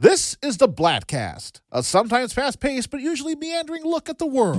This 0.00 0.36
is 0.42 0.58
the 0.58 0.68
Bladtcast, 0.68 1.60
a 1.72 1.82
sometimes 1.82 2.32
fast 2.32 2.60
paced 2.60 2.88
but 2.88 3.00
usually 3.00 3.34
meandering 3.34 3.82
look 3.82 4.08
at 4.08 4.18
the 4.18 4.28
world. 4.28 4.58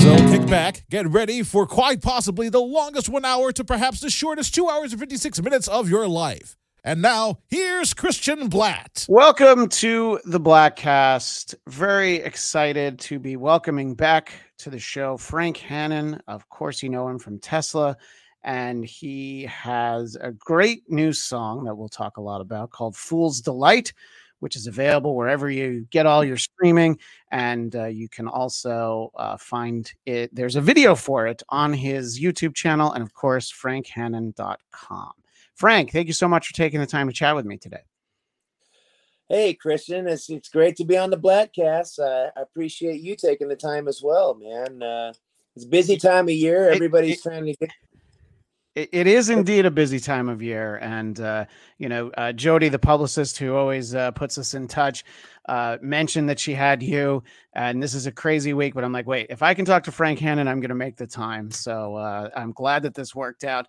So 0.00 0.16
kick 0.30 0.48
back, 0.48 0.84
get 0.88 1.08
ready 1.08 1.42
for 1.42 1.66
quite 1.66 2.00
possibly 2.00 2.48
the 2.48 2.60
longest 2.60 3.08
one 3.08 3.24
hour 3.24 3.50
to 3.50 3.64
perhaps 3.64 3.98
the 3.98 4.08
shortest 4.08 4.54
two 4.54 4.68
hours 4.68 4.92
and 4.92 5.00
56 5.00 5.42
minutes 5.42 5.66
of 5.66 5.90
your 5.90 6.06
life. 6.06 6.56
And 6.86 7.02
now, 7.02 7.40
here's 7.48 7.92
Christian 7.94 8.48
Bladt. 8.48 9.06
Welcome 9.08 9.68
to 9.70 10.20
the 10.24 10.38
Bladtcast. 10.38 11.56
Very 11.66 12.18
excited 12.18 13.00
to 13.00 13.18
be 13.18 13.36
welcoming 13.36 13.96
back 13.96 14.32
to 14.58 14.70
the 14.70 14.78
show 14.78 15.16
Frank 15.16 15.56
Hannon. 15.56 16.20
Of 16.28 16.48
course, 16.48 16.84
you 16.84 16.88
know 16.88 17.08
him 17.08 17.18
from 17.18 17.40
Tesla, 17.40 17.96
and 18.44 18.84
he 18.84 19.46
has 19.46 20.16
a 20.20 20.30
great 20.30 20.84
new 20.86 21.12
song 21.12 21.64
that 21.64 21.74
we'll 21.74 21.88
talk 21.88 22.18
a 22.18 22.22
lot 22.22 22.40
about 22.40 22.70
called 22.70 22.94
Fool's 22.94 23.40
Delight, 23.40 23.92
which 24.38 24.54
is 24.54 24.68
available 24.68 25.16
wherever 25.16 25.50
you 25.50 25.88
get 25.90 26.06
all 26.06 26.22
your 26.22 26.36
streaming. 26.36 27.00
And 27.32 27.74
uh, 27.74 27.86
you 27.86 28.08
can 28.08 28.28
also 28.28 29.10
uh, 29.16 29.38
find 29.38 29.92
it. 30.06 30.32
There's 30.32 30.54
a 30.54 30.60
video 30.60 30.94
for 30.94 31.26
it 31.26 31.42
on 31.48 31.72
his 31.72 32.20
YouTube 32.20 32.54
channel, 32.54 32.92
and 32.92 33.02
of 33.02 33.12
course, 33.12 33.52
frankhannon.com. 33.52 35.14
Frank, 35.56 35.90
thank 35.90 36.06
you 36.06 36.12
so 36.12 36.28
much 36.28 36.46
for 36.46 36.54
taking 36.54 36.80
the 36.80 36.86
time 36.86 37.08
to 37.08 37.12
chat 37.12 37.34
with 37.34 37.46
me 37.46 37.56
today. 37.56 37.80
Hey, 39.28 39.54
Christian, 39.54 40.06
it's 40.06 40.30
it's 40.30 40.48
great 40.48 40.76
to 40.76 40.84
be 40.84 40.96
on 40.96 41.10
the 41.10 41.18
Bladtcast. 41.18 41.98
Uh, 41.98 42.30
I 42.36 42.42
appreciate 42.42 43.00
you 43.00 43.16
taking 43.16 43.48
the 43.48 43.56
time 43.56 43.88
as 43.88 44.00
well, 44.00 44.34
man. 44.34 44.80
Uh, 44.80 45.12
it's 45.56 45.64
a 45.64 45.68
busy 45.68 45.96
time 45.96 46.28
of 46.28 46.34
year. 46.34 46.68
Everybody's 46.68 47.18
it- 47.18 47.22
trying 47.22 47.46
to 47.46 47.54
get. 47.54 47.70
It, 48.76 48.90
it 48.92 49.06
is 49.06 49.30
indeed 49.30 49.64
a 49.64 49.70
busy 49.70 49.98
time 49.98 50.28
of 50.28 50.42
year, 50.42 50.76
and 50.82 51.18
uh, 51.18 51.46
you 51.78 51.88
know, 51.88 52.10
uh, 52.18 52.32
Jody, 52.32 52.68
the 52.68 52.78
publicist 52.78 53.38
who 53.38 53.54
always 53.54 53.94
uh, 53.94 54.10
puts 54.10 54.36
us 54.36 54.52
in 54.52 54.68
touch, 54.68 55.02
uh, 55.48 55.78
mentioned 55.80 56.28
that 56.28 56.38
she 56.38 56.52
had 56.52 56.82
you, 56.82 57.24
and 57.54 57.82
this 57.82 57.94
is 57.94 58.06
a 58.06 58.12
crazy 58.12 58.52
week. 58.52 58.74
But 58.74 58.84
I'm 58.84 58.92
like, 58.92 59.06
wait, 59.06 59.28
if 59.30 59.42
I 59.42 59.54
can 59.54 59.64
talk 59.64 59.84
to 59.84 59.92
Frank 59.92 60.18
Hannon, 60.18 60.46
I'm 60.46 60.60
going 60.60 60.68
to 60.68 60.74
make 60.74 60.96
the 60.96 61.06
time. 61.06 61.50
So 61.50 61.96
uh, 61.96 62.28
I'm 62.36 62.52
glad 62.52 62.82
that 62.82 62.94
this 62.94 63.14
worked 63.14 63.44
out 63.44 63.66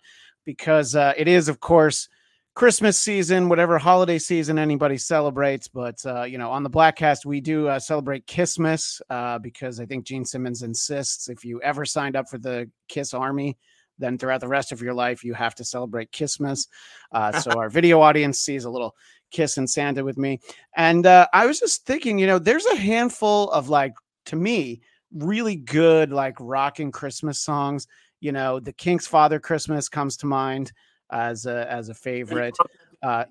because 0.48 0.96
uh, 0.96 1.12
it 1.14 1.28
is, 1.28 1.50
of 1.50 1.60
course, 1.60 2.08
Christmas 2.54 2.98
season, 2.98 3.50
whatever 3.50 3.76
holiday 3.76 4.18
season 4.18 4.58
anybody 4.58 4.96
celebrates. 4.96 5.68
But 5.68 5.98
uh, 6.06 6.22
you 6.22 6.38
know, 6.38 6.50
on 6.50 6.62
the 6.62 6.70
Bladtcast, 6.70 7.26
we 7.26 7.42
do 7.42 7.68
uh, 7.68 7.78
celebrate 7.78 8.26
Kissmas 8.26 8.98
uh, 9.10 9.38
because 9.40 9.78
I 9.78 9.84
think 9.84 10.06
Gene 10.06 10.24
Simmons 10.24 10.62
insists 10.62 11.28
if 11.28 11.44
you 11.44 11.60
ever 11.60 11.84
signed 11.84 12.16
up 12.16 12.30
for 12.30 12.38
the 12.38 12.70
Kiss 12.88 13.12
Army 13.12 13.58
then 14.00 14.16
throughout 14.16 14.40
the 14.40 14.46
rest 14.46 14.70
of 14.70 14.80
your 14.80 14.94
life 14.94 15.24
you 15.24 15.34
have 15.34 15.56
to 15.56 15.64
celebrate 15.64 16.12
Christmas. 16.12 16.68
Uh, 17.10 17.32
so 17.32 17.50
our 17.58 17.68
video 17.68 18.00
audience 18.08 18.38
sees 18.40 18.64
a 18.64 18.70
little 18.70 18.94
kiss 19.32 19.58
and 19.58 19.68
Santa 19.68 20.04
with 20.04 20.16
me, 20.16 20.40
and 20.76 21.04
uh, 21.04 21.26
I 21.32 21.46
was 21.46 21.60
just 21.60 21.84
thinking, 21.84 22.16
you 22.18 22.26
know, 22.26 22.38
there's 22.38 22.66
a 22.66 22.76
handful 22.76 23.50
of 23.50 23.68
like 23.68 23.92
to 24.26 24.36
me 24.36 24.80
really 25.12 25.56
good 25.56 26.12
like 26.12 26.36
rocking 26.38 26.92
Christmas 26.92 27.40
songs. 27.40 27.86
You 28.20 28.32
know, 28.32 28.60
the 28.60 28.72
Kinks' 28.72 29.06
Father 29.06 29.38
Christmas 29.38 29.88
comes 29.88 30.16
to 30.18 30.26
mind 30.26 30.72
as 31.10 31.46
a 31.46 31.70
as 31.70 31.88
a 31.88 31.94
favorite. 31.94 32.56
Uh, 33.02 33.24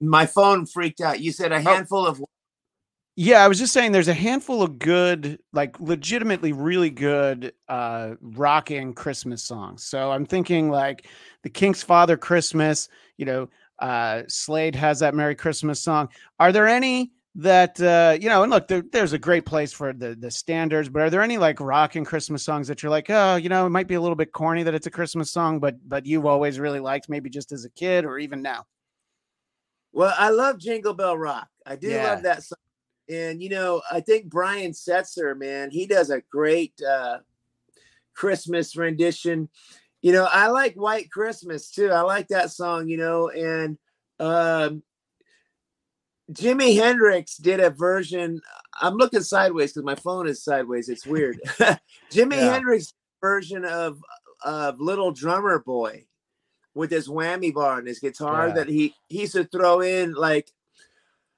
my 0.00 0.26
phone 0.26 0.66
freaked 0.66 1.00
out. 1.00 1.20
You 1.20 1.32
said 1.32 1.52
a 1.52 1.60
handful 1.60 2.06
of. 2.06 2.22
Yeah, 3.16 3.44
I 3.44 3.48
was 3.48 3.60
just 3.60 3.72
saying 3.72 3.92
there's 3.92 4.08
a 4.08 4.14
handful 4.14 4.60
of 4.60 4.78
good, 4.80 5.38
like 5.52 5.78
legitimately 5.78 6.52
really 6.52 6.90
good 6.90 7.52
uh 7.68 8.14
rocking 8.20 8.92
Christmas 8.92 9.42
songs. 9.42 9.84
So 9.84 10.10
I'm 10.10 10.26
thinking 10.26 10.68
like 10.68 11.06
the 11.42 11.50
Kinks 11.50 11.82
Father 11.82 12.16
Christmas, 12.16 12.88
you 13.16 13.24
know, 13.24 13.48
uh 13.78 14.22
Slade 14.26 14.74
has 14.74 14.98
that 14.98 15.14
Merry 15.14 15.36
Christmas 15.36 15.80
song. 15.80 16.08
Are 16.40 16.50
there 16.50 16.66
any 16.66 17.12
that 17.36 17.80
uh 17.80 18.16
you 18.20 18.28
know, 18.28 18.42
and 18.44 18.50
look, 18.50 18.68
there, 18.68 18.82
there's 18.92 19.12
a 19.12 19.18
great 19.18 19.44
place 19.44 19.72
for 19.72 19.92
the 19.92 20.14
the 20.14 20.30
standards, 20.30 20.88
but 20.88 21.02
are 21.02 21.10
there 21.10 21.22
any 21.22 21.38
like 21.38 21.60
rock 21.60 21.96
and 21.96 22.06
Christmas 22.06 22.44
songs 22.44 22.68
that 22.68 22.82
you're 22.82 22.90
like, 22.90 23.10
oh, 23.10 23.36
you 23.36 23.48
know, 23.48 23.66
it 23.66 23.70
might 23.70 23.88
be 23.88 23.94
a 23.94 24.00
little 24.00 24.16
bit 24.16 24.32
corny 24.32 24.62
that 24.62 24.74
it's 24.74 24.86
a 24.86 24.90
Christmas 24.90 25.30
song, 25.30 25.58
but 25.58 25.76
but 25.88 26.06
you've 26.06 26.26
always 26.26 26.60
really 26.60 26.80
liked 26.80 27.08
maybe 27.08 27.28
just 27.30 27.52
as 27.52 27.64
a 27.64 27.70
kid 27.70 28.04
or 28.04 28.18
even 28.18 28.40
now? 28.42 28.66
Well, 29.92 30.14
I 30.16 30.30
love 30.30 30.58
Jingle 30.58 30.94
Bell 30.94 31.16
Rock. 31.16 31.48
I 31.64 31.76
do 31.76 31.88
Yeah. 31.90 32.02
love 32.02 32.22
that 32.24 32.42
song. 32.42 32.58
And 33.08 33.42
you 33.42 33.48
know, 33.48 33.82
I 33.90 34.00
think 34.00 34.26
Brian 34.26 34.72
Setzer, 34.72 35.36
man, 35.36 35.70
he 35.70 35.86
does 35.86 36.10
a 36.10 36.22
great 36.30 36.74
uh, 36.82 37.18
Christmas 38.14 38.76
rendition. 38.76 39.48
You 40.02 40.12
know, 40.12 40.28
I 40.30 40.48
like 40.48 40.74
White 40.74 41.10
Christmas 41.10 41.70
too. 41.70 41.90
I 41.90 42.00
like 42.02 42.28
that 42.28 42.50
song. 42.50 42.88
You 42.88 42.96
know, 42.96 43.28
and 43.28 43.78
um, 44.20 44.82
Jimi 46.32 46.76
Hendrix 46.76 47.36
did 47.36 47.60
a 47.60 47.70
version. 47.70 48.40
I'm 48.80 48.94
looking 48.94 49.22
sideways 49.22 49.72
because 49.72 49.84
my 49.84 49.94
phone 49.94 50.26
is 50.26 50.42
sideways. 50.42 50.88
It's 50.88 51.06
weird. 51.06 51.38
Jimi 52.10 52.36
Yeah. 52.36 52.52
Hendrix 52.52 52.94
version 53.20 53.64
of 53.64 54.00
of 54.44 54.80
Little 54.80 55.10
Drummer 55.12 55.58
Boy 55.60 56.06
with 56.74 56.90
his 56.90 57.08
whammy 57.08 57.52
bar 57.54 57.78
and 57.78 57.86
his 57.88 57.98
guitar 58.00 58.48
Yeah. 58.48 58.54
that 58.54 58.68
he 58.68 58.94
he 59.08 59.20
used 59.22 59.34
to 59.34 59.44
throw 59.44 59.80
in 59.80 60.12
like 60.14 60.50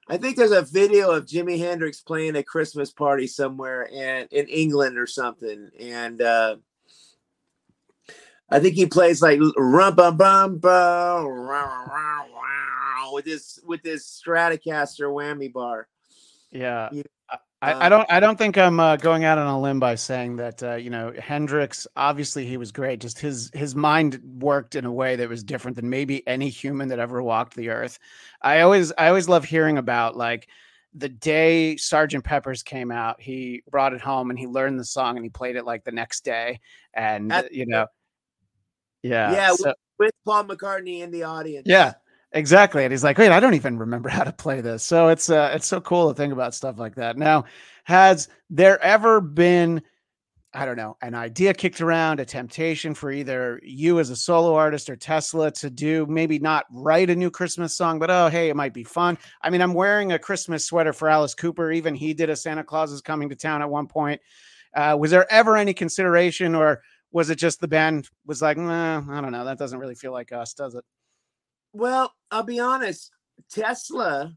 I 0.09 0.15
think 0.17 0.37
there's 0.37 0.51
a 0.51 0.61
video 0.61 1.11
of 1.11 1.25
Jimi 1.25 1.57
Hendrix 1.59 1.99
playing 1.99 2.37
a 2.37 2.43
Christmas 2.43 2.91
party 2.91 3.27
somewhere 3.27 3.89
and 3.93 4.27
in 4.31 4.47
England 4.47 4.97
or 4.97 5.05
something 5.07 5.69
and 5.79 6.21
uh 6.21 6.55
I 8.49 8.59
think 8.59 8.75
he 8.75 8.85
plays 8.85 9.21
like 9.21 9.39
rum 9.57 9.95
bum 9.95 10.15
bum 10.15 10.57
bum 10.57 11.25
with 13.13 13.25
this 13.25 13.59
with 13.65 13.81
this 13.83 14.21
Stratocaster 14.25 15.07
whammy 15.11 15.51
bar. 15.51 15.87
Yeah. 16.51 16.89
You- 16.91 17.03
I, 17.59 17.71
I 17.71 17.85
um, 17.85 17.89
don't 17.89 18.11
I 18.11 18.19
don't 18.19 18.37
think 18.37 18.55
I'm 18.57 18.79
uh, 18.79 18.97
going 18.97 19.23
out 19.25 19.39
on 19.39 19.47
a 19.47 19.59
limb 19.59 19.79
by 19.79 19.95
saying 19.95 20.35
that 20.35 20.61
uh, 20.61 20.75
you 20.75 20.91
know 20.91 21.11
Hendrix 21.17 21.87
obviously 21.95 22.45
he 22.45 22.55
was 22.55 22.71
great 22.71 23.01
just 23.01 23.17
his 23.17 23.49
his 23.53 23.75
mind 23.75 24.21
worked 24.39 24.75
in 24.75 24.85
a 24.85 24.91
way 24.91 25.15
that 25.15 25.27
was 25.27 25.43
different 25.43 25.75
than 25.75 25.89
maybe 25.89 26.25
any 26.27 26.49
human 26.49 26.87
that 26.89 26.99
ever 26.99 27.21
walked 27.23 27.55
the 27.55 27.69
earth. 27.69 27.97
I 28.43 28.61
always 28.61 28.93
I 28.95 29.07
always 29.07 29.27
love 29.27 29.43
hearing 29.43 29.79
about 29.79 30.15
like 30.15 30.47
the 30.93 31.09
day 31.09 31.77
Sergeant 31.77 32.23
Pepper's 32.23 32.61
came 32.61 32.91
out 32.91 33.19
he 33.19 33.63
brought 33.71 33.93
it 33.93 34.01
home 34.01 34.29
and 34.29 34.37
he 34.37 34.45
learned 34.45 34.79
the 34.79 34.85
song 34.85 35.15
and 35.17 35.25
he 35.25 35.29
played 35.29 35.55
it 35.55 35.65
like 35.65 35.83
the 35.83 35.91
next 35.91 36.23
day 36.23 36.59
and 36.93 37.33
you 37.51 37.65
know 37.65 37.87
yeah 39.01 39.31
Yeah, 39.31 39.51
so- 39.55 39.73
With 39.97 40.11
Paul 40.25 40.43
McCartney 40.45 40.99
in 41.01 41.09
the 41.09 41.23
audience. 41.23 41.65
yeah, 41.67 41.95
exactly. 42.31 42.83
And 42.83 42.91
he's 42.91 43.03
like, 43.03 43.17
wait, 43.17 43.31
I 43.31 43.39
don't 43.39 43.53
even 43.53 43.77
remember 43.77 44.09
how 44.09 44.23
to 44.23 44.33
play 44.33 44.61
this. 44.61 44.83
So 44.83 45.09
it's 45.09 45.29
uh 45.29 45.51
it's 45.53 45.67
so 45.67 45.81
cool 45.81 46.09
to 46.09 46.15
think 46.15 46.33
about 46.33 46.53
stuff 46.53 46.77
like 46.77 46.95
that. 46.95 47.17
Now, 47.17 47.45
has 47.83 48.27
there 48.49 48.81
ever 48.83 49.21
been, 49.21 49.81
I 50.53 50.65
don't 50.65 50.77
know, 50.77 50.97
an 51.01 51.15
idea 51.15 51.53
kicked 51.53 51.81
around, 51.81 52.19
a 52.19 52.25
temptation 52.25 52.93
for 52.93 53.11
either 53.11 53.59
you 53.63 53.99
as 53.99 54.09
a 54.09 54.15
solo 54.15 54.55
artist 54.55 54.89
or 54.89 54.95
Tesla 54.95 55.51
to 55.51 55.69
do 55.69 56.05
maybe 56.07 56.39
not 56.39 56.65
write 56.71 57.09
a 57.09 57.15
new 57.15 57.31
Christmas 57.31 57.75
song, 57.75 57.99
but 57.99 58.11
oh 58.11 58.27
hey, 58.29 58.49
it 58.49 58.55
might 58.55 58.73
be 58.73 58.83
fun. 58.83 59.17
I 59.41 59.49
mean, 59.49 59.61
I'm 59.61 59.73
wearing 59.73 60.11
a 60.11 60.19
Christmas 60.19 60.65
sweater 60.65 60.93
for 60.93 61.09
Alice 61.09 61.33
Cooper. 61.33 61.71
Even 61.71 61.95
he 61.95 62.13
did 62.13 62.29
a 62.29 62.35
Santa 62.35 62.63
Claus 62.63 62.91
is 62.91 63.01
coming 63.01 63.29
to 63.29 63.35
town 63.35 63.61
at 63.61 63.69
one 63.69 63.87
point. 63.87 64.21
Uh, 64.75 64.95
was 64.99 65.11
there 65.11 65.31
ever 65.31 65.57
any 65.57 65.73
consideration 65.73 66.53
or 66.53 66.81
was 67.11 67.29
it 67.29 67.37
just 67.37 67.61
the 67.61 67.67
band 67.67 68.09
was 68.25 68.41
like, 68.41 68.57
nah, 68.57 69.01
I 69.09 69.21
don't 69.21 69.31
know, 69.31 69.45
that 69.45 69.57
doesn't 69.57 69.79
really 69.79 69.95
feel 69.95 70.11
like 70.11 70.31
us, 70.31 70.53
does 70.53 70.75
it? 70.75 70.83
Well, 71.73 72.13
I'll 72.31 72.43
be 72.43 72.59
honest. 72.59 73.11
Tesla 73.49 74.33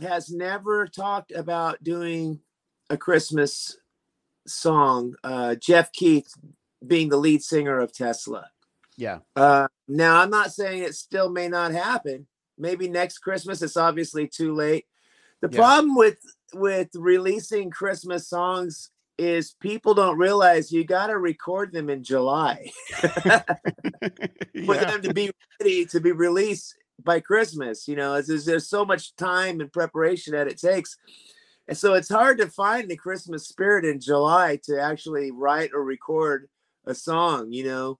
has 0.00 0.30
never 0.30 0.86
talked 0.86 1.32
about 1.32 1.82
doing 1.82 2.40
a 2.88 2.96
Christmas 2.96 3.76
song. 4.46 5.14
Uh, 5.22 5.54
Jeff 5.56 5.92
Keith 5.92 6.32
being 6.86 7.08
the 7.08 7.16
lead 7.16 7.42
singer 7.42 7.78
of 7.78 7.92
Tesla. 7.92 8.50
Yeah. 8.96 9.18
Uh, 9.36 9.68
now, 9.88 10.20
I'm 10.20 10.30
not 10.30 10.52
saying 10.52 10.82
it 10.82 10.94
still 10.94 11.30
may 11.30 11.48
not 11.48 11.72
happen. 11.72 12.26
Maybe 12.58 12.88
next 12.88 13.18
Christmas. 13.18 13.62
It's 13.62 13.76
obviously 13.76 14.26
too 14.28 14.54
late. 14.54 14.86
The 15.40 15.48
Yeah. 15.50 15.58
problem 15.58 15.94
with 15.94 16.18
with 16.52 16.88
releasing 16.94 17.70
Christmas 17.70 18.28
songs 18.28 18.90
is 19.20 19.54
people 19.60 19.94
don't 19.94 20.18
realize 20.18 20.72
you 20.72 20.84
got 20.84 21.08
to 21.08 21.18
record 21.18 21.72
them 21.72 21.90
in 21.90 22.02
July 22.02 22.70
for 23.00 23.44
yeah. 24.54 24.84
them 24.84 25.02
to 25.02 25.12
be 25.12 25.30
ready 25.60 25.84
to 25.86 26.00
be 26.00 26.12
released 26.12 26.74
by 27.04 27.20
Christmas. 27.20 27.86
You 27.86 27.96
know, 27.96 28.20
there's, 28.20 28.44
there's 28.44 28.68
so 28.68 28.84
much 28.84 29.14
time 29.16 29.60
and 29.60 29.72
preparation 29.72 30.32
that 30.32 30.48
it 30.48 30.58
takes. 30.58 30.96
And 31.68 31.76
so 31.76 31.94
it's 31.94 32.08
hard 32.08 32.38
to 32.38 32.46
find 32.46 32.88
the 32.88 32.96
Christmas 32.96 33.46
spirit 33.46 33.84
in 33.84 34.00
July 34.00 34.58
to 34.64 34.80
actually 34.80 35.30
write 35.30 35.70
or 35.74 35.84
record 35.84 36.48
a 36.86 36.94
song, 36.94 37.52
you 37.52 37.64
know. 37.64 37.98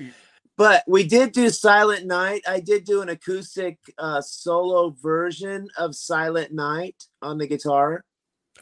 Mm. 0.00 0.12
but 0.56 0.82
we 0.88 1.04
did 1.04 1.32
do 1.32 1.48
Silent 1.48 2.06
Night. 2.06 2.42
I 2.46 2.58
did 2.60 2.84
do 2.84 3.00
an 3.02 3.08
acoustic 3.08 3.78
uh, 3.96 4.20
solo 4.20 4.90
version 5.00 5.68
of 5.78 5.94
Silent 5.94 6.52
Night 6.52 7.04
on 7.22 7.38
the 7.38 7.46
guitar 7.46 8.04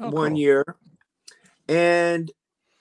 Oh, 0.00 0.11
one 0.11 0.32
cool. 0.32 0.38
year. 0.38 0.64
And 1.69 2.31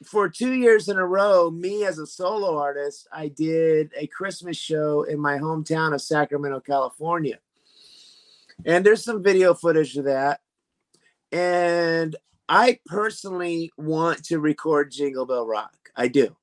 for 0.04 0.30
two 0.30 0.54
years 0.54 0.90
in 0.90 0.98
a 0.98 1.06
row, 1.06 1.50
me 1.50 1.86
as 1.86 1.98
a 2.00 2.06
solo 2.06 2.58
artist, 2.58 3.08
I 3.12 3.30
did 3.30 3.92
a 3.98 4.08
Christmas 4.08 4.58
show 4.58 5.04
in 5.04 5.20
my 5.20 5.38
hometown 5.38 5.94
of 5.94 6.02
Sacramento, 6.02 6.60
California. 6.60 7.40
And 8.66 8.86
there's 8.86 9.04
some 9.04 9.24
video 9.24 9.54
footage 9.54 9.98
of 9.98 10.06
that. 10.06 10.42
And 11.32 12.16
I 12.48 12.80
personally 12.86 13.72
want 13.78 14.24
to 14.26 14.40
record 14.40 14.92
Jingle 14.92 15.26
Bell 15.26 15.46
Rock. 15.46 15.76
I 15.96 16.08
do. 16.08 16.36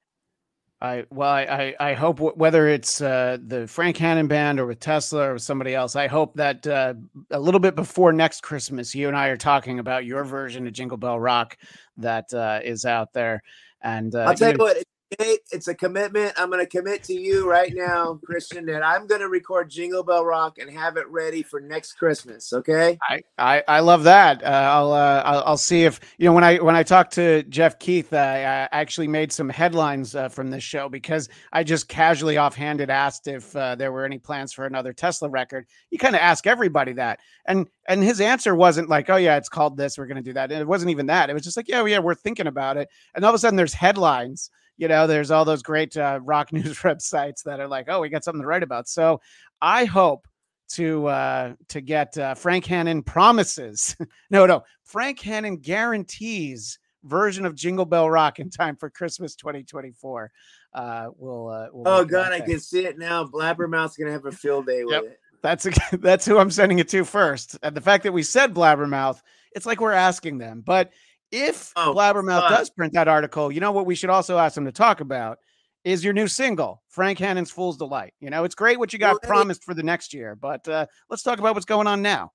I 0.82 1.04
well, 1.10 1.30
I 1.30 1.42
I, 1.78 1.90
I 1.90 1.94
hope 1.94 2.16
w- 2.16 2.34
whether 2.34 2.66
it's 2.66 3.00
uh, 3.00 3.38
the 3.46 3.68
Frank 3.68 3.96
Hannon 3.96 4.26
band 4.26 4.58
or 4.58 4.66
with 4.66 4.80
Tesla 4.80 5.28
or 5.28 5.32
with 5.34 5.42
somebody 5.42 5.74
else, 5.76 5.94
I 5.94 6.08
hope 6.08 6.34
that 6.34 6.66
uh, 6.66 6.94
a 7.30 7.38
little 7.38 7.60
bit 7.60 7.76
before 7.76 8.12
next 8.12 8.42
Christmas, 8.42 8.92
you 8.92 9.06
and 9.06 9.16
I 9.16 9.28
are 9.28 9.36
talking 9.36 9.78
about 9.78 10.04
your 10.04 10.24
version 10.24 10.66
of 10.66 10.72
Jingle 10.72 10.96
Bell 10.98 11.20
Rock 11.20 11.56
that 11.98 12.34
uh, 12.34 12.58
is 12.64 12.84
out 12.84 13.12
there. 13.12 13.42
And 13.80 14.12
uh, 14.14 14.22
I'll 14.22 14.34
tell 14.34 14.50
you 14.50 14.58
know- 14.58 14.64
what, 14.64 14.82
it's, 15.18 15.68
a 15.68 15.74
commitment. 15.74 16.32
I'm 16.36 16.50
going 16.50 16.64
to 16.64 16.66
commit 16.66 17.04
to 17.04 17.14
you 17.14 17.48
right 17.48 17.72
now, 17.74 18.18
Christian, 18.24 18.66
that 18.66 18.84
I'm 18.84 19.06
going 19.06 19.20
to 19.20 19.28
record 19.28 19.70
Jingle 19.70 20.02
Bell 20.02 20.24
Rock 20.24 20.58
and 20.58 20.70
have 20.70 20.96
it 20.96 21.08
ready 21.08 21.42
for 21.42 21.60
next 21.60 21.94
Christmas. 21.94 22.52
Okay. 22.52 22.98
I, 23.08 23.22
I, 23.38 23.62
I 23.68 23.80
love 23.80 24.04
that. 24.04 24.42
Uh, 24.42 24.46
I'll, 24.46 24.92
uh, 24.92 25.22
I'll 25.24 25.42
I'll 25.52 25.56
see 25.56 25.84
if 25.84 26.00
you 26.18 26.26
know 26.26 26.32
when 26.32 26.44
I 26.44 26.56
when 26.58 26.74
I 26.74 26.82
talked 26.82 27.12
to 27.14 27.42
Jeff 27.44 27.78
Keith, 27.78 28.12
uh, 28.12 28.16
I 28.16 28.68
actually 28.72 29.08
made 29.08 29.32
some 29.32 29.48
headlines 29.48 30.14
uh, 30.14 30.28
from 30.28 30.50
this 30.50 30.62
show 30.62 30.88
because 30.88 31.28
I 31.52 31.64
just 31.64 31.88
casually 31.88 32.38
offhanded 32.38 32.90
asked 32.90 33.28
if 33.28 33.54
uh, 33.54 33.74
there 33.74 33.92
were 33.92 34.04
any 34.04 34.18
plans 34.18 34.52
for 34.52 34.66
another 34.66 34.92
Tesla 34.92 35.28
record. 35.28 35.66
You 35.90 35.98
kind 35.98 36.14
of 36.14 36.22
ask 36.22 36.46
everybody 36.46 36.92
that, 36.94 37.20
and 37.46 37.68
and 37.88 38.02
his 38.02 38.20
answer 38.20 38.54
wasn't 38.54 38.88
like, 38.88 39.10
oh 39.10 39.16
yeah, 39.16 39.36
it's 39.36 39.48
called 39.48 39.76
this, 39.76 39.98
we're 39.98 40.06
gonna 40.06 40.22
do 40.22 40.32
that. 40.32 40.50
And 40.50 40.60
it 40.60 40.66
wasn't 40.66 40.90
even 40.90 41.06
that. 41.06 41.30
It 41.30 41.34
was 41.34 41.42
just 41.42 41.56
like, 41.56 41.68
yeah, 41.68 41.84
yeah, 41.84 41.98
we're 41.98 42.14
thinking 42.14 42.46
about 42.46 42.76
it. 42.76 42.88
And 43.14 43.24
all 43.24 43.30
of 43.30 43.34
a 43.34 43.38
sudden, 43.38 43.56
there's 43.56 43.74
headlines. 43.74 44.50
You 44.82 44.88
know, 44.88 45.06
there's 45.06 45.30
all 45.30 45.44
those 45.44 45.62
great 45.62 45.96
uh, 45.96 46.18
rock 46.24 46.52
news 46.52 46.76
websites 46.80 47.44
that 47.44 47.60
are 47.60 47.68
like, 47.68 47.86
oh, 47.88 48.00
we 48.00 48.08
got 48.08 48.24
something 48.24 48.42
to 48.42 48.46
write 48.48 48.64
about. 48.64 48.88
So 48.88 49.20
I 49.60 49.84
hope 49.84 50.26
to 50.70 51.06
uh 51.06 51.52
to 51.68 51.80
get 51.80 52.18
uh, 52.18 52.34
Frank 52.34 52.66
Hannon 52.66 53.04
promises. 53.04 53.94
no, 54.30 54.44
no, 54.44 54.64
Frank 54.82 55.20
Hannon 55.20 55.58
guarantees 55.58 56.80
version 57.04 57.46
of 57.46 57.54
Jingle 57.54 57.84
Bell 57.84 58.10
Rock 58.10 58.40
in 58.40 58.50
time 58.50 58.74
for 58.74 58.90
Christmas 58.90 59.36
2024. 59.36 60.32
Uh 60.74 61.06
we'll 61.16 61.48
uh 61.48 61.66
we'll 61.72 61.86
Oh 61.86 62.04
God, 62.04 62.32
I 62.32 62.40
can 62.40 62.58
see 62.58 62.84
it 62.84 62.98
now. 62.98 63.24
Blabbermouth's 63.24 63.94
to 64.08 64.12
have 64.12 64.26
a 64.26 64.32
field 64.32 64.66
day 64.66 64.82
with 64.82 64.94
Yep. 64.94 65.04
it. 65.04 65.20
That's 65.42 65.68
that's 65.92 66.26
who 66.26 66.38
I'm 66.38 66.50
sending 66.50 66.80
it 66.80 66.88
to 66.88 67.04
first. 67.04 67.56
And 67.62 67.76
the 67.76 67.80
fact 67.80 68.02
that 68.02 68.12
we 68.12 68.24
said 68.24 68.52
Blabbermouth, 68.52 69.20
it's 69.54 69.66
like 69.66 69.80
we're 69.80 69.92
asking 69.92 70.38
them. 70.38 70.60
But 70.66 70.90
if 71.32 71.72
Oh, 71.74 71.92
Blabbermouth 71.96 72.48
does 72.48 72.70
print 72.70 72.92
that 72.92 73.08
article, 73.08 73.50
you 73.50 73.60
know 73.60 73.72
what 73.72 73.86
we 73.86 73.94
should 73.94 74.10
also 74.10 74.38
ask 74.38 74.54
them 74.54 74.66
to 74.66 74.72
talk 74.72 75.00
about 75.00 75.38
is 75.84 76.04
your 76.04 76.12
new 76.12 76.28
single, 76.28 76.82
Frank 76.88 77.18
Hannon's 77.18 77.50
Fool's 77.50 77.76
Delight. 77.76 78.12
You 78.20 78.30
know, 78.30 78.44
it's 78.44 78.54
great 78.54 78.78
what 78.78 78.92
you 78.92 78.98
got 78.98 79.14
Well, 79.14 79.20
promised 79.28 79.64
for 79.64 79.74
the 79.74 79.82
next 79.82 80.14
year, 80.14 80.36
but 80.36 80.68
uh, 80.68 80.86
let's 81.10 81.22
talk 81.22 81.40
about 81.40 81.54
what's 81.54 81.66
going 81.66 81.88
on 81.88 82.02
now. 82.02 82.30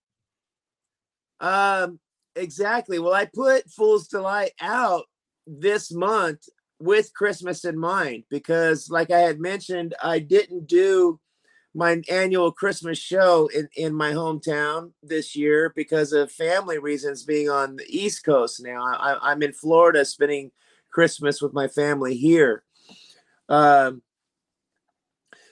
Um, 1.39 1.99
exactly. 2.35 2.99
Well, 2.99 3.13
I 3.13 3.29
put 3.33 3.71
Fool's 3.71 4.07
Delight 4.07 4.51
out 4.59 5.05
this 5.45 5.91
month 5.91 6.41
with 6.79 7.13
Christmas 7.13 7.63
in 7.63 7.77
mind 7.79 8.23
because, 8.29 8.89
like 8.89 9.11
I 9.11 9.19
had 9.19 9.39
mentioned, 9.39 9.95
I 10.03 10.19
didn't 10.19 10.67
do 10.67 11.19
my 11.77 12.01
annual 12.09 12.51
Christmas 12.51 12.97
show 12.97 13.47
in, 13.53 13.69
in 13.75 13.93
my 13.93 14.11
hometown 14.11 14.93
this 15.03 15.35
year 15.35 15.71
because 15.75 16.11
of 16.11 16.31
family 16.31 16.79
reasons 16.79 17.23
being 17.23 17.51
on 17.51 17.75
the 17.75 17.85
East 17.87 18.23
Coast 18.23 18.63
now. 18.63 18.83
I, 18.83 19.15
I'm 19.21 19.43
in 19.43 19.53
Florida 19.53 20.03
spending 20.03 20.49
Christmas 20.89 21.39
with 21.39 21.53
my 21.53 21.67
family 21.67 22.17
here. 22.17 22.63
Um, 23.47 24.01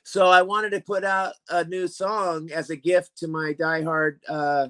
so 0.04 0.26
I 0.26 0.42
wanted 0.42 0.72
to 0.72 0.82
put 0.82 1.04
out 1.04 1.34
a 1.48 1.64
new 1.64 1.88
song 1.88 2.50
as 2.52 2.72
a 2.72 2.76
gift 2.76 3.18
to 3.18 3.28
my 3.28 3.54
diehard 3.54 4.18
uh, 4.28 4.70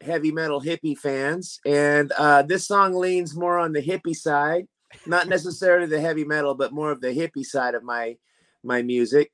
heavy 0.00 0.32
metal 0.32 0.62
hippie 0.62 0.96
fans. 0.96 1.60
And 1.66 2.10
uh, 2.12 2.40
this 2.40 2.66
song 2.66 2.94
leans 2.94 3.36
more 3.36 3.58
on 3.58 3.74
the 3.74 3.82
hippie 3.82 4.16
side, 4.16 4.66
not 5.04 5.28
necessarily 5.28 5.88
the 5.88 6.00
heavy 6.00 6.24
metal, 6.24 6.54
but 6.54 6.72
more 6.72 6.90
of 6.90 7.02
the 7.02 7.08
hippie 7.08 7.44
side 7.44 7.74
of 7.74 7.82
my 7.82 8.16
my 8.64 8.80
music. 8.80 9.30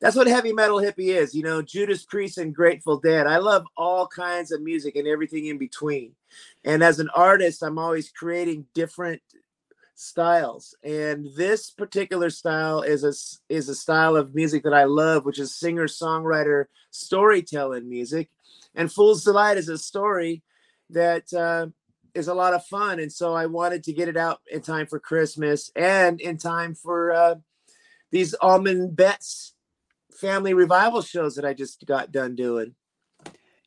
That's 0.00 0.16
what 0.16 0.26
heavy 0.26 0.52
metal 0.52 0.78
hippie 0.78 1.16
is, 1.16 1.34
you 1.34 1.42
know, 1.42 1.62
Judas 1.62 2.04
Priest 2.04 2.38
and 2.38 2.54
Grateful 2.54 2.98
Dead. 2.98 3.26
I 3.26 3.38
love 3.38 3.66
all 3.76 4.06
kinds 4.06 4.52
of 4.52 4.62
music 4.62 4.96
and 4.96 5.06
everything 5.06 5.46
in 5.46 5.58
between. 5.58 6.12
And 6.64 6.82
as 6.82 7.00
an 7.00 7.10
artist, 7.14 7.62
I'm 7.62 7.78
always 7.78 8.10
creating 8.10 8.66
different 8.74 9.22
styles. 9.94 10.74
And 10.82 11.28
this 11.36 11.70
particular 11.70 12.30
style 12.30 12.82
is 12.82 13.04
a 13.04 13.14
is 13.54 13.68
a 13.68 13.74
style 13.74 14.16
of 14.16 14.34
music 14.34 14.64
that 14.64 14.74
I 14.74 14.84
love, 14.84 15.24
which 15.24 15.38
is 15.38 15.54
singer-songwriter 15.54 16.66
storytelling 16.90 17.88
music 17.88 18.30
and 18.74 18.92
Fool's 18.92 19.24
Delight 19.24 19.56
is 19.56 19.68
a 19.68 19.78
story 19.78 20.42
that 20.90 21.32
uh, 21.32 21.66
is 22.14 22.28
a 22.28 22.34
lot 22.34 22.54
of 22.54 22.66
fun, 22.66 23.00
and 23.00 23.12
so 23.12 23.34
I 23.34 23.46
wanted 23.46 23.84
to 23.84 23.92
get 23.92 24.08
it 24.08 24.16
out 24.16 24.40
in 24.50 24.60
time 24.60 24.86
for 24.86 24.98
Christmas 24.98 25.70
and 25.76 26.20
in 26.20 26.36
time 26.38 26.74
for 26.74 27.12
uh, 27.12 27.34
these 28.10 28.34
Allman 28.34 28.94
Betts 28.94 29.53
family 30.14 30.54
revival 30.54 31.02
shows 31.02 31.34
that 31.36 31.44
I 31.44 31.54
just 31.54 31.84
got 31.86 32.12
done 32.12 32.34
doing. 32.36 32.74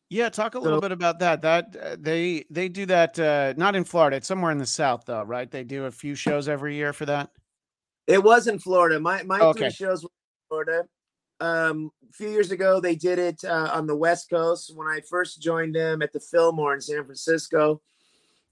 Yeah, 0.10 0.30
talk 0.30 0.56
a 0.56 0.60
little 0.60 0.78
So- 0.78 0.82
bit 0.82 0.92
about 0.94 1.20
that. 1.20 1.42
That 1.42 1.76
uh, 1.76 1.98
they 2.00 2.46
they 2.50 2.70
do 2.70 2.86
that 2.86 3.20
uh, 3.20 3.54
not 3.58 3.76
in 3.76 3.84
Florida. 3.84 4.18
It's 4.18 4.28
somewhere 4.28 4.52
in 4.52 4.58
the 4.58 4.66
South, 4.66 5.04
though, 5.06 5.24
right? 5.24 5.50
They 5.52 5.64
do 5.66 5.86
a 5.86 5.92
few 5.92 6.16
shows 6.16 6.48
every 6.48 6.76
year 6.76 6.94
for 6.94 7.06
that. 7.06 7.30
It 8.08 8.24
was 8.24 8.48
in 8.48 8.58
Florida. 8.60 9.00
My 9.00 9.24
my 9.24 9.40
Okay. 9.40 9.60
three 9.64 9.70
shows 9.72 10.04
were 10.04 10.10
in 10.10 10.48
Florida. 10.48 10.88
Um, 11.40 11.92
a 12.10 12.14
few 12.14 12.30
years 12.30 12.52
ago, 12.52 12.80
they 12.80 12.96
did 12.96 13.20
it 13.20 13.44
uh, 13.44 13.70
on 13.74 13.86
the 13.86 13.96
West 13.98 14.30
Coast. 14.30 14.72
When 14.74 14.88
I 14.88 15.02
first 15.02 15.42
joined 15.42 15.76
them 15.76 16.02
at 16.02 16.14
the 16.14 16.20
Fillmore 16.22 16.74
in 16.74 16.82
San 16.82 17.04
Francisco, 17.04 17.82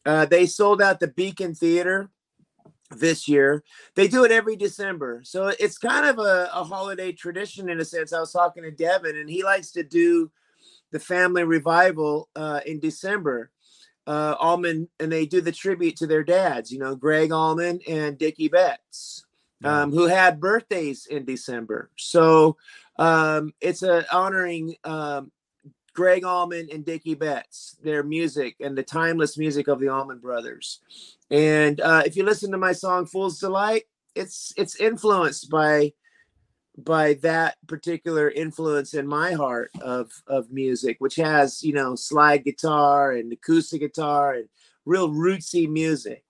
uh, 0.06 0.26
they 0.26 0.46
sold 0.46 0.82
out 0.82 1.00
the 1.00 1.08
Beacon 1.08 1.56
Theater 1.56 2.12
this 2.92 3.28
year. 3.28 3.64
They 3.96 4.08
do 4.08 4.24
it 4.26 4.32
every 4.32 4.56
December, 4.56 5.22
so 5.24 5.48
it's 5.60 5.78
kind 5.78 6.06
of 6.06 6.20
a, 6.20 6.50
a 6.54 6.64
holiday 6.64 7.12
tradition 7.12 7.70
in 7.70 7.80
a 7.80 7.86
sense. 7.86 8.14
I 8.14 8.20
was 8.20 8.32
talking 8.32 8.64
to 8.64 8.72
Devon, 8.72 9.16
and 9.18 9.30
he 9.30 9.44
likes 9.44 9.72
to 9.72 9.84
do 9.84 10.32
the 10.92 11.00
family 11.00 11.44
revival 11.44 12.30
uh, 12.36 12.62
in 12.66 12.80
December. 12.80 13.52
Uh, 14.08 14.36
Allman 14.40 14.88
and 15.00 15.12
they 15.12 15.26
do 15.26 15.42
the 15.42 15.52
tribute 15.52 15.96
to 15.98 16.06
their 16.08 16.24
dads. 16.24 16.72
You 16.72 16.78
know, 16.78 16.96
Gregg 16.96 17.32
Allman 17.32 17.80
and 17.90 18.18
Dickey 18.20 18.48
Betts 18.48 19.26
Yeah. 19.62 19.82
um, 19.82 19.92
who 19.92 20.06
had 20.06 20.40
birthdays 20.40 21.08
in 21.08 21.26
December. 21.26 21.90
So 21.98 22.56
um, 23.00 23.52
it's 23.62 23.82
a 23.82 24.06
honoring 24.16 24.76
um, 24.84 25.32
Gregg 25.96 26.26
Allman 26.26 26.68
and 26.72 26.86
Dickey 26.86 27.16
Betts, 27.16 27.78
their 27.82 28.04
music 28.04 28.58
and 28.60 28.78
the 28.78 28.84
timeless 28.84 29.38
music 29.38 29.68
of 29.68 29.80
the 29.80 29.90
Allman 29.90 30.20
Brothers. 30.20 30.82
And 31.32 31.82
uh, 31.82 32.04
if 32.06 32.16
you 32.16 32.24
listen 32.24 32.52
to 32.52 32.58
my 32.58 32.74
song 32.74 33.06
"Fool's 33.06 33.40
Delight," 33.40 33.84
it's 34.14 34.54
it's 34.58 34.76
influenced 34.76 35.50
by 35.50 35.94
by 36.78 37.14
that 37.16 37.56
particular 37.68 38.30
influence 38.30 38.94
in 38.94 39.08
my 39.08 39.32
heart 39.32 39.72
of 39.82 40.12
of 40.28 40.52
music, 40.52 40.98
which 41.00 41.16
has 41.16 41.64
you 41.64 41.74
know 41.74 41.96
slide 41.96 42.44
guitar 42.44 43.14
and 43.14 43.32
acoustic 43.32 43.82
guitar 43.82 44.34
and 44.34 44.50
real 44.86 45.10
rootsy 45.10 45.68
music. 45.70 46.24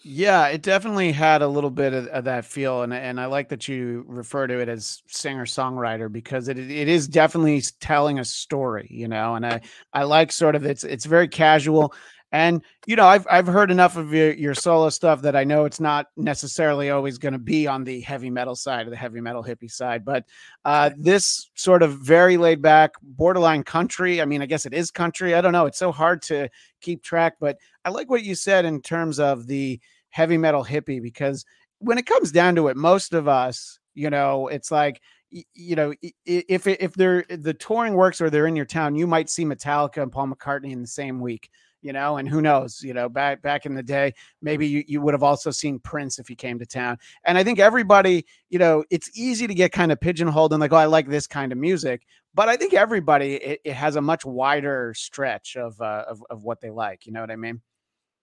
Yeah, 0.00 0.46
it 0.46 0.62
definitely 0.62 1.10
had 1.10 1.42
a 1.42 1.48
little 1.48 1.70
bit 1.70 1.92
of, 1.92 2.06
of 2.06 2.24
that 2.24 2.44
feel, 2.44 2.82
and 2.82 2.94
and 2.94 3.20
I 3.20 3.26
like 3.26 3.48
that 3.48 3.66
you 3.66 4.04
refer 4.06 4.46
to 4.46 4.60
it 4.60 4.68
as 4.68 5.02
singer 5.08 5.44
songwriter 5.44 6.10
because 6.10 6.46
it 6.48 6.56
it 6.56 6.88
is 6.88 7.08
definitely 7.08 7.60
telling 7.80 8.20
a 8.20 8.24
story, 8.24 8.86
you 8.90 9.08
know. 9.08 9.34
And 9.34 9.44
I 9.44 9.60
I 9.92 10.04
like 10.04 10.30
sort 10.30 10.54
of 10.54 10.64
it's 10.64 10.84
it's 10.84 11.04
very 11.04 11.26
casual, 11.26 11.92
and 12.32 12.62
you 12.86 12.96
know 12.96 13.06
I've 13.06 13.26
I've 13.30 13.46
heard 13.46 13.70
enough 13.70 13.96
of 13.96 14.12
your 14.12 14.32
your 14.32 14.54
solo 14.54 14.90
stuff 14.90 15.22
that 15.22 15.34
I 15.34 15.44
know 15.44 15.64
it's 15.64 15.80
not 15.80 16.06
necessarily 16.16 16.90
always 16.90 17.18
going 17.18 17.32
to 17.32 17.38
be 17.38 17.66
on 17.66 17.84
the 17.84 18.00
heavy 18.00 18.30
metal 18.30 18.54
side 18.54 18.86
or 18.86 18.90
the 18.90 18.96
heavy 18.96 19.20
metal 19.20 19.42
hippie 19.42 19.70
side, 19.70 20.04
but 20.04 20.24
uh, 20.64 20.90
this 20.96 21.50
sort 21.54 21.82
of 21.82 21.98
very 21.98 22.36
laid 22.36 22.60
back, 22.60 22.92
borderline 23.02 23.62
country. 23.62 24.20
I 24.20 24.24
mean, 24.24 24.42
I 24.42 24.46
guess 24.46 24.66
it 24.66 24.74
is 24.74 24.90
country. 24.90 25.34
I 25.34 25.40
don't 25.40 25.52
know. 25.52 25.66
It's 25.66 25.78
so 25.78 25.92
hard 25.92 26.22
to 26.22 26.48
keep 26.80 27.02
track, 27.02 27.36
but 27.40 27.58
I 27.84 27.90
like 27.90 28.10
what 28.10 28.24
you 28.24 28.34
said 28.34 28.64
in 28.64 28.82
terms 28.82 29.18
of 29.18 29.46
the 29.46 29.80
heavy 30.10 30.36
metal 30.36 30.64
hippie 30.64 31.02
because 31.02 31.44
when 31.78 31.98
it 31.98 32.06
comes 32.06 32.32
down 32.32 32.56
to 32.56 32.68
it, 32.68 32.76
most 32.76 33.14
of 33.14 33.28
us, 33.28 33.78
you 33.94 34.10
know, 34.10 34.48
it's 34.48 34.70
like 34.70 35.00
you 35.30 35.76
know, 35.76 35.92
if 36.24 36.66
if 36.66 36.94
they're 36.94 37.24
the 37.28 37.54
touring 37.54 37.94
works 37.94 38.20
or 38.20 38.30
they're 38.30 38.46
in 38.46 38.56
your 38.56 38.64
town, 38.64 38.94
you 38.94 39.06
might 39.06 39.28
see 39.28 39.44
Metallica 39.44 40.02
and 40.02 40.10
Paul 40.12 40.28
McCartney 40.28 40.72
in 40.72 40.80
the 40.80 40.88
same 40.88 41.20
week. 41.20 41.50
You 41.82 41.92
know, 41.92 42.16
and 42.16 42.28
who 42.28 42.40
knows, 42.40 42.82
you 42.82 42.92
know, 42.92 43.08
back 43.08 43.42
back 43.42 43.66
in 43.66 43.74
the 43.74 43.82
day, 43.82 44.14
maybe 44.42 44.66
you, 44.66 44.84
you 44.86 45.00
would 45.00 45.14
have 45.14 45.22
also 45.22 45.50
seen 45.50 45.78
Prince 45.78 46.18
if 46.18 46.28
he 46.28 46.34
came 46.34 46.58
to 46.58 46.66
town. 46.66 46.98
And 47.24 47.38
I 47.38 47.44
think 47.44 47.58
everybody, 47.58 48.26
you 48.50 48.58
know, 48.58 48.84
it's 48.90 49.10
easy 49.16 49.46
to 49.46 49.54
get 49.54 49.72
kind 49.72 49.92
of 49.92 50.00
pigeonholed 50.00 50.52
and 50.52 50.60
like, 50.60 50.72
oh, 50.72 50.76
I 50.76 50.86
like 50.86 51.08
this 51.08 51.26
kind 51.26 51.52
of 51.52 51.58
music. 51.58 52.02
But 52.34 52.48
I 52.48 52.56
think 52.56 52.74
everybody 52.74 53.34
it, 53.34 53.60
it 53.64 53.74
has 53.74 53.96
a 53.96 54.00
much 54.00 54.24
wider 54.24 54.92
stretch 54.96 55.56
of, 55.56 55.80
uh, 55.80 56.04
of 56.08 56.22
of 56.30 56.42
what 56.42 56.60
they 56.60 56.70
like. 56.70 57.06
You 57.06 57.12
know 57.12 57.20
what 57.20 57.30
I 57.30 57.36
mean? 57.36 57.60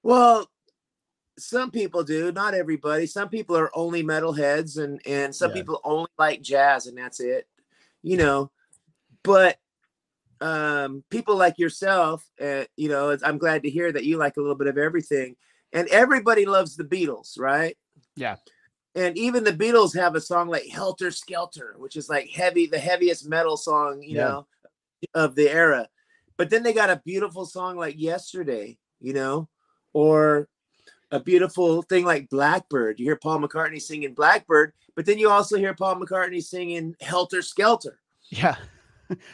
Well, 0.04 0.50
some 1.38 1.72
people 1.72 2.04
do, 2.04 2.32
not 2.32 2.54
everybody. 2.54 3.08
Some 3.08 3.30
people 3.30 3.58
are 3.58 3.76
only 3.76 4.04
metalheads, 4.04 4.82
and 4.82 5.02
and 5.06 5.36
some 5.36 5.52
yeah. 5.52 5.56
people 5.56 5.82
only 5.84 6.10
like 6.18 6.42
jazz, 6.42 6.88
and 6.88 6.98
that's 6.98 7.20
it. 7.20 7.48
You 8.04 8.18
know, 8.18 8.52
but 9.24 9.58
um, 10.42 11.04
people 11.10 11.36
like 11.36 11.58
yourself, 11.58 12.26
uh, 12.42 12.66
you 12.76 12.90
know, 12.90 13.18
I'm 13.24 13.38
glad 13.38 13.64
to 13.64 13.70
hear 13.70 13.92
that 13.92 14.06
you 14.06 14.18
like 14.18 14.38
a 14.38 14.42
little 14.42 14.56
bit 14.56 14.68
of 14.68 14.78
everything. 14.78 15.36
And 15.74 15.88
everybody 15.90 16.46
loves 16.46 16.76
the 16.76 16.84
Beatles, 16.84 17.40
right? 17.40 17.78
Yeah. 18.16 18.38
And 18.96 19.18
even 19.18 19.44
the 19.44 19.52
Beatles 19.52 19.96
have 19.98 20.16
a 20.16 20.22
song 20.22 20.48
like 20.48 20.68
Helter 20.68 21.12
Skelter, 21.12 21.76
which 21.78 21.96
is 21.96 22.10
like 22.10 22.30
heavy, 22.30 22.66
the 22.66 22.80
heaviest 22.80 23.28
metal 23.28 23.58
song, 23.58 24.02
you 24.02 24.18
yeah. 24.18 24.24
know, 24.24 24.48
of 25.14 25.36
the 25.36 25.50
era. 25.50 25.90
But 26.38 26.50
then 26.50 26.64
they 26.64 26.74
got 26.74 26.90
a 26.90 27.02
beautiful 27.06 27.46
song 27.46 27.78
like 27.78 27.96
Yesterday, 27.98 28.78
you 29.02 29.14
know, 29.14 29.50
or 29.94 30.48
a 31.12 31.20
beautiful 31.20 31.82
thing 31.82 32.06
like 32.06 32.30
Blackbird. 32.30 33.00
You 33.00 33.06
hear 33.06 33.18
Paul 33.18 33.40
McCartney 33.40 33.82
singing 33.82 34.14
Blackbird, 34.14 34.74
but 34.96 35.06
then 35.06 35.18
you 35.18 35.30
also 35.30 35.58
hear 35.58 35.74
Paul 35.74 35.96
McCartney 35.96 36.44
singing 36.44 36.96
Helter 37.02 37.42
Skelter. 37.42 38.00
Yeah 38.30 38.56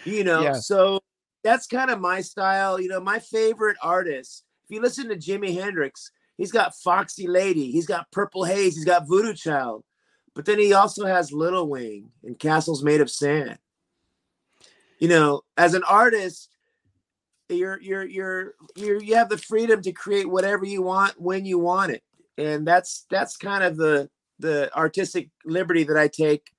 you 0.05 0.23
know, 0.23 0.41
yeah. 0.41 0.53
so 0.53 1.01
that's 1.43 1.67
kind 1.67 1.89
of 1.89 1.99
my 1.99 2.21
style. 2.21 2.79
You 2.79 2.89
know, 2.89 2.99
my 2.99 3.19
favorite 3.19 3.77
artist, 3.81 4.43
if 4.65 4.71
you 4.71 4.81
listen 4.81 5.09
to 5.09 5.15
Jimi 5.15 5.53
Hendrix, 5.53 6.11
he's 6.37 6.51
got 6.51 6.75
Foxy 6.75 7.27
Lady, 7.27 7.71
he's 7.71 7.85
got 7.85 8.11
Purple 8.11 8.43
Haze, 8.43 8.75
he's 8.75 8.85
got 8.85 9.07
Voodoo 9.07 9.33
Child, 9.33 9.83
but 10.35 10.45
then 10.45 10.59
he 10.59 10.73
also 10.73 11.05
has 11.05 11.31
Little 11.31 11.67
Wing 11.67 12.09
and 12.23 12.37
Castles 12.37 12.83
Made 12.83 13.01
of 13.01 13.09
Sand. 13.09 13.57
You 14.99 15.07
know, 15.07 15.41
as 15.57 15.73
an 15.73 15.83
artist, 15.83 16.49
you're 17.49 17.81
you're 17.81 18.05
you're 18.05 18.53
you're 18.75 19.01
you 19.01 19.15
have 19.15 19.29
the 19.29 19.37
freedom 19.37 19.81
to 19.81 19.91
create 19.91 20.29
whatever 20.29 20.65
you 20.65 20.81
want 20.81 21.19
when 21.19 21.45
you 21.45 21.59
want 21.59 21.91
it. 21.91 22.03
And 22.37 22.65
that's 22.65 23.05
that's 23.09 23.35
kind 23.35 23.63
of 23.63 23.77
the 23.77 24.09
the 24.39 24.75
artistic 24.75 25.29
liberty 25.45 25.83
that 25.83 25.97
I 25.97 26.07
take 26.07 26.51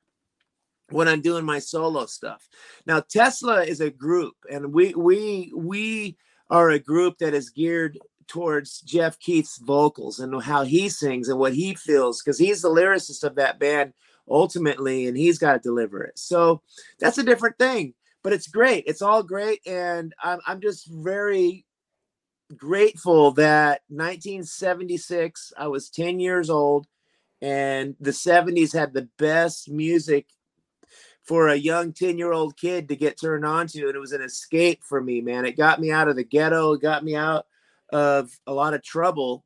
when 0.93 1.09
I'm 1.09 1.21
doing 1.21 1.45
my 1.45 1.59
solo 1.59 2.07
stuff. 2.07 2.49
Now 2.87 3.01
Tesla 3.01 3.65
is 3.65 3.81
a 3.81 3.91
group 3.91 4.35
and 4.51 4.73
we 4.73 4.95
we 4.95 5.53
we 5.55 6.17
are 6.51 6.71
a 6.71 6.79
group 6.79 7.19
that 7.19 7.35
is 7.35 7.51
geared 7.51 7.99
towards 8.29 8.81
Jeff 8.81 9.19
Keith's 9.19 9.59
vocals 9.59 10.19
and 10.19 10.43
how 10.43 10.65
he 10.65 10.89
sings 10.89 11.29
and 11.29 11.39
what 11.39 11.55
he 11.55 11.75
feels 11.75 12.23
because 12.23 12.39
he's 12.39 12.63
the 12.63 12.71
lyricist 12.71 13.25
of 13.25 13.35
that 13.37 13.59
band 13.59 13.93
ultimately 14.29 15.07
and 15.07 15.17
he's 15.17 15.39
got 15.39 15.55
to 15.55 15.59
deliver 15.59 16.03
it. 16.03 16.19
So 16.19 16.63
that's 17.01 17.19
a 17.19 17.25
different 17.25 17.59
thing, 17.59 17.95
but 18.23 18.33
it's 18.33 18.47
great. 18.47 18.85
It's 18.87 19.03
all 19.03 19.23
great 19.23 19.61
and 19.67 20.15
I'm 20.23 20.41
I'm 20.47 20.61
just 20.61 20.87
very 20.87 21.65
grateful 22.57 23.33
that 23.33 23.81
1976 23.89 25.53
I 25.57 25.69
was 25.69 25.89
10 25.89 26.21
years 26.21 26.51
old 26.51 26.87
and 27.41 27.97
the 27.99 28.11
70s 28.11 28.73
had 28.73 28.93
the 28.93 29.09
best 29.19 29.71
music 29.71 30.27
for 31.25 31.49
a 31.49 31.57
young 31.57 31.93
10 31.93 32.19
year 32.19 32.33
old 32.33 32.57
kid 32.57 32.89
to 32.89 32.97
get 32.97 33.21
turned 33.21 33.45
on 33.45 33.67
to. 33.69 33.87
And 33.87 33.95
it 33.95 34.01
was 34.01 34.13
an 34.13 34.23
escape 34.23 34.83
for 34.85 35.01
me, 35.01 35.21
man. 35.21 35.45
It 35.45 35.57
got 35.57 35.81
me 35.81 35.91
out 35.91 36.09
of 36.09 36.17
the 36.17 36.25
ghetto, 36.25 36.73
it 36.73 36.83
got 36.83 37.05
me 37.05 37.15
out 37.15 37.47
of 37.93 38.31
a 38.47 38.53
lot 38.53 38.75
of 38.75 38.83
trouble 38.83 39.45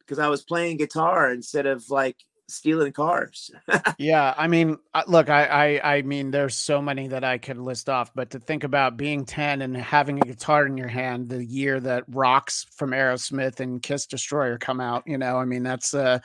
because 0.00 0.18
I 0.18 0.28
was 0.28 0.42
playing 0.42 0.76
guitar 0.76 1.32
instead 1.32 1.66
of 1.66 1.88
like 1.88 2.16
stealing 2.48 2.92
cars. 2.92 3.50
yeah, 3.98 4.34
I 4.36 4.46
mean, 4.46 4.78
look, 5.06 5.28
I, 5.28 5.44
I, 5.80 5.96
I 5.96 6.02
mean, 6.02 6.30
there's 6.30 6.56
so 6.56 6.82
many 6.82 7.08
that 7.08 7.24
I 7.24 7.38
could 7.38 7.58
list 7.58 7.88
off, 7.88 8.12
but 8.14 8.30
to 8.30 8.38
think 8.38 8.64
about 8.64 8.96
being 8.96 9.24
10 9.24 9.62
and 9.62 9.76
having 9.76 10.18
a 10.18 10.26
guitar 10.26 10.66
in 10.66 10.76
your 10.76 10.88
hand 10.88 11.28
the 11.28 11.44
year 11.44 11.80
that 11.80 12.04
Rocks 12.08 12.66
from 12.74 12.90
Aerosmith 12.90 13.60
and 13.60 13.82
Kiss 13.82 14.06
Destroyer 14.06 14.58
come 14.58 14.80
out, 14.80 15.04
you 15.06 15.18
know, 15.18 15.36
I 15.36 15.44
mean, 15.44 15.62
that's 15.62 15.94
uh, 15.94 16.18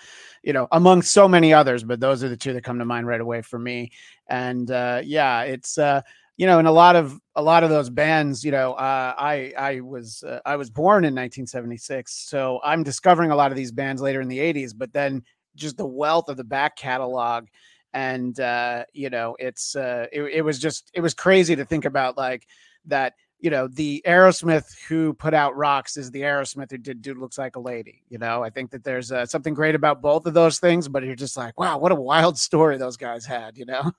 you 0.43 0.53
know, 0.53 0.67
among 0.71 1.01
so 1.01 1.27
many 1.27 1.53
others, 1.53 1.83
but 1.83 1.99
those 1.99 2.23
are 2.23 2.29
the 2.29 2.37
two 2.37 2.53
that 2.53 2.63
come 2.63 2.79
to 2.79 2.85
mind 2.85 3.07
right 3.07 3.21
away 3.21 3.41
for 3.41 3.59
me. 3.59 3.91
And 4.27 4.69
uh, 4.71 5.01
yeah, 5.03 5.41
it's 5.41 5.77
uh, 5.77 6.01
you 6.37 6.45
know, 6.45 6.59
in 6.59 6.65
a 6.65 6.71
lot 6.71 6.95
of 6.95 7.19
a 7.35 7.41
lot 7.41 7.65
of 7.65 7.69
those 7.69 7.89
bands, 7.89 8.45
you 8.45 8.51
know, 8.51 8.73
uh, 8.73 9.13
I 9.17 9.53
I 9.57 9.79
was 9.81 10.23
uh, 10.23 10.39
I 10.45 10.55
was 10.55 10.69
born 10.69 11.03
in 11.03 11.13
1976, 11.13 12.13
so 12.13 12.61
I'm 12.63 12.81
discovering 12.81 13.31
a 13.31 13.35
lot 13.35 13.51
of 13.51 13.57
these 13.57 13.73
bands 13.73 14.01
later 14.01 14.21
in 14.21 14.29
the 14.29 14.39
80s. 14.39 14.73
But 14.75 14.93
then 14.93 15.23
just 15.59 15.77
the 15.77 15.85
wealth 15.85 16.29
of 16.29 16.37
the 16.37 16.43
back 16.43 16.75
catalog 16.75 17.47
and 17.93 18.39
uh 18.39 18.83
you 18.93 19.09
know 19.09 19.35
it's 19.39 19.75
uh 19.75 20.05
it, 20.11 20.21
it 20.23 20.41
was 20.41 20.59
just 20.59 20.91
it 20.93 21.01
was 21.01 21.13
crazy 21.13 21.55
to 21.55 21.65
think 21.65 21.85
about 21.85 22.17
like 22.17 22.47
that 22.85 23.13
you 23.39 23.49
know 23.49 23.67
the 23.67 24.01
aerosmith 24.05 24.65
who 24.87 25.13
put 25.13 25.33
out 25.33 25.55
rocks 25.55 25.97
is 25.97 26.11
the 26.11 26.21
aerosmith 26.21 26.69
who 26.69 26.77
did 26.77 27.01
dude 27.01 27.17
looks 27.17 27.37
like 27.37 27.55
a 27.55 27.59
lady 27.59 28.03
you 28.09 28.17
know? 28.17 28.43
I 28.43 28.49
think 28.49 28.71
that 28.71 28.83
there's 28.83 29.11
uh, 29.11 29.25
something 29.25 29.53
great 29.53 29.75
about 29.75 30.01
both 30.01 30.25
of 30.25 30.33
those 30.33 30.59
things 30.59 30.87
but 30.87 31.03
you're 31.03 31.15
just 31.15 31.37
like 31.37 31.59
wow 31.59 31.77
what 31.77 31.91
a 31.91 31.95
wild 31.95 32.37
story 32.47 32.77
those 32.77 32.97
guys 32.97 33.25
had 33.25 33.57
you 33.57 33.65
know 33.65 33.91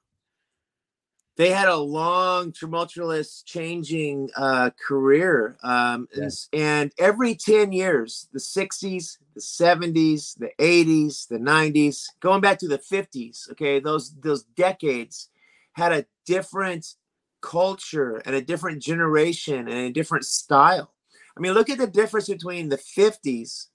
they 1.37 1.51
had 1.51 1.69
a 1.69 1.77
long 1.77 2.53
tumultuous 2.53 3.43
changing 3.43 4.31
uh, 4.37 4.71
career 4.87 5.57
um, 5.63 6.09
and, 6.15 6.33
and, 6.53 6.93
every 6.99 7.35
10 7.35 7.73
years 7.73 8.29
the 8.33 8.39
60s 8.39 9.19
the 9.35 9.41
70s 9.41 10.37
the 10.39 10.51
80s 10.59 11.29
the 11.29 11.39
90s 11.39 12.07
going 12.21 12.41
back 12.41 12.59
to 12.59 12.69
the 12.69 12.79
50s 12.79 13.51
okay 13.51 13.81
those 13.81 14.15
those 14.21 14.43
decades 14.43 15.31
had 15.73 15.93
a 15.93 16.07
different 16.27 16.95
culture 17.41 18.17
and 18.25 18.35
a 18.35 18.43
different 18.43 18.83
generation 18.83 19.69
and 19.69 19.79
a 19.79 19.91
different 19.91 20.25
style. 20.25 20.93
I 21.37 21.41
mean 21.41 21.53
look 21.53 21.71
at 21.71 21.79
the 21.79 21.87
difference 21.87 22.29
between 22.29 22.69
the 22.69 22.77
50s 22.77 23.67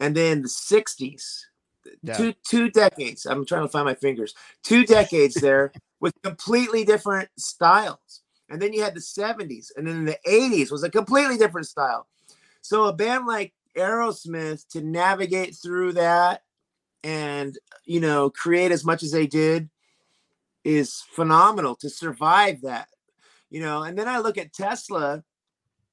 and 0.00 0.16
then 0.16 0.42
the 0.42 0.48
60s 0.48 1.40
yeah. 2.02 2.14
two 2.14 2.34
two 2.46 2.70
decades 2.70 3.24
i'm 3.24 3.46
trying 3.46 3.62
to 3.62 3.68
find 3.68 3.84
my 3.84 3.94
fingers. 3.94 4.34
Two 4.62 4.84
decades 4.84 5.34
there 5.34 5.72
with 6.00 6.20
completely 6.22 6.84
different 6.84 7.28
styles. 7.38 8.22
And 8.50 8.62
then 8.62 8.72
you 8.72 8.82
had 8.82 8.94
the 8.94 9.00
70s, 9.00 9.68
and 9.76 9.86
then 9.86 10.04
the 10.04 10.18
80s 10.26 10.70
was 10.70 10.82
a 10.82 10.90
completely 10.90 11.36
different 11.36 11.66
style. 11.66 12.06
So 12.62 12.84
a 12.84 12.92
band 12.92 13.26
like 13.26 13.52
Aerosmith 13.76 14.66
to 14.68 14.80
navigate 14.80 15.54
through 15.54 15.92
that 15.94 16.42
and 17.04 17.56
you 17.84 18.00
know 18.00 18.28
create 18.28 18.72
as 18.72 18.84
much 18.84 19.02
as 19.02 19.12
they 19.12 19.26
did 19.26 19.70
is 20.64 21.04
phenomenal 21.12 21.76
to 21.76 21.88
survive 21.88 22.62
that. 22.62 22.88
You 23.50 23.60
know, 23.60 23.82
and 23.82 23.96
then 23.96 24.08
I 24.08 24.18
look 24.18 24.36
at 24.36 24.52
Tesla 24.52 25.22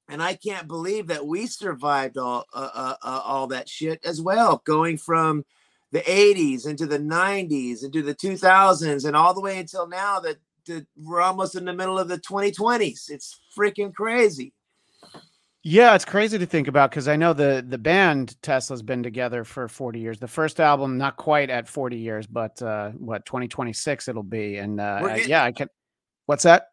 and 0.08 0.22
I 0.22 0.34
can't 0.34 0.68
believe 0.68 1.06
that 1.06 1.26
we 1.26 1.46
survived 1.46 2.18
all 2.18 2.44
uh, 2.52 2.70
uh, 2.74 2.96
uh, 3.02 3.20
all 3.24 3.46
that 3.48 3.68
shit 3.68 4.04
as 4.04 4.20
well, 4.20 4.62
going 4.64 4.98
from 4.98 5.44
the 5.92 6.00
80s 6.00 6.66
into 6.66 6.86
the 6.86 6.98
90s 6.98 7.84
into 7.84 8.02
the 8.02 8.14
2000s 8.14 9.04
and 9.04 9.16
all 9.16 9.34
the 9.34 9.40
way 9.40 9.58
until 9.58 9.86
now 9.86 10.18
that, 10.20 10.36
that 10.66 10.86
we're 10.96 11.20
almost 11.20 11.54
in 11.54 11.64
the 11.64 11.72
middle 11.72 11.98
of 11.98 12.08
the 12.08 12.18
2020s 12.18 13.08
it's 13.10 13.40
freaking 13.56 13.94
crazy. 13.94 14.52
Yeah 15.62 15.94
it's 15.94 16.04
crazy 16.04 16.38
to 16.38 16.46
think 16.46 16.68
about 16.68 16.90
because 16.90 17.08
i 17.08 17.16
know 17.16 17.32
the 17.32 17.64
the 17.66 17.78
band 17.78 18.40
tesla's 18.42 18.82
been 18.82 19.02
together 19.02 19.44
for 19.44 19.68
40 19.68 19.98
years. 20.00 20.18
The 20.18 20.28
first 20.28 20.60
album 20.60 20.98
not 20.98 21.16
quite 21.16 21.50
at 21.50 21.68
40 21.68 21.96
years 21.96 22.26
but 22.26 22.60
uh 22.62 22.90
what 22.90 23.24
2026 23.24 24.08
it'll 24.08 24.22
be 24.22 24.56
and 24.56 24.80
uh 24.80 25.00
getting, 25.06 25.28
yeah 25.28 25.44
i 25.44 25.52
can 25.52 25.68
what's 26.26 26.42
that? 26.42 26.68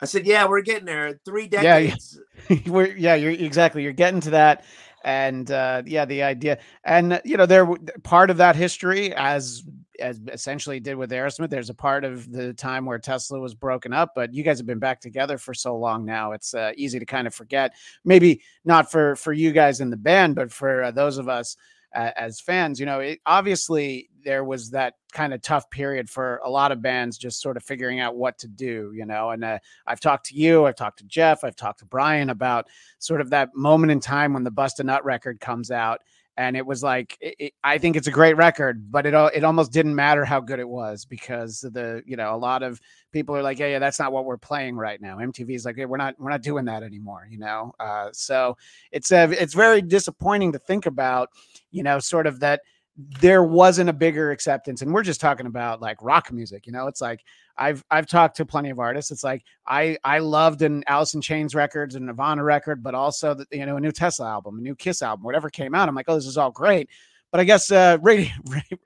I 0.00 0.06
said 0.06 0.26
yeah 0.26 0.48
we're 0.48 0.62
getting 0.62 0.86
there. 0.86 1.20
Three 1.24 1.46
decades 1.46 2.18
yeah, 2.48 2.58
we're 2.66 2.86
yeah 2.96 3.14
you're 3.14 3.30
exactly. 3.30 3.82
You're 3.82 3.92
getting 3.92 4.20
to 4.22 4.30
that 4.30 4.64
and 5.04 5.50
uh, 5.50 5.82
yeah, 5.86 6.04
the 6.04 6.22
idea, 6.22 6.58
and 6.84 7.20
you 7.24 7.36
know, 7.36 7.46
there 7.46 7.66
part 8.02 8.30
of 8.30 8.36
that 8.38 8.56
history, 8.56 9.14
as 9.14 9.62
as 10.00 10.20
essentially 10.32 10.80
did 10.80 10.96
with 10.96 11.10
Aerosmith. 11.10 11.50
There's 11.50 11.70
a 11.70 11.74
part 11.74 12.04
of 12.04 12.30
the 12.30 12.52
time 12.54 12.86
where 12.86 12.98
Tesla 12.98 13.38
was 13.38 13.54
broken 13.54 13.92
up, 13.92 14.12
but 14.14 14.32
you 14.32 14.42
guys 14.42 14.58
have 14.58 14.66
been 14.66 14.78
back 14.78 15.00
together 15.00 15.38
for 15.38 15.54
so 15.54 15.76
long 15.76 16.04
now. 16.04 16.32
It's 16.32 16.54
uh, 16.54 16.72
easy 16.76 16.98
to 16.98 17.06
kind 17.06 17.26
of 17.26 17.34
forget. 17.34 17.74
Maybe 18.04 18.42
not 18.64 18.90
for 18.90 19.16
for 19.16 19.32
you 19.32 19.52
guys 19.52 19.80
in 19.80 19.90
the 19.90 19.96
band, 19.96 20.34
but 20.34 20.52
for 20.52 20.84
uh, 20.84 20.90
those 20.90 21.18
of 21.18 21.28
us 21.28 21.56
uh, 21.56 21.58
as 21.94 22.40
fans, 22.40 22.80
you 22.80 22.86
know, 22.86 23.00
it, 23.00 23.20
obviously 23.26 24.08
there 24.24 24.44
was 24.44 24.70
that 24.70 24.94
kind 25.12 25.34
of 25.34 25.42
tough 25.42 25.68
period 25.70 26.08
for 26.08 26.40
a 26.44 26.50
lot 26.50 26.72
of 26.72 26.80
bands 26.80 27.18
just 27.18 27.40
sort 27.40 27.56
of 27.56 27.62
figuring 27.62 28.00
out 28.00 28.16
what 28.16 28.38
to 28.38 28.48
do, 28.48 28.92
you 28.94 29.04
know. 29.04 29.30
And 29.30 29.44
uh, 29.44 29.58
I've 29.86 30.00
talked 30.00 30.26
to 30.26 30.36
you, 30.36 30.66
I've 30.66 30.76
talked 30.76 30.98
to 30.98 31.04
Jeff, 31.04 31.44
I've 31.44 31.56
talked 31.56 31.80
to 31.80 31.84
Brian 31.84 32.30
about 32.30 32.68
sort 32.98 33.20
of 33.20 33.30
that 33.30 33.50
moment 33.54 33.92
in 33.92 34.00
time 34.00 34.32
when 34.32 34.44
the 34.44 34.50
Bust 34.50 34.80
a 34.80 34.84
Nut 34.84 35.04
record 35.04 35.40
comes 35.40 35.70
out 35.70 36.00
and 36.36 36.56
it 36.56 36.64
was 36.64 36.82
like 36.82 37.16
it, 37.20 37.34
it, 37.38 37.52
I 37.62 37.78
think 37.78 37.96
it's 37.96 38.06
a 38.06 38.12
great 38.12 38.36
record, 38.36 38.90
but 38.90 39.06
it 39.06 39.14
it 39.34 39.44
almost 39.44 39.72
didn't 39.72 39.94
matter 39.94 40.24
how 40.24 40.40
good 40.40 40.58
it 40.58 40.68
was 40.68 41.04
because 41.04 41.60
the 41.60 42.02
you 42.06 42.16
know 42.16 42.34
a 42.34 42.36
lot 42.36 42.62
of 42.62 42.80
people 43.12 43.36
are 43.36 43.42
like, 43.42 43.58
yeah, 43.58 43.66
yeah, 43.66 43.78
that's 43.78 43.98
not 43.98 44.12
what 44.12 44.24
we're 44.24 44.38
playing 44.38 44.76
right 44.76 45.00
now. 45.00 45.18
MTV 45.18 45.54
is 45.54 45.64
like, 45.64 45.76
hey, 45.76 45.84
we're 45.84 45.98
not 45.98 46.14
we're 46.18 46.30
not 46.30 46.42
doing 46.42 46.64
that 46.64 46.82
anymore, 46.82 47.26
you 47.30 47.38
know. 47.38 47.72
Uh, 47.78 48.08
so 48.12 48.56
it's 48.90 49.12
a 49.12 49.30
it's 49.30 49.54
very 49.54 49.82
disappointing 49.82 50.52
to 50.52 50.58
think 50.58 50.86
about, 50.86 51.28
you 51.70 51.82
know, 51.82 51.98
sort 51.98 52.26
of 52.26 52.40
that 52.40 52.62
there 52.96 53.42
wasn't 53.42 53.88
a 53.88 53.92
bigger 53.92 54.30
acceptance 54.32 54.82
and 54.82 54.92
we're 54.92 55.02
just 55.02 55.20
talking 55.20 55.46
about 55.46 55.80
like 55.80 55.96
rock 56.02 56.30
music 56.30 56.66
you 56.66 56.72
know? 56.72 56.86
It's 56.86 57.00
like 57.00 57.24
i've 57.56 57.84
i've 57.90 58.06
talked 58.06 58.36
to 58.36 58.46
plenty 58.46 58.70
of 58.70 58.78
artists. 58.78 59.10
It's 59.10 59.24
like 59.24 59.44
i 59.66 59.96
i 60.04 60.18
loved 60.18 60.62
Alice 60.86 61.14
in 61.14 61.20
Chains 61.20 61.54
records 61.54 61.94
and 61.94 62.06
nirvana 62.06 62.44
record 62.44 62.82
but 62.82 62.94
also 62.94 63.34
the, 63.34 63.46
you 63.50 63.64
know 63.64 63.76
a 63.76 63.80
new 63.80 63.92
tesla 63.92 64.28
album 64.28 64.58
a 64.58 64.62
new 64.62 64.74
kiss 64.74 65.02
album 65.02 65.24
whatever 65.24 65.48
came 65.48 65.74
out. 65.74 65.88
I'm 65.88 65.94
like 65.94 66.06
oh 66.08 66.14
this 66.14 66.26
is 66.26 66.38
all 66.38 66.50
great. 66.50 66.88
But 67.30 67.40
i 67.40 67.44
guess 67.44 67.70
uh 67.70 67.96
radio 68.02 68.30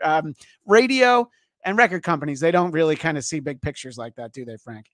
um, 0.02 0.34
radio 0.66 1.28
and 1.64 1.76
record 1.76 2.04
companies 2.04 2.38
they 2.38 2.52
don't 2.52 2.70
really 2.70 2.96
kind 2.96 3.18
of 3.18 3.24
see 3.24 3.40
big 3.40 3.60
pictures 3.60 3.98
like 3.98 4.14
that 4.16 4.32
do 4.32 4.44
they 4.44 4.56
frank? 4.56 4.86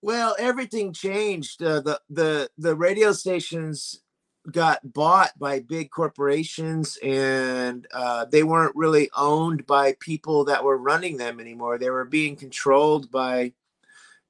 Well 0.00 0.36
everything 0.38 0.92
changed 0.92 1.60
uh, 1.60 1.80
the 1.80 2.00
the 2.08 2.48
the 2.56 2.76
radio 2.76 3.10
stations 3.10 4.00
got 4.50 4.92
bought 4.92 5.38
by 5.38 5.60
big 5.60 5.90
corporations 5.90 6.98
and 7.02 7.86
uh, 7.92 8.24
they 8.26 8.42
weren't 8.42 8.76
really 8.76 9.10
owned 9.16 9.66
by 9.66 9.96
people 10.00 10.44
that 10.44 10.64
were 10.64 10.78
running 10.78 11.16
them 11.16 11.40
anymore. 11.40 11.78
They 11.78 11.90
were 11.90 12.04
being 12.04 12.36
controlled 12.36 13.10
by 13.10 13.52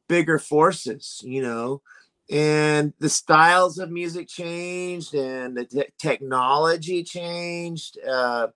bigger 0.09 0.39
forces, 0.39 1.21
you 1.25 1.43
know, 1.43 1.83
and 2.31 2.93
the 2.99 3.09
styles 3.09 3.79
of 3.79 3.91
music 3.91 4.29
changed 4.29 5.15
and 5.15 5.57
the 5.57 5.65
te- 5.65 5.93
technology 5.99 7.05
changed. 7.05 7.99
Uh, 8.07 8.49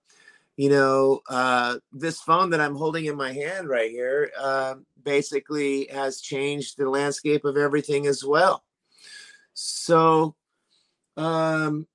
you 0.57 0.69
know, 0.69 1.21
uh, 1.29 1.77
this 1.91 2.21
phone 2.21 2.49
that 2.51 2.61
I'm 2.61 2.75
holding 2.75 3.05
in 3.05 3.15
my 3.15 3.31
hand 3.31 3.69
right 3.69 3.89
here 3.89 4.31
uh, 4.39 4.75
basically 5.03 5.87
has 5.87 6.21
changed 6.21 6.77
the 6.77 6.89
landscape 6.89 7.45
of 7.45 7.57
everything 7.57 8.05
as 8.05 8.23
well. 8.23 8.63
So, 9.53 10.35
um, 11.17 11.87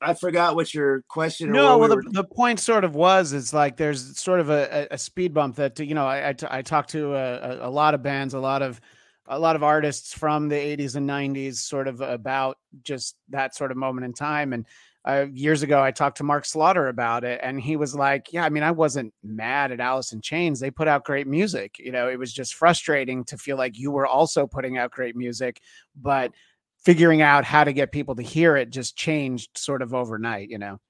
I 0.00 0.14
forgot 0.14 0.54
what 0.54 0.72
your 0.74 1.02
question. 1.08 1.50
No, 1.50 1.78
well, 1.78 1.96
we 1.96 2.04
the, 2.04 2.10
the 2.10 2.24
point 2.24 2.60
sort 2.60 2.84
of 2.84 2.94
was 2.94 3.32
is 3.32 3.54
like 3.54 3.76
there's 3.76 4.18
sort 4.18 4.40
of 4.40 4.50
a, 4.50 4.88
a 4.90 4.98
speed 4.98 5.32
bump 5.32 5.56
that 5.56 5.78
you 5.80 5.94
know 5.94 6.06
I 6.06 6.30
I, 6.30 6.32
t- 6.34 6.46
I 6.50 6.62
talked 6.62 6.90
to 6.90 7.14
a, 7.14 7.68
a 7.68 7.70
lot 7.70 7.94
of 7.94 8.02
bands, 8.02 8.34
a 8.34 8.40
lot 8.40 8.62
of 8.62 8.80
a 9.26 9.38
lot 9.38 9.56
of 9.56 9.62
artists 9.62 10.12
from 10.12 10.48
the 10.48 10.56
80s 10.56 10.96
and 10.96 11.08
90s, 11.08 11.54
sort 11.54 11.88
of 11.88 12.02
about 12.02 12.58
just 12.82 13.16
that 13.30 13.54
sort 13.54 13.70
of 13.70 13.78
moment 13.78 14.04
in 14.04 14.12
time. 14.12 14.52
And 14.52 14.66
uh, 15.06 15.26
years 15.32 15.62
ago, 15.62 15.82
I 15.82 15.90
talked 15.90 16.18
to 16.18 16.24
Mark 16.24 16.44
Slaughter 16.44 16.88
about 16.88 17.24
it, 17.24 17.40
and 17.42 17.60
he 17.60 17.76
was 17.76 17.94
like, 17.94 18.32
"Yeah, 18.32 18.44
I 18.44 18.50
mean, 18.50 18.62
I 18.62 18.70
wasn't 18.70 19.12
mad 19.22 19.72
at 19.72 19.80
Alice 19.80 20.12
in 20.12 20.20
Chains. 20.20 20.60
They 20.60 20.70
put 20.70 20.88
out 20.88 21.04
great 21.04 21.26
music. 21.26 21.76
You 21.78 21.92
know, 21.92 22.08
it 22.08 22.18
was 22.18 22.32
just 22.32 22.54
frustrating 22.54 23.24
to 23.24 23.38
feel 23.38 23.56
like 23.56 23.78
you 23.78 23.90
were 23.90 24.06
also 24.06 24.46
putting 24.46 24.76
out 24.76 24.90
great 24.90 25.16
music, 25.16 25.60
but." 25.96 26.32
Figuring 26.84 27.22
out 27.22 27.44
how 27.44 27.64
to 27.64 27.72
get 27.72 27.92
people 27.92 28.14
to 28.16 28.22
hear 28.22 28.56
it 28.56 28.70
just 28.70 28.96
changed 28.96 29.56
sort 29.56 29.82
of 29.82 29.94
overnight, 29.94 30.50
you 30.50 30.58
know? 30.58 30.80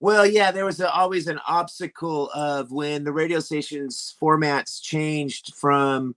Well, 0.00 0.26
yeah, 0.26 0.50
there 0.50 0.64
was 0.64 0.80
a, 0.80 0.92
always 0.92 1.28
an 1.28 1.38
obstacle 1.46 2.30
of 2.34 2.72
when 2.72 3.04
the 3.04 3.12
radio 3.12 3.38
stations 3.38 4.14
formats 4.20 4.82
changed 4.82 5.54
from 5.54 6.16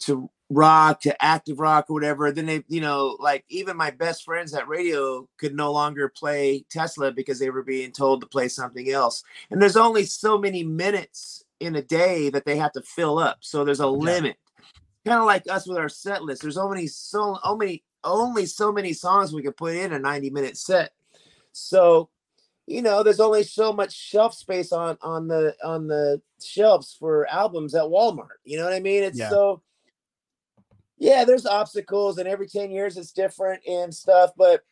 to 0.00 0.30
rock 0.48 1.00
to 1.02 1.24
active 1.24 1.60
rock 1.60 1.86
or 1.88 1.94
whatever. 1.94 2.32
Then 2.32 2.46
they, 2.46 2.64
you 2.68 2.80
know, 2.80 3.16
like 3.20 3.44
even 3.48 3.76
my 3.76 3.90
best 3.90 4.24
friends 4.24 4.54
at 4.54 4.68
radio 4.68 5.28
could 5.38 5.54
no 5.54 5.72
longer 5.72 6.08
play 6.08 6.64
Tesla 6.70 7.12
because 7.12 7.38
they 7.38 7.50
were 7.50 7.62
being 7.62 7.92
told 7.92 8.20
to 8.20 8.26
play 8.26 8.48
something 8.48 8.90
else. 8.90 9.22
And 9.50 9.60
there's 9.60 9.76
only 9.76 10.04
so 10.04 10.38
many 10.38 10.64
minutes 10.64 11.44
in 11.60 11.76
a 11.76 11.82
day 11.82 12.30
that 12.30 12.44
they 12.44 12.56
have 12.56 12.72
to 12.72 12.82
fill 12.82 13.18
up. 13.18 13.38
So 13.40 13.64
there's 13.64 13.80
a 13.80 13.84
yeah. 13.84 13.88
limit. 13.90 14.36
Kind 15.06 15.18
of 15.18 15.26
like 15.26 15.44
us 15.48 15.66
with 15.66 15.78
our 15.78 15.88
set 15.88 16.22
list. 16.24 16.42
There's 16.42 16.58
only 16.58 16.86
so, 16.86 17.38
so 17.42 17.56
many 17.56 17.82
only 18.04 18.46
so 18.46 18.72
many 18.72 18.92
songs 18.92 19.32
we 19.32 19.42
could 19.42 19.56
put 19.56 19.74
in 19.74 19.92
a 19.92 19.98
90 19.98 20.30
minute 20.30 20.56
set. 20.56 20.92
So, 21.52 22.08
you 22.66 22.82
know, 22.82 23.02
there's 23.02 23.20
only 23.20 23.42
so 23.42 23.72
much 23.72 23.92
shelf 23.92 24.34
space 24.34 24.72
on 24.72 24.96
on 25.02 25.28
the 25.28 25.54
on 25.64 25.88
the 25.88 26.20
shelves 26.42 26.96
for 26.98 27.26
albums 27.28 27.74
at 27.74 27.84
Walmart. 27.84 28.38
You 28.44 28.58
know 28.58 28.64
what 28.64 28.72
I 28.72 28.80
mean? 28.80 29.02
It's 29.02 29.18
yeah. 29.18 29.30
so 29.30 29.62
yeah, 30.98 31.24
there's 31.24 31.46
obstacles 31.46 32.18
and 32.18 32.28
every 32.28 32.46
10 32.46 32.70
years 32.70 32.96
it's 32.96 33.12
different 33.12 33.66
and 33.66 33.92
stuff, 33.94 34.32
but 34.36 34.62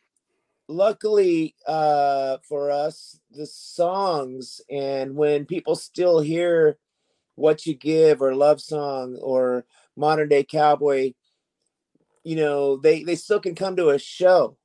luckily 0.71 1.55
uh 1.65 2.37
for 2.47 2.69
us 2.69 3.19
the 3.31 3.47
songs 3.47 4.61
and 4.69 5.15
when 5.15 5.43
people 5.43 5.75
still 5.75 6.19
hear 6.19 6.77
what 7.33 7.65
you 7.65 7.73
give 7.73 8.21
or 8.21 8.35
love 8.35 8.61
song 8.61 9.17
or 9.19 9.65
modern 9.95 10.29
day 10.29 10.43
cowboy 10.43 11.11
you 12.23 12.35
know, 12.35 12.77
they 12.77 13.03
they 13.03 13.15
still 13.15 13.39
can 13.39 13.55
come 13.55 13.75
to 13.75 13.89
a 13.89 13.99
show. 13.99 14.57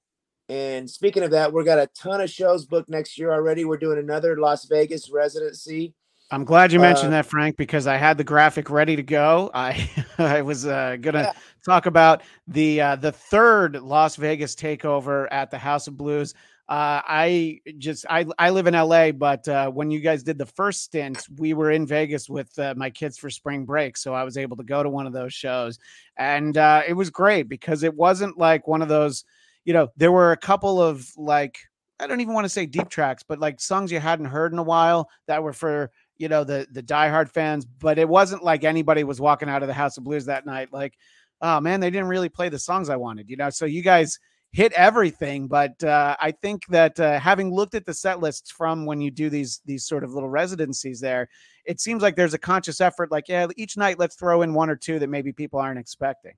And 0.49 0.89
speaking 0.91 1.23
of 1.23 1.31
that, 1.31 1.53
we've 1.53 1.65
got 1.65 1.79
a 1.79 1.89
ton 1.95 2.21
of 2.21 2.29
shows 2.29 2.67
booked 2.67 2.91
next 2.91 3.19
year 3.19 3.33
already. 3.33 3.65
We're 3.65 3.79
doing 3.79 3.99
another 3.99 4.37
Las 4.37 4.67
Vegas 4.67 5.11
residency. 5.11 5.95
I'm 6.31 6.45
glad 6.45 6.73
you 6.73 6.81
mentioned 6.81 7.09
uh, 7.09 7.19
that, 7.19 7.27
Frank, 7.27 7.57
because 7.57 7.87
I 7.87 7.97
had 7.97 8.19
the 8.19 8.25
graphic 8.25 8.71
ready 8.71 8.97
to 8.97 9.03
go. 9.03 9.51
I 9.55 9.89
I 10.19 10.43
was 10.43 10.67
uh, 10.67 10.97
gonna 11.01 11.23
yeah. 11.23 11.33
talk 11.65 11.87
about 11.87 12.23
the 12.47 12.81
uh, 12.81 12.97
the 12.97 13.13
third 13.13 13.77
Las 13.77 14.17
Vegas 14.17 14.55
takeover 14.55 15.29
at 15.31 15.51
the 15.51 15.59
House 15.59 15.87
of 15.87 15.97
Blues. 15.97 16.35
Uh, 16.67 17.03
I 17.07 17.61
just 17.77 18.07
I 18.09 18.25
I 18.39 18.49
live 18.49 18.67
in 18.67 18.73
LA, 18.73 19.13
but 19.13 19.47
uh, 19.47 19.71
when 19.71 19.91
you 19.91 20.01
guys 20.01 20.23
did 20.23 20.39
the 20.39 20.47
first 20.47 20.83
stint, 20.83 21.23
we 21.37 21.53
were 21.53 21.71
in 21.71 21.87
Vegas 21.87 22.27
with 22.31 22.59
uh, 22.59 22.73
my 22.75 22.89
kids 22.89 23.19
for 23.19 23.29
spring 23.29 23.67
break, 23.67 23.99
so 23.99 24.15
I 24.15 24.25
was 24.25 24.39
able 24.39 24.57
to 24.57 24.63
go 24.63 24.83
to 24.83 24.89
one 24.89 25.07
of 25.07 25.13
those 25.13 25.35
shows, 25.35 25.79
and 26.17 26.57
uh, 26.57 26.81
it 26.89 26.95
was 26.95 27.11
great 27.11 27.51
because 27.51 27.83
it 27.83 27.95
wasn't 27.95 28.39
like 28.39 28.67
one 28.67 28.81
of 28.81 28.89
those, 28.89 29.25
you 29.67 29.75
know, 29.75 29.89
there 29.99 30.11
were 30.11 30.33
a 30.33 30.39
couple 30.39 30.81
of 30.81 31.07
like 31.19 31.59
I 32.01 32.07
don't 32.07 32.23
even 32.23 32.33
want 32.33 32.47
to 32.47 32.49
say 32.49 32.65
deep 32.65 32.89
tracks, 32.89 33.23
but 33.23 33.39
like 33.39 33.61
songs 33.61 33.93
you 33.93 34.01
hadn't 34.01 34.27
heard 34.27 34.55
in 34.55 34.59
a 34.59 34.63
while 34.63 35.11
that 35.27 35.43
were 35.43 35.53
for 35.53 35.91
you 36.17 36.29
know 36.29 36.45
the 36.45 36.67
the 36.73 36.83
diehard 36.83 37.29
fans, 37.29 37.67
but 37.67 37.99
it 37.99 38.09
wasn't 38.09 38.43
like 38.43 38.65
anybody 38.65 39.05
was 39.05 39.21
walking 39.21 39.51
out 39.51 39.63
of 39.63 39.69
the 39.69 39.75
House 39.75 39.99
of 39.99 40.05
Blues 40.05 40.25
that 40.27 40.47
night 40.47 40.73
like, 40.73 40.95
oh 41.43 41.61
man, 41.61 41.81
they 41.81 41.91
didn't 41.91 42.09
really 42.09 42.31
play 42.31 42.49
the 42.49 42.59
songs 42.59 42.89
I 42.89 42.97
wanted, 42.97 43.29
you 43.29 43.37
know. 43.37 43.51
So 43.51 43.67
you 43.67 43.83
guys 43.83 44.19
hit 44.55 44.73
everything. 44.75 45.49
But 45.49 45.83
uh, 45.83 46.17
I 46.21 46.31
think 46.31 46.65
that 46.69 46.99
uh, 47.01 47.19
having 47.19 47.53
looked 47.53 47.75
at 47.75 47.85
the 47.85 47.93
set 47.93 48.21
lists 48.21 48.53
from 48.53 48.87
when 48.87 49.01
you 49.01 49.11
do 49.11 49.29
these 49.29 49.61
these 49.67 49.85
sort 49.85 50.05
of 50.05 50.15
little 50.15 50.31
residencies 50.31 51.01
there, 51.01 51.29
it 51.67 51.81
seems 51.81 52.03
like 52.03 52.17
there's 52.17 52.35
a 52.35 52.39
conscious 52.39 52.81
effort. 52.81 53.11
Like, 53.11 53.29
yeah, 53.29 53.49
each 53.57 53.77
night 53.77 53.99
let's 53.99 54.15
throw 54.15 54.43
in 54.43 54.55
one 54.55 54.71
or 54.71 54.77
two 54.77 54.99
that 55.01 55.09
maybe 55.09 55.33
people 55.33 55.59
aren't 55.59 55.81
expecting. 55.81 56.35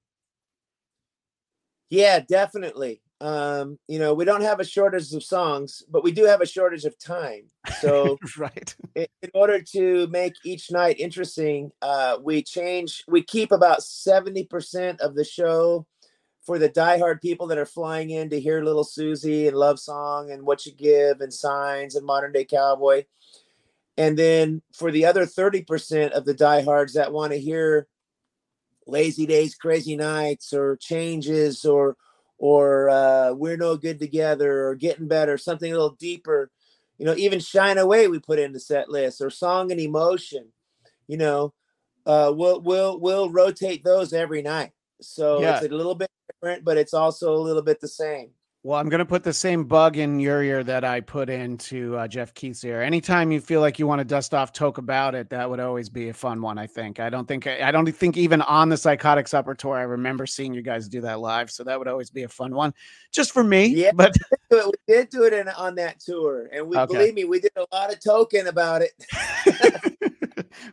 Yeah, 1.91 2.21
definitely. 2.21 3.03
Um, 3.21 3.79
you 3.89 3.99
know, 3.99 4.13
we 4.13 4.25
don't 4.25 4.43
have 4.43 4.61
a 4.61 4.65
shortage 4.65 5.13
of 5.13 5.23
songs, 5.23 5.83
but 5.89 6.03
we 6.03 6.13
do 6.13 6.25
have 6.25 6.41
a 6.41 6.47
shortage 6.47 6.85
of 6.85 6.99
time. 6.99 7.45
So, 7.81 8.19
right. 8.39 8.75
In, 8.95 9.07
in, 9.23 9.31
order 9.33 9.63
to 9.73 10.07
make 10.09 10.35
each 10.45 10.71
night 10.71 10.97
interesting, 10.99 11.71
uh, 11.81 12.19
we 12.23 12.43
change, 12.43 13.05
we 13.09 13.23
keep 13.23 13.53
about 13.53 13.81
70% 13.81 15.01
of 15.01 15.15
the 15.15 15.25
show 15.25 15.87
for 16.47 16.61
the 16.61 16.69
diehard 16.71 17.21
people 17.21 17.49
that 17.49 17.59
are 17.59 17.67
flying 17.67 18.11
in 18.11 18.31
to 18.31 18.41
hear 18.41 18.63
Little 18.63 18.85
Suzi 18.85 19.49
and 19.49 19.57
Love 19.57 19.81
Song 19.81 20.31
and 20.31 20.47
What 20.47 20.65
You 20.65 20.73
Give 20.73 21.21
and 21.21 21.35
Signs 21.35 21.97
and 21.97 22.07
Modern 22.07 22.33
Day 22.33 22.45
Cowboy. 22.45 23.05
And 23.99 24.17
then 24.17 24.63
for 24.73 24.93
the 24.93 25.07
other 25.07 25.27
30% 25.27 26.11
of 26.11 26.25
the 26.25 26.35
diehards 26.35 26.95
that 26.95 27.13
want 27.13 27.33
to 27.33 27.41
hear 27.41 27.89
Lazy 28.87 29.27
Days, 29.27 29.57
Crazy 29.57 29.97
Nights 29.97 30.53
or 30.53 30.77
Changes 30.77 31.65
or 31.65 31.97
or 32.39 32.91
uh, 32.91 33.33
We're 33.33 33.57
No 33.57 33.77
Good 33.77 33.99
Together 33.99 34.69
or 34.69 34.75
Getting 34.75 35.09
Better, 35.09 35.39
something 35.39 35.73
a 35.73 35.75
little 35.75 35.97
deeper. 35.99 36.51
You 36.99 37.07
know, 37.07 37.17
even 37.17 37.41
Shine 37.41 37.79
Away 37.79 38.07
we 38.07 38.21
put 38.21 38.39
in 38.39 38.53
the 38.53 38.61
set 38.61 38.89
list 38.89 39.21
or 39.21 39.31
Song 39.31 39.73
and 39.73 39.81
Emotion. 39.81 40.53
You 41.09 41.17
know, 41.17 41.55
uh, 42.05 42.33
we'll 42.37 42.61
we'll 42.61 43.01
we'll 43.01 43.31
rotate 43.31 43.83
those 43.83 44.13
every 44.13 44.43
night. 44.43 44.71
So 45.01 45.41
yeah. 45.41 45.57
it's 45.57 45.67
a 45.67 45.75
little 45.75 45.95
bit 45.95 46.11
different, 46.47 46.65
but 46.65 46.77
it's 46.77 46.95
also 46.95 47.35
a 47.35 47.39
little 47.39 47.63
bit 47.63 47.81
the 47.81 47.89
same. 47.89 48.31
Well, 48.63 48.81
I'm 48.81 48.89
going 48.89 48.99
to 48.99 49.07
put 49.07 49.23
the 49.23 49.33
same 49.33 49.65
bug 49.65 49.97
in 49.97 50.19
your 50.19 50.43
ear 50.43 50.65
that 50.65 50.83
I 50.83 51.01
put 51.01 51.31
into 51.31 51.97
uh, 51.97 52.09
Jeff 52.09 52.35
Keith's 52.35 52.65
ear. 52.65 52.83
Anytime 52.83 53.31
you 53.31 53.41
feel 53.41 53.61
like 53.61 53.79
you 53.79 53.87
want 53.87 54.01
to 54.01 54.05
dust 54.05 54.35
off 54.35 54.53
Toke 54.53 54.79
about 54.79 55.15
it, 55.15 55.31
that 55.31 55.49
would 55.49 55.61
always 55.61 55.89
be 55.89 56.09
a 56.09 56.13
fun 56.13 56.43
one. 56.43 56.59
I 56.59 56.67
think. 56.67 56.99
I 56.99 57.09
don't 57.09 57.29
think. 57.29 57.47
I 57.47 57.71
don't 57.71 57.87
think 57.93 58.17
even 58.17 58.43
on 58.43 58.69
the 58.69 58.77
Psychotic 58.77 59.29
Supper 59.29 59.55
Tour, 59.55 59.77
I 59.77 59.83
remember 59.83 60.27
seeing 60.27 60.53
you 60.53 60.63
guys 60.63 60.89
do 60.89 61.01
that 61.03 61.21
live. 61.21 61.49
So 61.53 61.63
that 61.63 61.79
would 61.79 61.87
always 61.87 62.11
be 62.11 62.25
a 62.25 62.29
fun 62.29 62.57
one, 62.57 62.75
just 63.13 63.31
for 63.31 63.45
me. 63.45 63.67
Yeah, 63.67 63.93
but 63.95 64.17
we 64.51 64.73
did 64.89 65.11
do 65.11 65.23
it 65.23 65.33
in, 65.33 65.49
on 65.51 65.77
that 65.77 66.01
tour, 66.01 66.51
and 66.53 66.67
we 66.67 66.77
okay. 66.77 66.93
believe 66.93 67.15
me, 67.15 67.23
we 67.23 67.39
did 67.39 67.53
a 67.57 67.67
lot 67.73 67.93
of 67.93 68.03
token 68.03 68.49
about 68.49 68.83
it. 68.83 68.91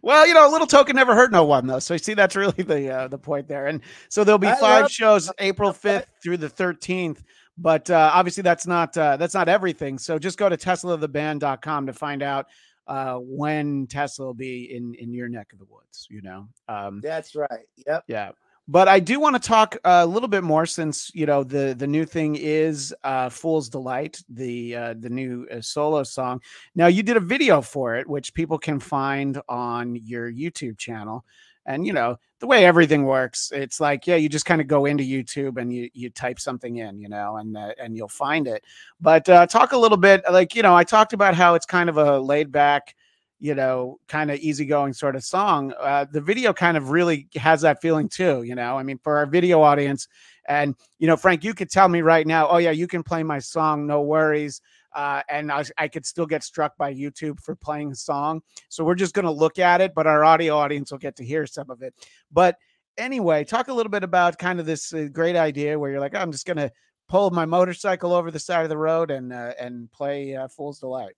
well, 0.02 0.28
you 0.28 0.34
know, 0.34 0.50
a 0.50 0.52
little 0.52 0.68
token 0.68 0.96
never 0.96 1.16
hurt 1.16 1.32
no 1.32 1.44
one 1.44 1.68
though. 1.68 1.80
So 1.80 1.94
you 1.94 2.00
see, 2.00 2.14
that's 2.14 2.36
really 2.36 2.52
the 2.64 2.90
uh, 2.90 3.08
the 3.08 3.18
point 3.18 3.48
there. 3.48 3.68
And 3.68 3.82
so 4.10 4.24
there'll 4.24 4.40
be 4.40 4.52
five 4.60 4.92
shows, 4.92 5.32
April 5.40 5.74
fifth 5.74 6.08
through 6.22 6.38
the 6.38 6.50
thirteenth. 6.50 7.24
But 7.58 7.90
uh, 7.90 8.12
obviously, 8.14 8.44
that's 8.44 8.66
not 8.66 8.98
uh, 8.98 9.18
that's 9.18 9.34
not 9.34 9.48
everything. 9.48 10.00
So 10.00 10.18
just 10.18 10.38
go 10.38 10.50
to 10.50 10.58
teslatheband.com 10.58 11.86
to 11.86 11.94
find 11.94 12.24
out 12.24 12.48
uh, 12.88 13.16
when 13.16 13.88
Tesla 13.88 14.26
will 14.26 14.34
be 14.34 14.76
in 14.76 14.96
in 14.96 15.14
your 15.14 15.30
neck 15.30 15.54
of 15.54 15.60
the 15.60 15.66
woods. 15.66 16.08
You 16.10 16.22
know, 16.22 16.48
um, 16.68 17.00
That's 17.02 17.36
right. 17.36 17.68
Yep. 17.86 18.04
yeah. 18.08 18.32
But 18.68 18.88
I 18.88 19.00
do 19.02 19.20
want 19.20 19.36
to 19.36 19.46
talk 19.46 19.76
a 19.84 20.06
little 20.06 20.30
bit 20.30 20.44
more 20.44 20.66
since 20.66 21.12
you 21.14 21.26
know 21.26 21.44
the 21.44 21.76
the 21.78 21.88
new 21.88 22.06
thing 22.06 22.36
is 22.36 22.96
uh, 23.04 23.28
"Fool's 23.30 23.68
Delight," 23.68 24.24
the 24.30 24.76
uh, 24.76 24.94
the 24.98 25.10
new 25.10 25.46
uh, 25.52 25.60
solo 25.60 26.04
song. 26.04 26.42
Now 26.74 26.88
you 26.88 27.04
did 27.04 27.18
a 27.18 27.22
video 27.22 27.62
for 27.62 27.96
it, 27.96 28.08
which 28.08 28.34
people 28.34 28.58
can 28.58 28.80
find 28.80 29.42
on 29.50 29.96
your 29.96 30.32
YouTube 30.32 30.78
channel. 30.78 31.26
And 31.66 31.86
you 31.88 31.94
know 31.94 32.18
the 32.40 32.48
way 32.48 32.66
everything 32.66 33.04
works, 33.06 33.52
it's 33.54 33.80
like 33.82 34.08
yeah, 34.08 34.16
you 34.16 34.30
just 34.30 34.46
kind 34.46 34.62
of 34.62 34.68
go 34.68 34.86
into 34.86 35.04
YouTube 35.04 35.58
and 35.62 35.74
you 35.74 35.90
you 35.94 36.10
type 36.10 36.40
something 36.40 36.78
in, 36.78 37.00
you 37.00 37.10
know, 37.10 37.38
and 37.38 37.58
uh, 37.58 37.74
and 37.82 37.98
you'll 37.98 38.08
find 38.10 38.48
it. 38.48 38.64
But 39.02 39.28
uh, 39.28 39.46
talk 39.46 39.74
a 39.74 39.78
little 39.78 39.98
bit, 39.98 40.24
like 40.32 40.56
you 40.56 40.62
know, 40.62 40.76
I 40.76 40.84
talked 40.86 41.14
about 41.14 41.36
how 41.36 41.56
it's 41.56 41.66
kind 41.66 41.90
of 41.90 41.98
a 41.98 42.20
laid 42.20 42.52
back 42.52 42.96
you 43.44 43.54
know, 43.54 44.00
kind 44.08 44.32
of 44.32 44.40
easygoing 44.40 44.94
sort 44.94 45.18
of 45.18 45.24
song. 45.26 45.74
Uh, 45.78 46.06
the 46.10 46.22
video 46.22 46.54
kind 46.54 46.78
of 46.78 46.92
really 46.92 47.28
has 47.36 47.60
that 47.60 47.82
feeling 47.82 48.08
too, 48.08 48.44
you 48.44 48.56
know. 48.56 48.78
I 48.78 48.84
mean, 48.84 48.98
for 49.04 49.18
our 49.18 49.26
video 49.26 49.62
audience, 49.62 50.08
and 50.48 50.76
you 50.98 51.08
know, 51.08 51.18
Frank, 51.18 51.44
you 51.44 51.54
could 51.54 51.70
tell 51.70 51.90
me 51.90 52.02
right 52.02 52.26
now, 52.26 52.48
oh 52.48 52.56
yeah, 52.56 52.72
you 52.72 52.88
can 52.88 53.04
play 53.04 53.22
my 53.22 53.40
song, 53.40 53.86
no 53.86 54.02
worries. 54.02 54.62
Uh, 54.96 55.24
and 55.28 55.52
I, 55.52 55.66
I 55.78 55.90
could 55.90 56.06
still 56.06 56.26
get 56.26 56.42
struck 56.42 56.78
by 56.78 56.94
YouTube 56.94 57.38
for 57.42 57.54
playing 57.54 57.90
the 57.90 57.98
song. 57.98 58.44
So 58.70 58.86
we're 58.86 58.96
just 58.96 59.14
going 59.14 59.26
to 59.26 59.32
look 59.32 59.60
at 59.60 59.82
it, 59.82 59.94
but 59.94 60.08
our 60.08 60.24
audio 60.24 60.56
audience 60.56 60.92
will 60.92 61.00
get 61.00 61.18
to 61.18 61.26
hear 61.26 61.46
some 61.46 61.70
of 61.70 61.82
it. 61.82 61.94
But 62.32 62.56
anyway, 62.98 63.44
talk 63.44 63.68
a 63.68 63.74
little 63.74 63.90
bit 63.90 64.06
about 64.06 64.38
kind 64.38 64.62
of 64.62 64.66
this 64.66 64.94
uh, 64.94 65.10
great 65.12 65.36
idea 65.36 65.78
where 65.78 65.92
you're 65.92 66.00
like, 66.00 66.16
I'm 66.16 66.32
just 66.32 66.46
going 66.46 66.58
to 66.58 66.72
pull 67.10 67.30
my 67.32 67.44
motorcycle 67.44 68.14
over 68.14 68.32
the 68.32 68.40
side 68.40 68.64
of 68.64 68.70
the 68.70 68.78
road 68.78 69.12
and 69.12 69.34
uh, 69.34 69.52
and 69.60 69.92
play 69.92 70.34
uh, 70.34 70.48
Fool's 70.48 70.80
Delight. 70.80 71.16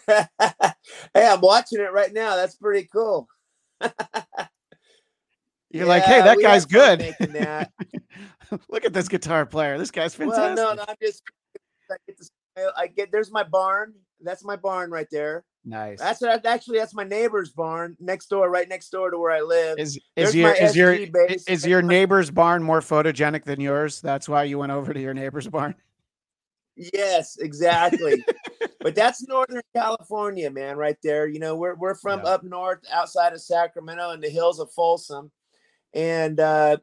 hey, 0.06 1.26
I'm 1.28 1.40
watching 1.40 1.80
it 1.80 1.92
right 1.92 2.12
now. 2.12 2.36
That's 2.36 2.56
pretty 2.56 2.88
cool. 2.92 3.28
You're 5.70 5.86
like, 5.86 6.04
hey, 6.04 6.20
that 6.22 6.38
guy's 6.40 6.66
good. 6.66 7.00
that. 7.18 7.72
Look 8.68 8.84
at 8.84 8.92
this 8.92 9.08
guitar 9.08 9.44
player. 9.44 9.76
This 9.76 9.90
guy's 9.90 10.16
well, 10.16 10.30
fantastic. 10.30 10.56
no, 10.56 10.74
no, 10.74 10.84
I'm 10.86 10.94
just. 11.02 11.22
I 11.90 11.96
get, 12.06 12.18
to, 12.18 12.72
I 12.76 12.86
get. 12.86 13.10
There's 13.10 13.32
my 13.32 13.42
barn. 13.42 13.94
That's 14.20 14.44
my 14.44 14.54
barn 14.56 14.90
right 14.90 15.08
there. 15.10 15.44
Nice. 15.64 15.98
That's 15.98 16.22
actually 16.22 16.78
that's 16.78 16.94
my 16.94 17.04
neighbor's 17.04 17.50
barn 17.50 17.96
next 17.98 18.26
door, 18.26 18.50
right 18.50 18.68
next 18.68 18.90
door 18.90 19.10
to 19.10 19.18
where 19.18 19.32
I 19.32 19.40
live. 19.40 19.78
is 19.78 19.98
is 20.14 20.34
your 20.34 20.50
my 20.50 20.56
is 20.56 20.76
your 20.76 21.06
base. 21.06 21.44
is 21.48 21.66
your 21.66 21.80
neighbor's 21.80 22.30
barn 22.30 22.62
more 22.62 22.80
photogenic 22.80 23.44
than 23.44 23.60
yours? 23.60 24.00
That's 24.00 24.28
why 24.28 24.44
you 24.44 24.58
went 24.58 24.72
over 24.72 24.92
to 24.92 25.00
your 25.00 25.14
neighbor's 25.14 25.48
barn. 25.48 25.74
Yes, 26.76 27.38
exactly. 27.38 28.24
But 28.84 28.94
that's 28.94 29.26
Northern 29.26 29.62
California, 29.74 30.50
man, 30.50 30.76
right 30.76 30.98
there. 31.02 31.26
You 31.26 31.40
know, 31.40 31.56
we're 31.56 31.74
we're 31.74 31.94
from 31.94 32.20
Yeah. 32.20 32.26
up 32.32 32.44
north 32.44 32.80
outside 32.92 33.32
of 33.32 33.40
Sacramento 33.40 34.10
in 34.10 34.20
the 34.20 34.28
hills 34.28 34.60
of 34.60 34.70
Folsom. 34.72 35.32
And 35.94 36.38
uh 36.38 36.76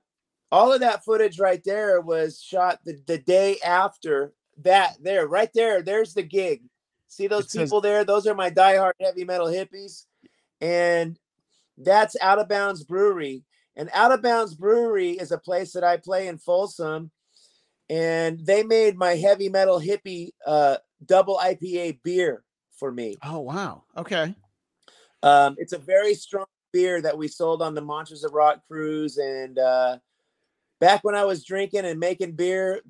all 0.52 0.74
of 0.74 0.82
that 0.82 1.06
footage 1.06 1.40
right 1.40 1.64
there 1.64 2.02
was 2.02 2.42
shot 2.42 2.80
the, 2.84 3.00
the 3.06 3.20
day 3.20 3.58
after 3.64 4.34
that 4.64 4.98
there, 5.02 5.28
right 5.28 5.52
there. 5.54 5.84
There's 5.84 6.16
the 6.16 6.24
gig. 6.24 6.64
See 7.08 7.28
those 7.28 7.48
people 7.48 7.82
there? 7.82 8.04
Those 8.04 8.26
are 8.26 8.34
my 8.34 8.50
diehard 8.50 8.94
heavy 9.00 9.24
metal 9.24 9.48
hippies. 9.48 10.06
And 10.60 11.20
that's 11.78 12.18
Out 12.20 12.40
of 12.40 12.50
Bounds 12.50 12.84
Brewery. 12.84 13.44
And 13.76 13.90
Out 13.94 14.12
of 14.12 14.24
Bounds 14.24 14.56
Brewery 14.56 15.12
is 15.12 15.32
a 15.32 15.38
place 15.38 15.74
that 15.74 15.84
I 15.84 15.98
play 15.98 16.28
in 16.28 16.40
Folsom. 16.40 17.12
And 17.90 18.40
they 18.46 18.64
made 18.64 18.98
my 18.98 19.16
heavy 19.16 19.50
metal 19.50 19.80
hippie 19.80 20.32
uh, 20.48 20.78
double 21.06 21.40
IPA 21.42 22.00
beer 22.04 22.44
for 22.72 22.92
me. 22.92 23.18
Oh 23.24 23.40
wow. 23.40 23.84
Okay. 23.98 24.36
Um, 25.24 25.56
it's 25.58 25.74
a 25.74 25.78
very 25.78 26.14
strong 26.14 26.46
beer 26.72 27.02
that 27.02 27.18
we 27.18 27.28
sold 27.28 27.62
on 27.62 27.76
the 27.76 27.82
Monsters 27.82 28.24
of 28.24 28.34
Rock 28.34 28.62
cruise. 28.68 29.18
And 29.18 29.60
uh, 29.60 29.98
back 30.80 31.04
when 31.04 31.16
I 31.16 31.26
was 31.26 31.44
drinking 31.44 31.86
and 31.86 32.00
making 32.00 32.34
beer, 32.34 32.82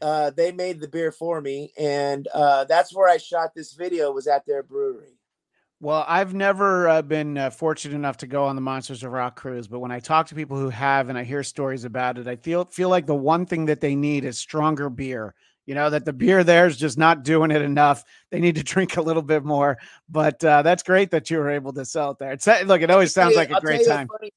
uh, 0.00 0.30
they 0.30 0.52
made 0.52 0.80
the 0.80 0.88
beer 0.88 1.12
for 1.12 1.40
me. 1.40 1.72
And 1.78 2.26
uh, 2.34 2.64
that's 2.64 2.94
where 2.94 3.08
I 3.08 3.16
shot 3.16 3.54
this 3.54 3.74
video 3.74 4.12
was 4.12 4.26
at 4.26 4.46
their 4.46 4.62
brewery. 4.62 5.18
Well, 5.80 6.04
I've 6.08 6.34
never 6.34 6.88
uh, 6.88 7.02
been 7.02 7.38
uh, 7.38 7.50
fortunate 7.50 7.94
enough 7.94 8.16
to 8.18 8.26
go 8.26 8.44
on 8.44 8.56
the 8.56 8.60
Monsters 8.60 9.04
of 9.04 9.12
Rock 9.12 9.36
cruise, 9.36 9.68
but 9.68 9.78
when 9.78 9.92
I 9.92 10.00
talk 10.00 10.26
to 10.26 10.34
people 10.34 10.56
who 10.58 10.70
have 10.70 11.08
and 11.08 11.16
I 11.16 11.22
hear 11.22 11.44
stories 11.44 11.84
about 11.84 12.18
it, 12.18 12.26
I 12.26 12.34
feel 12.34 12.64
feel 12.64 12.88
like 12.88 13.06
the 13.06 13.14
one 13.14 13.46
thing 13.46 13.66
that 13.66 13.80
they 13.80 13.94
need 13.94 14.24
is 14.24 14.36
stronger 14.38 14.90
beer. 14.90 15.36
You 15.68 15.74
know 15.74 15.90
that 15.90 16.06
the 16.06 16.14
beer 16.14 16.44
there 16.44 16.66
is 16.66 16.78
just 16.78 16.96
not 16.96 17.24
doing 17.24 17.50
it 17.50 17.60
enough. 17.60 18.02
They 18.30 18.40
need 18.40 18.54
to 18.54 18.62
drink 18.62 18.96
a 18.96 19.02
little 19.02 19.20
bit 19.20 19.44
more. 19.44 19.76
But 20.08 20.42
uh, 20.42 20.62
that's 20.62 20.82
great 20.82 21.10
that 21.10 21.28
you 21.30 21.36
were 21.36 21.50
able 21.50 21.74
to 21.74 21.84
sell 21.84 22.12
it 22.12 22.18
there. 22.18 22.32
It's 22.32 22.46
look, 22.46 22.80
it 22.80 22.90
always 22.90 23.12
sounds 23.12 23.34
Tell 23.34 23.42
like 23.42 23.50
you- 23.50 23.54
a 23.54 23.56
I'll 23.56 23.60
great 23.60 23.80
you 23.80 23.86
time. 23.86 24.08
funny- 24.08 24.32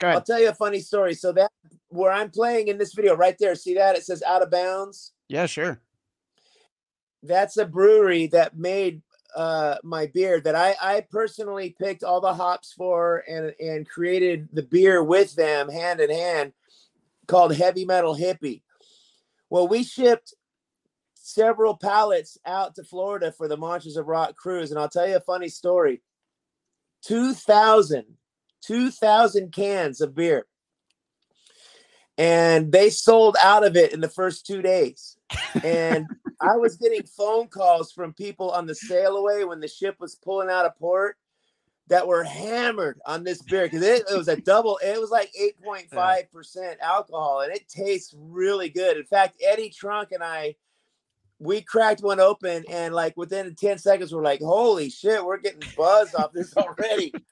Go 0.00 0.08
I'll 0.08 0.20
tell 0.20 0.40
you 0.40 0.48
a 0.48 0.54
funny 0.54 0.80
story. 0.80 1.14
So 1.14 1.30
that 1.34 1.52
where 1.90 2.10
I'm 2.10 2.28
playing 2.28 2.66
in 2.66 2.76
this 2.76 2.92
video 2.92 3.14
right 3.14 3.36
there, 3.38 3.54
see 3.54 3.74
that 3.74 3.94
it 3.94 4.04
says 4.04 4.20
out 4.24 4.42
of 4.42 4.50
bounds. 4.50 5.12
Yeah, 5.28 5.46
sure. 5.46 5.80
That's 7.22 7.56
a 7.56 7.64
brewery 7.64 8.26
that 8.28 8.58
made 8.58 9.00
uh 9.36 9.76
my 9.84 10.06
beer 10.12 10.40
that 10.40 10.56
I 10.56 10.74
I 10.82 11.06
personally 11.08 11.76
picked 11.78 12.02
all 12.02 12.20
the 12.20 12.34
hops 12.34 12.72
for 12.72 13.22
and 13.28 13.54
and 13.60 13.88
created 13.88 14.48
the 14.52 14.64
beer 14.64 15.04
with 15.04 15.36
them 15.36 15.68
hand 15.68 16.00
in 16.00 16.10
hand 16.10 16.52
called 17.28 17.54
Heavy 17.54 17.84
Metal 17.84 18.16
Hippie. 18.16 18.62
Well, 19.50 19.68
we 19.68 19.84
shipped 19.84 20.34
several 21.14 21.76
pallets 21.76 22.38
out 22.44 22.74
to 22.74 22.84
Florida 22.84 23.32
for 23.32 23.48
the 23.48 23.56
Monsters 23.56 23.96
of 23.96 24.06
Rock 24.06 24.36
cruise 24.36 24.70
and 24.70 24.78
I'll 24.78 24.88
tell 24.88 25.08
you 25.08 25.16
a 25.16 25.20
funny 25.20 25.48
story. 25.48 26.02
2000 27.06 28.04
2000 28.66 29.52
cans 29.52 30.00
of 30.00 30.14
beer. 30.14 30.46
And 32.16 32.70
they 32.72 32.90
sold 32.90 33.36
out 33.42 33.64
of 33.64 33.76
it 33.76 33.92
in 33.92 34.00
the 34.00 34.08
first 34.08 34.46
2 34.46 34.62
days. 34.62 35.16
And 35.62 36.06
I 36.40 36.56
was 36.56 36.76
getting 36.76 37.02
phone 37.02 37.48
calls 37.48 37.92
from 37.92 38.14
people 38.14 38.50
on 38.50 38.66
the 38.66 38.74
sail 38.74 39.16
away 39.16 39.44
when 39.44 39.60
the 39.60 39.68
ship 39.68 39.96
was 39.98 40.14
pulling 40.14 40.50
out 40.50 40.66
of 40.66 40.78
port 40.78 41.16
that 41.88 42.06
were 42.06 42.24
hammered 42.24 42.98
on 43.06 43.24
this 43.24 43.42
beer 43.42 43.64
because 43.64 43.82
it, 43.82 44.04
it 44.10 44.16
was 44.16 44.28
a 44.28 44.40
double, 44.40 44.78
it 44.82 44.98
was 45.00 45.10
like 45.10 45.30
8.5% 45.64 46.78
alcohol 46.80 47.42
and 47.42 47.52
it 47.52 47.68
tastes 47.68 48.14
really 48.16 48.70
good. 48.70 48.96
In 48.96 49.04
fact, 49.04 49.36
Eddie 49.42 49.70
Trunk 49.70 50.12
and 50.12 50.22
I, 50.22 50.54
we 51.38 51.60
cracked 51.60 52.02
one 52.02 52.20
open 52.20 52.64
and 52.70 52.94
like 52.94 53.16
within 53.16 53.54
10 53.54 53.78
seconds, 53.78 54.14
we're 54.14 54.22
like, 54.22 54.40
holy 54.40 54.88
shit, 54.88 55.24
we're 55.24 55.38
getting 55.38 55.68
buzzed 55.76 56.14
off 56.14 56.32
this 56.32 56.56
already. 56.56 57.12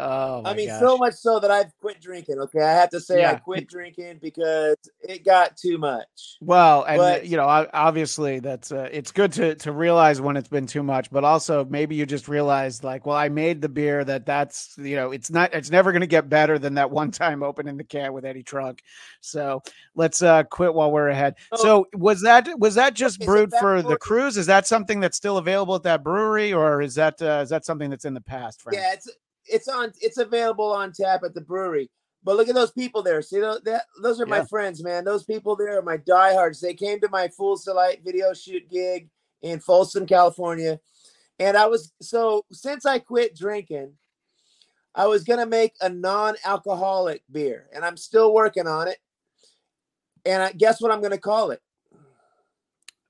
Oh, 0.00 0.42
I 0.44 0.54
mean, 0.54 0.68
gosh. 0.68 0.80
so 0.80 0.96
much 0.96 1.14
so 1.14 1.40
that 1.40 1.50
I've 1.50 1.76
quit 1.80 2.00
drinking. 2.00 2.38
Okay. 2.38 2.62
I 2.62 2.72
have 2.72 2.90
to 2.90 3.00
say, 3.00 3.24
I 3.24 3.34
quit 3.34 3.68
drinking 3.68 4.20
because 4.22 4.76
it 5.00 5.24
got 5.24 5.56
too 5.56 5.76
much. 5.76 6.36
Well, 6.40 6.84
and 6.84 7.00
uh, 7.00 7.04
But- 7.04 7.26
you 7.26 7.36
know, 7.36 7.46
obviously, 7.74 8.38
that's 8.38 8.70
uh, 8.70 8.88
it's 8.92 9.10
good 9.10 9.32
to 9.32 9.56
to 9.56 9.72
realize 9.72 10.20
when 10.20 10.36
it's 10.36 10.48
been 10.48 10.66
too 10.66 10.84
much, 10.84 11.10
but 11.10 11.24
also 11.24 11.64
maybe 11.64 11.96
you 11.96 12.06
just 12.06 12.28
realized 12.28 12.84
like, 12.84 13.06
well, 13.06 13.16
I 13.16 13.28
made 13.28 13.60
the 13.60 13.68
beer 13.68 14.04
that 14.04 14.24
that's 14.24 14.76
you 14.78 14.94
know, 14.94 15.10
it's 15.10 15.30
not, 15.30 15.52
it's 15.52 15.70
never 15.70 15.90
going 15.90 16.02
to 16.02 16.06
get 16.06 16.28
better 16.28 16.60
than 16.60 16.74
that 16.74 16.90
one 16.92 17.10
time 17.22 17.42
opening 17.42 17.76
the 17.76 17.84
can 17.84 18.12
with 18.12 18.24
Eddie 18.24 18.44
Trunk. 18.44 18.82
So 19.20 19.62
let's 19.96 20.22
uh 20.22 20.44
quit 20.44 20.74
while 20.74 20.92
we're 20.92 21.08
ahead. 21.08 21.34
Oh. 21.50 21.56
So 21.56 21.86
was 21.92 22.22
that 22.22 22.48
was 22.56 22.76
that 22.76 22.94
just 22.94 23.18
brewed 23.20 23.52
for 23.58 23.82
the 23.82 23.96
cruise? 23.96 24.36
Is 24.36 24.46
that 24.46 24.68
something 24.68 25.00
that's 25.00 25.16
still 25.16 25.38
available 25.38 25.74
at 25.74 25.82
that 25.82 26.04
brewery, 26.04 26.52
or 26.52 26.82
is 26.82 26.94
that 26.94 27.20
uh, 27.20 27.40
is 27.42 27.48
that 27.48 27.64
something 27.64 27.90
that's 27.90 28.04
in 28.04 28.14
the 28.14 28.20
past? 28.20 28.62
Frank? 28.62 28.78
Yeah, 28.78 28.92
it's 28.92 29.08
it's 29.50 29.68
on 29.68 29.92
it's 30.00 30.18
available 30.18 30.72
on 30.72 30.92
tap 30.92 31.22
at 31.24 31.34
the 31.34 31.40
brewery. 31.40 31.90
But 32.24 32.36
look 32.36 32.48
at 32.48 32.54
those 32.54 32.72
people 32.72 33.02
there. 33.02 33.22
See 33.22 33.40
those 33.40 33.60
that 33.62 33.84
those 34.02 34.20
are 34.20 34.26
my 34.26 34.44
friends, 34.44 34.82
man. 34.82 35.04
Those 35.04 35.24
people 35.24 35.56
there 35.56 35.78
are 35.78 35.82
my 35.82 35.96
diehards. 35.98 36.60
They 36.60 36.74
came 36.74 37.00
to 37.00 37.08
my 37.08 37.28
Fool's 37.28 37.64
Delight 37.64 38.02
video 38.04 38.34
shoot 38.34 38.68
gig 38.70 39.08
in 39.42 39.60
Folsom, 39.60 40.06
California. 40.06 40.80
And 41.38 41.56
I 41.56 41.66
was 41.66 41.92
so 42.02 42.44
since 42.52 42.84
I 42.84 42.98
quit 42.98 43.36
drinking, 43.36 43.92
I 44.94 45.06
was 45.06 45.24
gonna 45.24 45.46
make 45.46 45.74
a 45.80 45.88
non-alcoholic 45.88 47.22
beer, 47.30 47.68
and 47.72 47.84
I'm 47.84 47.96
still 47.96 48.34
working 48.34 48.66
on 48.66 48.88
it. 48.88 48.98
And 50.26 50.42
I 50.42 50.52
guess 50.52 50.80
what 50.80 50.90
I'm 50.90 51.00
gonna 51.00 51.18
call 51.18 51.52
it? 51.52 51.62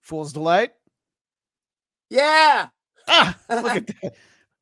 Fool's 0.03 0.33
Delight. 0.33 0.72
Yeah. 2.11 2.68
Ah, 3.09 3.38
look 3.51 3.66
at 3.77 3.87
that. 3.87 4.14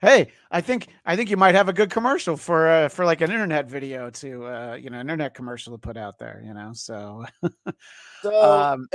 Hey, 0.06 0.28
I 0.52 0.60
think 0.60 0.86
I 1.04 1.16
think 1.16 1.30
you 1.30 1.36
might 1.36 1.56
have 1.56 1.68
a 1.68 1.72
good 1.72 1.90
commercial 1.90 2.36
for 2.36 2.68
uh, 2.68 2.88
for 2.88 3.04
like 3.04 3.22
an 3.22 3.32
internet 3.32 3.68
video 3.68 4.08
to 4.10 4.46
uh, 4.46 4.78
you 4.80 4.88
know 4.88 5.00
internet 5.00 5.34
commercial 5.34 5.72
to 5.72 5.78
put 5.78 5.96
out 5.96 6.16
there. 6.16 6.40
You 6.46 6.54
know, 6.54 6.70
so 6.74 7.24
So 8.22 8.62
um, 8.62 8.88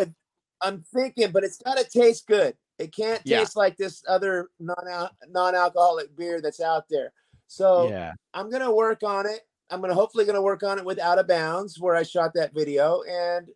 I'm 0.61 0.85
thinking, 0.93 1.31
but 1.33 1.43
it's 1.43 1.57
got 1.57 1.77
to 1.77 1.83
taste 1.83 2.27
good. 2.27 2.55
It 2.79 2.95
can't 2.95 3.21
Yeah. 3.25 3.39
taste 3.39 3.57
like 3.57 3.75
this 3.75 4.01
other 4.07 4.51
non 4.61 5.09
non-alcoholic 5.27 6.15
beer 6.15 6.39
that's 6.39 6.61
out 6.61 6.85
there. 6.89 7.11
So 7.47 7.89
yeah. 7.89 8.13
I'm 8.33 8.49
gonna 8.49 8.73
work 8.73 9.03
on 9.03 9.25
it. 9.25 9.41
I'm 9.69 9.81
gonna 9.81 9.93
hopefully 9.93 10.23
gonna 10.23 10.41
work 10.41 10.63
on 10.63 10.79
it 10.79 10.85
with 10.85 10.97
Out 10.97 11.19
of 11.19 11.27
Bounds, 11.27 11.77
where 11.77 11.97
I 11.97 12.03
shot 12.03 12.33
that 12.35 12.53
video, 12.53 13.01
and 13.01 13.49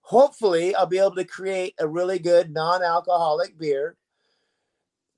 hopefully 0.00 0.74
I'll 0.74 0.86
be 0.86 0.96
able 0.98 1.16
to 1.16 1.24
create 1.24 1.74
a 1.78 1.86
really 1.86 2.18
good 2.18 2.54
non-alcoholic 2.54 3.58
beer 3.58 3.98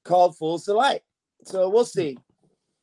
called 0.03 0.37
Fool's 0.37 0.65
Delight. 0.65 1.03
So 1.45 1.69
we'll 1.69 1.85
see. 1.85 2.17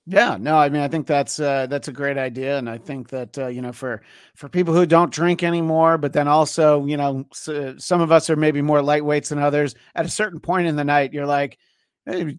Yeah, 0.06 0.36
no, 0.38 0.58
I 0.58 0.68
mean, 0.68 0.82
I 0.82 0.90
think 0.90 1.08
that's 1.08 1.40
uh, 1.40 1.66
that's 1.68 1.88
a 1.88 1.94
great 1.94 2.18
idea, 2.18 2.58
and 2.58 2.70
I 2.70 2.78
think 2.78 3.08
that 3.10 3.38
uh, 3.38 3.48
you 3.48 3.62
know, 3.62 3.72
for 3.72 4.02
for 4.36 4.50
people 4.50 4.74
who 4.74 4.86
don't 4.86 5.14
drink 5.14 5.44
anymore, 5.44 5.98
but 5.98 6.12
then 6.12 6.28
also, 6.28 6.86
you 6.86 6.98
know, 6.98 7.26
uh, 7.48 7.74
some 7.78 8.02
of 8.02 8.12
us 8.12 8.30
are 8.30 8.36
maybe 8.36 8.62
more 8.62 8.82
lightweights 8.82 9.30
than 9.30 9.40
others. 9.40 9.76
At 9.96 10.06
a 10.06 10.10
certain 10.10 10.42
point 10.42 10.68
in 10.68 10.76
the 10.76 10.84
night, 10.84 11.14
you're 11.14 11.26
like, 11.26 11.58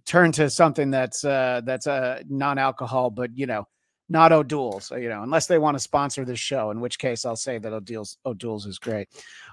turn 0.05 0.33
to 0.33 0.50
something 0.50 0.90
that's 0.90 1.24
uh, 1.24 1.62
that's 1.64 1.87
a 1.87 1.92
uh, 1.92 2.22
non-alcohol, 2.29 3.11
but 3.11 3.31
you 3.35 3.46
know, 3.46 3.66
not 4.09 4.33
O'Doul's. 4.33 4.90
You 4.90 5.09
know, 5.09 5.23
unless 5.23 5.47
they 5.47 5.59
want 5.59 5.77
to 5.77 5.81
sponsor 5.81 6.25
this 6.25 6.38
show, 6.38 6.71
in 6.71 6.81
which 6.81 6.99
case 6.99 7.25
I'll 7.25 7.37
say 7.37 7.59
that 7.59 7.73
O'Doul's 7.73 8.19
O'Doul's 8.27 8.67
is 8.67 8.79
great. 8.79 9.09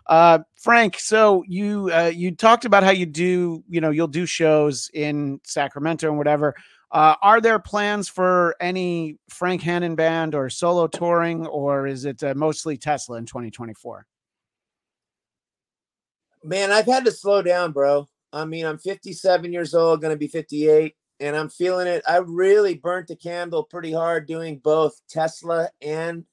Uh, 0.08 0.40
Frank, 0.56 1.00
so 1.00 1.44
you 1.48 1.90
uh, 1.94 2.12
you 2.14 2.36
talked 2.36 2.66
about 2.66 2.84
how 2.84 2.92
you 2.92 3.06
do, 3.06 3.64
you 3.70 3.82
know, 3.82 3.92
you'll 3.92 4.08
do 4.08 4.26
shows 4.26 4.90
in 4.94 5.40
Sacramento 5.44 6.08
and 6.08 6.18
whatever. 6.18 6.56
Uh, 6.92 7.16
are 7.22 7.40
there 7.40 7.58
plans 7.58 8.10
for 8.10 8.56
any 8.60 9.18
Frank 9.30 9.62
Hannon 9.62 9.96
band 9.96 10.36
or 10.36 10.50
solo 10.50 10.88
touring, 10.88 11.48
or 11.48 11.88
is 11.88 12.04
it 12.04 12.22
uh, 12.22 12.34
mostly 12.36 12.78
Tesla 12.78 13.18
in 13.18 13.26
2024? 13.26 14.06
Man, 16.44 16.72
I've 16.72 16.88
had 16.88 17.06
to 17.06 17.12
slow 17.12 17.42
down, 17.42 17.72
bro. 17.72 18.08
I 18.34 18.46
mean, 18.46 18.66
I'm 18.66 18.78
57 18.78 19.54
years 19.54 19.74
old, 19.74 20.02
gonna 20.02 20.18
be 20.18 20.28
58, 20.28 20.96
and 21.22 21.36
I'm 21.36 21.50
feeling 21.50 21.88
it. 21.88 22.04
I 22.08 22.18
really 22.18 22.76
burnt 22.76 23.08
the 23.08 23.16
candle 23.16 23.64
pretty 23.64 23.94
hard 23.94 24.26
doing 24.26 24.58
both 24.58 25.00
Tesla 25.08 25.70
and 25.82 26.26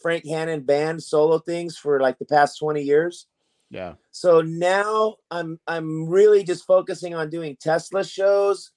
Frank 0.00 0.24
Hannon 0.24 0.60
band 0.60 1.02
solo 1.02 1.40
things 1.40 1.76
for 1.76 2.00
like 2.00 2.18
the 2.18 2.24
past 2.24 2.58
20 2.58 2.80
years. 2.80 3.26
Yeah. 3.68 3.94
So 4.12 4.40
now 4.40 5.16
I'm 5.30 5.58
I'm 5.66 6.08
really 6.08 6.44
just 6.44 6.64
focusing 6.64 7.14
on 7.14 7.28
doing 7.28 7.56
Tesla 7.60 8.04
shows 8.04 8.70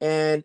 and 0.00 0.42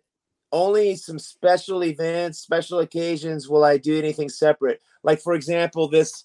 only 0.52 0.96
some 0.96 1.18
special 1.18 1.82
events, 1.84 2.38
special 2.38 2.78
occasions 2.78 3.48
will 3.48 3.64
I 3.64 3.76
do 3.76 3.98
anything 3.98 4.28
separate. 4.28 4.80
Like 5.02 5.20
for 5.20 5.34
example, 5.34 5.88
this 5.88 6.24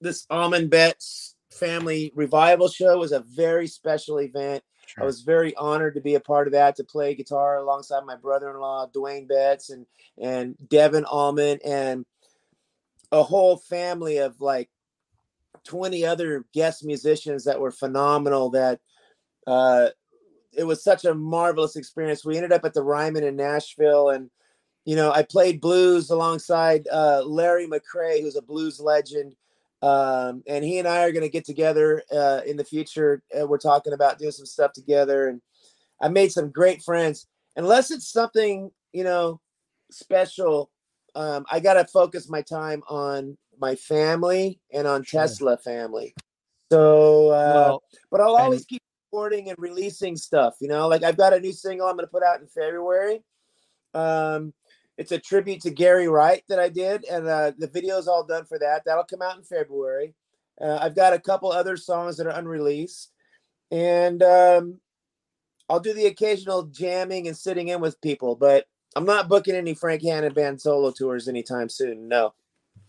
this 0.00 0.26
Allman 0.30 0.68
Betts 0.68 1.36
family 1.52 2.12
revival 2.16 2.68
show 2.68 2.98
was 2.98 3.12
a 3.12 3.20
very 3.20 3.66
special 3.66 4.20
event. 4.20 4.64
I 4.98 5.04
was 5.04 5.22
very 5.22 5.54
honored 5.56 5.94
to 5.94 6.00
be 6.00 6.14
a 6.14 6.20
part 6.20 6.46
of 6.46 6.52
that, 6.52 6.76
to 6.76 6.84
play 6.84 7.14
guitar 7.14 7.58
alongside 7.58 8.04
my 8.04 8.16
brother-in-law, 8.16 8.90
Duane 8.92 9.26
Betts, 9.26 9.70
and 9.70 9.86
and 10.18 10.56
Devon 10.68 11.04
Allman, 11.04 11.58
and 11.64 12.04
a 13.12 13.22
whole 13.22 13.56
family 13.56 14.18
of 14.18 14.40
like 14.40 14.70
20 15.64 16.04
other 16.04 16.44
guest 16.54 16.84
musicians 16.84 17.44
that 17.44 17.60
were 17.60 17.72
phenomenal. 17.72 18.50
That 18.50 18.80
uh, 19.46 19.88
it 20.52 20.64
was 20.64 20.82
such 20.82 21.04
a 21.04 21.14
marvelous 21.14 21.76
experience. 21.76 22.24
We 22.24 22.36
ended 22.36 22.52
up 22.52 22.64
at 22.64 22.74
the 22.74 22.82
Ryman 22.82 23.24
in 23.24 23.36
Nashville, 23.36 24.10
and 24.10 24.30
you 24.84 24.96
know, 24.96 25.12
I 25.12 25.22
played 25.22 25.60
blues 25.60 26.10
alongside 26.10 26.88
uh, 26.90 27.22
Larry 27.24 27.66
McCray, 27.66 28.22
who's 28.22 28.36
a 28.36 28.42
blues 28.42 28.80
legend. 28.80 29.36
Um, 29.82 30.42
and 30.46 30.64
he 30.64 30.78
and 30.78 30.86
I 30.86 31.04
are 31.04 31.12
going 31.12 31.24
to 31.24 31.30
get 31.30 31.44
together 31.44 32.02
uh, 32.12 32.40
in 32.46 32.56
the 32.56 32.64
future. 32.64 33.22
Uh, 33.38 33.46
we're 33.46 33.58
talking 33.58 33.92
about 33.94 34.18
doing 34.18 34.32
some 34.32 34.46
stuff 34.46 34.72
together, 34.72 35.28
and 35.28 35.40
I 36.00 36.08
made 36.08 36.32
some 36.32 36.50
great 36.50 36.82
friends. 36.82 37.26
Unless 37.56 37.90
it's 37.90 38.08
something 38.08 38.70
you 38.92 39.04
know 39.04 39.40
special, 39.90 40.70
um, 41.14 41.46
I 41.50 41.60
got 41.60 41.74
to 41.74 41.86
focus 41.86 42.28
my 42.28 42.42
time 42.42 42.82
on 42.88 43.38
my 43.58 43.74
family 43.74 44.60
and 44.72 44.86
on 44.86 45.02
Sure. 45.02 45.22
Tesla 45.22 45.56
family. 45.56 46.14
So, 46.70 47.28
uh, 47.30 47.52
well, 47.54 47.82
but 48.10 48.20
I'll 48.20 48.36
and- 48.36 48.44
always 48.44 48.64
keep 48.64 48.82
recording 49.12 49.48
and 49.50 49.58
releasing 49.58 50.16
stuff. 50.16 50.56
You 50.60 50.68
know, 50.68 50.88
like 50.88 51.02
I've 51.02 51.16
got 51.16 51.32
a 51.32 51.40
new 51.40 51.52
single 51.52 51.86
I'm 51.86 51.96
going 51.96 52.06
to 52.06 52.10
put 52.10 52.22
out 52.22 52.40
in 52.40 52.46
February. 52.46 53.22
Um, 53.92 54.52
it's 55.00 55.12
a 55.12 55.18
tribute 55.18 55.62
to 55.62 55.70
Gary 55.70 56.08
Wright 56.08 56.44
that 56.50 56.58
I 56.58 56.68
did, 56.68 57.06
and 57.06 57.26
uh, 57.26 57.52
the 57.56 57.70
is 57.74 58.06
all 58.06 58.22
done 58.22 58.44
for 58.44 58.58
that. 58.58 58.82
That'll 58.84 59.04
come 59.04 59.22
out 59.22 59.38
in 59.38 59.42
February. 59.42 60.12
Uh, 60.60 60.78
I've 60.78 60.94
got 60.94 61.14
a 61.14 61.18
couple 61.18 61.50
other 61.50 61.78
songs 61.78 62.18
that 62.18 62.26
are 62.26 62.38
unreleased, 62.38 63.10
and 63.70 64.22
um, 64.22 64.78
I'll 65.70 65.80
do 65.80 65.94
the 65.94 66.04
occasional 66.04 66.64
jamming 66.64 67.28
and 67.28 67.36
sitting 67.36 67.68
in 67.68 67.80
with 67.80 67.98
people. 68.02 68.36
But 68.36 68.66
I'm 68.94 69.06
not 69.06 69.26
booking 69.26 69.54
any 69.54 69.72
Frank 69.72 70.02
Hannon 70.02 70.34
band 70.34 70.60
solo 70.60 70.90
tours 70.90 71.28
anytime 71.28 71.70
soon. 71.70 72.06
No. 72.06 72.34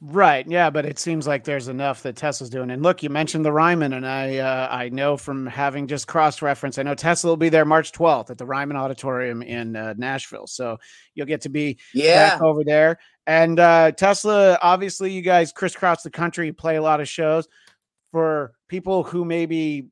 Right, 0.02 0.46
yeah, 0.48 0.70
but 0.70 0.86
it 0.86 0.98
seems 1.00 1.28
like 1.28 1.44
there's 1.44 1.68
enough 1.68 2.04
that 2.04 2.16
Tesla's 2.16 2.50
doing. 2.50 2.72
And 2.72 2.82
look, 2.82 3.04
you 3.04 3.10
mentioned 3.10 3.46
the 3.46 3.52
Ryman, 3.52 3.94
and 3.94 4.06
I 4.08 4.38
uh, 4.38 4.68
I 4.72 4.90
know 4.90 5.18
from 5.18 5.46
having 5.46 5.88
just 5.88 6.08
cross 6.08 6.42
reference, 6.42 6.78
I 6.78 6.84
know 6.84 6.96
Tesla 6.96 7.30
will 7.32 7.38
be 7.38 7.50
there 7.50 7.66
March 7.66 7.92
12th 7.92 8.30
at 8.30 8.38
the 8.38 8.46
Ryman 8.46 8.78
Auditorium 8.78 9.42
in 9.42 9.76
uh, 9.76 9.94
Nashville. 9.98 10.48
So 10.48 10.78
you'll 11.16 11.28
get 11.28 11.42
to 11.42 11.50
be 11.50 11.78
Yeah. 11.94 12.30
back 12.32 12.42
over 12.42 12.64
there. 12.64 12.98
And 13.28 13.60
uh, 13.60 13.92
Tesla, 13.92 14.58
obviously, 14.62 15.12
you 15.12 15.22
guys 15.22 15.52
crisscross 15.52 16.02
the 16.04 16.10
country, 16.10 16.52
play 16.52 16.78
a 16.78 16.82
lot 16.82 17.00
of 17.02 17.08
shows. 17.08 17.48
For 18.12 18.52
people 18.68 19.04
who 19.04 19.24
maybe 19.24 19.88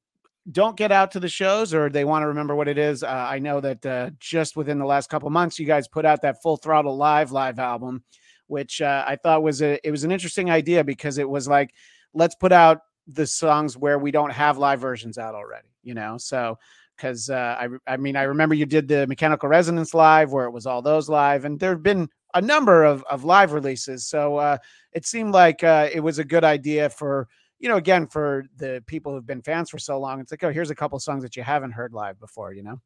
don't 0.51 0.75
get 0.75 0.91
out 0.91 1.11
to 1.11 1.19
the 1.21 1.29
shows 1.29 1.73
or 1.73 1.89
they 1.89 2.03
want 2.03 2.23
to 2.23 2.27
remember 2.27 2.53
what 2.55 2.67
it 2.67 2.77
is, 2.77 3.01
uh, 3.03 3.07
I 3.07 3.39
know 3.39 3.61
that 3.61 3.85
uh, 3.85 4.09
just 4.19 4.57
within 4.57 4.77
the 4.79 4.85
last 4.85 5.09
couple 5.09 5.29
months, 5.29 5.57
you 5.59 5.65
guys 5.65 5.87
put 5.87 6.05
out 6.05 6.23
that 6.23 6.41
Full 6.41 6.57
Throttle 6.57 6.97
Live 6.97 7.31
live 7.31 7.59
album, 7.59 8.03
which 8.49 8.81
uh, 8.81 9.03
I 9.07 9.15
thought 9.15 9.43
was 9.43 9.61
a 9.61 9.79
it 9.87 9.91
was 9.91 10.03
an 10.03 10.11
interesting 10.11 10.49
idea 10.49 10.83
because 10.83 11.17
it 11.17 11.29
was 11.29 11.47
like 11.47 11.73
let's 12.13 12.35
put 12.35 12.51
out 12.51 12.79
the 13.07 13.25
songs 13.25 13.77
where 13.77 13.97
we 13.99 14.11
don't 14.11 14.31
have 14.31 14.57
live 14.57 14.79
versions 14.79 15.17
out 15.17 15.35
already, 15.35 15.69
you 15.83 15.93
know. 15.93 16.17
So 16.17 16.57
because 16.97 17.29
uh, 17.29 17.55
I 17.59 17.67
I 17.87 17.97
mean 17.97 18.15
I 18.15 18.23
remember 18.23 18.55
you 18.55 18.65
did 18.65 18.87
the 18.87 19.07
Mechanical 19.07 19.49
Resonance 19.49 19.93
live 19.93 20.31
where 20.31 20.45
it 20.45 20.51
was 20.51 20.65
all 20.65 20.81
those 20.81 21.09
live, 21.09 21.45
and 21.45 21.59
there 21.59 21.71
have 21.71 21.83
been 21.83 22.09
a 22.33 22.41
number 22.41 22.83
of 22.83 23.03
of 23.03 23.23
live 23.23 23.53
releases. 23.53 24.07
So 24.07 24.37
uh, 24.37 24.57
it 24.93 25.05
seemed 25.05 25.33
like 25.33 25.63
uh, 25.63 25.89
it 25.93 26.01
was 26.01 26.19
a 26.19 26.25
good 26.25 26.43
idea 26.43 26.89
for 26.89 27.27
you 27.59 27.69
know 27.69 27.77
again 27.77 28.07
for 28.07 28.45
the 28.57 28.83
people 28.87 29.13
who've 29.13 29.25
been 29.25 29.41
fans 29.41 29.69
for 29.69 29.79
so 29.79 29.99
long. 29.99 30.19
It's 30.19 30.31
like 30.31 30.43
oh 30.43 30.51
here's 30.51 30.71
a 30.71 30.75
couple 30.75 30.99
songs 30.99 31.23
that 31.23 31.35
you 31.35 31.43
haven't 31.43 31.71
heard 31.71 31.93
live 31.93 32.19
before, 32.19 32.53
you 32.53 32.63
know. 32.63 32.81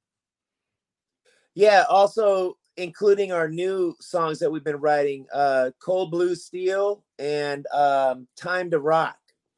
Yeah, 1.56 1.84
also 1.90 2.58
including 2.78 3.32
our 3.32 3.48
new 3.48 3.96
songs 4.00 4.40
that 4.40 4.52
we've 4.52 4.64
been 4.64 4.80
writing, 4.80 5.26
uh 5.34 5.72
Cold 5.80 6.12
Blue 6.12 6.36
Steel 6.36 7.04
and 7.20 7.66
um 7.68 8.28
Time 8.36 8.72
to 8.72 8.80
Rock. 8.80 9.18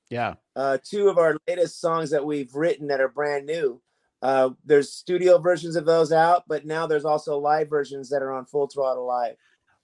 Yeah. 0.10 0.36
Uh 0.56 0.78
two 0.84 1.10
of 1.10 1.18
our 1.18 1.38
latest 1.48 1.80
songs 1.80 2.12
that 2.12 2.26
we've 2.26 2.54
written 2.56 2.88
that 2.88 3.02
are 3.02 3.10
brand 3.10 3.46
new. 3.46 3.82
Uh 4.22 4.52
there's 4.66 4.94
studio 4.94 5.38
versions 5.38 5.76
of 5.76 5.86
those 5.86 6.12
out, 6.12 6.44
but 6.48 6.66
now 6.66 6.88
there's 6.88 7.06
also 7.06 7.38
live 7.38 7.70
versions 7.70 8.10
that 8.10 8.22
are 8.22 8.34
on 8.34 8.46
Full 8.46 8.68
Throttle 8.68 9.08
Live. 9.08 9.38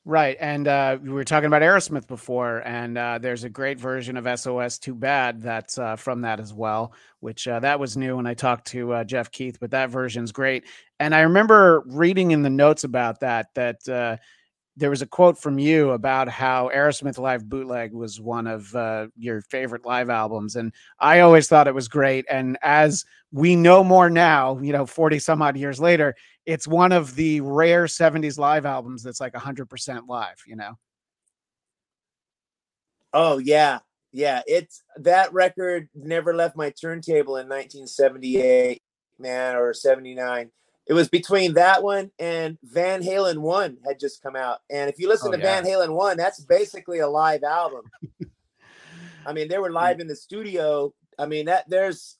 Right. 0.03 0.35
And 0.39 0.67
uh, 0.67 0.97
we 0.99 1.09
were 1.09 1.23
talking 1.23 1.45
about 1.45 1.61
Aerosmith 1.61 2.07
before, 2.07 2.63
and 2.65 2.97
uh, 2.97 3.19
there's 3.19 3.43
a 3.43 3.49
great 3.49 3.79
version 3.79 4.17
of 4.17 4.39
SOS 4.39 4.79
Too 4.79 4.95
Bad 4.95 5.43
that's 5.43 5.77
uh, 5.77 5.95
from 5.95 6.21
that 6.21 6.39
as 6.39 6.51
well, 6.51 6.93
which 7.19 7.47
uh, 7.47 7.59
that 7.59 7.79
was 7.79 7.95
new 7.95 8.15
when 8.15 8.25
I 8.25 8.33
talked 8.33 8.65
to 8.69 8.93
uh, 8.93 9.03
Jeff 9.03 9.29
Keith, 9.29 9.59
but 9.59 9.69
that 9.71 9.91
version's 9.91 10.31
great. 10.31 10.65
And 11.01 11.15
I 11.15 11.21
remember 11.21 11.81
reading 11.87 12.29
in 12.29 12.43
the 12.43 12.49
notes 12.51 12.83
about 12.83 13.21
that, 13.21 13.47
that 13.55 13.89
uh, 13.89 14.17
there 14.77 14.91
was 14.91 15.01
a 15.01 15.07
quote 15.07 15.35
from 15.35 15.57
you 15.57 15.89
about 15.89 16.29
how 16.29 16.69
Aerosmith 16.69 17.17
Live 17.17 17.49
Bootleg 17.49 17.91
was 17.91 18.21
one 18.21 18.45
of 18.45 18.73
uh, 18.75 19.07
your 19.17 19.41
favorite 19.41 19.83
live 19.83 20.11
albums. 20.11 20.55
And 20.55 20.71
I 20.99 21.21
always 21.21 21.47
thought 21.47 21.67
it 21.67 21.73
was 21.73 21.87
great. 21.87 22.25
And 22.29 22.55
as 22.61 23.03
we 23.31 23.55
know 23.55 23.83
more 23.83 24.11
now, 24.11 24.59
you 24.59 24.71
know, 24.71 24.85
40 24.85 25.17
some 25.17 25.41
odd 25.41 25.57
years 25.57 25.79
later, 25.79 26.15
it's 26.45 26.67
one 26.67 26.91
of 26.91 27.15
the 27.15 27.41
rare 27.41 27.85
70s 27.85 28.37
live 28.37 28.67
albums 28.67 29.01
that's 29.01 29.19
like 29.19 29.33
100% 29.33 30.07
live, 30.07 30.37
you 30.45 30.55
know? 30.55 30.77
Oh 33.11 33.39
yeah. 33.39 33.79
Yeah, 34.11 34.41
it's 34.45 34.83
that 34.97 35.33
record 35.33 35.89
never 35.95 36.35
left 36.35 36.55
my 36.55 36.69
turntable 36.69 37.37
in 37.37 37.47
1978, 37.47 38.83
man, 39.17 39.55
or 39.55 39.73
79. 39.73 40.51
It 40.91 40.93
was 40.93 41.07
between 41.07 41.53
that 41.53 41.83
one 41.83 42.11
and 42.19 42.57
Van 42.63 43.01
Halen 43.01 43.37
1 43.37 43.77
had 43.87 43.97
just 43.97 44.21
come 44.21 44.35
out. 44.35 44.59
And 44.69 44.89
if 44.89 44.99
you 44.99 45.07
listen 45.07 45.29
Oh, 45.29 45.37
to 45.37 45.41
yeah. 45.41 45.61
Van 45.61 45.63
Halen 45.63 45.93
1, 45.95 46.17
that's 46.17 46.41
basically 46.41 46.99
a 46.99 47.07
live 47.07 47.43
album. 47.43 47.83
I 49.25 49.31
mean, 49.31 49.47
they 49.47 49.57
were 49.57 49.69
mm. 49.69 49.75
live 49.75 50.01
in 50.01 50.07
the 50.07 50.17
studio. 50.17 50.93
I 51.17 51.27
mean, 51.27 51.45
that 51.45 51.69
there's 51.69 52.17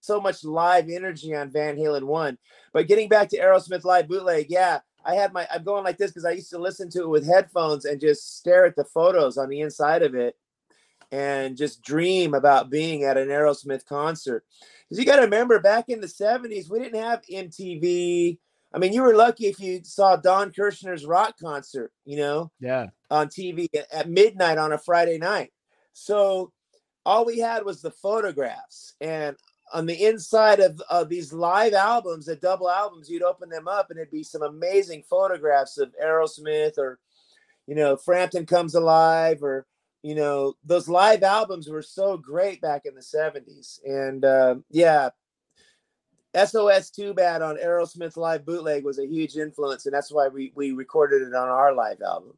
so 0.00 0.20
much 0.20 0.42
live 0.42 0.88
energy 0.88 1.32
on 1.32 1.52
Van 1.52 1.76
Halen 1.76 2.02
1. 2.02 2.36
But 2.72 2.88
getting 2.88 3.08
back 3.08 3.28
to 3.28 3.38
Aerosmith 3.38 3.84
Live 3.84 4.08
Bootleg, 4.08 4.46
yeah, 4.48 4.80
I 5.04 5.14
had 5.14 5.32
my 5.32 5.46
I'm 5.54 5.62
going 5.62 5.84
like 5.84 5.96
this 5.96 6.10
because 6.10 6.24
I 6.24 6.32
used 6.32 6.50
to 6.50 6.58
listen 6.58 6.90
to 6.90 7.02
it 7.02 7.08
with 7.08 7.24
headphones 7.24 7.84
and 7.84 8.00
just 8.00 8.36
stare 8.36 8.64
at 8.64 8.74
the 8.74 8.84
photos 8.84 9.38
on 9.38 9.48
the 9.48 9.60
inside 9.60 10.02
of 10.02 10.16
it. 10.16 10.34
And 11.10 11.56
just 11.56 11.82
dream 11.82 12.34
about 12.34 12.70
being 12.70 13.04
at 13.04 13.16
an 13.16 13.28
Aerosmith 13.28 13.86
concert. 13.86 14.44
Because 14.88 14.98
you 14.98 15.06
got 15.06 15.16
to 15.16 15.22
remember, 15.22 15.58
back 15.60 15.88
in 15.88 16.00
the 16.00 16.06
70s, 16.06 16.70
we 16.70 16.78
didn't 16.78 17.02
have 17.02 17.22
MTV. 17.30 18.38
I 18.72 18.78
mean, 18.78 18.92
you 18.92 19.02
were 19.02 19.14
lucky 19.14 19.46
if 19.46 19.60
you 19.60 19.80
saw 19.84 20.16
Don 20.16 20.50
Kirshner's 20.50 21.06
rock 21.06 21.36
concert, 21.40 21.92
you 22.04 22.18
know, 22.18 22.50
yeah, 22.60 22.88
on 23.10 23.28
TV 23.28 23.68
at 23.92 24.10
midnight 24.10 24.58
on 24.58 24.72
a 24.72 24.78
Friday 24.78 25.18
night. 25.18 25.52
So 25.94 26.52
all 27.04 27.24
we 27.24 27.38
had 27.38 27.64
was 27.64 27.80
the 27.80 27.90
photographs. 27.90 28.94
And 29.00 29.36
on 29.72 29.86
the 29.86 30.06
inside 30.06 30.60
of, 30.60 30.80
of 30.90 31.08
these 31.08 31.32
live 31.32 31.72
albums, 31.72 32.26
the 32.26 32.36
double 32.36 32.70
albums, 32.70 33.08
you'd 33.08 33.22
open 33.22 33.48
them 33.48 33.66
up 33.66 33.90
and 33.90 33.98
it'd 33.98 34.10
be 34.10 34.22
some 34.22 34.42
amazing 34.42 35.02
photographs 35.08 35.78
of 35.78 35.94
Aerosmith 36.02 36.76
or, 36.78 36.98
you 37.66 37.74
know, 37.74 37.96
Frampton 37.96 38.46
Comes 38.46 38.74
Alive 38.74 39.42
or, 39.42 39.66
you 40.02 40.14
know, 40.14 40.54
those 40.64 40.88
live 40.88 41.22
albums 41.22 41.68
were 41.68 41.82
so 41.82 42.16
great 42.16 42.60
back 42.60 42.82
in 42.84 42.94
the 42.94 43.00
70s. 43.00 43.80
And 43.84 44.24
uh, 44.24 44.56
yeah, 44.70 45.10
SOS 46.34 46.90
Too 46.90 47.14
Bad 47.14 47.42
on 47.42 47.56
Aerosmith 47.56 48.16
Live 48.16 48.46
Bootleg 48.46 48.84
was 48.84 48.98
a 48.98 49.06
huge 49.06 49.36
influence. 49.36 49.86
And 49.86 49.94
that's 49.94 50.12
why 50.12 50.28
we, 50.28 50.52
we 50.54 50.72
recorded 50.72 51.22
it 51.22 51.34
on 51.34 51.48
our 51.48 51.74
live 51.74 52.00
album. 52.00 52.34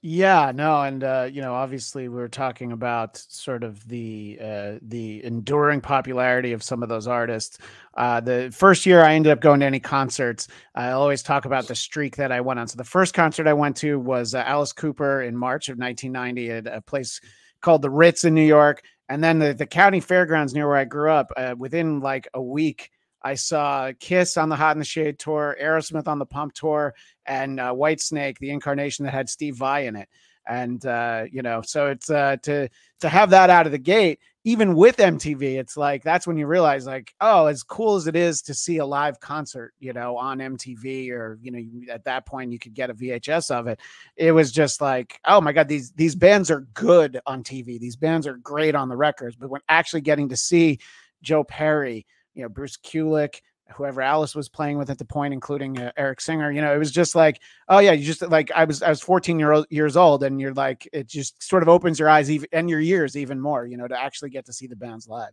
Yeah, 0.00 0.52
no, 0.54 0.80
and 0.82 1.02
uh, 1.02 1.28
you 1.30 1.42
know, 1.42 1.54
obviously, 1.54 2.08
we 2.08 2.20
are 2.22 2.28
talking 2.28 2.70
about 2.70 3.16
sort 3.16 3.64
of 3.64 3.86
the 3.88 4.38
uh, 4.40 4.78
the 4.80 5.24
enduring 5.24 5.80
popularity 5.80 6.52
of 6.52 6.62
some 6.62 6.84
of 6.84 6.88
those 6.88 7.08
artists. 7.08 7.58
Uh, 7.96 8.20
the 8.20 8.54
first 8.56 8.86
year 8.86 9.02
I 9.02 9.14
ended 9.14 9.32
up 9.32 9.40
going 9.40 9.58
to 9.58 9.66
any 9.66 9.80
concerts, 9.80 10.46
I 10.76 10.90
always 10.92 11.20
talk 11.24 11.46
about 11.46 11.66
the 11.66 11.74
streak 11.74 12.14
that 12.14 12.30
I 12.30 12.40
went 12.40 12.60
on. 12.60 12.68
So 12.68 12.76
the 12.76 12.84
first 12.84 13.12
concert 13.12 13.48
I 13.48 13.54
went 13.54 13.76
to 13.78 13.98
was 13.98 14.36
uh, 14.36 14.44
Alice 14.46 14.72
Cooper 14.72 15.22
in 15.22 15.36
March 15.36 15.68
of 15.68 15.78
1990 15.78 16.48
at 16.52 16.66
a 16.68 16.80
place 16.80 17.20
called 17.60 17.82
the 17.82 17.90
Ritz 17.90 18.22
in 18.22 18.34
New 18.34 18.46
York, 18.46 18.82
and 19.08 19.22
then 19.22 19.40
the, 19.40 19.52
the 19.52 19.66
county 19.66 19.98
fairgrounds 19.98 20.54
near 20.54 20.68
where 20.68 20.76
I 20.76 20.84
grew 20.84 21.10
up. 21.10 21.32
Uh, 21.36 21.56
within 21.58 21.98
like 21.98 22.28
a 22.34 22.40
week, 22.42 22.92
I 23.22 23.34
saw 23.34 23.92
Kiss 23.98 24.36
on 24.36 24.48
the 24.48 24.56
Hot 24.56 24.76
in 24.76 24.78
the 24.78 24.84
Shade 24.84 25.18
tour, 25.18 25.56
Aerosmith 25.60 26.08
on 26.08 26.18
the 26.18 26.26
Pump 26.26 26.54
tour, 26.54 26.94
and 27.26 27.58
uh, 27.58 27.72
Whitesnake, 27.72 28.38
the 28.38 28.50
incarnation 28.50 29.04
that 29.04 29.14
had 29.14 29.28
Steve 29.28 29.56
Vai 29.56 29.86
in 29.86 29.96
it. 29.96 30.08
And 30.46 30.84
uh, 30.86 31.24
you 31.30 31.42
know, 31.42 31.60
so 31.60 31.88
it's 31.88 32.08
uh, 32.08 32.36
to 32.44 32.70
to 33.00 33.08
have 33.08 33.30
that 33.30 33.50
out 33.50 33.66
of 33.66 33.72
the 33.72 33.78
gate, 33.78 34.18
even 34.44 34.74
with 34.74 34.96
MTV, 34.96 35.58
it's 35.58 35.76
like 35.76 36.02
that's 36.02 36.26
when 36.26 36.38
you 36.38 36.46
realize, 36.46 36.86
like, 36.86 37.12
oh, 37.20 37.46
as 37.46 37.62
cool 37.62 37.96
as 37.96 38.06
it 38.06 38.16
is 38.16 38.40
to 38.42 38.54
see 38.54 38.78
a 38.78 38.86
live 38.86 39.20
concert, 39.20 39.74
you 39.78 39.92
know, 39.92 40.16
on 40.16 40.38
MTV, 40.38 41.10
or 41.10 41.38
you 41.42 41.50
know, 41.50 41.92
at 41.92 42.04
that 42.04 42.24
point 42.24 42.50
you 42.50 42.58
could 42.58 42.72
get 42.72 42.88
a 42.88 42.94
VHS 42.94 43.50
of 43.50 43.66
it. 43.66 43.78
It 44.16 44.32
was 44.32 44.50
just 44.50 44.80
like, 44.80 45.20
oh 45.26 45.42
my 45.42 45.52
god, 45.52 45.68
these 45.68 45.92
these 45.92 46.14
bands 46.14 46.50
are 46.50 46.60
good 46.72 47.20
on 47.26 47.42
TV. 47.42 47.78
These 47.78 47.96
bands 47.96 48.26
are 48.26 48.38
great 48.38 48.74
on 48.74 48.88
the 48.88 48.96
records, 48.96 49.36
but 49.36 49.50
when 49.50 49.60
actually 49.68 50.00
getting 50.00 50.30
to 50.30 50.36
see 50.36 50.78
Joe 51.20 51.44
Perry, 51.44 52.06
you 52.38 52.44
know, 52.44 52.48
Bruce 52.48 52.76
Kulick, 52.76 53.40
whoever 53.74 54.00
Alice 54.00 54.34
was 54.34 54.48
playing 54.48 54.78
with 54.78 54.90
at 54.90 54.98
the 54.98 55.04
point, 55.04 55.34
including 55.34 55.76
uh, 55.76 55.90
Eric 55.96 56.20
Singer. 56.20 56.52
You 56.52 56.60
know, 56.60 56.72
it 56.72 56.78
was 56.78 56.92
just 56.92 57.16
like, 57.16 57.42
oh 57.68 57.80
yeah, 57.80 57.92
you 57.92 58.04
just 58.04 58.22
like 58.22 58.50
I 58.54 58.64
was 58.64 58.80
I 58.80 58.88
was 58.88 59.00
14 59.00 59.38
year 59.38 59.52
old, 59.52 59.66
years 59.70 59.96
old, 59.96 60.22
and 60.22 60.40
you're 60.40 60.54
like, 60.54 60.88
it 60.92 61.08
just 61.08 61.42
sort 61.42 61.62
of 61.64 61.68
opens 61.68 61.98
your 61.98 62.08
eyes 62.08 62.30
even 62.30 62.48
and 62.52 62.70
your 62.70 62.80
ears 62.80 63.16
even 63.16 63.40
more. 63.40 63.66
You 63.66 63.76
know, 63.76 63.88
to 63.88 64.00
actually 64.00 64.30
get 64.30 64.46
to 64.46 64.52
see 64.52 64.68
the 64.68 64.76
bands 64.76 65.08
live. 65.08 65.32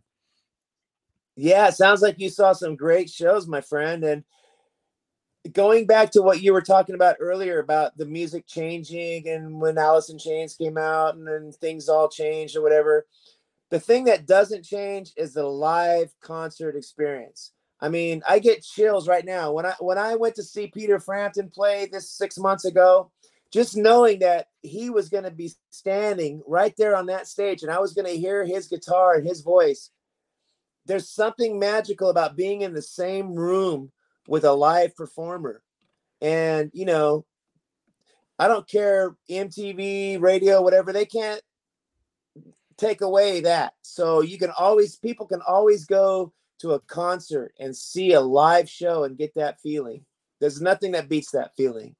Yeah, 1.36 1.70
sounds 1.70 2.02
like 2.02 2.18
you 2.18 2.28
saw 2.28 2.52
some 2.52 2.74
great 2.76 3.08
shows, 3.08 3.46
my 3.46 3.60
friend, 3.62 4.04
and. 4.04 4.24
Going 5.52 5.86
back 5.86 6.10
to 6.10 6.22
what 6.22 6.42
you 6.42 6.52
were 6.52 6.60
talking 6.60 6.96
about 6.96 7.18
earlier 7.20 7.60
about 7.60 7.96
the 7.96 8.04
music 8.04 8.48
changing 8.48 9.28
and 9.28 9.60
when 9.60 9.78
Alice 9.78 10.10
in 10.10 10.18
Chains 10.18 10.56
came 10.56 10.76
out 10.76 11.14
and 11.14 11.24
then 11.24 11.52
things 11.52 11.88
all 11.88 12.08
changed 12.08 12.56
or 12.56 12.62
whatever, 12.62 13.06
the 13.70 13.80
thing 13.80 14.04
that 14.04 14.26
doesn't 14.26 14.64
change 14.64 15.12
is 15.16 15.32
the 15.32 15.44
live 15.44 16.12
concert 16.20 16.76
experience 16.76 17.52
I 17.80 17.88
mean, 17.88 18.22
I 18.28 18.38
get 18.38 18.62
chills 18.62 19.06
right 19.06 19.24
now 19.24 19.52
when 19.52 19.66
I 19.66 19.74
when 19.80 19.98
I 19.98 20.14
went 20.14 20.34
to 20.36 20.42
see 20.42 20.68
Peter 20.68 20.98
Frampton 20.98 21.50
play 21.50 21.88
this 21.90 22.10
six 22.10 22.38
months 22.38 22.64
ago. 22.64 23.10
Just 23.52 23.76
knowing 23.76 24.18
that 24.20 24.48
he 24.62 24.90
was 24.90 25.08
going 25.08 25.24
to 25.24 25.30
be 25.30 25.52
standing 25.70 26.42
right 26.46 26.74
there 26.76 26.96
on 26.96 27.06
that 27.06 27.28
stage, 27.28 27.62
and 27.62 27.70
I 27.70 27.78
was 27.78 27.94
going 27.94 28.06
to 28.06 28.18
hear 28.18 28.44
his 28.44 28.66
guitar 28.66 29.14
and 29.14 29.26
his 29.26 29.40
voice. 29.40 29.90
There's 30.84 31.08
something 31.08 31.58
magical 31.58 32.10
about 32.10 32.36
being 32.36 32.62
in 32.62 32.74
the 32.74 32.82
same 32.82 33.34
room 33.34 33.92
with 34.26 34.44
a 34.44 34.52
live 34.52 34.96
performer, 34.96 35.62
and 36.20 36.70
you 36.72 36.86
know, 36.86 37.24
I 38.38 38.48
don't 38.48 38.68
care 38.68 39.16
MTV, 39.30 40.20
radio, 40.20 40.62
whatever. 40.62 40.92
They 40.92 41.06
can't 41.06 41.40
take 42.78 43.00
away 43.00 43.40
that. 43.40 43.74
So 43.82 44.20
you 44.20 44.38
can 44.38 44.50
always 44.50 44.96
people 44.96 45.26
can 45.26 45.40
always 45.46 45.84
go 45.84 46.32
to 46.60 46.72
a 46.72 46.80
concert 46.80 47.52
and 47.58 47.76
see 47.76 48.12
a 48.12 48.20
live 48.20 48.68
show 48.68 49.04
and 49.04 49.18
get 49.18 49.34
that 49.34 49.60
feeling. 49.60 50.04
There's 50.40 50.60
nothing 50.60 50.92
that 50.92 51.08
beats 51.08 51.30
that 51.32 51.52
feeling. 51.56 51.94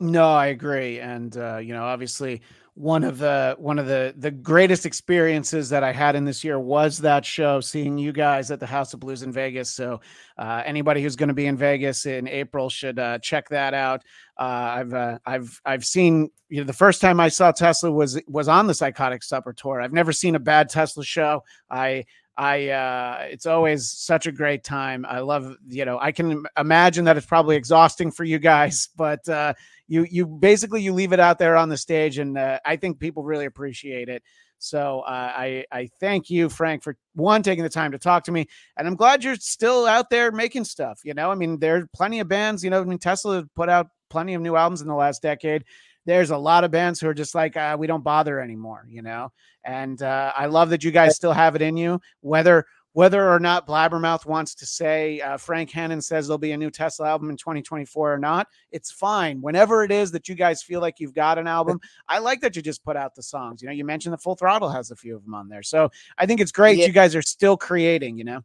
No, 0.00 0.32
I 0.32 0.46
agree, 0.46 0.98
and 0.98 1.36
uh, 1.36 1.58
you 1.58 1.72
know, 1.72 1.84
obviously, 1.84 2.42
one 2.74 3.04
of 3.04 3.18
the 3.18 3.54
one 3.58 3.78
of 3.78 3.86
the 3.86 4.14
the 4.16 4.30
greatest 4.30 4.86
experiences 4.86 5.68
that 5.68 5.84
I 5.84 5.92
had 5.92 6.16
in 6.16 6.24
this 6.24 6.42
year 6.42 6.58
was 6.58 6.98
that 6.98 7.24
show, 7.24 7.60
seeing 7.60 7.98
you 7.98 8.12
guys 8.12 8.50
at 8.50 8.60
the 8.60 8.66
House 8.66 8.94
of 8.94 9.00
Blues 9.00 9.22
in 9.22 9.30
Vegas. 9.30 9.70
So, 9.70 10.00
uh, 10.38 10.62
anybody 10.64 11.02
who's 11.02 11.14
going 11.14 11.28
to 11.28 11.34
be 11.34 11.46
in 11.46 11.56
Vegas 11.56 12.06
in 12.06 12.26
April 12.26 12.70
should 12.70 12.98
uh, 12.98 13.18
check 13.18 13.50
that 13.50 13.74
out. 13.74 14.02
Uh, 14.38 14.42
I've 14.42 14.94
uh, 14.94 15.18
I've 15.26 15.60
I've 15.66 15.84
seen 15.84 16.30
you 16.48 16.60
know 16.60 16.64
the 16.64 16.72
first 16.72 17.02
time 17.02 17.20
I 17.20 17.28
saw 17.28 17.52
Tesla 17.52 17.92
was 17.92 18.18
was 18.26 18.48
on 18.48 18.66
the 18.66 18.74
Psychotic 18.74 19.22
Supper 19.22 19.52
tour. 19.52 19.82
I've 19.82 19.92
never 19.92 20.12
seen 20.12 20.34
a 20.34 20.40
bad 20.40 20.70
Tesla 20.70 21.04
show. 21.04 21.42
I 21.70 22.06
I 22.36 22.68
uh 22.70 23.18
it's 23.30 23.44
always 23.46 23.90
such 23.90 24.26
a 24.26 24.32
great 24.32 24.64
time. 24.64 25.04
I 25.06 25.20
love, 25.20 25.56
you 25.68 25.84
know, 25.84 25.98
I 26.00 26.12
can 26.12 26.44
imagine 26.56 27.04
that 27.04 27.16
it's 27.16 27.26
probably 27.26 27.56
exhausting 27.56 28.10
for 28.10 28.24
you 28.24 28.38
guys, 28.38 28.88
but 28.96 29.28
uh 29.28 29.52
you 29.88 30.06
you 30.10 30.26
basically 30.26 30.82
you 30.82 30.92
leave 30.92 31.12
it 31.12 31.20
out 31.20 31.38
there 31.38 31.56
on 31.56 31.68
the 31.68 31.76
stage 31.76 32.18
and 32.18 32.38
uh, 32.38 32.58
I 32.64 32.76
think 32.76 32.98
people 32.98 33.24
really 33.24 33.46
appreciate 33.46 34.08
it. 34.08 34.22
So 34.58 35.00
uh, 35.00 35.32
I 35.34 35.64
I 35.72 35.88
thank 35.98 36.30
you, 36.30 36.48
Frank, 36.48 36.82
for 36.82 36.96
one 37.14 37.42
taking 37.42 37.64
the 37.64 37.70
time 37.70 37.92
to 37.92 37.98
talk 37.98 38.24
to 38.24 38.32
me, 38.32 38.46
and 38.76 38.86
I'm 38.86 38.94
glad 38.94 39.24
you're 39.24 39.34
still 39.36 39.86
out 39.86 40.08
there 40.08 40.30
making 40.30 40.64
stuff. 40.64 41.00
You 41.04 41.14
know, 41.14 41.32
I 41.32 41.34
mean, 41.34 41.58
there 41.58 41.76
are 41.76 41.88
plenty 41.94 42.20
of 42.20 42.28
bands. 42.28 42.62
You 42.62 42.70
know, 42.70 42.80
I 42.80 42.84
mean, 42.84 42.98
Tesla 42.98 43.44
put 43.56 43.68
out 43.68 43.88
plenty 44.08 44.34
of 44.34 44.42
new 44.42 44.54
albums 44.54 44.82
in 44.82 44.88
the 44.88 44.94
last 44.94 45.22
decade 45.22 45.64
there's 46.04 46.30
a 46.30 46.36
lot 46.36 46.64
of 46.64 46.70
bands 46.70 47.00
who 47.00 47.08
are 47.08 47.14
just 47.14 47.34
like 47.34 47.56
uh, 47.56 47.76
we 47.78 47.86
don't 47.86 48.04
bother 48.04 48.40
anymore 48.40 48.86
you 48.88 49.02
know 49.02 49.32
and 49.64 50.02
uh, 50.02 50.32
i 50.36 50.46
love 50.46 50.70
that 50.70 50.84
you 50.84 50.90
guys 50.90 51.16
still 51.16 51.32
have 51.32 51.54
it 51.54 51.62
in 51.62 51.76
you 51.76 52.00
whether 52.20 52.66
whether 52.94 53.28
or 53.30 53.40
not 53.40 53.66
blabbermouth 53.66 54.26
wants 54.26 54.54
to 54.54 54.66
say 54.66 55.20
uh, 55.20 55.36
frank 55.36 55.70
hannon 55.70 56.00
says 56.00 56.26
there'll 56.26 56.38
be 56.38 56.52
a 56.52 56.56
new 56.56 56.70
tesla 56.70 57.08
album 57.08 57.30
in 57.30 57.36
2024 57.36 58.14
or 58.14 58.18
not 58.18 58.46
it's 58.70 58.90
fine 58.90 59.40
whenever 59.40 59.84
it 59.84 59.90
is 59.90 60.10
that 60.12 60.28
you 60.28 60.34
guys 60.34 60.62
feel 60.62 60.80
like 60.80 61.00
you've 61.00 61.14
got 61.14 61.38
an 61.38 61.46
album 61.46 61.80
i 62.08 62.18
like 62.18 62.40
that 62.40 62.54
you 62.56 62.62
just 62.62 62.84
put 62.84 62.96
out 62.96 63.14
the 63.14 63.22
songs 63.22 63.62
you 63.62 63.66
know 63.66 63.74
you 63.74 63.84
mentioned 63.84 64.12
the 64.12 64.18
full 64.18 64.36
throttle 64.36 64.68
has 64.68 64.90
a 64.90 64.96
few 64.96 65.16
of 65.16 65.24
them 65.24 65.34
on 65.34 65.48
there 65.48 65.62
so 65.62 65.90
i 66.18 66.26
think 66.26 66.40
it's 66.40 66.52
great 66.52 66.78
yeah. 66.78 66.86
you 66.86 66.92
guys 66.92 67.14
are 67.14 67.22
still 67.22 67.56
creating 67.56 68.18
you 68.18 68.24
know 68.24 68.42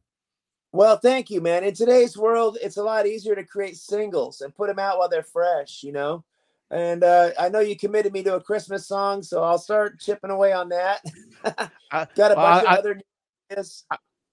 well, 0.74 0.98
thank 0.98 1.30
you, 1.30 1.42
man. 1.42 1.64
In 1.64 1.74
today's 1.74 2.18
world, 2.18 2.58
it's 2.62 2.78
a 2.78 2.84
lot 2.84 3.08
easier 3.08 3.36
to 3.36 3.44
create 3.44 3.78
singles 3.78 4.42
and 4.42 4.54
put 4.54 4.68
them 4.68 4.80
out 4.80 4.98
while 5.00 5.10
they're 5.10 5.24
fresh, 5.24 5.82
you 5.82 5.92
know? 5.92 6.24
And 6.70 7.04
uh, 7.04 7.32
I 7.40 7.50
know 7.50 7.62
you 7.62 7.78
committed 7.78 8.12
me 8.12 8.24
to 8.24 8.36
a 8.36 8.42
Christmas 8.42 8.86
song, 8.86 9.24
so 9.24 9.42
I'll 9.42 9.58
start 9.58 10.00
chipping 10.00 10.30
away 10.30 10.52
on 10.52 10.70
that. 10.70 11.02
Uh, 11.44 12.06
Got 12.16 12.32
a 12.32 12.36
bunch 12.36 12.64
of 12.64 12.78
other. 12.78 13.02
News. 13.56 13.86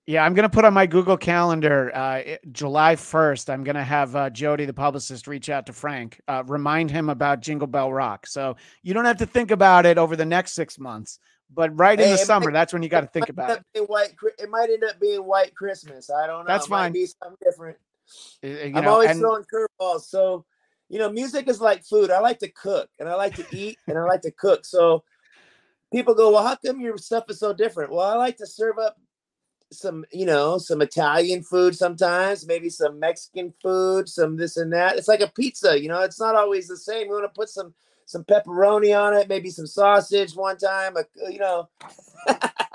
Yeah, 0.06 0.22
I'm 0.24 0.34
gonna 0.34 0.50
put 0.50 0.66
on 0.66 0.74
my 0.74 0.86
Google 0.86 1.16
Calendar 1.16 1.90
uh, 1.94 2.22
July 2.52 2.94
1st. 2.94 3.48
I'm 3.48 3.64
gonna 3.64 3.84
have 3.84 4.14
uh, 4.14 4.28
Jody, 4.28 4.66
the 4.66 4.74
publicist, 4.74 5.26
reach 5.26 5.48
out 5.48 5.64
to 5.66 5.72
Frank, 5.72 6.20
uh, 6.28 6.42
remind 6.46 6.90
him 6.90 7.08
about 7.08 7.40
Jingle 7.40 7.66
Bell 7.66 7.90
Rock. 7.90 8.26
So 8.26 8.56
you 8.82 8.92
don't 8.92 9.06
have 9.06 9.16
to 9.18 9.26
think 9.26 9.50
about 9.50 9.86
it 9.86 9.96
over 9.96 10.14
the 10.14 10.26
next 10.26 10.52
six 10.52 10.78
months, 10.78 11.20
but 11.52 11.78
right 11.78 11.98
hey, 11.98 12.04
in 12.04 12.10
the 12.10 12.18
summer, 12.18 12.46
might, 12.46 12.52
that's 12.52 12.72
when 12.74 12.82
you 12.82 12.90
got 12.90 13.00
to 13.00 13.06
think 13.06 13.30
about 13.30 13.62
it. 13.74 13.88
White, 13.88 14.14
it 14.38 14.50
might 14.50 14.68
end 14.68 14.84
up 14.84 15.00
being 15.00 15.24
White 15.24 15.54
Christmas. 15.54 16.10
I 16.10 16.26
don't 16.26 16.40
know. 16.40 16.52
That's 16.52 16.66
fine. 16.66 16.92
be 16.92 17.06
something 17.06 17.38
different. 17.42 17.78
You 18.42 18.72
I'm 18.74 18.86
always 18.86 19.10
and, 19.10 19.20
throwing 19.20 19.44
curveballs, 19.44 20.02
so 20.02 20.44
you 20.90 20.98
know, 20.98 21.10
music 21.10 21.48
is 21.48 21.62
like 21.62 21.82
food. 21.82 22.10
I 22.10 22.20
like 22.20 22.40
to 22.40 22.48
cook 22.48 22.90
and 23.00 23.08
I 23.08 23.14
like 23.14 23.36
to 23.36 23.46
eat 23.52 23.78
and 23.88 23.98
I 23.98 24.02
like 24.02 24.20
to 24.22 24.30
cook. 24.30 24.66
So 24.66 25.02
people 25.90 26.14
go, 26.14 26.30
well, 26.30 26.46
how 26.46 26.56
come 26.56 26.78
your 26.78 26.98
stuff 26.98 27.24
is 27.30 27.38
so 27.38 27.54
different? 27.54 27.90
Well, 27.90 28.06
I 28.06 28.16
like 28.16 28.36
to 28.36 28.46
serve 28.46 28.78
up 28.78 28.98
some, 29.74 30.04
you 30.12 30.26
know, 30.26 30.58
some 30.58 30.80
Italian 30.80 31.42
food 31.42 31.76
sometimes, 31.76 32.46
maybe 32.46 32.70
some 32.70 32.98
Mexican 32.98 33.52
food, 33.62 34.08
some 34.08 34.37
this 34.37 34.56
and 34.56 34.72
that. 34.72 34.96
It's 34.96 35.08
like 35.08 35.20
a 35.20 35.28
pizza, 35.28 35.80
you 35.80 35.88
know, 35.88 36.02
it's 36.02 36.20
not 36.20 36.34
always 36.34 36.68
the 36.68 36.76
same. 36.76 37.06
You 37.06 37.12
want 37.12 37.24
to 37.24 37.28
put 37.28 37.48
some 37.48 37.74
some 38.06 38.24
pepperoni 38.24 38.98
on 38.98 39.14
it, 39.14 39.28
maybe 39.28 39.50
some 39.50 39.66
sausage 39.66 40.34
one 40.34 40.58
time, 40.58 40.96
uh, 40.96 41.02
you 41.28 41.38
know. 41.38 41.68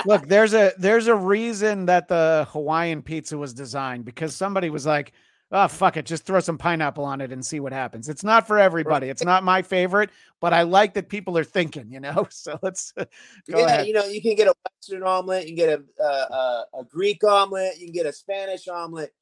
Look, 0.05 0.27
there's 0.27 0.53
a 0.53 0.73
there's 0.77 1.07
a 1.07 1.15
reason 1.15 1.85
that 1.85 2.07
the 2.07 2.47
Hawaiian 2.51 3.01
pizza 3.01 3.38
was 3.38 3.53
designed 3.53 4.05
because 4.05 4.35
somebody 4.35 4.69
was 4.69 4.85
like, 4.85 5.13
oh 5.52 5.67
fuck 5.67 5.97
it, 5.97 6.06
just 6.06 6.25
throw 6.25 6.39
some 6.39 6.58
pineapple 6.58 7.04
on 7.04 7.19
it 7.21 7.31
and 7.31 7.45
see 7.45 7.60
what 7.60 7.73
happens. 7.73 8.10
It's 8.10 8.23
not 8.23 8.47
for 8.47 8.58
everybody. 8.58 9.08
Right. 9.08 9.12
It's 9.12 9.23
not 9.23 9.43
my 9.43 9.62
favorite, 9.62 10.10
but 10.39 10.54
I 10.54 10.63
like 10.63 10.93
that 10.93 11.10
people 11.10 11.37
are 11.37 11.43
thinking, 11.43 11.91
you 11.91 12.00
know. 12.00 12.27
So 12.39 12.58
let's 12.62 12.93
go 12.93 13.06
yeah, 13.47 13.65
ahead. 13.65 13.87
you 13.87 13.93
know, 13.93 14.06
you 14.06 14.21
can 14.21 14.35
get 14.35 14.47
a 14.47 14.54
Western 14.65 15.04
omelet, 15.04 15.47
you 15.47 15.56
can 15.56 15.67
get 15.67 15.81
a, 16.00 16.04
a 16.04 16.65
a 16.79 16.83
Greek 16.85 17.23
omelet, 17.23 17.79
you 17.79 17.87
can 17.87 17.93
get 17.93 18.06
a 18.06 18.13
Spanish 18.13 18.67
omelet. 18.67 19.13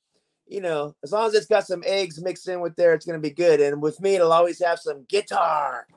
You 0.46 0.62
know, 0.62 0.96
as 1.04 1.12
long 1.12 1.28
as 1.28 1.34
it's 1.34 1.46
got 1.46 1.68
some 1.68 1.84
eggs 1.86 2.22
mixed 2.22 2.48
in 2.48 2.62
with 2.62 2.78
there, 2.78 2.94
it's 2.94 3.06
going 3.06 3.22
to 3.22 3.28
be 3.28 3.34
good. 3.34 3.60
And 3.60 3.82
with 3.82 4.00
me, 4.00 4.16
it'll 4.16 4.32
always 4.32 4.64
have 4.64 4.80
some 4.80 5.04
guitar. 5.10 5.88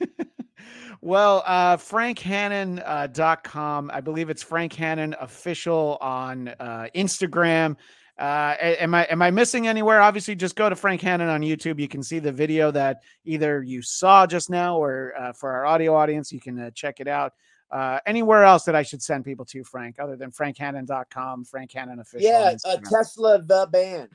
well, 1.02 1.42
uh, 1.44 1.76
frankhannon.com. 1.76 3.90
Uh, 3.90 3.92
I 3.92 4.00
believe 4.00 4.30
it's 4.30 4.42
Frank 4.42 4.72
Hannon 4.72 5.14
official 5.20 5.98
on 6.00 6.48
uh, 6.60 6.86
Instagram. 6.94 7.76
Uh, 8.18 8.56
am 8.60 8.94
I 8.94 9.04
am 9.04 9.22
I 9.22 9.30
missing 9.30 9.68
anywhere? 9.68 10.00
Obviously, 10.02 10.34
just 10.34 10.56
go 10.56 10.68
to 10.68 10.74
Frank 10.74 11.00
Hannon 11.00 11.28
on 11.28 11.40
YouTube. 11.40 11.78
You 11.78 11.86
can 11.86 12.02
see 12.02 12.18
the 12.18 12.32
video 12.32 12.72
that 12.72 13.02
either 13.24 13.62
you 13.62 13.80
saw 13.80 14.26
just 14.26 14.50
now, 14.50 14.76
or 14.76 15.14
uh, 15.16 15.32
for 15.32 15.52
our 15.52 15.66
audio 15.66 15.94
audience, 15.94 16.32
you 16.32 16.40
can 16.40 16.58
uh, 16.58 16.70
check 16.72 16.98
it 16.98 17.06
out. 17.06 17.34
Uh, 17.70 18.00
anywhere 18.06 18.42
else 18.42 18.64
that 18.64 18.74
I 18.74 18.82
should 18.82 19.02
send 19.02 19.24
people 19.24 19.44
to, 19.46 19.62
Frank, 19.62 19.96
other 20.00 20.16
than 20.16 20.32
frankhannon.com, 20.32 21.44
Frank 21.44 21.72
Hannon 21.72 22.00
official. 22.00 22.28
Yeah, 22.28 22.56
uh, 22.64 22.78
Tesla 22.78 23.40
the 23.42 23.68
band, 23.70 24.08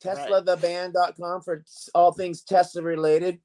Tesla 0.00 0.40
the 0.42 0.56
band.com 0.58 1.42
for 1.42 1.64
all 1.94 2.12
things 2.12 2.42
Tesla 2.42 2.82
related. 2.82 3.40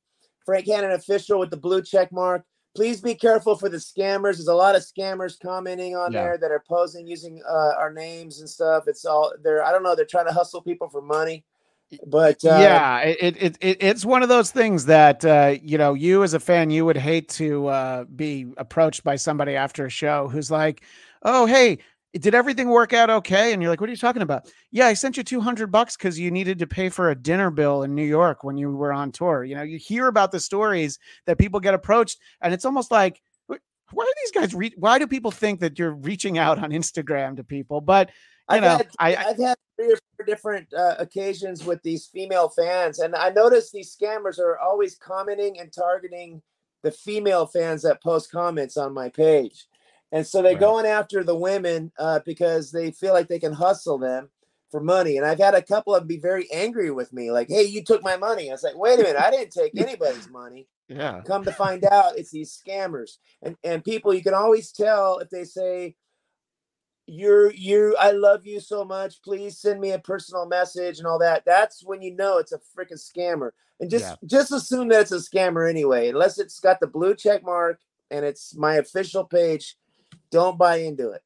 Frank 0.45 0.67
Hannon 0.67 0.91
official 0.91 1.39
with 1.39 1.49
the 1.49 1.57
blue 1.57 1.81
check 1.81 2.11
mark 2.11 2.45
please 2.75 3.01
be 3.01 3.15
careful 3.15 3.55
for 3.55 3.69
the 3.69 3.77
scammers. 3.77 4.35
There's 4.37 4.47
a 4.47 4.55
lot 4.55 4.75
of 4.75 4.81
scammers 4.81 5.39
commenting 5.39 5.95
on 5.95 6.11
yeah. 6.11 6.23
there 6.23 6.37
that 6.37 6.51
are 6.51 6.63
posing 6.67 7.07
using 7.07 7.41
uh, 7.47 7.73
our 7.77 7.93
names 7.93 8.39
and 8.39 8.49
stuff. 8.49 8.87
It's 8.87 9.05
all 9.05 9.33
they're 9.43 9.63
I 9.63 9.71
don't 9.71 9.83
know. 9.83 9.95
They're 9.95 10.05
trying 10.05 10.27
to 10.27 10.33
hustle 10.33 10.61
people 10.61 10.89
for 10.89 11.01
money. 11.01 11.43
But 12.07 12.43
uh, 12.43 12.57
yeah, 12.59 12.99
it, 13.01 13.37
it 13.39 13.57
it 13.61 13.77
it's 13.79 14.05
one 14.05 14.23
of 14.23 14.29
those 14.29 14.51
things 14.51 14.85
that 14.85 15.23
uh, 15.23 15.55
you 15.61 15.77
know 15.77 15.93
you 15.93 16.23
as 16.23 16.33
a 16.33 16.39
fan 16.39 16.71
you 16.71 16.85
would 16.85 16.97
hate 16.97 17.29
to 17.29 17.67
uh, 17.67 18.03
be 18.05 18.51
approached 18.57 19.03
by 19.03 19.15
somebody 19.15 19.55
after 19.55 19.85
a 19.85 19.89
show 19.89 20.27
who's 20.27 20.49
like, 20.49 20.81
oh 21.21 21.45
hey, 21.45 21.77
did 22.13 22.35
everything 22.35 22.69
work 22.69 22.93
out 22.93 23.09
okay? 23.09 23.53
And 23.53 23.61
you're 23.61 23.71
like, 23.71 23.81
what 23.81 23.89
are 23.89 23.93
you 23.93 23.97
talking 23.97 24.21
about? 24.21 24.51
Yeah, 24.71 24.87
I 24.87 24.93
sent 24.93 25.17
you 25.17 25.23
200 25.23 25.71
bucks 25.71 25.97
because 25.97 26.19
you 26.19 26.29
needed 26.29 26.59
to 26.59 26.67
pay 26.67 26.89
for 26.89 27.09
a 27.09 27.15
dinner 27.15 27.49
bill 27.49 27.83
in 27.83 27.95
New 27.95 28.05
York 28.05 28.43
when 28.43 28.57
you 28.57 28.71
were 28.71 28.93
on 28.93 29.11
tour. 29.11 29.43
You 29.43 29.55
know, 29.55 29.63
you 29.63 29.77
hear 29.77 30.07
about 30.07 30.31
the 30.31 30.39
stories 30.39 30.99
that 31.25 31.37
people 31.37 31.59
get 31.59 31.73
approached, 31.73 32.19
and 32.41 32.53
it's 32.53 32.65
almost 32.65 32.91
like, 32.91 33.21
why 33.47 34.03
are 34.03 34.15
these 34.23 34.31
guys? 34.31 34.53
Re- 34.53 34.73
why 34.77 34.99
do 34.99 35.07
people 35.07 35.31
think 35.31 35.59
that 35.59 35.77
you're 35.77 35.93
reaching 35.93 36.37
out 36.37 36.59
on 36.59 36.71
Instagram 36.71 37.35
to 37.37 37.43
people? 37.43 37.81
But 37.81 38.09
you 38.49 38.57
I've 38.57 38.61
know, 38.61 38.69
had, 38.69 38.89
I, 38.99 39.11
have 39.11 39.37
had 39.37 39.55
three 39.77 39.93
or 39.93 39.97
four 40.17 40.25
different 40.25 40.73
uh, 40.73 40.95
occasions 40.99 41.63
with 41.63 41.81
these 41.83 42.07
female 42.07 42.49
fans, 42.49 42.99
and 42.99 43.15
I 43.15 43.29
notice 43.29 43.71
these 43.71 43.95
scammers 43.95 44.39
are 44.39 44.59
always 44.59 44.95
commenting 44.95 45.59
and 45.59 45.71
targeting 45.71 46.41
the 46.83 46.91
female 46.91 47.45
fans 47.45 47.81
that 47.83 48.03
post 48.03 48.31
comments 48.31 48.77
on 48.77 48.93
my 48.93 49.09
page. 49.09 49.65
And 50.13 50.25
so 50.25 50.43
they're 50.43 50.53
right. 50.53 50.59
going 50.59 50.85
after 50.85 51.23
the 51.23 51.35
women 51.35 51.91
uh, 51.97 52.19
because 52.23 52.71
they 52.71 52.91
feel 52.91 53.13
like 53.13 53.27
they 53.27 53.39
can 53.39 53.51
hustle 53.51 53.97
them 53.97 54.29
for 54.69 54.79
money. 54.79 55.17
And 55.17 55.25
I've 55.25 55.39
had 55.39 55.55
a 55.55 55.61
couple 55.61 55.95
of 55.95 56.01
them 56.01 56.07
be 56.07 56.19
very 56.19 56.49
angry 56.53 56.91
with 56.91 57.11
me, 57.11 57.31
like, 57.31 57.49
"Hey, 57.49 57.63
you 57.63 57.83
took 57.83 58.03
my 58.03 58.15
money." 58.15 58.47
I 58.47 58.53
was 58.53 58.61
like, 58.61 58.77
"Wait 58.77 58.99
a 58.99 59.03
minute, 59.03 59.19
I 59.19 59.31
didn't 59.31 59.51
take 59.51 59.71
anybody's 59.77 60.29
money." 60.29 60.67
Yeah. 60.87 61.21
Come 61.25 61.43
to 61.45 61.51
find 61.51 61.83
out, 61.83 62.17
it's 62.17 62.29
these 62.29 62.55
scammers. 62.55 63.17
And 63.41 63.57
and 63.63 63.83
people, 63.83 64.13
you 64.13 64.21
can 64.21 64.35
always 64.35 64.71
tell 64.71 65.17
if 65.17 65.31
they 65.31 65.45
say, 65.45 65.95
"You're 67.07 67.51
you, 67.51 67.95
I 67.99 68.11
love 68.11 68.45
you 68.45 68.59
so 68.59 68.85
much. 68.85 69.19
Please 69.23 69.57
send 69.57 69.81
me 69.81 69.93
a 69.93 69.99
personal 69.99 70.45
message 70.45 70.99
and 70.99 71.07
all 71.07 71.17
that." 71.19 71.43
That's 71.43 71.83
when 71.83 72.03
you 72.03 72.15
know 72.15 72.37
it's 72.37 72.51
a 72.51 72.59
freaking 72.77 73.01
scammer. 73.01 73.49
And 73.79 73.89
just 73.89 74.05
yeah. 74.05 74.15
just 74.27 74.51
assume 74.51 74.89
that 74.89 75.01
it's 75.01 75.11
a 75.11 75.17
scammer 75.17 75.67
anyway, 75.67 76.09
unless 76.09 76.37
it's 76.37 76.59
got 76.59 76.79
the 76.79 76.87
blue 76.87 77.15
check 77.15 77.43
mark 77.43 77.79
and 78.11 78.23
it's 78.23 78.55
my 78.55 78.75
official 78.75 79.23
page 79.23 79.75
don't 80.33 80.57
buy 80.57 80.77
into 80.77 81.11
it 81.11 81.21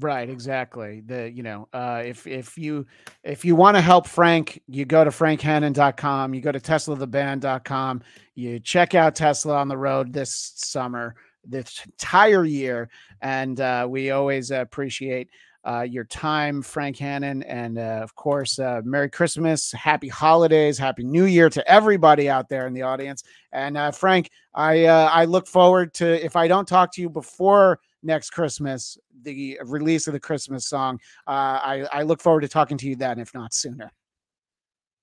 right 0.00 0.28
exactly 0.28 1.00
the 1.06 1.30
you 1.30 1.42
know 1.42 1.68
uh 1.72 2.02
if 2.04 2.26
if 2.26 2.58
you 2.58 2.86
if 3.24 3.44
you 3.44 3.56
want 3.56 3.76
to 3.76 3.80
help 3.80 4.06
frank 4.06 4.60
you 4.66 4.84
go 4.84 5.02
to 5.02 5.10
frankhannon.com 5.10 6.34
you 6.34 6.40
go 6.40 6.52
to 6.52 6.60
teslaband.com 6.60 8.02
you 8.34 8.60
check 8.60 8.94
out 8.94 9.14
tesla 9.14 9.56
on 9.56 9.68
the 9.68 9.76
road 9.76 10.12
this 10.12 10.52
summer 10.56 11.14
this 11.44 11.84
entire 11.86 12.44
year 12.44 12.88
and 13.22 13.60
uh 13.60 13.86
we 13.88 14.10
always 14.10 14.50
appreciate 14.50 15.28
uh, 15.68 15.82
your 15.82 16.04
time, 16.04 16.62
Frank 16.62 16.96
Hannon. 16.96 17.42
And 17.42 17.78
uh, 17.78 18.00
of 18.02 18.14
course, 18.14 18.58
uh, 18.58 18.80
Merry 18.84 19.10
Christmas, 19.10 19.70
Happy 19.72 20.08
Holidays, 20.08 20.78
Happy 20.78 21.04
New 21.04 21.24
Year 21.24 21.50
to 21.50 21.70
everybody 21.70 22.30
out 22.30 22.48
there 22.48 22.66
in 22.66 22.72
the 22.72 22.82
audience. 22.82 23.22
And 23.52 23.76
uh, 23.76 23.90
Frank, 23.90 24.30
I 24.54 24.86
I 24.86 25.24
look 25.26 25.46
forward 25.46 25.92
to 25.94 26.24
if 26.24 26.36
I 26.36 26.48
don't 26.48 26.66
talk 26.66 26.92
to 26.94 27.02
you 27.02 27.10
before 27.10 27.80
next 28.02 28.30
Christmas, 28.30 28.98
the 29.22 29.58
release 29.64 30.06
of 30.06 30.12
the 30.12 30.20
Christmas 30.20 30.66
song. 30.66 30.98
Uh, 31.26 31.30
I, 31.30 31.86
I 31.92 32.02
look 32.02 32.20
forward 32.20 32.42
to 32.42 32.48
talking 32.48 32.78
to 32.78 32.88
you 32.88 32.96
then, 32.96 33.18
if 33.18 33.34
not 33.34 33.52
sooner. 33.52 33.90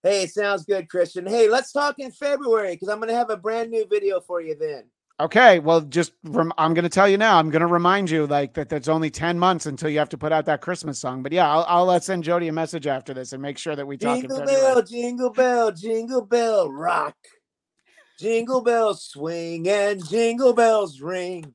Hey, 0.04 0.28
sounds 0.28 0.66
good, 0.66 0.88
Christian. 0.88 1.26
Hey, 1.26 1.50
let's 1.50 1.72
talk 1.72 2.00
in 2.00 2.12
February 2.12 2.74
because 2.74 2.90
I'm 2.90 2.98
going 3.00 3.10
to 3.10 3.16
have 3.16 3.32
a 3.32 3.38
brand 3.38 3.72
new 3.72 3.88
video 3.88 4.20
for 4.22 4.40
you 4.40 4.56
then. 4.56 4.84
Okay, 5.20 5.60
well, 5.60 5.80
just 5.80 6.12
rem- 6.26 6.52
I'm 6.58 6.74
going 6.74 6.84
to 6.84 6.90
tell 6.90 7.08
you 7.08 7.18
now. 7.18 7.40
I'm 7.40 7.50
going 7.50 7.62
to 7.62 7.68
remind 7.68 8.10
you 8.10 8.28
like 8.28 8.54
that. 8.56 8.68
That's 8.68 8.90
only 8.90 9.10
ten 9.10 9.40
months 9.40 9.66
until 9.66 9.90
you 9.90 9.98
have 9.98 10.10
to 10.10 10.18
put 10.18 10.34
out 10.34 10.46
that 10.46 10.60
Christmas 10.60 11.00
song. 11.00 11.24
But 11.24 11.32
yeah, 11.32 11.50
I'll, 11.50 11.66
I'll 11.70 11.90
uh, 11.90 12.00
send 12.02 12.26
Jody 12.26 12.50
a 12.50 12.52
message 12.52 12.86
after 12.86 13.14
this 13.14 13.32
and 13.32 13.42
make 13.42 13.58
sure 13.58 13.78
that 13.78 13.88
we 13.88 13.98
talk. 13.98 14.20
Jingle 14.20 14.46
bell, 14.46 14.82
jingle 14.82 15.30
bell, 15.30 15.72
jingle 15.72 16.22
bell, 16.22 16.70
rock. 16.70 17.16
Jingle 18.20 18.62
bells 18.62 19.06
swing 19.06 19.68
and 19.68 20.06
jingle 20.06 20.54
bells 20.54 21.00
ring. 21.00 21.54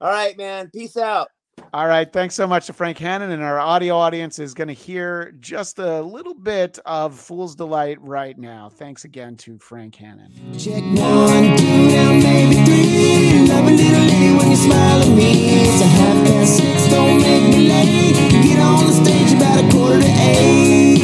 All 0.00 0.10
right, 0.10 0.36
man. 0.38 0.70
Peace 0.72 0.96
out. 0.96 1.28
All 1.74 1.86
right. 1.86 2.10
Thanks 2.10 2.34
so 2.34 2.46
much 2.46 2.66
to 2.66 2.72
Frank 2.72 2.96
Hannon. 2.96 3.30
And 3.32 3.42
our 3.42 3.60
audio 3.60 3.94
audience 3.94 4.38
is 4.38 4.54
going 4.54 4.68
to 4.68 4.74
hear 4.74 5.32
just 5.40 5.78
a 5.78 6.00
little 6.00 6.32
bit 6.32 6.78
of 6.86 7.14
Fool's 7.18 7.54
Delight 7.54 7.98
right 8.00 8.38
now. 8.38 8.70
Thanks 8.70 9.04
again 9.04 9.36
to 9.38 9.58
Frank 9.58 9.94
Hannon. 9.94 10.32
Check 10.58 10.82
one, 10.82 11.56
two, 11.58 11.88
now 11.92 12.12
maybe 12.12 12.64
three. 12.64 13.46
Love 13.46 13.66
a 13.66 13.70
little 13.70 14.00
lady 14.00 14.34
when 14.36 14.50
you 14.50 14.56
smile 14.56 15.02
at 15.02 15.08
me. 15.08 15.66
It's 15.68 15.82
a 15.82 15.86
half 15.86 16.26
past 16.26 16.56
six, 16.56 16.88
don't 16.88 17.20
make 17.20 17.54
me 17.54 17.68
late. 17.68 18.14
Get 18.42 18.58
on 18.58 18.86
the 18.86 18.92
stage 18.92 19.32
about 19.36 19.62
a 19.62 19.68
quarter 19.70 20.00
to 20.00 20.08
eight. 20.08 20.98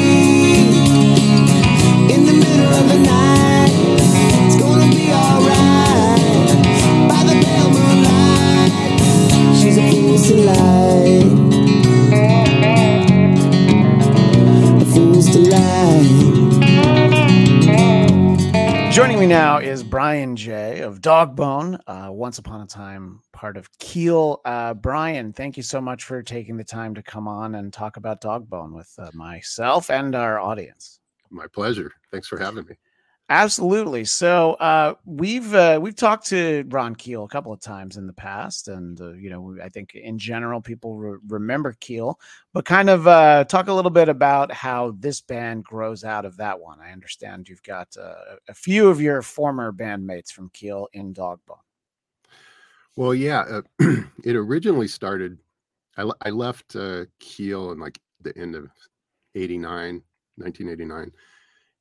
In 2.11 2.25
the 2.25 2.33
middle 2.33 2.73
of 2.73 2.89
the 2.89 2.99
night, 2.99 3.36
she's 10.27 10.45
a 10.47 10.55
fool's 10.55 10.87
delight. 10.93 11.23
A 14.81 14.85
fool's 14.87 15.31
delight. 15.31 16.13
Joining 18.93 19.21
me 19.21 19.27
now 19.27 19.59
is 19.59 19.85
Bryan 19.85 20.37
Jay 20.37 20.81
of 20.81 21.01
Dogbone, 21.01 21.79
uh, 21.87 22.11
once 22.11 22.39
upon 22.39 22.63
a 22.63 22.67
time 22.67 23.21
part 23.33 23.57
of 23.57 23.71
Keel. 23.79 24.41
Uh, 24.45 24.75
Bryan, 24.75 25.33
thank 25.33 25.57
you 25.57 25.63
so 25.63 25.81
much 25.81 26.05
for 26.05 26.23
taking 26.23 26.57
the 26.57 26.65
time 26.65 26.95
to 26.95 27.03
come 27.03 27.29
on 27.29 27.55
and 27.57 27.73
talk 27.73 27.97
about 27.97 28.21
Dogbone 28.21 28.73
with 28.73 28.93
uh, 28.99 29.11
myself 29.13 29.91
and 29.91 30.15
our 30.15 30.41
audience. 30.41 31.01
My 31.31 31.47
pleasure. 31.47 31.93
Thanks 32.11 32.27
for 32.27 32.39
having 32.39 32.65
me. 32.65 32.77
Absolutely. 33.29 34.05
So 34.05 34.53
uh, 34.55 34.95
we've 35.05 35.53
uh, 35.53 35.81
we've 35.83 35.97
talked 35.97 36.27
to 36.27 36.65
Ron 36.69 36.95
Keel 36.95 37.25
a 37.25 37.29
couple 37.29 37.53
of 37.53 37.61
times 37.61 37.97
in 37.97 38.07
the 38.07 38.13
past, 38.13 38.69
and 38.69 39.01
uh, 39.01 39.15
you 39.15 39.31
know 39.31 39.57
I 39.61 39.69
think 39.69 39.97
in 39.97 40.17
general 40.17 40.61
people 40.61 40.97
re- 40.97 41.19
remember 41.27 41.75
Keel, 41.81 42.21
but 42.53 42.65
kind 42.65 42.89
of 42.89 43.09
uh, 43.09 43.43
talk 43.43 43.67
a 43.67 43.73
little 43.73 43.91
bit 43.91 44.09
about 44.09 44.53
how 44.53 44.95
this 45.01 45.21
band 45.21 45.65
grows 45.65 46.05
out 46.05 46.25
of 46.25 46.37
that 46.37 46.61
one. 46.61 46.79
I 46.81 46.93
understand 46.93 47.49
you've 47.49 47.65
got 47.65 47.89
uh, 48.01 48.37
a 48.49 48.55
few 48.55 48.89
of 48.89 49.01
your 49.01 49.23
former 49.23 49.73
bandmates 49.73 50.31
from 50.31 50.49
Keel 50.51 50.87
in 50.93 51.13
Dogbone. 51.13 51.59
Well, 52.95 53.13
yeah, 53.13 53.41
uh, 53.41 53.63
it 54.25 54.37
originally 54.37 54.87
started. 54.87 55.37
I, 55.97 56.09
I 56.23 56.31
left 56.31 56.77
Keel 57.19 57.73
in 57.73 57.81
like 57.81 57.99
the 58.21 58.39
end 58.39 58.55
of 58.55 58.71
'89, 59.35 60.01
1989, 60.37 61.11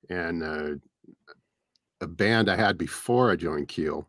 and 0.09 0.81
a 2.01 2.07
band 2.07 2.49
I 2.49 2.55
had 2.55 2.77
before 2.77 3.31
I 3.31 3.35
joined 3.35 3.67
Keel. 3.67 4.07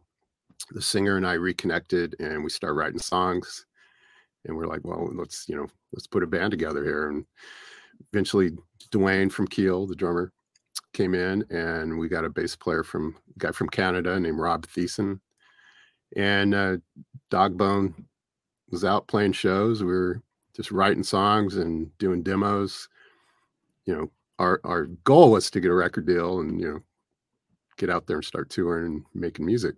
The 0.71 0.83
singer 0.83 1.17
and 1.17 1.27
I 1.27 1.35
reconnected 1.35 2.17
and 2.19 2.43
we 2.43 2.51
started 2.51 2.75
writing 2.75 2.99
songs. 2.99 3.67
And 4.45 4.57
we're 4.57 4.67
like, 4.67 4.85
well, 4.85 5.11
let's, 5.15 5.49
you 5.49 5.57
know, 5.57 5.67
let's 5.93 6.07
put 6.07 6.23
a 6.23 6.27
band 6.27 6.51
together 6.51 6.85
here. 6.85 7.09
And 7.09 7.25
eventually 8.13 8.53
Dwain 8.91 9.31
from 9.31 9.49
Keel, 9.49 9.87
the 9.87 9.95
drummer, 9.97 10.33
came 10.93 11.15
in 11.15 11.45
and 11.51 11.99
we 11.99 12.09
got 12.09 12.25
a 12.25 12.31
bass 12.31 12.57
player 12.57 12.83
from 12.83 13.17
guy 13.39 13.53
from 13.53 13.69
Canada 13.69 14.19
named 14.19 14.39
Rob 14.39 14.67
Thiessen. 14.67 15.21
And 16.17 16.55
uh, 16.55 16.77
Dogbone 17.31 18.05
was 18.71 18.85
out 18.85 19.07
playing 19.07 19.33
shows. 19.33 19.83
We 19.83 19.91
were 19.91 20.23
just 20.55 20.71
writing 20.71 21.03
songs 21.03 21.57
and 21.57 21.97
doing 21.99 22.23
demos, 22.23 22.89
you 23.85 23.95
know, 23.95 24.11
our 24.39 24.61
our 24.64 24.87
goal 25.05 25.30
was 25.32 25.51
to 25.51 25.61
get 25.61 25.70
a 25.70 25.74
record 25.74 26.07
deal 26.07 26.41
and 26.41 26.61
you 26.61 26.72
know 26.72 26.80
get 27.76 27.91
out 27.91 28.07
there 28.07 28.16
and 28.16 28.24
start 28.24 28.51
touring 28.51 28.87
and 28.87 29.05
making 29.14 29.47
music. 29.47 29.74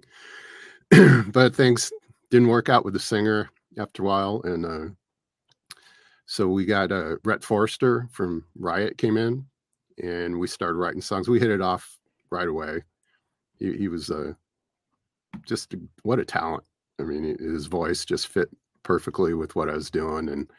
but 1.29 1.55
things 1.55 1.93
didn't 2.31 2.49
work 2.49 2.69
out 2.69 2.85
with 2.85 2.95
the 2.95 3.01
singer 3.01 3.51
after 3.79 4.03
a 4.03 4.07
while, 4.07 4.41
and 4.45 4.65
uh, 4.65 4.93
so 6.27 6.49
we 6.49 6.65
got 6.65 6.93
uh, 6.93 7.17
Rhett 7.25 7.43
Forrester 7.43 8.09
from 8.11 8.45
Riot 8.59 8.99
came 8.99 9.17
in, 9.17 9.45
and 10.03 10.39
we 10.39 10.47
started 10.47 10.79
writing 10.79 11.01
songs. 11.01 11.29
We 11.29 11.41
hit 11.41 11.51
it 11.51 11.61
off 11.61 11.99
right 12.31 12.49
away. 12.49 12.83
He, 13.59 13.77
he 13.77 13.89
was 13.89 14.11
uh, 14.11 14.33
just 15.47 15.75
what 16.03 16.19
a 16.19 16.25
talent. 16.25 16.65
I 17.01 17.05
mean, 17.05 17.37
his 17.39 17.67
voice 17.67 18.05
just 18.05 18.29
fit 18.29 18.49
perfectly 18.83 19.35
with 19.35 19.57
what 19.57 19.69
I 19.69 19.75
was 19.75 19.91
doing, 19.91 20.29
and 20.29 20.51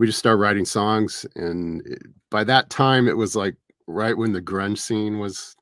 we 0.00 0.06
just 0.06 0.18
started 0.18 0.38
writing 0.38 0.64
songs. 0.64 1.26
And 1.36 1.86
it, 1.86 2.02
by 2.30 2.42
that 2.44 2.70
time, 2.70 3.06
it 3.06 3.16
was 3.16 3.36
like 3.36 3.54
right 3.86 4.16
when 4.16 4.32
the 4.32 4.40
grunge 4.40 4.78
scene 4.78 5.18
was 5.18 5.54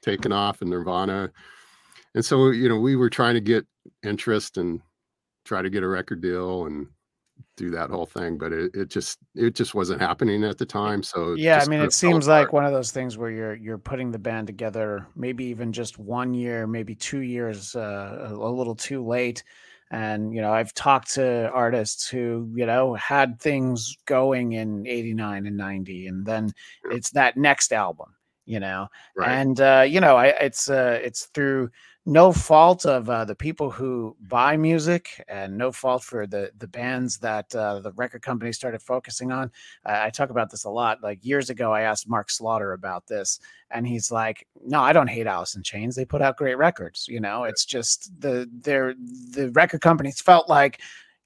taken 0.00 0.32
off 0.32 0.62
and 0.62 0.70
Nirvana, 0.70 1.30
and 2.14 2.24
so 2.24 2.50
you 2.50 2.68
know 2.68 2.78
we 2.78 2.96
were 2.96 3.10
trying 3.10 3.34
to 3.34 3.40
get 3.40 3.66
interest 4.02 4.56
and 4.56 4.80
try 5.44 5.60
to 5.60 5.70
get 5.70 5.82
a 5.82 5.88
record 5.88 6.22
deal 6.22 6.64
and 6.64 6.86
do 7.56 7.70
that 7.70 7.90
whole 7.90 8.06
thing 8.06 8.38
but 8.38 8.52
it, 8.52 8.72
it 8.74 8.88
just 8.88 9.18
it 9.34 9.54
just 9.54 9.74
wasn't 9.74 10.00
happening 10.00 10.44
at 10.44 10.56
the 10.56 10.64
time 10.64 11.02
so 11.02 11.34
yeah 11.34 11.60
i 11.60 11.66
mean 11.66 11.80
it 11.80 11.92
seems 11.92 12.28
like 12.28 12.52
one 12.52 12.64
of 12.64 12.72
those 12.72 12.92
things 12.92 13.18
where 13.18 13.30
you're 13.30 13.54
you're 13.56 13.78
putting 13.78 14.12
the 14.12 14.18
band 14.18 14.46
together 14.46 15.06
maybe 15.16 15.44
even 15.44 15.72
just 15.72 15.98
one 15.98 16.32
year 16.32 16.66
maybe 16.66 16.94
two 16.94 17.20
years 17.20 17.74
uh, 17.74 18.28
a 18.30 18.48
little 18.48 18.74
too 18.74 19.04
late 19.04 19.42
and 19.94 20.34
you 20.34 20.40
know 20.40 20.52
i've 20.52 20.74
talked 20.74 21.14
to 21.14 21.48
artists 21.50 22.08
who 22.08 22.50
you 22.54 22.66
know 22.66 22.94
had 22.94 23.40
things 23.40 23.96
going 24.06 24.52
in 24.52 24.86
89 24.86 25.46
and 25.46 25.56
90 25.56 26.06
and 26.08 26.26
then 26.26 26.52
it's 26.90 27.10
that 27.10 27.36
next 27.36 27.72
album 27.72 28.13
you 28.46 28.60
know 28.60 28.86
right. 29.16 29.30
and 29.30 29.60
uh 29.60 29.84
you 29.86 30.00
know 30.00 30.16
i 30.16 30.26
it's 30.26 30.68
uh 30.68 30.98
it's 31.02 31.26
through 31.26 31.70
no 32.06 32.32
fault 32.32 32.84
of 32.84 33.08
uh, 33.08 33.24
the 33.24 33.34
people 33.34 33.70
who 33.70 34.14
buy 34.28 34.56
music 34.56 35.24
and 35.28 35.56
no 35.56 35.72
fault 35.72 36.02
for 36.02 36.26
the 36.26 36.50
the 36.58 36.68
bands 36.68 37.16
that 37.18 37.54
uh, 37.54 37.80
the 37.80 37.92
record 37.92 38.20
company 38.20 38.52
started 38.52 38.82
focusing 38.82 39.32
on. 39.32 39.50
I 39.86 40.10
talk 40.10 40.28
about 40.28 40.50
this 40.50 40.64
a 40.64 40.70
lot. 40.70 41.02
Like 41.02 41.24
years 41.24 41.48
ago, 41.48 41.72
I 41.72 41.82
asked 41.82 42.08
Mark 42.08 42.30
Slaughter 42.30 42.72
about 42.72 43.06
this, 43.06 43.40
and 43.70 43.86
he's 43.86 44.10
like, 44.10 44.46
"No, 44.62 44.80
I 44.80 44.92
don't 44.92 45.06
hate 45.08 45.26
Alice 45.26 45.54
in 45.54 45.62
Chains. 45.62 45.96
They 45.96 46.04
put 46.04 46.20
out 46.20 46.36
great 46.36 46.58
records. 46.58 47.06
You 47.08 47.20
know, 47.20 47.44
it's 47.44 47.64
just 47.64 48.20
the 48.20 48.50
their 48.52 48.94
the 49.30 49.50
record 49.52 49.80
companies 49.80 50.20
felt 50.20 50.46
like 50.46 50.80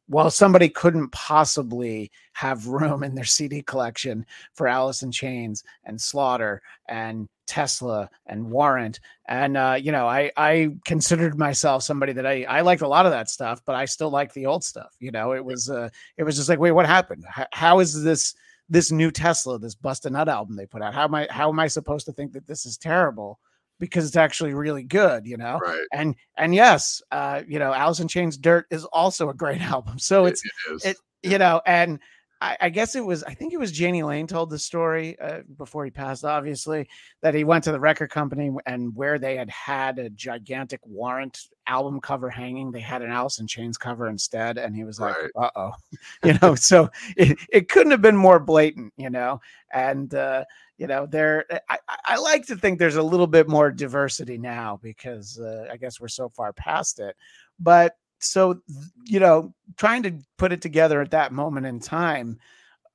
well, 0.09 0.31
somebody 0.31 0.69
couldn't 0.69 1.11
possibly 1.11 2.11
have 2.33 2.67
room 2.67 3.03
in 3.03 3.15
their 3.15 3.25
CD 3.25 3.63
collection 3.63 4.25
for 4.55 4.67
Alice 4.67 5.03
in 5.03 5.13
Chains 5.13 5.65
and 5.85 6.01
Slaughter 6.01 6.63
and 6.89 7.29
Tesla 7.47 8.09
and 8.27 8.51
Warrant. 8.51 9.01
And 9.27 9.57
uh, 9.57 9.79
you 9.81 9.93
know, 9.93 10.07
I 10.07 10.31
I 10.37 10.71
considered 10.85 11.39
myself 11.39 11.83
somebody 11.83 12.13
that 12.13 12.27
I 12.27 12.45
I 12.45 12.61
liked 12.61 12.83
a 12.83 12.89
lot 12.89 13.07
of 13.07 13.13
that 13.13 13.31
stuff, 13.31 13.63
but 13.65 13.75
I 13.75 13.85
still 13.85 14.11
like 14.11 14.33
the 14.33 14.47
old 14.47 14.65
stuff. 14.65 14.95
You 15.01 15.11
know, 15.11 15.33
it 15.33 15.45
was 15.45 15.69
uh 15.69 15.89
it 16.17 16.25
was 16.25 16.37
just 16.37 16.49
like, 16.49 16.59
wait, 16.59 16.73
what 16.73 16.87
happened? 16.87 17.25
how, 17.29 17.47
how 17.53 17.79
is 17.81 18.03
this 18.03 18.35
this 18.69 18.93
new 18.93 19.11
Tesla, 19.11 19.59
this 19.59 19.75
Bust 19.75 20.07
a 20.07 20.11
Nut 20.11 20.29
album 20.29 20.57
they 20.57 20.67
put 20.67 20.83
out? 20.83 20.95
How 20.95 21.05
am 21.05 21.15
I 21.15 21.27
how 21.31 21.49
am 21.49 21.59
I 21.59 21.69
supposed 21.69 22.07
to 22.07 22.13
think 22.13 22.33
that 22.33 22.47
this 22.47 22.67
is 22.67 22.77
terrible? 22.79 23.41
Because 23.79 24.07
it's 24.07 24.17
actually 24.17 24.55
really 24.55 24.83
good, 24.83 25.27
you 25.27 25.37
know. 25.37 25.59
Right. 25.59 25.87
And 25.93 26.15
and 26.37 26.55
yes, 26.55 27.03
uh, 27.11 27.43
you 27.47 27.59
know, 27.59 27.73
Alice 27.73 28.01
in 28.01 28.09
Chains 28.09 28.37
Dirt 28.37 28.67
is 28.71 28.85
also 28.87 29.29
a 29.31 29.35
great 29.35 29.61
album. 29.73 29.99
So 29.99 30.27
it's 30.27 30.43
it, 30.45 30.53
it, 30.85 30.91
it 30.91 30.97
you 31.31 31.39
know, 31.39 31.61
and 31.67 31.99
I, 32.41 32.57
I, 32.61 32.69
guess 32.69 32.95
it 32.95 33.05
was, 33.05 33.25
I 33.25 33.35
think 33.35 33.53
it 33.53 33.59
was 33.59 33.79
Jani 33.79 34.03
Lane 34.03 34.27
told 34.27 34.51
the 34.51 34.59
story 34.59 35.19
uh, 35.19 35.41
before 35.57 35.85
he 35.85 35.91
passed, 35.91 36.25
obviously, 36.25 36.89
that 37.21 37.35
he 37.35 37.43
went 37.43 37.65
to 37.65 37.73
the 37.73 37.81
record 37.81 38.11
company 38.11 38.51
and 38.67 38.95
where 38.95 39.19
they 39.19 39.37
had 39.37 39.51
had 39.51 39.99
a 39.99 40.11
gigantic 40.11 40.81
warrant 40.85 41.49
album 41.67 42.01
cover 42.01 42.31
hanging, 42.31 42.71
they 42.71 42.81
had 42.81 43.03
an 43.03 43.11
Alice 43.11 43.41
in 43.41 43.47
Chains 43.47 43.77
cover 43.77 44.09
instead. 44.09 44.57
And 44.57 44.75
he 44.75 44.85
was 44.85 45.01
like, 45.01 45.17
right. 45.17 45.31
uh 45.37 45.51
oh, 45.57 45.73
you 46.25 46.39
know, 46.41 46.55
so 46.55 46.89
it, 47.17 47.39
it 47.49 47.69
couldn't 47.69 47.91
have 47.91 48.03
been 48.03 48.17
more 48.17 48.39
blatant, 48.39 48.93
you 48.97 49.11
know, 49.11 49.41
and, 49.73 50.15
uh, 50.15 50.45
you 50.79 50.87
know, 50.87 51.07
there, 51.07 51.45
I, 51.69 51.79
I 52.07 52.17
like 52.19 52.47
to 52.47 52.57
think 52.57 52.79
there's 52.79 52.97
a 52.97 53.03
little 53.03 53.27
bit 53.27 53.49
more 53.49 53.71
diversity 53.71 54.39
now 54.39 54.79
because 54.83 55.39
uh, 55.39 55.67
I 55.71 55.77
guess 55.77 56.01
we're 56.01 56.09
so 56.09 56.29
far 56.31 56.53
past 56.53 57.01
it. 57.01 57.17
But 57.59 57.97
so 58.19 58.61
you 59.05 59.21
know 59.21 59.55
trying 59.77 60.03
to 60.03 60.19
put 60.37 60.53
it 60.53 60.61
together 60.61 61.01
at 61.01 61.11
that 61.11 61.33
moment 61.33 61.67
in 61.67 61.79
time 61.79 62.39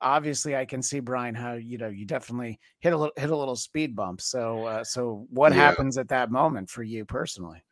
obviously 0.00 0.54
i 0.54 0.64
can 0.64 0.82
see 0.82 1.00
bryan 1.00 1.34
how 1.34 1.54
you 1.54 1.78
know 1.78 1.88
you 1.88 2.04
definitely 2.04 2.58
hit 2.80 2.92
a 2.92 2.96
little 2.96 3.12
hit 3.16 3.30
a 3.30 3.36
little 3.36 3.56
speed 3.56 3.96
bump 3.96 4.20
so 4.20 4.64
uh, 4.64 4.84
so 4.84 5.26
what 5.30 5.52
yeah. 5.52 5.58
happens 5.58 5.96
at 5.96 6.08
that 6.08 6.30
moment 6.30 6.68
for 6.68 6.82
you 6.82 7.04
personally 7.04 7.62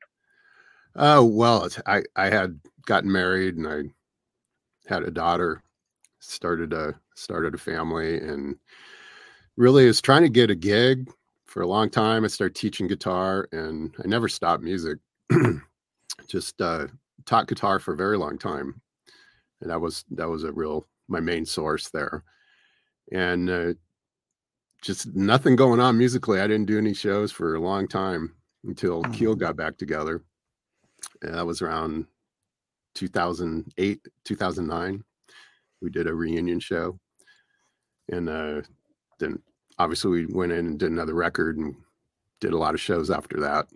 oh 0.96 1.24
well 1.24 1.68
i 1.86 2.02
i 2.16 2.30
had 2.30 2.58
gotten 2.86 3.10
married 3.10 3.56
and 3.56 3.68
i 3.68 3.82
had 4.86 5.02
a 5.02 5.10
daughter 5.10 5.62
started 6.20 6.72
a 6.72 6.94
started 7.14 7.54
a 7.54 7.58
family 7.58 8.18
and 8.18 8.56
really 9.56 9.86
was 9.86 10.00
trying 10.00 10.22
to 10.22 10.28
get 10.28 10.50
a 10.50 10.54
gig 10.54 11.10
for 11.46 11.62
a 11.62 11.66
long 11.66 11.90
time 11.90 12.24
i 12.24 12.28
started 12.28 12.54
teaching 12.54 12.86
guitar 12.86 13.48
and 13.52 13.94
i 14.02 14.06
never 14.06 14.28
stopped 14.28 14.62
music 14.62 14.98
just 16.28 16.60
uh 16.62 16.86
taught 17.26 17.48
guitar 17.48 17.78
for 17.78 17.94
a 17.94 17.96
very 17.96 18.18
long 18.18 18.38
time, 18.38 18.80
and 19.60 19.70
that 19.70 19.80
was 19.80 20.04
that 20.12 20.28
was 20.28 20.44
a 20.44 20.52
real 20.52 20.86
my 21.08 21.20
main 21.20 21.44
source 21.44 21.90
there, 21.90 22.24
and 23.12 23.50
uh, 23.50 23.72
just 24.82 25.14
nothing 25.14 25.56
going 25.56 25.80
on 25.80 25.98
musically. 25.98 26.40
I 26.40 26.46
didn't 26.46 26.66
do 26.66 26.78
any 26.78 26.94
shows 26.94 27.32
for 27.32 27.54
a 27.54 27.60
long 27.60 27.86
time 27.88 28.34
until 28.64 29.02
mm-hmm. 29.02 29.12
Keel 29.12 29.34
got 29.34 29.56
back 29.56 29.76
together. 29.76 30.22
And 31.22 31.34
that 31.34 31.46
was 31.46 31.62
around 31.62 32.06
2008, 32.94 34.06
2009. 34.24 35.04
We 35.80 35.90
did 35.90 36.06
a 36.06 36.14
reunion 36.14 36.60
show, 36.60 36.98
and 38.10 38.28
uh, 38.28 38.62
then 39.22 39.38
obviously 39.78 40.10
we 40.10 40.26
went 40.26 40.52
in 40.52 40.66
and 40.66 40.78
did 40.78 40.90
another 40.90 41.14
record 41.14 41.58
and 41.58 41.74
did 42.40 42.52
a 42.52 42.58
lot 42.58 42.74
of 42.74 42.80
shows 42.80 43.10
after 43.10 43.40
that. 43.40 43.66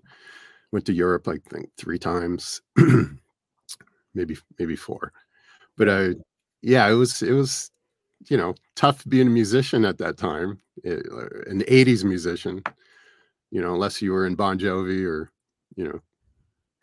Went 0.73 0.85
to 0.87 0.93
Europe, 0.93 1.29
I 1.29 1.37
think, 1.49 1.71
three 1.79 1.99
times. 1.99 2.61
maybe 4.15 4.37
maybe 4.59 4.77
four. 4.77 5.13
But 5.77 5.89
uh, 5.89 6.09
yeah, 6.63 6.89
it 6.89 6.95
was 6.95 7.23
it 7.23 7.33
was 7.33 7.71
you 8.29 8.37
know 8.37 8.55
tough 8.75 9.05
being 9.09 9.29
a 9.29 9.31
musician 9.31 9.85
at 9.85 9.99
that 9.99 10.17
time, 10.17 10.61
uh, 10.85 10.97
an 11.47 11.63
'80s 11.63 12.03
musician. 12.03 12.63
You 13.53 13.61
know, 13.61 13.75
unless 13.75 14.03
you 14.03 14.13
were 14.13 14.27
in 14.27 14.35
Bon 14.35 14.59
Jovi 14.59 15.07
or 15.07 15.31
you 15.77 15.85
know 15.85 16.01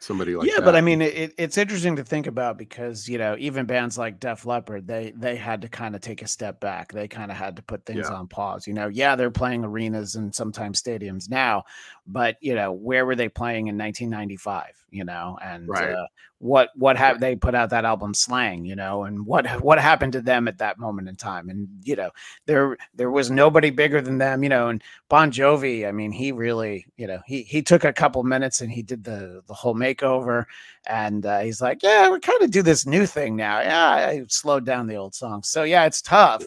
somebody 0.03 0.35
like 0.35 0.47
yeah 0.47 0.55
that. 0.55 0.65
but 0.65 0.75
i 0.75 0.81
mean 0.81 1.01
it, 1.01 1.33
it's 1.37 1.57
interesting 1.57 1.95
to 1.95 2.03
think 2.03 2.27
about 2.27 2.57
because 2.57 3.07
you 3.07 3.17
know 3.17 3.35
even 3.39 3.65
bands 3.65 3.97
like 3.97 4.19
def 4.19 4.45
leppard 4.45 4.85
they 4.85 5.13
they 5.15 5.35
had 5.35 5.61
to 5.61 5.67
kind 5.67 5.95
of 5.95 6.01
take 6.01 6.21
a 6.21 6.27
step 6.27 6.59
back 6.59 6.91
they 6.91 7.07
kind 7.07 7.31
of 7.31 7.37
had 7.37 7.55
to 7.55 7.61
put 7.63 7.85
things 7.85 8.07
yeah. 8.09 8.15
on 8.15 8.27
pause 8.27 8.67
you 8.67 8.73
know 8.73 8.87
yeah 8.87 9.15
they're 9.15 9.31
playing 9.31 9.63
arenas 9.63 10.15
and 10.15 10.33
sometimes 10.33 10.81
stadiums 10.81 11.29
now 11.29 11.63
but 12.05 12.35
you 12.41 12.53
know 12.53 12.71
where 12.71 13.05
were 13.05 13.15
they 13.15 13.29
playing 13.29 13.67
in 13.67 13.77
1995 13.77 14.65
you 14.91 15.05
know 15.05 15.37
and 15.41 15.67
right. 15.67 15.91
uh, 15.91 16.05
what 16.43 16.71
what 16.75 16.97
have 16.97 17.21
they 17.21 17.37
put 17.37 17.55
out 17.55 17.69
that 17.69 17.85
album 17.85 18.13
slang 18.13 18.65
you 18.65 18.75
know 18.75 19.05
and 19.05 19.25
what 19.25 19.47
what 19.61 19.79
happened 19.79 20.11
to 20.11 20.21
them 20.21 20.45
at 20.45 20.57
that 20.57 20.77
moment 20.77 21.07
in 21.07 21.15
time 21.15 21.47
and 21.47 21.69
you 21.83 21.95
know 21.95 22.11
there 22.47 22.75
there 22.93 23.09
was 23.09 23.31
nobody 23.31 23.69
bigger 23.69 24.01
than 24.01 24.17
them 24.17 24.43
you 24.43 24.49
know 24.49 24.67
and 24.67 24.83
bon 25.07 25.31
jovi 25.31 25.87
i 25.87 25.91
mean 25.91 26.11
he 26.11 26.33
really 26.33 26.85
you 26.97 27.07
know 27.07 27.21
he 27.25 27.43
he 27.43 27.61
took 27.61 27.85
a 27.85 27.93
couple 27.93 28.21
minutes 28.23 28.59
and 28.59 28.69
he 28.69 28.81
did 28.81 29.05
the 29.05 29.41
the 29.47 29.53
whole 29.53 29.73
makeover 29.73 30.43
and 30.85 31.25
uh, 31.25 31.39
he's 31.39 31.61
like 31.61 31.81
yeah 31.81 32.09
we 32.09 32.19
kind 32.19 32.41
of 32.41 32.51
do 32.51 32.61
this 32.61 32.85
new 32.85 33.05
thing 33.05 33.37
now. 33.37 33.61
Yeah 33.61 33.93
i 33.93 34.21
slowed 34.27 34.65
down 34.65 34.85
the 34.85 34.97
old 34.97 35.15
songs. 35.15 35.47
So 35.47 35.63
yeah 35.63 35.85
it's 35.85 36.01
tough. 36.01 36.43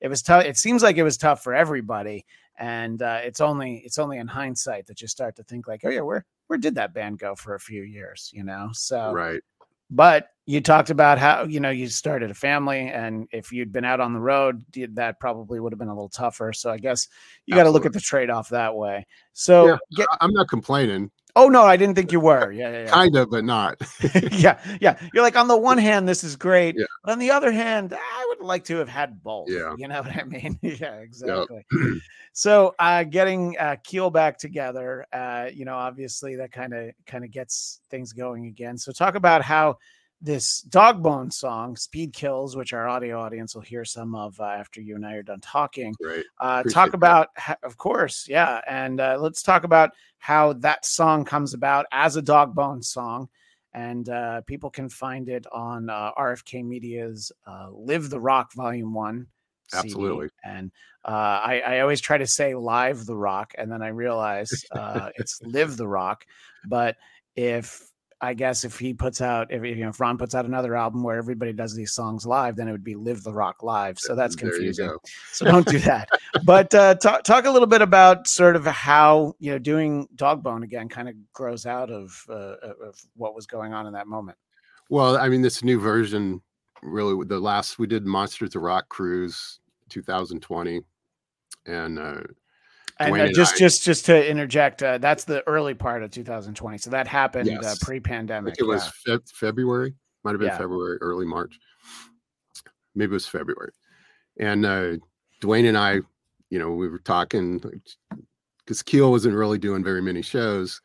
It 0.00 0.06
was 0.06 0.22
tough 0.22 0.44
it 0.44 0.58
seems 0.58 0.80
like 0.80 0.96
it 0.96 1.02
was 1.02 1.16
tough 1.16 1.42
for 1.42 1.54
everybody 1.54 2.24
and 2.56 3.02
uh, 3.02 3.18
it's 3.24 3.40
only 3.40 3.82
it's 3.84 3.98
only 3.98 4.18
in 4.18 4.28
hindsight 4.28 4.86
that 4.86 5.02
you 5.02 5.08
start 5.08 5.34
to 5.36 5.42
think 5.42 5.66
like 5.66 5.80
oh 5.84 5.90
yeah 5.90 6.02
where 6.02 6.24
where 6.50 6.58
did 6.58 6.74
that 6.74 6.92
band 6.92 7.16
go 7.16 7.36
for 7.36 7.54
a 7.54 7.60
few 7.60 7.82
years 7.82 8.28
you 8.34 8.42
know? 8.42 8.70
So 8.72 9.12
right. 9.12 9.40
but 9.88 10.30
you 10.46 10.60
talked 10.60 10.90
about 10.90 11.16
how 11.16 11.44
you 11.44 11.60
know 11.60 11.70
you 11.70 11.86
started 11.86 12.28
a 12.32 12.34
family 12.34 12.88
and 12.88 13.28
if 13.30 13.52
you'd 13.52 13.70
been 13.70 13.84
out 13.84 14.00
on 14.00 14.12
the 14.12 14.18
road 14.18 14.64
that 14.94 15.20
probably 15.20 15.60
would 15.60 15.72
have 15.72 15.78
been 15.78 15.86
a 15.86 15.94
little 15.94 16.08
tougher. 16.08 16.52
So 16.52 16.70
i 16.70 16.76
guess 16.76 17.06
you 17.46 17.54
got 17.54 17.62
to 17.64 17.70
look 17.70 17.86
at 17.86 17.92
the 17.92 18.00
trade-off 18.00 18.48
that 18.48 18.74
way. 18.74 19.06
So 19.32 19.68
yeah, 19.68 19.76
get, 19.94 20.08
i'm 20.20 20.32
not 20.32 20.48
complaining 20.48 21.12
Oh 21.36 21.48
no, 21.48 21.62
I 21.62 21.76
didn't 21.76 21.94
think 21.94 22.12
you 22.12 22.20
were. 22.20 22.52
Yeah, 22.52 22.70
yeah, 22.70 22.84
yeah. 22.84 22.90
kind 22.90 23.16
of, 23.16 23.30
but 23.30 23.44
not. 23.44 23.80
yeah, 24.32 24.58
yeah. 24.80 24.98
You're 25.12 25.22
like 25.22 25.36
on 25.36 25.48
the 25.48 25.56
one 25.56 25.78
hand, 25.78 26.08
this 26.08 26.24
is 26.24 26.36
great, 26.36 26.76
yeah. 26.76 26.84
but 27.04 27.12
on 27.12 27.18
the 27.18 27.30
other 27.30 27.52
hand, 27.52 27.94
I 27.94 28.26
would 28.28 28.44
like 28.44 28.64
to 28.64 28.76
have 28.76 28.88
had 28.88 29.22
both. 29.22 29.48
Yeah, 29.48 29.74
you 29.76 29.88
know 29.88 30.02
what 30.02 30.16
I 30.16 30.24
mean. 30.24 30.58
yeah, 30.62 30.96
exactly. 30.96 31.64
Yep. 31.72 32.02
so, 32.32 32.74
uh, 32.78 33.04
getting 33.04 33.56
uh, 33.58 33.76
Keel 33.84 34.10
back 34.10 34.38
together, 34.38 35.06
uh, 35.12 35.48
you 35.52 35.64
know, 35.64 35.74
obviously 35.74 36.36
that 36.36 36.52
kind 36.52 36.74
of 36.74 36.90
kind 37.06 37.24
of 37.24 37.30
gets 37.30 37.80
things 37.90 38.12
going 38.12 38.46
again. 38.46 38.76
So, 38.76 38.92
talk 38.92 39.14
about 39.14 39.42
how 39.42 39.78
this 40.22 40.62
Dogbone 40.68 41.32
song 41.32 41.76
speed 41.76 42.12
kills 42.12 42.56
which 42.56 42.72
our 42.72 42.86
audio 42.88 43.20
audience 43.20 43.54
will 43.54 43.62
hear 43.62 43.84
some 43.84 44.14
of 44.14 44.38
uh, 44.40 44.44
after 44.44 44.80
you 44.80 44.94
and 44.96 45.06
i 45.06 45.14
are 45.14 45.22
done 45.22 45.40
talking 45.40 45.94
Right. 46.00 46.24
uh, 46.40 46.62
talk 46.64 46.92
about 46.94 47.28
ho- 47.38 47.54
of 47.62 47.76
course 47.76 48.26
yeah 48.28 48.60
and 48.68 49.00
uh, 49.00 49.16
let's 49.18 49.42
talk 49.42 49.64
about 49.64 49.90
how 50.18 50.52
that 50.54 50.84
song 50.84 51.24
comes 51.24 51.54
about 51.54 51.86
as 51.92 52.16
a 52.16 52.22
Dogbone 52.22 52.84
song 52.84 53.28
and 53.72 54.08
uh, 54.08 54.40
people 54.42 54.68
can 54.68 54.88
find 54.88 55.28
it 55.28 55.46
on 55.52 55.88
uh, 55.88 56.12
rfk 56.18 56.64
media's 56.64 57.32
uh, 57.46 57.68
live 57.72 58.10
the 58.10 58.20
rock 58.20 58.52
volume 58.52 58.92
one 58.92 59.26
CD. 59.68 59.86
Absolutely. 59.86 60.28
and 60.44 60.70
uh, 61.04 61.08
I, 61.42 61.62
I 61.64 61.80
always 61.80 62.00
try 62.00 62.18
to 62.18 62.26
say 62.26 62.54
live 62.54 63.06
the 63.06 63.16
rock 63.16 63.54
and 63.56 63.72
then 63.72 63.80
i 63.80 63.88
realize 63.88 64.64
uh, 64.72 65.08
it's 65.16 65.40
live 65.42 65.76
the 65.78 65.88
rock 65.88 66.26
but 66.68 66.96
if 67.36 67.89
I 68.22 68.34
guess 68.34 68.64
if 68.64 68.78
he 68.78 68.92
puts 68.92 69.20
out, 69.20 69.50
if 69.50 69.64
you 69.64 69.76
know, 69.76 69.88
if 69.88 69.98
Ron 69.98 70.18
puts 70.18 70.34
out 70.34 70.44
another 70.44 70.76
album 70.76 71.02
where 71.02 71.16
everybody 71.16 71.54
does 71.54 71.74
these 71.74 71.92
songs 71.92 72.26
live, 72.26 72.56
then 72.56 72.68
it 72.68 72.72
would 72.72 72.84
be 72.84 72.94
Live 72.94 73.22
the 73.22 73.32
Rock 73.32 73.62
Live. 73.62 73.98
So 73.98 74.14
that's 74.14 74.36
confusing. 74.36 74.94
So 75.32 75.46
don't 75.46 75.66
do 75.66 75.78
that. 75.80 76.08
but 76.44 76.74
uh, 76.74 76.96
talk 76.96 77.24
talk 77.24 77.46
a 77.46 77.50
little 77.50 77.66
bit 77.66 77.80
about 77.80 78.26
sort 78.26 78.56
of 78.56 78.66
how 78.66 79.34
you 79.38 79.52
know 79.52 79.58
doing 79.58 80.06
Dogbone 80.16 80.64
again 80.64 80.88
kind 80.88 81.08
of 81.08 81.14
grows 81.32 81.64
out 81.64 81.90
of 81.90 82.22
uh, 82.28 82.56
of 82.82 83.00
what 83.16 83.34
was 83.34 83.46
going 83.46 83.72
on 83.72 83.86
in 83.86 83.92
that 83.94 84.06
moment. 84.06 84.36
Well, 84.90 85.16
I 85.16 85.28
mean, 85.28 85.40
this 85.40 85.64
new 85.64 85.80
version 85.80 86.42
really 86.82 87.24
the 87.26 87.38
last 87.38 87.78
we 87.78 87.86
did 87.86 88.06
Monsters 88.06 88.54
of 88.54 88.62
Rock 88.62 88.88
cruise 88.88 89.60
2020, 89.88 90.82
and 91.66 91.98
uh, 91.98 92.20
And 93.00 93.16
uh, 93.18 93.28
just 93.32 93.56
just 93.56 93.82
just 93.82 94.04
to 94.06 94.30
interject, 94.30 94.82
uh, 94.82 94.98
that's 94.98 95.24
the 95.24 95.42
early 95.48 95.72
part 95.72 96.02
of 96.02 96.10
2020. 96.10 96.76
So 96.78 96.90
that 96.90 97.06
happened 97.06 97.48
uh, 97.48 97.52
Yes. 97.62 97.80
I 97.80 97.84
pre-pandemic. 97.84 98.56
it 98.58 98.64
was 98.64 98.92
yeah. 99.06 99.14
Feb- 99.16 99.30
February, 99.30 99.94
might 100.22 100.32
have 100.32 100.38
been 100.38 100.48
Yeah. 100.48 100.58
February, 100.58 100.98
early 101.00 101.24
March, 101.24 101.58
maybe 102.94 103.12
it 103.12 103.14
was 103.14 103.26
February, 103.26 103.72
and 104.38 104.66
uh, 104.66 104.96
Dwain 105.40 105.66
and 105.66 105.78
I, 105.78 106.00
you 106.50 106.58
know, 106.58 106.72
we 106.72 106.88
were 106.88 106.98
talking 106.98 107.58
because 108.58 108.82
Keel 108.82 109.10
wasn't 109.10 109.34
really 109.34 109.58
doing 109.58 109.82
very 109.82 110.02
many 110.02 110.20
shows, 110.20 110.82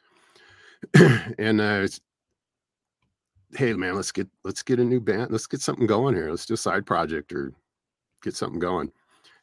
and 1.38 1.60
uh, 1.60 1.86
hey 3.56 3.74
man, 3.74 3.96
let's 3.96 4.14
get 4.14 4.30
let's 4.46 4.64
get 4.64 4.80
a 4.80 4.86
new 4.86 5.02
band, 5.02 5.32
let's 5.32 5.48
get 5.48 5.60
something 5.60 5.86
going 5.86 6.16
here, 6.16 6.30
let's 6.30 6.46
do 6.46 6.54
a 6.54 6.58
side 6.58 6.86
project 6.86 7.34
or 7.34 7.52
get 8.24 8.38
something 8.38 8.60
going, 8.60 8.90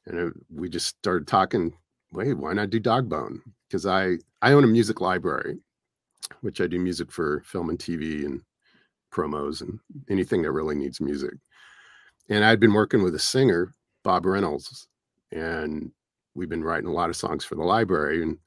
and 0.06 0.18
uh, 0.18 0.32
we 0.50 0.70
just 0.70 0.86
started 0.86 1.28
talking. 1.28 1.74
Wait, 2.12 2.34
why 2.34 2.52
not 2.52 2.70
do 2.70 2.78
Dogbone? 2.78 3.40
Because 3.66 3.86
I 3.86 4.18
I 4.42 4.52
own 4.52 4.64
a 4.64 4.68
music 4.68 5.00
library, 5.00 5.58
which 6.42 6.60
I 6.60 6.66
do 6.66 6.78
music 6.78 7.10
for 7.10 7.42
film 7.46 7.70
and 7.70 7.78
TV 7.78 8.24
and 8.26 8.42
promos 9.12 9.62
and 9.62 9.78
anything 10.10 10.42
that 10.42 10.52
really 10.52 10.74
needs 10.74 11.00
music. 11.00 11.34
And 12.28 12.44
I'd 12.44 12.60
been 12.60 12.74
working 12.74 13.02
with 13.02 13.14
a 13.14 13.18
singer, 13.18 13.72
Bob 14.04 14.26
Reynolds, 14.26 14.88
and 15.32 15.90
we've 16.34 16.48
been 16.48 16.64
writing 16.64 16.88
a 16.88 16.92
lot 16.92 17.10
of 17.10 17.16
songs 17.16 17.44
for 17.44 17.54
the 17.54 17.62
library. 17.62 18.22
And 18.22 18.38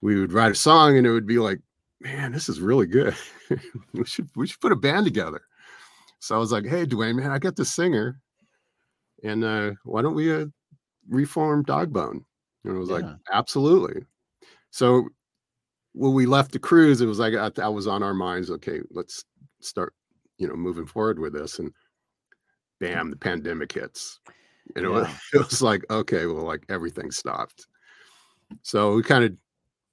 we 0.00 0.18
would 0.20 0.32
write 0.32 0.52
a 0.52 0.56
song, 0.56 0.96
and 0.98 1.06
it 1.06 1.12
would 1.12 1.26
be 1.26 1.38
like, 1.38 1.60
"Man, 2.00 2.32
this 2.32 2.48
is 2.48 2.60
really 2.60 2.86
good. 2.86 3.14
we 3.94 4.04
should 4.04 4.28
we 4.36 4.46
should 4.48 4.60
put 4.60 4.72
a 4.72 4.76
band 4.76 5.06
together." 5.06 5.42
So 6.20 6.34
I 6.34 6.38
was 6.38 6.52
like, 6.52 6.66
"Hey, 6.66 6.84
Dwain, 6.86 7.16
man, 7.16 7.30
I 7.30 7.38
got 7.38 7.56
this 7.56 7.74
singer, 7.74 8.20
and 9.22 9.44
uh, 9.44 9.72
why 9.84 10.02
don't 10.02 10.14
we 10.14 10.32
uh, 10.34 10.46
reform 11.08 11.64
Dogbone?" 11.64 12.24
And 12.64 12.76
it 12.76 12.78
was 12.78 12.90
like, 12.90 13.04
"Absolutely." 13.32 14.02
So 14.70 15.08
when 15.92 16.12
we 16.12 16.26
left 16.26 16.52
the 16.52 16.58
cruise, 16.58 17.00
it 17.00 17.06
was 17.06 17.18
like 17.18 17.34
I, 17.34 17.50
I 17.62 17.68
was 17.68 17.86
on 17.86 18.02
our 18.02 18.14
minds. 18.14 18.50
Okay, 18.50 18.80
let's 18.90 19.24
start, 19.60 19.94
you 20.38 20.46
know, 20.46 20.54
moving 20.54 20.86
forward 20.86 21.18
with 21.18 21.32
this. 21.32 21.58
And 21.58 21.72
bam, 22.80 23.10
the 23.10 23.16
pandemic 23.16 23.72
hits. 23.72 24.20
And 24.76 24.84
it, 24.84 24.88
was, 24.88 25.08
it 25.34 25.38
was 25.38 25.62
like, 25.62 25.84
okay, 25.90 26.26
well, 26.26 26.44
like 26.44 26.64
everything 26.68 27.10
stopped. 27.10 27.66
So 28.62 28.94
we 28.94 29.02
kind 29.02 29.24
of 29.24 29.32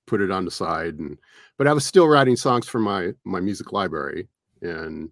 put 0.05 0.22
it 0.22 0.32
on 0.32 0.45
the 0.45 0.51
side, 0.51 0.99
and 0.99 1.18
but 1.57 1.68
I 1.68 1.74
was 1.74 1.86
still 1.86 2.07
writing 2.07 2.36
songs 2.36 2.68
for 2.68 2.80
my 2.80 3.11
my 3.24 3.39
music 3.39 3.72
library, 3.74 4.28
and 4.61 5.11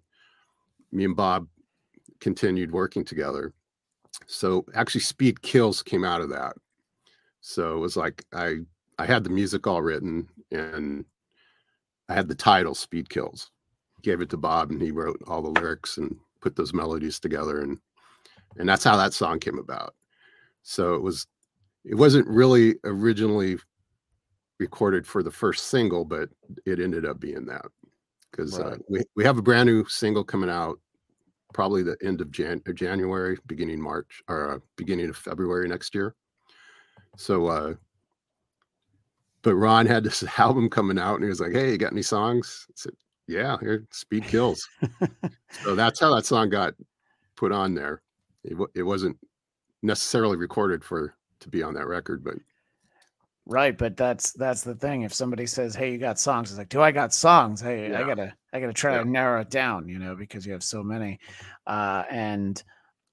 me 0.92 1.04
and 1.04 1.16
Bob 1.16 1.48
continued 2.20 2.72
working 2.72 3.04
together. 3.04 3.52
So 4.26 4.64
actually, 4.74 5.02
Speed 5.02 5.42
Kills 5.42 5.82
came 5.82 6.04
out 6.04 6.20
of 6.20 6.30
that. 6.30 6.54
So 7.46 7.76
it 7.76 7.78
was 7.78 7.94
like 7.94 8.24
I 8.32 8.60
I 8.98 9.04
had 9.04 9.22
the 9.22 9.28
music 9.28 9.66
all 9.66 9.82
written 9.82 10.26
and 10.50 11.04
I 12.08 12.14
had 12.14 12.26
the 12.26 12.34
title 12.34 12.74
Speed 12.74 13.10
Kills. 13.10 13.50
Gave 14.00 14.22
it 14.22 14.30
to 14.30 14.38
Bob 14.38 14.70
and 14.70 14.80
he 14.80 14.90
wrote 14.90 15.22
all 15.26 15.42
the 15.42 15.60
lyrics 15.60 15.98
and 15.98 16.16
put 16.40 16.56
those 16.56 16.72
melodies 16.72 17.20
together 17.20 17.60
and 17.60 17.78
and 18.56 18.66
that's 18.66 18.82
how 18.82 18.96
that 18.96 19.12
song 19.12 19.40
came 19.40 19.58
about. 19.58 19.94
So 20.62 20.94
it 20.94 21.02
was 21.02 21.26
it 21.84 21.96
wasn't 21.96 22.26
really 22.28 22.76
originally 22.82 23.58
recorded 24.58 25.06
for 25.06 25.22
the 25.22 25.30
first 25.30 25.66
single, 25.66 26.06
but 26.06 26.30
it 26.64 26.80
ended 26.80 27.04
up 27.04 27.20
being 27.20 27.44
that 27.44 27.66
because 28.30 28.58
uh, 28.58 28.78
we 28.88 29.02
we 29.16 29.24
have 29.24 29.36
a 29.36 29.42
brand 29.42 29.66
new 29.66 29.84
single 29.84 30.24
coming 30.24 30.48
out 30.48 30.80
probably 31.52 31.82
the 31.82 31.98
end 32.02 32.22
of 32.22 32.30
Jan- 32.30 32.62
uh, 32.66 32.72
January, 32.72 33.36
beginning 33.46 33.82
March 33.82 34.22
or 34.28 34.52
uh, 34.52 34.58
beginning 34.76 35.10
of 35.10 35.16
February 35.18 35.68
next 35.68 35.94
year. 35.94 36.14
So 37.16 37.46
uh 37.46 37.74
but 39.42 39.54
Ron 39.56 39.86
had 39.86 40.04
this 40.04 40.24
album 40.38 40.68
coming 40.70 40.98
out 40.98 41.16
and 41.16 41.24
he 41.24 41.28
was 41.28 41.40
like, 41.40 41.52
Hey, 41.52 41.72
you 41.72 41.78
got 41.78 41.92
any 41.92 42.02
songs? 42.02 42.66
I 42.70 42.72
said, 42.76 42.94
Yeah, 43.26 43.56
here, 43.60 43.86
Speed 43.90 44.26
Kills. 44.28 44.66
so 45.62 45.74
that's 45.74 46.00
how 46.00 46.14
that 46.14 46.26
song 46.26 46.50
got 46.50 46.74
put 47.36 47.52
on 47.52 47.74
there. 47.74 48.02
It, 48.44 48.56
it 48.74 48.82
wasn't 48.82 49.18
necessarily 49.82 50.36
recorded 50.36 50.84
for 50.84 51.14
to 51.40 51.48
be 51.48 51.62
on 51.62 51.74
that 51.74 51.86
record, 51.86 52.24
but 52.24 52.34
Right, 53.46 53.76
but 53.76 53.94
that's 53.98 54.32
that's 54.32 54.62
the 54.62 54.74
thing. 54.74 55.02
If 55.02 55.12
somebody 55.12 55.44
says, 55.44 55.74
"Hey, 55.74 55.92
you 55.92 55.98
got 55.98 56.18
songs," 56.18 56.50
it's 56.50 56.56
like, 56.56 56.70
"Do 56.70 56.80
I 56.80 56.92
got 56.92 57.12
songs?" 57.12 57.60
Hey, 57.60 57.94
I 57.94 58.02
gotta 58.02 58.32
I 58.54 58.60
gotta 58.60 58.72
try 58.72 58.94
Yeah. 58.94 59.02
to 59.02 59.04
narrow 59.10 59.42
it 59.42 59.50
down, 59.50 59.86
you 59.86 59.98
know, 59.98 60.16
because 60.16 60.46
you 60.46 60.52
have 60.54 60.62
so 60.64 60.82
many. 60.82 61.20
Uh, 61.66 62.04
and 62.10 62.62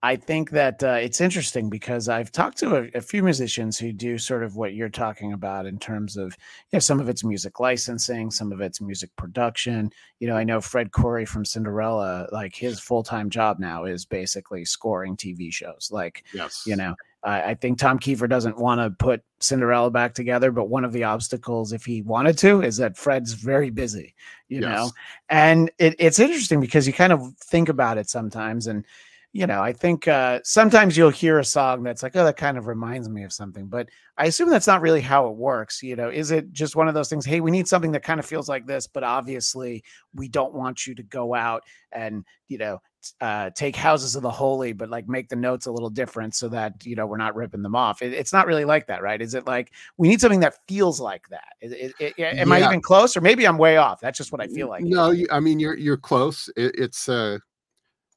I 0.03 0.15
think 0.15 0.49
that 0.51 0.83
uh, 0.83 0.97
it's 1.01 1.21
interesting 1.21 1.69
because 1.69 2.09
I've 2.09 2.31
talked 2.31 2.57
to 2.59 2.75
a, 2.75 2.97
a 2.97 3.01
few 3.01 3.21
musicians 3.21 3.77
who 3.77 3.93
do 3.93 4.17
sort 4.17 4.43
of 4.43 4.55
what 4.55 4.73
you're 4.73 4.89
talking 4.89 5.33
about 5.33 5.65
in 5.65 5.77
terms 5.77 6.17
of, 6.17 6.35
you 6.71 6.77
know, 6.77 6.79
some 6.79 6.99
of 6.99 7.07
it's 7.07 7.23
music 7.23 7.59
licensing, 7.59 8.31
some 8.31 8.51
of 8.51 8.61
it's 8.61 8.81
music 8.81 9.15
production. 9.15 9.91
You 10.19 10.27
know, 10.27 10.35
I 10.35 10.43
know 10.43 10.59
Fred 10.59 10.91
Coury 10.91 11.25
from 11.25 11.45
Cinderella, 11.45 12.27
like 12.31 12.55
his 12.55 12.79
full 12.79 13.03
time 13.03 13.29
job 13.29 13.59
now 13.59 13.85
is 13.85 14.05
basically 14.05 14.65
scoring 14.65 15.15
TV 15.15 15.53
shows. 15.53 15.89
Like, 15.91 16.23
yes, 16.33 16.63
you 16.65 16.75
know 16.75 16.95
I 17.23 17.41
I 17.51 17.53
think 17.55 17.77
Tom 17.77 17.99
Keifer 17.99 18.27
doesn't 18.27 18.57
want 18.57 18.81
to 18.81 18.89
put 18.91 19.23
Cinderella 19.39 19.91
back 19.91 20.13
together, 20.13 20.51
but 20.51 20.69
one 20.69 20.83
of 20.85 20.93
the 20.93 21.03
obstacles, 21.03 21.73
if 21.73 21.85
he 21.85 22.01
wanted 22.01 22.37
to, 22.39 22.61
is 22.61 22.77
that 22.77 22.97
Fred's 22.97 23.33
very 23.33 23.69
busy, 23.69 24.15
you 24.47 24.61
know. 24.61 24.91
And 25.29 25.71
it, 25.77 25.95
it's 25.99 26.19
interesting 26.19 26.59
because 26.59 26.87
you 26.87 26.93
kind 26.93 27.13
of 27.13 27.35
think 27.37 27.69
about 27.69 27.97
it 27.97 28.09
sometimes, 28.09 28.67
and 28.67 28.85
you 29.34 29.47
know, 29.47 29.61
I 29.61 29.71
think 29.71 30.09
uh, 30.09 30.39
sometimes 30.43 30.97
you'll 30.97 31.09
hear 31.09 31.39
a 31.39 31.45
song 31.45 31.84
that's 31.84 32.03
like, 32.03 32.15
oh, 32.17 32.25
that 32.25 32.36
kind 32.36 32.57
of 32.57 32.67
reminds 32.67 33.07
me 33.07 33.23
of 33.23 33.32
something, 33.32 33.67
but 33.67 33.88
I 34.17 34.25
assume 34.25 34.49
that's 34.49 34.67
not 34.67 34.82
really 34.82 34.99
how 34.99 35.27
it 35.29 35.36
works. 35.36 35.82
You 35.82 35.95
know, 35.95 36.09
is 36.09 36.32
it 36.32 36.51
just 36.51 36.75
one 36.75 36.89
of 36.89 36.93
those 36.93 37.07
things? 37.07 37.25
Hey, 37.25 37.39
we 37.39 37.49
need 37.49 37.67
something 37.67 37.93
that 37.93 38.03
kind 38.03 38.19
of 38.19 38.25
feels 38.25 38.49
like 38.49 38.65
this, 38.65 38.88
but 38.88 39.03
obviously 39.03 39.84
we 40.13 40.27
don't 40.27 40.53
want 40.53 40.86
you 40.86 40.93
to 40.95 41.03
go 41.03 41.34
out 41.34 41.63
and 41.93 42.25
you 42.49 42.57
know 42.57 42.82
uh, 43.21 43.49
take 43.51 43.75
houses 43.75 44.17
of 44.17 44.21
the 44.21 44.29
holy, 44.29 44.73
but 44.73 44.89
like 44.89 45.07
make 45.07 45.29
the 45.29 45.36
notes 45.38 45.65
a 45.65 45.71
little 45.71 45.89
different 45.89 46.36
so 46.36 46.49
that 46.49 46.86
you 46.86 46.97
know 46.97 47.07
we're 47.07 47.15
not 47.15 47.34
ripping 47.34 47.61
them 47.61 47.75
off. 47.75 48.01
It, 48.01 48.11
it's 48.11 48.34
not 48.34 48.47
really 48.47 48.65
like 48.65 48.86
that, 48.88 49.01
right? 49.01 49.21
Is 49.21 49.34
it 49.34 49.47
like 49.47 49.71
we 49.97 50.09
need 50.09 50.19
something 50.19 50.41
that 50.41 50.55
feels 50.67 50.99
like 50.99 51.27
that? 51.29 51.53
Is- 51.61 51.93
is- 51.99 52.13
am 52.17 52.51
I 52.51 52.63
even 52.65 52.82
close, 52.82 53.15
or 53.15 53.21
maybe 53.21 53.47
I'm 53.47 53.57
way 53.57 53.77
off? 53.77 54.01
That's 54.01 54.17
just 54.17 54.34
what 54.34 54.41
I 54.41 54.47
feel 54.47 54.67
like. 54.67 54.84
No, 54.84 55.11
you, 55.11 55.25
I 55.32 55.39
mean 55.39 55.57
you're 55.57 55.77
you're 55.77 55.95
close. 55.95 56.49
It, 56.57 56.75
it's 56.77 57.07
uh, 57.07 57.38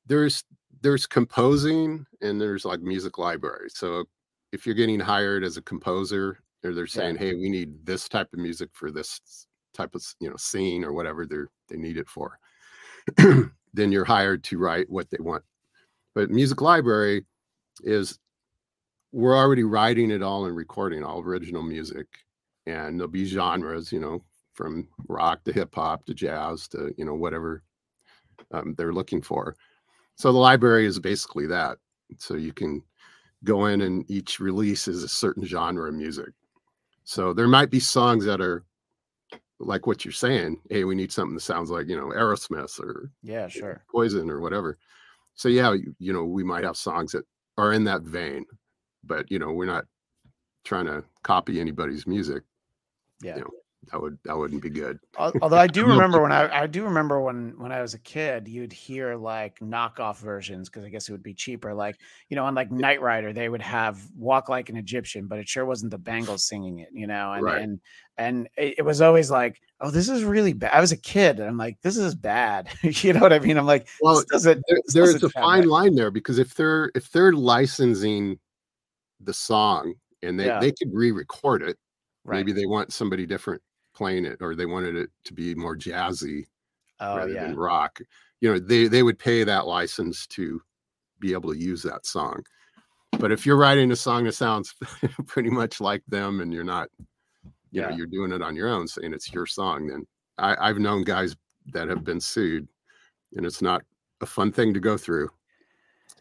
there's 0.07 0.43
there's 0.85 1.07
composing 1.07 2.05
and 2.21 2.39
there's 2.39 2.67
like 2.67 2.81
music 2.81 3.17
library. 3.17 3.71
So 3.71 4.05
if 4.53 4.67
you're 4.67 4.75
getting 4.75 5.01
hired 5.01 5.43
as 5.43 5.57
a 5.57 5.63
composer, 5.63 6.39
or 6.63 6.75
they're 6.75 6.87
saying, 6.87 7.17
hey, 7.17 7.35
we 7.35 7.49
need 7.49 7.87
this 7.87 8.07
type 8.07 8.29
of 8.35 8.39
music 8.39 8.69
for 8.75 8.91
this 8.91 9.47
type 9.73 9.95
of 9.95 10.05
you 10.21 10.29
know 10.29 10.37
scene 10.37 10.85
or 10.85 10.93
whatever 10.93 11.27
they're 11.27 11.49
they 11.69 11.77
need 11.79 11.97
it 11.97 12.09
for, 12.09 12.39
then 13.17 13.93
you're 13.93 14.05
hired 14.05 14.45
to 14.45 14.59
write 14.59 14.89
what 14.91 15.09
they 15.11 15.17
want. 15.21 15.43
But 16.15 16.31
music 16.31 16.61
library 16.61 17.25
is 17.83 18.19
we're 19.11 19.37
already 19.37 19.65
writing 19.65 20.11
it 20.11 20.23
all 20.23 20.45
and 20.45 20.55
recording 20.55 21.03
all 21.03 21.23
original 21.23 21.63
music, 21.63 22.07
and 22.67 23.01
there'll 23.01 23.11
be 23.11 23.25
genres, 23.25 23.91
you 23.91 24.01
know, 24.01 24.23
from 24.53 24.87
rock 25.09 25.45
to 25.45 25.53
hip 25.53 25.75
hop 25.75 26.05
to 26.05 26.15
jazz 26.15 26.69
to 26.69 26.95
you 26.99 27.07
know 27.07 27.15
whatever 27.15 27.63
um, 28.53 28.75
they're 28.77 28.93
looking 28.93 29.23
for. 29.23 29.57
So 30.17 30.33
the 30.33 30.39
library 30.39 30.87
is 30.87 30.99
basically 30.99 31.47
that. 31.49 31.79
So 32.19 32.35
you 32.35 32.53
can 32.53 32.83
go 33.43 33.67
in 33.67 33.83
and 33.83 34.09
each 34.11 34.41
release 34.41 34.89
is 34.89 35.03
a 35.03 35.09
certain 35.09 35.45
genre 35.45 35.89
of 35.89 35.95
music. 35.95 36.31
So 37.05 37.33
there 37.33 37.49
might 37.49 37.71
be 37.71 37.81
songs 37.81 38.25
that 38.25 38.41
are 38.41 38.65
like 39.59 39.87
what 39.87 40.05
you're 40.05 40.13
saying. 40.13 40.61
Hey, 40.71 40.85
we 40.85 40.95
need 40.95 41.13
something 41.13 41.35
that 41.35 41.41
sounds 41.41 41.71
like 41.71 41.89
you 41.89 41.97
know 41.97 42.09
Aerosmith 42.09 42.81
or 42.81 43.11
Yeah, 43.23 43.49
sure. 43.49 43.85
Poison 43.91 44.31
or 44.31 44.41
whatever. 44.41 44.79
So 45.35 45.49
yeah, 45.49 45.73
you, 45.73 45.95
you 45.99 46.13
know, 46.13 46.25
we 46.25 46.45
might 46.45 46.65
have 46.65 46.77
songs 46.77 47.13
that 47.13 47.25
are 47.59 47.73
in 47.73 47.85
that 47.85 48.03
vein, 48.03 48.45
but 49.03 49.31
you 49.31 49.39
know, 49.39 49.53
we're 49.53 49.67
not 49.67 49.85
trying 50.65 50.87
to 50.87 51.05
copy 51.23 51.61
anybody's 51.61 52.07
music. 52.07 52.43
Yeah. 53.21 53.37
You 53.37 53.41
know, 53.43 53.51
that 53.91 54.01
would 54.01 54.19
that 54.25 54.37
wouldn't 54.37 54.63
be 54.63 54.71
good. 54.71 54.99
Although 55.17 55.59
I 55.59 55.67
do 55.79 55.87
remember 55.87 56.21
when 56.23 56.33
I 56.33 56.63
I 56.63 56.67
do 56.67 56.85
remember 56.85 57.21
when 57.21 57.55
when 57.59 57.73
I 57.73 57.83
was 57.83 57.95
a 57.95 57.99
kid, 57.99 58.49
you'd 58.49 58.73
hear 58.73 59.17
like 59.17 59.59
knockoff 59.61 60.19
versions 60.19 60.69
because 60.69 60.85
I 60.85 60.89
guess 60.89 61.09
it 61.09 61.13
would 61.13 61.23
be 61.23 61.35
cheaper. 61.35 61.75
Like 61.75 62.01
you 62.29 62.37
know, 62.37 62.45
on 62.45 62.55
like 62.55 62.71
Knight 62.71 63.01
Rider, 63.01 63.33
they 63.33 63.49
would 63.49 63.63
have 63.63 64.01
"Walk 64.17 64.49
Like 64.49 64.69
an 64.69 64.77
Egyptian," 64.77 65.27
but 65.27 65.39
it 65.39 65.49
sure 65.49 65.65
wasn't 65.65 65.91
the 65.91 65.99
Bangles 65.99 66.45
singing 66.47 66.79
it. 66.79 66.89
You 66.93 67.07
know, 67.07 67.33
and 67.33 67.43
Right. 67.43 67.63
and 67.63 67.81
and 68.17 68.49
it, 68.57 68.85
was 68.85 69.01
always 69.01 69.29
like, 69.29 69.61
oh, 69.81 69.91
this 69.91 70.09
is 70.09 70.23
really 70.23 70.53
bad. 70.53 70.73
I 70.73 70.81
was 70.81 70.93
a 70.93 70.97
kid, 70.97 71.41
and 71.41 71.49
I'm 71.49 71.57
like, 71.57 71.81
this 71.83 71.97
is 71.97 72.15
bad. 72.15 72.69
you 72.83 73.13
know 73.13 73.21
what 73.21 73.33
I 73.33 73.41
mean? 73.41 73.57
I'm 73.59 73.67
like, 73.67 73.89
Well, 74.01 74.23
there, 74.43 74.57
there's 74.93 75.23
a 75.23 75.31
fine 75.31 75.61
right. 75.61 75.69
line 75.69 75.95
there 75.97 76.13
because 76.13 76.39
if 76.39 76.55
they're 76.55 76.93
if 76.95 77.11
they're 77.11 77.33
licensing 77.33 78.39
the 79.21 79.35
song 79.35 79.95
and 80.23 80.39
they, 80.39 80.47
Yeah. 80.47 80.61
they 80.61 80.73
could 80.73 80.93
re-record 80.93 81.63
it 81.63 81.77
Right. 82.25 82.39
maybe 82.39 82.53
they 82.53 82.67
want 82.67 82.93
somebody 82.93 83.27
different 83.27 83.61
playing 83.95 84.25
it 84.25 84.39
or 84.41 84.55
they 84.55 84.67
wanted 84.67 84.97
it 84.97 85.11
to 85.25 85.33
be 85.33 85.55
more 85.55 85.77
jazzy 85.77 86.45
oh 87.01 87.17
rather 87.17 87.33
yeah. 87.33 87.45
than 87.45 87.57
rock 87.57 88.01
you 88.41 88.53
know 88.53 88.59
they 88.59 88.89
they 88.89 89.03
would 89.03 89.19
pay 89.19 89.45
that 89.45 89.67
license 89.67 90.27
to 90.27 90.61
be 91.21 91.33
able 91.33 91.51
to 91.51 91.59
use 91.59 91.83
that 91.83 92.05
song. 92.05 92.45
But 93.19 93.33
if 93.33 93.47
you're 93.47 93.57
writing 93.57 93.91
a 93.93 93.97
song 93.97 94.25
that 94.25 94.35
sounds 94.35 94.75
pretty 95.27 95.49
much 95.49 95.81
like 95.81 96.03
them 96.09 96.41
and 96.41 96.53
you're 96.53 96.65
not 96.65 96.89
you 97.75 97.81
know 97.83 97.89
you're 97.91 98.07
doing 98.07 98.33
it 98.33 98.43
on 98.43 98.55
your 98.55 98.69
own 98.69 98.87
saying 98.87 99.13
it's 99.13 99.33
your 99.33 99.47
song 99.47 99.89
then 99.89 100.07
I, 100.39 100.57
i've 100.69 100.79
known 100.79 101.03
guys 101.03 101.35
that 101.73 101.89
have 101.89 102.05
been 102.05 102.21
sued 102.21 102.69
and 103.35 103.45
it's 103.45 103.61
not 103.61 103.83
a 104.21 104.27
fun 104.27 104.53
thing 104.53 104.73
to 104.75 104.81
go 104.81 104.97
through 104.97 105.29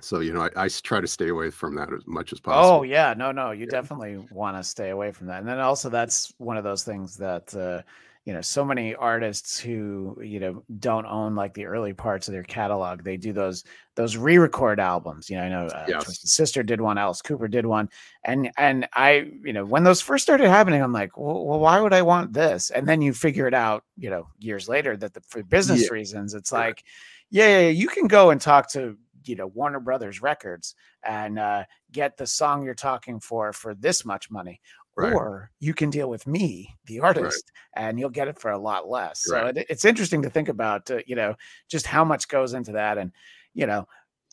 so 0.02 0.20
you 0.20 0.34
know 0.34 0.50
I 0.56 0.68
try 0.70 1.02
to 1.02 1.08
stay 1.08 1.30
away 1.30 1.50
from 1.50 1.76
that 1.76 1.94
as 1.94 2.06
much 2.08 2.34
as 2.34 2.40
possible 2.40 2.82
Oh 2.82 2.84
yeah, 2.84 3.14
no, 3.18 3.32
no, 3.32 3.52
you 3.52 3.66
definitely 3.66 4.18
want 4.18 4.58
to 4.58 4.64
stay 4.64 4.90
away 4.90 5.12
from 5.12 5.28
that. 5.28 5.40
And 5.40 5.48
then 5.48 5.60
also 5.60 5.90
that's 5.90 6.34
one 6.38 6.58
of 6.58 6.64
those 6.64 6.84
things 6.84 7.18
that 7.18 7.54
uh, 7.56 7.82
you 8.26 8.32
know, 8.34 8.42
so 8.42 8.64
many 8.64 8.96
artists 8.96 9.60
who, 9.60 10.18
you 10.24 10.40
know, 10.40 10.64
don't 10.80 11.06
own 11.06 11.36
like 11.36 11.54
the 11.54 11.66
early 11.66 11.94
parts 11.94 12.28
of 12.28 12.34
their 12.34 12.44
catalog, 12.44 13.04
they 13.04 13.18
do 13.18 13.34
those 13.34 13.64
those 13.96 14.16
re-record 14.18 14.80
albums. 14.80 15.30
You 15.30 15.38
know, 15.38 15.44
I 15.44 15.50
know 15.50 15.68
uh, 15.68 15.90
Yes. 15.90 16.04
Twisted 16.04 16.30
Sister 16.30 16.64
did 16.64 16.80
one, 16.80 16.98
Alice 16.98 17.22
Cooper 17.22 17.48
did 17.48 17.66
one. 17.66 17.90
And 18.24 18.52
and 18.58 18.88
I, 18.94 19.32
you 19.44 19.52
know, 19.54 19.66
when 19.66 19.84
those 19.84 20.02
first 20.02 20.24
started 20.24 20.48
happening, 20.50 20.82
I'm 20.82 20.94
like, 20.94 21.18
well, 21.18 21.46
well 21.46 21.60
why 21.60 21.80
would 21.82 21.94
I 21.94 22.02
want 22.04 22.34
this? 22.34 22.70
And 22.70 22.88
then 22.88 23.02
you 23.02 23.14
figure 23.14 23.48
it 23.48 23.54
out, 23.54 23.84
you 23.98 24.10
know, 24.10 24.28
years 24.40 24.70
later 24.70 24.96
that 24.98 25.14
the, 25.14 25.22
for 25.28 25.44
business 25.44 25.82
Yeah. 25.82 25.90
reasons, 25.90 26.34
it's 26.34 26.52
Right. 26.52 26.68
like, 26.68 26.84
yeah, 27.30 27.48
yeah, 27.48 27.60
yeah, 27.62 27.70
you 27.70 27.88
can 27.88 28.08
go 28.08 28.30
and 28.30 28.40
talk 28.40 28.70
to 28.72 28.98
you 29.26 29.36
know 29.36 29.48
Warner 29.48 29.80
Brothers 29.80 30.22
Records 30.22 30.76
and 31.04 31.40
uh, 31.40 31.64
get 31.92 32.18
the 32.18 32.28
song 32.28 32.64
you're 32.64 32.74
talking 32.76 33.20
for 33.20 33.54
for 33.54 33.74
this 33.76 34.06
much 34.06 34.30
money, 34.32 34.60
Right. 34.96 35.14
or 35.14 35.50
you 35.60 35.74
can 35.74 35.90
deal 35.90 36.10
with 36.10 36.28
me, 36.28 36.76
the 36.86 37.00
artist, 37.00 37.52
and 37.76 38.00
you'll 38.00 38.10
get 38.10 38.28
it 38.28 38.40
for 38.40 38.52
a 38.52 38.58
lot 38.58 38.88
less. 38.88 39.24
So 39.24 39.48
it, 39.48 39.66
it's 39.70 39.86
interesting 39.86 40.22
to 40.22 40.30
think 40.30 40.50
about, 40.50 40.90
uh, 40.92 41.00
you 41.08 41.16
know, 41.16 41.36
just 41.70 41.88
how 41.88 42.04
much 42.06 42.28
goes 42.28 42.54
into 42.54 42.74
that, 42.74 42.98
and 42.98 43.12
you 43.54 43.66
know. 43.66 43.88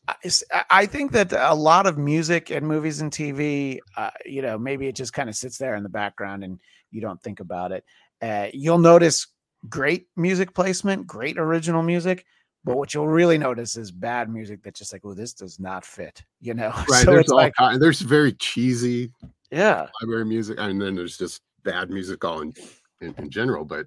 I- 0.09 0.14
I 0.53 0.64
I 0.70 0.86
think 0.86 1.12
that 1.12 1.32
a 1.32 1.55
lot 1.55 1.86
of 1.86 1.99
music 1.99 2.51
and 2.51 2.66
movies 2.66 3.01
and 3.01 3.12
TV, 3.12 3.78
uh, 3.97 4.11
you 4.24 4.41
know, 4.43 4.59
maybe 4.59 4.88
it 4.88 4.97
just 4.97 5.12
kind 5.12 5.28
of 5.28 5.36
sits 5.36 5.59
there 5.59 5.76
in 5.76 5.82
the 5.82 5.88
background 5.91 6.43
and 6.43 6.59
you 6.91 7.01
don't 7.03 7.22
think 7.22 7.38
about 7.38 7.70
it. 7.70 7.84
Uh, 8.22 8.49
you'll 8.53 8.78
notice 8.78 9.26
great 9.68 10.07
music 10.16 10.55
placement, 10.55 11.07
great 11.07 11.38
original 11.38 11.82
music, 11.82 12.24
but 12.64 12.76
what 12.76 12.92
you'll 12.92 13.08
really 13.08 13.38
notice 13.38 13.76
is 13.76 13.90
bad 13.90 14.28
music 14.28 14.62
that's 14.62 14.78
just 14.78 14.92
like, 14.92 15.02
oh, 15.04 15.14
this 15.14 15.32
does 15.32 15.58
not 15.58 15.84
fit, 15.84 16.22
you 16.40 16.54
know. 16.54 16.70
right 16.90 17.04
so 17.04 17.12
there's 17.12 17.22
it's 17.22 17.30
all 17.30 17.38
like, 17.38 17.54
kind, 17.54 17.80
there's 17.80 18.00
very 18.00 18.32
cheesy 18.34 19.11
yeah, 19.50 19.88
library 20.00 20.24
music 20.24 20.58
and 20.61 20.80
then 20.80 20.94
there's 20.94 21.18
just 21.18 21.42
bad 21.64 21.90
music 21.90 22.24
all 22.24 22.40
in, 22.40 22.54
in, 23.00 23.14
in 23.18 23.30
general 23.30 23.64
but 23.64 23.86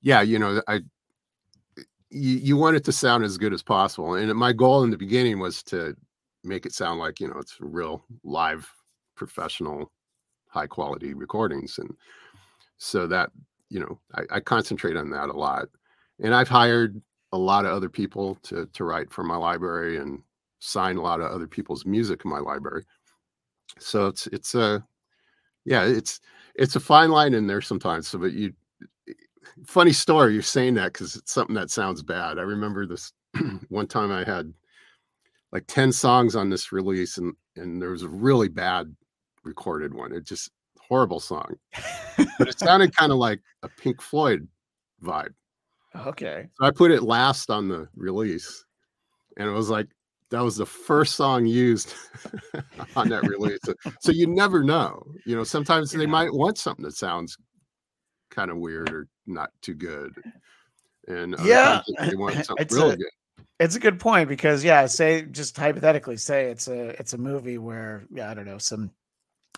yeah 0.00 0.22
you 0.22 0.38
know 0.38 0.62
i 0.68 0.80
you, 2.10 2.36
you 2.38 2.56
want 2.56 2.76
it 2.76 2.84
to 2.84 2.92
sound 2.92 3.24
as 3.24 3.36
good 3.36 3.52
as 3.52 3.62
possible 3.62 4.14
and 4.14 4.32
my 4.34 4.52
goal 4.52 4.84
in 4.84 4.90
the 4.90 4.96
beginning 4.96 5.38
was 5.38 5.62
to 5.62 5.94
make 6.44 6.64
it 6.64 6.72
sound 6.72 6.98
like 6.98 7.20
you 7.20 7.28
know 7.28 7.36
it's 7.38 7.56
real 7.60 8.04
live 8.24 8.72
professional 9.16 9.90
high 10.46 10.66
quality 10.66 11.12
recordings 11.12 11.78
and 11.78 11.94
so 12.78 13.06
that 13.06 13.30
you 13.68 13.80
know 13.80 13.98
I, 14.14 14.36
I 14.36 14.40
concentrate 14.40 14.96
on 14.96 15.10
that 15.10 15.28
a 15.28 15.32
lot 15.32 15.68
and 16.22 16.34
i've 16.34 16.48
hired 16.48 17.02
a 17.32 17.38
lot 17.38 17.64
of 17.64 17.72
other 17.72 17.88
people 17.88 18.36
to 18.42 18.66
to 18.72 18.84
write 18.84 19.12
for 19.12 19.22
my 19.22 19.36
library 19.36 19.98
and 19.98 20.22
sign 20.60 20.96
a 20.96 21.02
lot 21.02 21.20
of 21.20 21.30
other 21.30 21.46
people's 21.46 21.86
music 21.86 22.22
in 22.24 22.30
my 22.30 22.38
library. 22.38 22.84
So 23.78 24.06
it's 24.06 24.26
it's 24.28 24.54
a 24.54 24.84
yeah 25.64 25.84
it's 25.84 26.20
it's 26.54 26.76
a 26.76 26.80
fine 26.80 27.10
line 27.10 27.34
in 27.34 27.46
there 27.46 27.60
sometimes 27.60 28.08
so 28.08 28.18
but 28.18 28.32
you 28.32 28.52
eh, 29.08 29.12
funny 29.66 29.92
story 29.92 30.32
you're 30.32 30.42
saying 30.42 30.74
that 30.74 30.92
because 30.92 31.16
it's 31.16 31.32
something 31.32 31.54
that 31.54 31.70
sounds 31.70 32.02
bad. 32.02 32.38
I 32.38 32.42
remember 32.42 32.86
this 32.86 33.12
one 33.68 33.86
time 33.86 34.10
i 34.10 34.24
had 34.24 34.52
like 35.52 35.64
10 35.66 35.92
songs 35.92 36.34
on 36.34 36.50
this 36.50 36.72
release 36.72 37.18
and 37.18 37.34
and 37.56 37.80
there 37.80 37.90
was 37.90 38.02
a 38.02 38.08
really 38.08 38.48
bad 38.48 38.94
recorded 39.44 39.92
one. 39.92 40.12
It 40.12 40.24
just 40.24 40.50
horrible 40.78 41.20
song. 41.20 41.54
But 42.38 42.48
it 42.48 42.58
sounded 42.58 42.94
kind 42.94 43.12
of 43.12 43.18
like 43.18 43.40
a 43.62 43.68
pink 43.68 44.00
floyd 44.00 44.46
vibe 45.02 45.34
okay, 45.96 46.48
so 46.58 46.66
i 46.66 46.70
put 46.70 46.90
it 46.90 47.02
last 47.02 47.50
on 47.50 47.68
the 47.68 47.88
release 47.96 48.64
and 49.36 49.48
it 49.48 49.52
was 49.52 49.70
like 49.70 49.86
that 50.30 50.40
was 50.40 50.56
the 50.56 50.66
first 50.66 51.14
song 51.14 51.46
used 51.46 51.94
on 52.96 53.08
that 53.08 53.26
release. 53.26 53.58
So, 53.64 53.72
so 54.00 54.12
you 54.12 54.26
never 54.26 54.62
know 54.62 55.02
you 55.24 55.34
know 55.36 55.44
sometimes 55.44 55.90
they 55.92 56.06
might 56.06 56.32
want 56.32 56.58
something 56.58 56.84
that 56.84 56.96
sounds 56.96 57.36
kind 58.30 58.50
of 58.50 58.58
weird 58.58 58.90
or 58.90 59.08
not 59.26 59.50
too 59.62 59.74
good 59.74 60.12
and 61.08 61.34
Yeah, 61.44 61.80
they 62.00 62.14
want 62.14 62.34
something 62.44 62.56
it's 62.58 62.74
really 62.74 62.94
a- 62.94 62.96
good. 62.96 63.44
it's 63.58 63.74
a 63.76 63.80
good 63.80 63.98
point 63.98 64.28
because 64.28 64.62
yeah, 64.62 64.86
say 64.86 65.22
just 65.22 65.56
hypothetically, 65.56 66.16
say 66.16 66.46
it's 66.46 66.68
a 66.68 66.88
it's 67.00 67.14
a 67.14 67.18
movie 67.18 67.58
where 67.58 68.04
yeah, 68.10 68.30
I 68.30 68.34
don't 68.34 68.44
know 68.44 68.58
some 68.58 68.90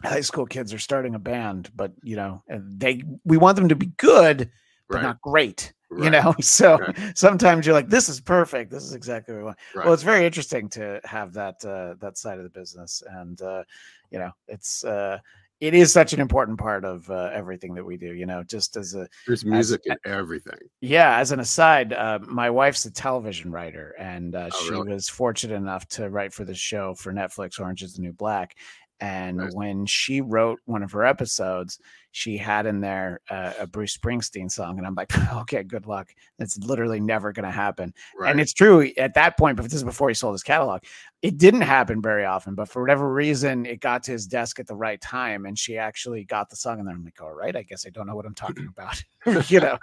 high 0.03 0.21
school 0.23 0.47
kids 0.47 0.73
are 0.73 0.79
starting 0.79 1.15
a 1.15 1.19
band, 1.19 1.71
but 1.75 1.93
you 2.03 2.17
know 2.17 2.43
they 2.49 3.03
we 3.25 3.37
want 3.37 3.57
them 3.57 3.69
to 3.69 3.77
be 3.77 3.87
good 3.87 4.51
but 4.89 4.97
right. 4.97 5.03
not 5.03 5.21
great. 5.21 5.73
You 5.99 6.11
know, 6.11 6.35
so 6.41 6.79
right. 6.79 6.97
sometimes 7.17 7.67
you're 7.67 7.75
like, 7.75 7.89
"This 7.89 8.09
is 8.09 8.21
perfect. 8.21 8.71
This 8.71 8.85
is 8.85 8.95
exactly 8.95 9.35
what 9.35 9.39
we 9.41 9.45
want." 9.45 9.59
right. 9.75 9.85
Well, 9.85 9.95
it's 9.95 10.03
very 10.03 10.25
interesting 10.25 10.69
to 10.71 11.01
have 11.05 11.33
that 11.35 11.65
uh, 11.65 11.95
that 12.01 12.17
side 12.17 12.39
of 12.39 12.45
the 12.45 12.51
business, 12.51 13.03
and 13.11 13.41
uh, 13.43 13.65
you 14.11 14.19
know, 14.19 14.31
it's 14.47 14.85
uh, 14.85 15.19
it 15.61 15.75
is 15.75 15.93
such 15.93 16.13
an 16.13 16.21
important 16.21 16.59
part 16.59 16.85
of 16.85 17.11
uh, 17.11 17.31
everything 17.35 17.75
that 17.75 17.85
we 17.85 17.97
do. 17.97 18.15
You 18.15 18.27
know, 18.27 18.43
just 18.45 18.77
as 18.77 18.95
a 18.95 19.09
there's 19.27 19.45
music 19.45 19.83
in 19.87 19.97
everything 20.05 20.59
yeah, 20.81 21.19
as 21.19 21.33
an 21.33 21.41
aside, 21.41 21.93
uh, 21.93 22.21
my 22.23 22.51
wife's 22.51 22.85
a 22.85 22.93
television 22.93 23.51
writer, 23.51 23.95
and 23.99 24.35
uh, 24.35 24.49
Oh, 24.53 24.65
she 24.65 24.71
really? 24.71 24.93
was 24.93 25.09
fortunate 25.09 25.57
enough 25.57 25.87
to 25.89 26.09
write 26.09 26.33
for 26.33 26.45
the 26.45 26.55
show 26.55 26.95
for 26.95 27.13
Netflix, 27.13 27.59
Orange 27.61 27.83
is 27.83 27.95
the 27.95 28.03
New 28.03 28.13
Black. 28.13 28.55
And 29.03 29.39
Nice. 29.39 29.55
when 29.55 29.87
she 29.87 30.21
wrote 30.21 30.61
one 30.67 30.83
of 30.83 30.93
her 30.93 31.05
episodes, 31.07 31.79
she 32.13 32.37
had 32.37 32.67
in 32.67 32.81
there 32.81 33.21
uh, 33.31 33.53
a 33.61 33.67
Bruce 33.67 33.97
Springsteen 33.97 34.51
song, 34.51 34.79
and 34.79 34.87
I'm 34.87 34.95
like, 34.95 35.13
okay, 35.35 35.63
good 35.63 35.87
luck. 35.87 36.13
That's 36.39 36.59
literally 36.59 37.01
never 37.01 37.33
going 37.33 37.45
to 37.45 37.51
happen. 37.51 37.95
right 38.19 38.31
And 38.31 38.41
it's 38.41 38.53
true 38.53 38.91
at 38.97 39.15
that 39.15 39.37
point, 39.39 39.57
but 39.57 39.65
this 39.65 39.75
is 39.75 39.85
before 39.85 40.09
he 40.09 40.15
sold 40.15 40.35
his 40.35 40.43
catalog. 40.43 40.83
It 41.23 41.37
didn't 41.37 41.61
happen 41.61 42.01
very 42.01 42.25
often, 42.25 42.55
but 42.55 42.69
for 42.69 42.81
whatever 42.81 43.13
reason, 43.13 43.67
it 43.67 43.81
got 43.81 44.03
to 44.05 44.13
his 44.13 44.27
desk 44.27 44.59
at 44.59 44.67
the 44.67 44.75
right 44.75 44.99
time, 45.01 45.45
and 45.45 45.59
she 45.59 45.77
actually 45.77 46.25
got 46.25 46.49
the 46.49 46.57
song. 46.57 46.79
And 46.79 46.89
then 46.89 46.95
I'm 46.95 47.05
like, 47.05 47.21
all 47.21 47.33
right, 47.33 47.55
I 47.55 47.63
guess 47.63 47.87
I 47.87 47.91
don't 47.91 48.07
know 48.07 48.17
what 48.17 48.25
I'm 48.25 48.35
talking 48.35 48.67
about, 48.77 49.05
you 49.51 49.61
know. 49.61 49.77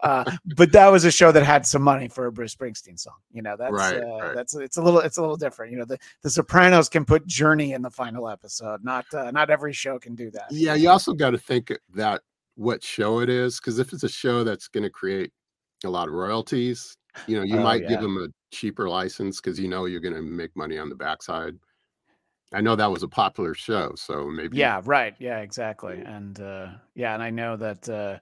uh, 0.00 0.30
but 0.56 0.72
that 0.72 0.88
was 0.88 1.04
a 1.04 1.10
show 1.10 1.32
that 1.32 1.42
had 1.42 1.66
some 1.66 1.80
money 1.80 2.06
for 2.08 2.26
a 2.26 2.32
Bruce 2.32 2.54
Springsteen 2.54 2.98
song. 2.98 3.14
You 3.32 3.40
know, 3.40 3.56
that's 3.58 3.72
Right, 3.72 3.96
uh, 3.96 4.18
right. 4.18 4.34
that's 4.34 4.54
it's 4.56 4.76
a 4.76 4.82
little 4.82 5.00
it's 5.00 5.16
a 5.16 5.20
little 5.20 5.36
different. 5.36 5.72
You 5.72 5.78
know, 5.78 5.86
the 5.86 5.98
the 6.22 6.30
Sopranos 6.30 6.90
can 6.90 7.04
put 7.06 7.26
Journey 7.26 7.72
in 7.72 7.80
the 7.80 7.90
final 7.90 8.28
episode. 8.28 8.84
Not 8.84 9.06
uh, 9.14 9.30
not 9.30 9.48
every 9.48 9.72
show 9.72 9.98
can 9.98 10.14
do 10.14 10.30
that. 10.32 10.46
yeah 10.50 10.74
you 10.74 10.90
also 10.90 11.12
got 11.12 11.30
to 11.30 11.38
think 11.48 11.72
that 11.94 12.22
what 12.56 12.84
show 12.84 13.20
it 13.20 13.30
is 13.30 13.60
because 13.60 13.80
if 13.80 13.92
it's 13.94 14.04
a 14.04 14.10
show 14.10 14.44
that's 14.44 14.68
going 14.68 14.84
to 14.84 14.90
create 14.90 15.32
a 15.84 15.90
lot 15.90 16.08
of 16.08 16.14
royalties 16.14 16.96
you 17.26 17.36
know 17.36 17.44
you 17.44 17.58
Oh, 17.58 17.60
might 17.60 17.80
yeah. 17.82 17.88
give 17.88 18.00
them 18.00 18.18
a 18.18 18.28
cheaper 18.54 18.88
license 18.88 19.40
because 19.40 19.60
you 19.60 19.68
know 19.68 19.86
you're 19.86 20.00
going 20.00 20.14
to 20.14 20.22
make 20.22 20.56
money 20.56 20.78
on 20.78 20.90
the 20.90 20.96
backside 20.96 21.54
i 22.54 22.60
know 22.60 22.76
that 22.76 22.90
was 22.92 23.02
a 23.02 23.08
popular 23.08 23.54
show 23.54 23.92
so 23.96 24.26
maybe 24.28 24.62
Yeah, 24.62 24.80
right. 24.84 25.14
Yeah, 25.18 25.40
exactly. 25.40 26.00
And 26.04 26.40
uh 26.40 26.78
yeah, 26.94 27.14
and 27.14 27.22
I 27.22 27.30
know 27.30 27.56
that 27.56 27.88
uh 27.88 28.18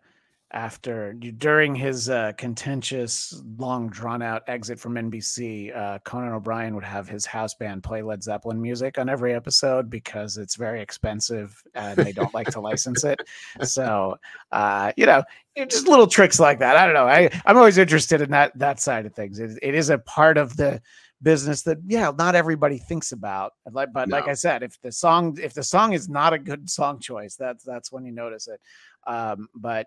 after 0.52 1.12
during 1.12 1.74
his 1.74 2.08
uh, 2.08 2.32
contentious, 2.38 3.42
long 3.58 3.88
drawn 3.88 4.22
out 4.22 4.44
exit 4.46 4.78
from 4.78 4.94
NBC, 4.94 5.76
uh, 5.76 5.98
Conan 6.04 6.32
O'Brien 6.32 6.74
would 6.76 6.84
have 6.84 7.08
his 7.08 7.26
house 7.26 7.54
band 7.54 7.82
play 7.82 8.00
Led 8.00 8.22
Zeppelin 8.22 8.62
music 8.62 8.96
on 8.96 9.08
every 9.08 9.34
episode 9.34 9.90
because 9.90 10.36
it's 10.36 10.54
very 10.54 10.80
expensive 10.80 11.60
and 11.74 11.96
they 11.98 12.12
don't 12.12 12.32
like 12.32 12.48
to 12.50 12.60
license 12.60 13.02
it. 13.02 13.20
So, 13.62 14.16
uh, 14.52 14.92
you 14.96 15.06
know, 15.06 15.24
just 15.68 15.88
little 15.88 16.06
tricks 16.06 16.38
like 16.38 16.60
that. 16.60 16.76
I 16.76 16.84
don't 16.84 16.94
know. 16.94 17.08
I 17.08 17.28
I'm 17.44 17.56
always 17.56 17.78
interested 17.78 18.20
in 18.20 18.30
that 18.30 18.56
that 18.58 18.78
side 18.78 19.04
of 19.04 19.14
things. 19.14 19.40
It, 19.40 19.58
it 19.62 19.74
is 19.74 19.90
a 19.90 19.98
part 19.98 20.38
of 20.38 20.56
the 20.56 20.80
business 21.22 21.62
that 21.62 21.78
yeah 21.86 22.12
not 22.18 22.34
everybody 22.34 22.76
thinks 22.76 23.12
about 23.12 23.54
but 23.72 23.90
no. 23.94 24.04
like 24.08 24.28
i 24.28 24.34
said 24.34 24.62
if 24.62 24.78
the 24.82 24.92
song 24.92 25.34
if 25.42 25.54
the 25.54 25.62
song 25.62 25.94
is 25.94 26.10
not 26.10 26.34
a 26.34 26.38
good 26.38 26.68
song 26.68 27.00
choice 27.00 27.36
that's 27.36 27.64
that's 27.64 27.90
when 27.90 28.04
you 28.04 28.12
notice 28.12 28.48
it 28.48 28.60
um 29.06 29.48
but 29.54 29.86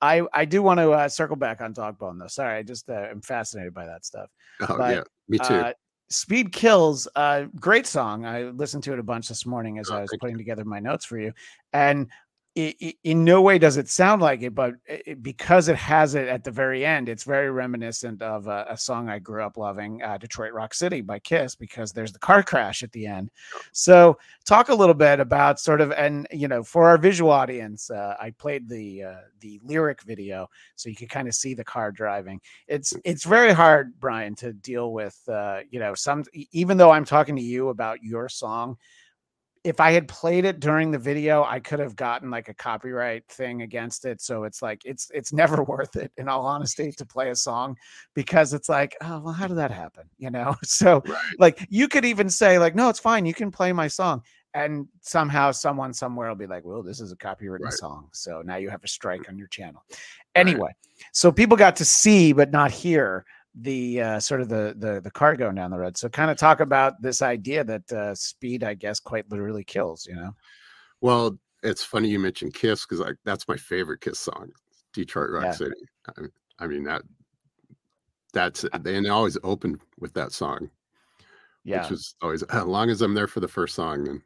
I 0.00 0.22
I 0.32 0.44
do 0.44 0.62
want 0.62 0.78
to 0.78 0.92
uh, 0.92 1.08
circle 1.08 1.36
back 1.36 1.60
on 1.60 1.74
Dogbone 1.74 2.18
though. 2.18 2.26
Sorry, 2.26 2.58
I 2.58 2.62
just 2.62 2.88
uh, 2.88 3.06
am 3.10 3.20
fascinated 3.20 3.74
by 3.74 3.86
that 3.86 4.04
stuff. 4.04 4.30
Oh 4.62 4.76
but, 4.76 4.94
yeah, 4.94 5.02
me 5.28 5.38
too. 5.38 5.54
Uh, 5.54 5.72
Speed 6.08 6.52
Kills, 6.52 7.06
uh, 7.14 7.44
great 7.60 7.86
song. 7.86 8.26
I 8.26 8.44
listened 8.44 8.82
to 8.84 8.92
it 8.92 8.98
a 8.98 9.02
bunch 9.02 9.28
this 9.28 9.46
morning 9.46 9.78
as 9.78 9.90
oh, 9.90 9.96
I 9.96 10.00
was 10.00 10.16
putting 10.20 10.34
you. 10.36 10.38
together 10.38 10.64
my 10.64 10.80
notes 10.80 11.04
for 11.04 11.18
you, 11.18 11.32
and 11.72 12.08
it, 12.56 12.96
in 13.04 13.24
no 13.24 13.40
way 13.40 13.58
does 13.58 13.76
it 13.76 13.88
sound 13.88 14.20
like 14.20 14.42
it, 14.42 14.54
but 14.54 14.74
it, 14.86 15.22
because 15.22 15.68
it 15.68 15.76
has 15.76 16.16
it 16.16 16.26
at 16.26 16.42
the 16.42 16.50
very 16.50 16.84
end, 16.84 17.08
it's 17.08 17.22
very 17.22 17.50
reminiscent 17.50 18.20
of 18.22 18.48
a, 18.48 18.66
a 18.68 18.76
song 18.76 19.08
I 19.08 19.20
grew 19.20 19.44
up 19.44 19.56
loving, 19.56 20.02
uh, 20.02 20.18
"Detroit 20.18 20.52
Rock 20.52 20.74
City" 20.74 21.00
by 21.00 21.20
Kiss, 21.20 21.54
because 21.54 21.92
there's 21.92 22.12
the 22.12 22.18
car 22.18 22.42
crash 22.42 22.82
at 22.82 22.90
the 22.90 23.06
end. 23.06 23.30
So, 23.70 24.18
talk 24.44 24.68
a 24.68 24.74
little 24.74 24.94
bit 24.94 25.20
about 25.20 25.60
sort 25.60 25.80
of, 25.80 25.92
and 25.92 26.26
you 26.32 26.48
know, 26.48 26.64
for 26.64 26.88
our 26.88 26.98
visual 26.98 27.30
audience, 27.30 27.88
uh, 27.88 28.16
I 28.20 28.30
played 28.30 28.68
the 28.68 29.04
uh, 29.04 29.20
the 29.38 29.60
lyric 29.62 30.02
video, 30.02 30.48
so 30.74 30.88
you 30.88 30.96
could 30.96 31.10
kind 31.10 31.28
of 31.28 31.34
see 31.34 31.54
the 31.54 31.64
car 31.64 31.92
driving. 31.92 32.40
It's 32.66 32.94
it's 33.04 33.24
very 33.24 33.52
hard, 33.52 33.98
Bryan, 34.00 34.34
to 34.36 34.52
deal 34.52 34.92
with. 34.92 35.20
Uh, 35.28 35.60
you 35.70 35.78
know, 35.78 35.94
some 35.94 36.24
even 36.50 36.76
though 36.76 36.90
I'm 36.90 37.04
talking 37.04 37.36
to 37.36 37.42
you 37.42 37.68
about 37.68 38.02
your 38.02 38.28
song 38.28 38.76
if 39.62 39.78
I 39.78 39.92
had 39.92 40.08
played 40.08 40.46
it 40.46 40.58
during 40.58 40.90
the 40.90 40.98
video, 40.98 41.44
I 41.44 41.60
could 41.60 41.80
have 41.80 41.94
gotten 41.94 42.30
like 42.30 42.48
a 42.48 42.54
copyright 42.54 43.26
thing 43.28 43.60
against 43.60 44.06
it. 44.06 44.22
So 44.22 44.44
it's 44.44 44.62
like 44.62 44.82
it's 44.84 45.10
it's 45.12 45.32
never 45.42 45.62
worth 45.62 45.96
it, 45.96 46.12
in 46.16 46.28
all 46.28 46.46
honesty, 46.46 46.92
to 46.92 47.04
play 47.06 47.30
a 47.30 47.36
song 47.36 47.76
because 48.14 48.54
it's 48.54 48.68
like, 48.68 48.96
oh 49.02 49.20
well, 49.20 49.34
how 49.34 49.46
did 49.46 49.58
that 49.58 49.70
happen? 49.70 50.04
You 50.18 50.30
know? 50.30 50.54
So 50.64 51.02
right. 51.06 51.16
like 51.38 51.66
you 51.70 51.88
could 51.88 52.04
even 52.04 52.28
say, 52.30 52.58
like, 52.58 52.74
no, 52.74 52.88
it's 52.88 53.00
fine, 53.00 53.26
you 53.26 53.34
can 53.34 53.50
play 53.50 53.72
my 53.72 53.88
song. 53.88 54.22
And 54.52 54.88
somehow 55.00 55.52
someone 55.52 55.92
somewhere 55.94 56.28
will 56.28 56.36
be 56.36 56.46
like, 56.46 56.64
well, 56.64 56.82
this 56.82 57.00
is 57.00 57.12
a 57.12 57.16
copywritten 57.16 57.64
right. 57.64 57.72
song. 57.72 58.08
So 58.12 58.42
now 58.44 58.56
you 58.56 58.68
have 58.68 58.82
a 58.82 58.88
strike 58.88 59.28
on 59.28 59.38
your 59.38 59.46
channel. 59.46 59.84
Anyway, 60.34 60.60
right. 60.60 60.74
so 61.12 61.30
people 61.30 61.56
got 61.56 61.76
to 61.76 61.84
see 61.84 62.32
but 62.32 62.50
not 62.50 62.70
hear 62.70 63.24
the 63.54 64.00
uh, 64.00 64.20
sort 64.20 64.40
of 64.40 64.48
the, 64.48 64.74
the 64.78 65.00
the 65.00 65.10
car 65.10 65.36
going 65.36 65.56
down 65.56 65.70
the 65.70 65.78
road. 65.78 65.96
So 65.96 66.08
kind 66.08 66.30
of 66.30 66.36
talk 66.36 66.60
about 66.60 67.00
this 67.02 67.22
idea 67.22 67.64
that 67.64 67.92
uh, 67.92 68.14
speed, 68.14 68.62
I 68.62 68.74
guess, 68.74 69.00
quite 69.00 69.30
literally 69.30 69.64
kills. 69.64 70.06
You 70.06 70.16
know. 70.16 70.32
Well, 71.00 71.38
it's 71.62 71.84
funny 71.84 72.08
you 72.08 72.18
mentioned 72.18 72.54
Kiss 72.54 72.84
because 72.84 73.00
like 73.00 73.16
that's 73.24 73.48
my 73.48 73.56
favorite 73.56 74.00
Kiss 74.00 74.18
song, 74.18 74.50
Detroit 74.92 75.30
Rock 75.30 75.44
yeah. 75.44 75.52
City. 75.52 75.74
I, 76.08 76.22
I, 76.60 76.66
mean 76.66 76.84
that 76.84 77.02
that's 78.32 78.64
and 78.72 78.84
they 78.84 79.08
always 79.08 79.38
open 79.42 79.80
with 79.98 80.12
that 80.14 80.32
song. 80.32 80.70
Yeah, 81.64 81.82
which 81.82 81.92
is 81.92 82.14
always 82.22 82.42
as 82.44 82.64
long 82.64 82.88
as 82.88 83.02
I'm 83.02 83.14
there 83.14 83.26
for 83.26 83.40
the 83.40 83.48
first 83.48 83.74
song, 83.74 84.04
then 84.04 84.22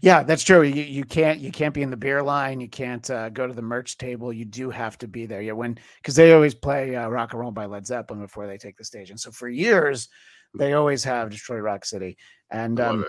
yeah, 0.00 0.22
that's 0.22 0.42
true. 0.42 0.62
You, 0.62 0.82
you 0.82 1.04
can't 1.04 1.40
you 1.40 1.50
can't 1.50 1.74
be 1.74 1.82
in 1.82 1.90
the 1.90 1.96
beer 1.96 2.22
line. 2.22 2.60
You 2.60 2.68
can't 2.68 3.08
uh, 3.10 3.28
go 3.30 3.46
to 3.46 3.54
the 3.54 3.62
merch 3.62 3.98
table. 3.98 4.32
You 4.32 4.44
do 4.44 4.70
have 4.70 4.98
to 4.98 5.08
be 5.08 5.26
there. 5.26 5.42
Yeah, 5.42 5.52
when 5.52 5.78
because 6.02 6.14
they 6.14 6.32
always 6.32 6.54
play 6.54 6.96
uh, 6.96 7.08
rock 7.08 7.32
and 7.32 7.40
roll 7.40 7.50
by 7.50 7.66
Led 7.66 7.86
Zeppelin 7.86 8.20
before 8.20 8.46
they 8.46 8.58
take 8.58 8.76
the 8.76 8.84
stage, 8.84 9.10
and 9.10 9.20
so 9.20 9.30
for 9.30 9.48
years 9.48 10.08
they 10.54 10.72
always 10.72 11.04
have 11.04 11.30
Detroit 11.30 11.62
Rock 11.62 11.84
City. 11.84 12.16
And 12.50 12.80
um, 12.80 13.04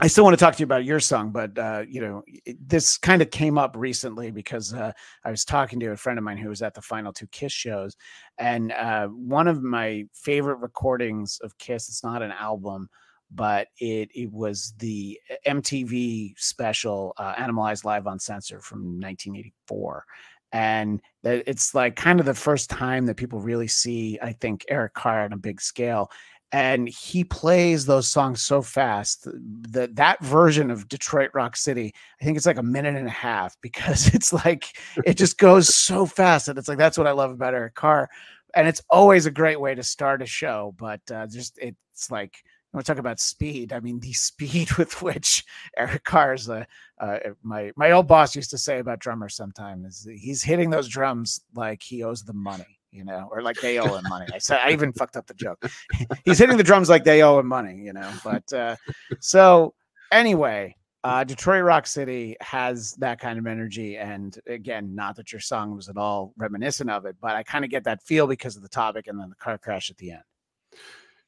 I 0.00 0.06
still 0.06 0.24
want 0.24 0.36
to 0.38 0.44
talk 0.44 0.54
to 0.54 0.60
you 0.60 0.64
about 0.64 0.84
your 0.84 1.00
song, 1.00 1.30
but 1.30 1.56
uh, 1.58 1.84
you 1.88 2.00
know 2.00 2.22
it, 2.26 2.56
this 2.68 2.96
kind 2.98 3.22
of 3.22 3.30
came 3.30 3.58
up 3.58 3.74
recently 3.76 4.30
because 4.30 4.74
uh, 4.74 4.92
I 5.24 5.30
was 5.30 5.44
talking 5.44 5.78
to 5.80 5.92
a 5.92 5.96
friend 5.96 6.18
of 6.18 6.24
mine 6.24 6.38
who 6.38 6.48
was 6.48 6.62
at 6.62 6.74
the 6.74 6.82
final 6.82 7.12
two 7.12 7.26
Kiss 7.28 7.52
shows, 7.52 7.96
and 8.38 8.72
uh, 8.72 9.06
one 9.08 9.48
of 9.48 9.62
my 9.62 10.04
favorite 10.12 10.58
recordings 10.58 11.38
of 11.42 11.56
Kiss. 11.58 11.88
It's 11.88 12.04
not 12.04 12.22
an 12.22 12.32
album 12.32 12.88
but 13.34 13.68
it 13.78 14.10
it 14.14 14.32
was 14.32 14.74
the 14.78 15.18
MTV 15.46 16.34
special 16.38 17.14
uh, 17.16 17.34
Animalized 17.36 17.84
Live 17.84 18.06
Uncensored 18.06 18.62
from 18.62 19.00
1984. 19.00 20.04
And 20.52 21.02
it's 21.24 21.74
like 21.74 21.96
kind 21.96 22.20
of 22.20 22.26
the 22.26 22.34
first 22.34 22.70
time 22.70 23.06
that 23.06 23.16
people 23.16 23.40
really 23.40 23.66
see, 23.66 24.20
I 24.22 24.32
think, 24.32 24.64
Eric 24.68 24.94
Carr 24.94 25.24
on 25.24 25.32
a 25.32 25.36
big 25.36 25.60
scale. 25.60 26.12
And 26.52 26.88
he 26.88 27.24
plays 27.24 27.84
those 27.84 28.08
songs 28.08 28.40
so 28.40 28.62
fast 28.62 29.26
that 29.72 29.96
that 29.96 30.22
version 30.22 30.70
of 30.70 30.88
Detroit 30.88 31.32
Rock 31.34 31.56
City, 31.56 31.92
I 32.20 32.24
think 32.24 32.36
it's 32.36 32.46
like 32.46 32.58
a 32.58 32.62
minute 32.62 32.94
and 32.94 33.08
a 33.08 33.10
half 33.10 33.56
because 33.62 34.14
it's 34.14 34.32
like 34.32 34.78
it 35.04 35.14
just 35.16 35.38
goes 35.38 35.74
so 35.74 36.06
fast. 36.06 36.46
And 36.46 36.56
it's 36.56 36.68
like 36.68 36.78
that's 36.78 36.96
what 36.96 37.08
I 37.08 37.12
love 37.12 37.32
about 37.32 37.54
Eric 37.54 37.74
Carr. 37.74 38.08
And 38.54 38.68
it's 38.68 38.82
always 38.88 39.26
a 39.26 39.32
great 39.32 39.60
way 39.60 39.74
to 39.74 39.82
start 39.82 40.22
a 40.22 40.26
show, 40.26 40.72
but 40.78 41.00
uh, 41.10 41.26
just 41.26 41.58
it's 41.58 42.12
like 42.12 42.44
we 42.74 42.82
talk 42.82 42.98
about 42.98 43.20
speed. 43.20 43.72
I 43.72 43.80
mean, 43.80 44.00
the 44.00 44.12
speed 44.12 44.72
with 44.78 45.00
which 45.02 45.44
Eric 45.76 46.04
Carr's, 46.04 46.48
uh, 46.48 46.64
uh, 47.00 47.18
my 47.42 47.72
my 47.76 47.92
old 47.92 48.06
boss 48.06 48.34
used 48.36 48.50
to 48.50 48.58
say 48.58 48.78
about 48.78 48.98
drummers 48.98 49.36
sometimes, 49.36 50.06
is 50.06 50.20
he's 50.20 50.42
hitting 50.42 50.70
those 50.70 50.88
drums 50.88 51.40
like 51.54 51.82
he 51.82 52.02
owes 52.02 52.22
them 52.22 52.42
money, 52.42 52.78
you 52.90 53.04
know, 53.04 53.28
or 53.30 53.42
like 53.42 53.60
they 53.60 53.78
owe 53.78 53.96
him 53.96 54.04
money. 54.08 54.26
I 54.32 54.38
said 54.38 54.58
I 54.62 54.72
even 54.72 54.92
fucked 54.92 55.16
up 55.16 55.26
the 55.26 55.34
joke. 55.34 55.70
he's 56.24 56.38
hitting 56.38 56.56
the 56.56 56.64
drums 56.64 56.88
like 56.88 57.04
they 57.04 57.22
owe 57.22 57.38
him 57.38 57.46
money, 57.46 57.76
you 57.76 57.92
know. 57.92 58.10
But 58.22 58.52
uh, 58.52 58.76
so 59.20 59.74
anyway, 60.10 60.76
uh, 61.04 61.22
Detroit 61.22 61.64
Rock 61.64 61.86
City 61.86 62.34
has 62.40 62.92
that 62.94 63.20
kind 63.20 63.38
of 63.38 63.46
energy. 63.46 63.98
And 63.98 64.36
again, 64.46 64.94
not 64.94 65.16
that 65.16 65.32
your 65.32 65.40
song 65.40 65.76
was 65.76 65.90
at 65.90 65.98
all 65.98 66.32
reminiscent 66.38 66.88
of 66.88 67.04
it, 67.04 67.16
but 67.20 67.36
I 67.36 67.42
kind 67.42 67.64
of 67.64 67.70
get 67.70 67.84
that 67.84 68.02
feel 68.02 68.26
because 68.26 68.56
of 68.56 68.62
the 68.62 68.68
topic 68.68 69.06
and 69.06 69.20
then 69.20 69.28
the 69.28 69.36
car 69.36 69.58
crash 69.58 69.90
at 69.90 69.98
the 69.98 70.12
end. 70.12 70.22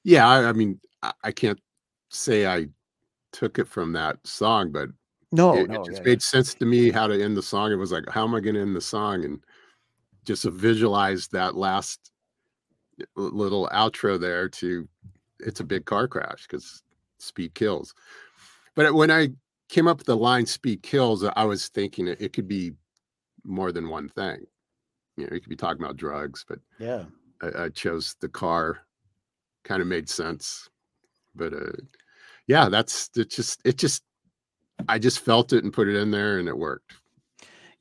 Yeah, 0.03 0.27
I, 0.27 0.49
I 0.49 0.53
mean, 0.53 0.81
I 1.23 1.33
can't 1.33 1.61
say 2.11 2.47
I 2.47 2.69
took 3.33 3.59
it 3.59 3.69
from 3.69 3.93
that 3.93 4.19
song, 4.25 4.73
but 4.73 4.89
no, 5.33 5.57
it, 5.57 5.69
no, 5.69 5.83
it 5.83 5.87
just 5.87 5.99
yeah, 5.99 6.05
made 6.05 6.23
yeah. 6.23 6.27
sense 6.27 6.55
to 6.55 6.65
me 6.65 6.91
how 6.91 7.07
to 7.07 7.23
end 7.23 7.37
the 7.37 7.43
song. 7.43 7.73
It 7.73 7.77
was 7.77 7.93
like, 7.93 8.09
how 8.09 8.25
am 8.25 8.35
I 8.35 8.41
going 8.41 8.55
to 8.55 8.63
end 8.63 8.77
the 8.77 8.81
song? 8.81 9.25
And 9.25 9.41
just 10.25 10.43
to 10.43 10.51
visualize 10.51 11.29
that 11.29 11.57
last 11.57 12.13
little 13.15 13.69
outro 13.73 14.19
there 14.19 14.49
to 14.49 14.89
it's 15.41 15.61
a 15.61 15.65
big 15.65 15.85
car 15.85 16.09
crash 16.09 16.47
because 16.49 16.83
speed 17.19 17.55
kills. 17.55 17.95
But 18.75 18.95
when 18.95 19.11
I 19.11 19.29
came 19.69 19.87
up 19.87 19.99
with 19.99 20.07
the 20.07 20.17
line 20.17 20.47
speed 20.47 20.83
kills, 20.83 21.25
I 21.25 21.45
was 21.45 21.69
thinking 21.69 22.09
it, 22.09 22.21
it 22.21 22.33
could 22.33 22.49
be 22.49 22.73
more 23.45 23.73
than 23.73 23.89
one 23.89 24.09
thing. 24.09 24.47
You 25.17 25.25
know, 25.25 25.35
you 25.35 25.41
could 25.41 25.51
be 25.51 25.57
talking 25.57 25.83
about 25.83 25.97
drugs, 25.97 26.45
but 26.49 26.59
yeah, 26.79 27.05
I, 27.43 27.65
I 27.65 27.69
chose 27.69 28.17
the 28.21 28.29
car. 28.29 28.79
Kind 29.65 29.83
of 29.83 29.89
made 29.89 30.09
sense 30.09 30.71
but 31.37 31.53
uh 31.53 31.73
yeah 32.47 32.69
that's 32.69 33.11
it 33.17 33.31
just 33.31 33.61
it 33.65 33.77
just 33.77 34.03
i 34.89 34.99
just 34.99 35.21
felt 35.21 35.53
it 35.53 35.65
and 35.65 35.73
put 35.73 35.89
it 35.89 35.97
in 35.97 36.11
there 36.11 36.39
and 36.39 36.49
it 36.49 36.57
worked. 36.57 36.93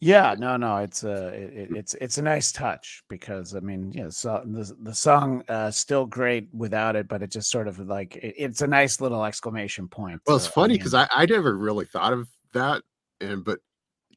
Yeah 0.01 0.35
no 0.37 0.57
no 0.57 0.77
it's 0.77 1.03
a 1.03 1.27
it, 1.29 1.71
it's 1.71 1.93
it's 1.95 2.17
a 2.17 2.21
nice 2.21 2.51
touch 2.51 3.01
because 3.09 3.55
i 3.55 3.59
mean 3.59 3.91
yeah 3.93 4.09
so 4.09 4.43
the, 4.45 4.75
the 4.83 4.93
song 4.93 5.41
uh 5.47 5.71
still 5.71 6.05
great 6.05 6.49
without 6.53 6.95
it 6.95 7.07
but 7.07 7.23
it 7.23 7.31
just 7.31 7.49
sort 7.49 7.67
of 7.67 7.79
like 7.79 8.17
it, 8.17 8.35
it's 8.37 8.61
a 8.61 8.67
nice 8.67 8.99
little 8.99 9.23
exclamation 9.23 9.87
point 9.87 10.21
well 10.27 10.35
it's 10.35 10.47
uh, 10.47 10.51
funny 10.51 10.77
because 10.77 10.93
I, 10.93 11.03
mean, 11.03 11.07
I, 11.11 11.23
I 11.23 11.25
never 11.25 11.57
really 11.57 11.85
thought 11.85 12.13
of 12.13 12.27
that 12.53 12.83
and 13.21 13.43
but 13.43 13.59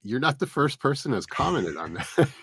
you're 0.02 0.20
not 0.20 0.38
the 0.38 0.46
first 0.46 0.80
person 0.80 1.12
that's 1.12 1.26
commented 1.26 1.76
on 1.76 1.94
that. 1.94 2.28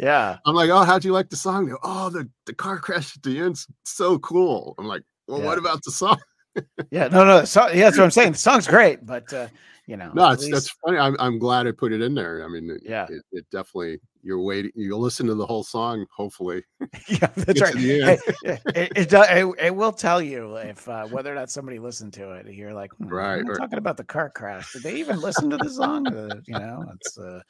Yeah. 0.00 0.36
I'm 0.44 0.54
like 0.54 0.68
oh 0.68 0.84
how'd 0.84 1.04
you 1.04 1.12
like 1.12 1.30
the 1.30 1.36
song? 1.36 1.66
Go, 1.66 1.78
oh 1.82 2.10
the, 2.10 2.28
the 2.44 2.52
car 2.52 2.78
crash 2.78 3.16
at 3.16 3.22
the 3.22 3.38
end's 3.38 3.66
so 3.84 4.18
cool. 4.18 4.74
I'm 4.78 4.86
like 4.86 5.02
well, 5.28 5.40
yeah. 5.40 5.46
what 5.46 5.58
about 5.58 5.82
the 5.84 5.90
song? 5.90 6.18
yeah, 6.90 7.08
no, 7.08 7.24
no. 7.24 7.36
Yeah, 7.36 7.44
that's 7.44 7.98
what 7.98 8.00
I'm 8.00 8.10
saying. 8.10 8.32
The 8.32 8.38
song's 8.38 8.66
great, 8.66 9.04
but 9.04 9.32
uh, 9.32 9.48
you 9.86 9.96
know, 9.96 10.10
no, 10.14 10.30
it's, 10.30 10.42
least... 10.42 10.52
that's 10.52 10.70
funny. 10.84 10.98
I'm, 10.98 11.16
I'm 11.18 11.38
glad 11.38 11.66
I 11.66 11.72
put 11.72 11.92
it 11.92 12.02
in 12.02 12.14
there. 12.14 12.44
I 12.44 12.48
mean, 12.48 12.78
yeah, 12.82 13.06
it, 13.08 13.22
it 13.32 13.46
definitely. 13.50 14.00
You're 14.22 14.42
waiting. 14.42 14.72
You'll 14.74 15.00
listen 15.00 15.26
to 15.28 15.34
the 15.34 15.46
whole 15.46 15.64
song. 15.64 16.04
Hopefully, 16.14 16.62
yeah, 17.08 17.28
that's 17.36 17.62
right. 17.62 17.74
Hey, 17.74 18.18
it, 18.44 18.60
it, 18.74 19.12
it, 19.12 19.54
it, 19.58 19.74
will 19.74 19.92
tell 19.92 20.20
you 20.20 20.56
if 20.56 20.86
uh, 20.88 21.06
whether 21.06 21.32
or 21.32 21.34
not 21.34 21.50
somebody 21.50 21.78
listened 21.78 22.12
to 22.14 22.32
it. 22.32 22.52
You're 22.52 22.74
like, 22.74 22.92
hmm, 22.92 23.08
right, 23.08 23.42
right. 23.42 23.58
talking 23.58 23.78
about 23.78 23.96
the 23.96 24.04
car 24.04 24.28
crash. 24.28 24.72
Did 24.72 24.82
they 24.82 24.96
even 24.96 25.20
listen 25.20 25.48
to 25.50 25.56
the 25.56 25.70
song? 25.70 26.06
Uh, 26.06 26.40
you 26.46 26.58
know, 26.58 26.84
it's 26.94 27.16
uh, 27.16 27.40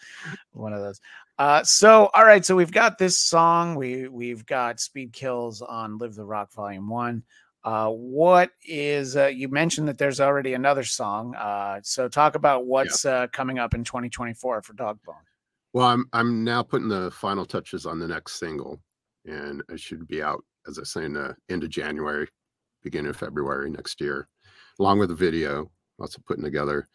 one 0.53 0.73
of 0.73 0.81
those. 0.81 1.01
Uh, 1.39 1.65
so, 1.65 2.11
all 2.15 2.25
right. 2.25 2.45
So 2.45 2.55
we've 2.55 2.71
got 2.71 2.99
this 2.99 3.19
song. 3.19 3.75
We 3.75 4.07
we've 4.07 4.47
got 4.47 4.79
Speed 4.79 5.13
Kills 5.13 5.61
on 5.61 5.99
Live 5.99 6.15
the 6.15 6.25
Rock 6.25 6.53
Volume 6.53 6.89
One. 6.89 7.25
Uh, 7.65 7.91
what 7.91 8.51
is 8.65 9.17
uh, 9.17 9.27
you 9.27 9.49
mentioned 9.49 9.89
that 9.89 9.99
there's 9.99 10.21
already 10.21 10.55
another 10.55 10.85
song. 10.85 11.35
Uh, 11.35 11.81
so 11.83 12.09
talk 12.09 12.35
about 12.35 12.67
what's 12.67 13.05
yeah. 13.05 13.11
uh, 13.11 13.27
coming 13.29 13.59
up 13.59 13.75
in 13.75 13.85
2024 13.85 14.63
for 14.63 14.73
Dogbone. 14.75 15.15
Well, 15.73 15.87
I'm 15.87 16.09
I'm 16.13 16.45
now 16.45 16.63
putting 16.63 16.89
the 16.89 17.11
final 17.11 17.45
touches 17.45 17.85
on 17.85 17.99
the 17.99 18.09
next 18.09 18.39
single, 18.39 18.81
and 19.27 19.63
it 19.69 19.81
should 19.81 20.07
be 20.07 20.23
out 20.23 20.45
as 20.69 20.79
I 20.79 20.85
say 20.85 21.05
in 21.05 21.15
the 21.15 21.35
end 21.49 21.65
of 21.65 21.71
January, 21.71 22.29
beginning 22.83 23.11
of 23.11 23.17
February 23.17 23.71
next 23.71 24.01
year, 24.01 24.29
along 24.79 24.99
with 24.99 25.09
the 25.09 25.15
video. 25.15 25.71
Also 26.01 26.21
putting 26.27 26.45
together 26.45 26.89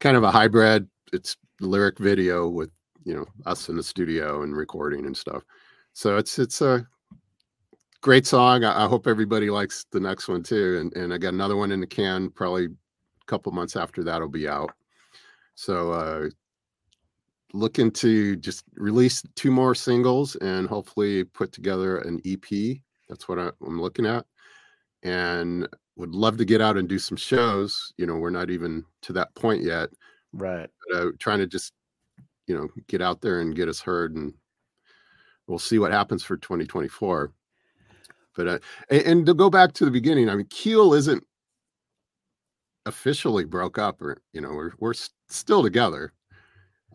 kind 0.00 0.16
of 0.16 0.22
a 0.22 0.30
hybrid. 0.30 0.86
It's 1.12 1.36
lyric 1.60 1.98
video 1.98 2.46
with 2.46 2.70
you 3.04 3.14
know 3.14 3.26
us 3.46 3.68
in 3.68 3.76
the 3.76 3.82
studio 3.82 4.42
and 4.42 4.54
recording 4.54 5.06
and 5.06 5.16
stuff. 5.16 5.42
So 5.94 6.18
it's 6.18 6.38
it's 6.38 6.60
a 6.60 6.86
great 8.00 8.26
song. 8.26 8.64
I, 8.64 8.84
I 8.84 8.88
hope 8.88 9.06
everybody 9.06 9.50
likes 9.50 9.86
the 9.90 10.00
next 10.00 10.28
one 10.28 10.42
too. 10.42 10.78
And 10.80 10.96
and 10.96 11.12
I 11.12 11.18
got 11.18 11.34
another 11.34 11.56
one 11.56 11.72
in 11.72 11.80
the 11.80 11.86
can. 11.86 12.30
Probably 12.30 12.66
a 12.66 13.26
couple 13.26 13.52
months 13.52 13.76
after 13.76 14.02
that'll 14.04 14.28
be 14.28 14.48
out. 14.48 14.72
So 15.54 15.92
uh 15.92 16.28
looking 17.54 17.90
to 17.90 18.36
just 18.36 18.64
release 18.74 19.22
two 19.34 19.50
more 19.50 19.74
singles 19.74 20.36
and 20.36 20.68
hopefully 20.68 21.24
put 21.24 21.52
together 21.52 21.98
an 21.98 22.20
EP. 22.26 22.78
That's 23.08 23.28
what 23.28 23.38
I, 23.38 23.50
I'm 23.66 23.80
looking 23.80 24.06
at. 24.06 24.26
And 25.02 25.66
would 25.96 26.14
love 26.14 26.36
to 26.38 26.44
get 26.44 26.60
out 26.60 26.76
and 26.76 26.88
do 26.88 26.98
some 26.98 27.16
shows. 27.16 27.92
You 27.96 28.06
know, 28.06 28.16
we're 28.16 28.30
not 28.30 28.50
even 28.50 28.84
to 29.02 29.12
that 29.14 29.34
point 29.34 29.62
yet. 29.62 29.88
Right. 30.32 30.68
But, 30.90 30.96
uh, 30.96 31.10
trying 31.18 31.38
to 31.38 31.46
just, 31.46 31.72
you 32.46 32.56
know, 32.56 32.68
get 32.86 33.02
out 33.02 33.20
there 33.20 33.40
and 33.40 33.54
get 33.54 33.68
us 33.68 33.80
heard, 33.80 34.14
and 34.14 34.32
we'll 35.46 35.58
see 35.58 35.78
what 35.78 35.92
happens 35.92 36.22
for 36.22 36.36
2024. 36.36 37.32
But 38.38 38.46
uh, 38.48 38.58
and, 38.88 39.02
and 39.02 39.26
to 39.26 39.34
go 39.34 39.50
back 39.50 39.72
to 39.74 39.84
the 39.84 39.90
beginning, 39.90 40.30
I 40.30 40.36
mean, 40.36 40.46
Keel 40.48 40.94
isn't 40.94 41.24
officially 42.86 43.44
broke 43.44 43.78
up, 43.78 44.00
or 44.00 44.22
you 44.32 44.40
know, 44.40 44.50
we're 44.50 44.70
we're 44.78 44.94
still 45.28 45.62
together. 45.62 46.12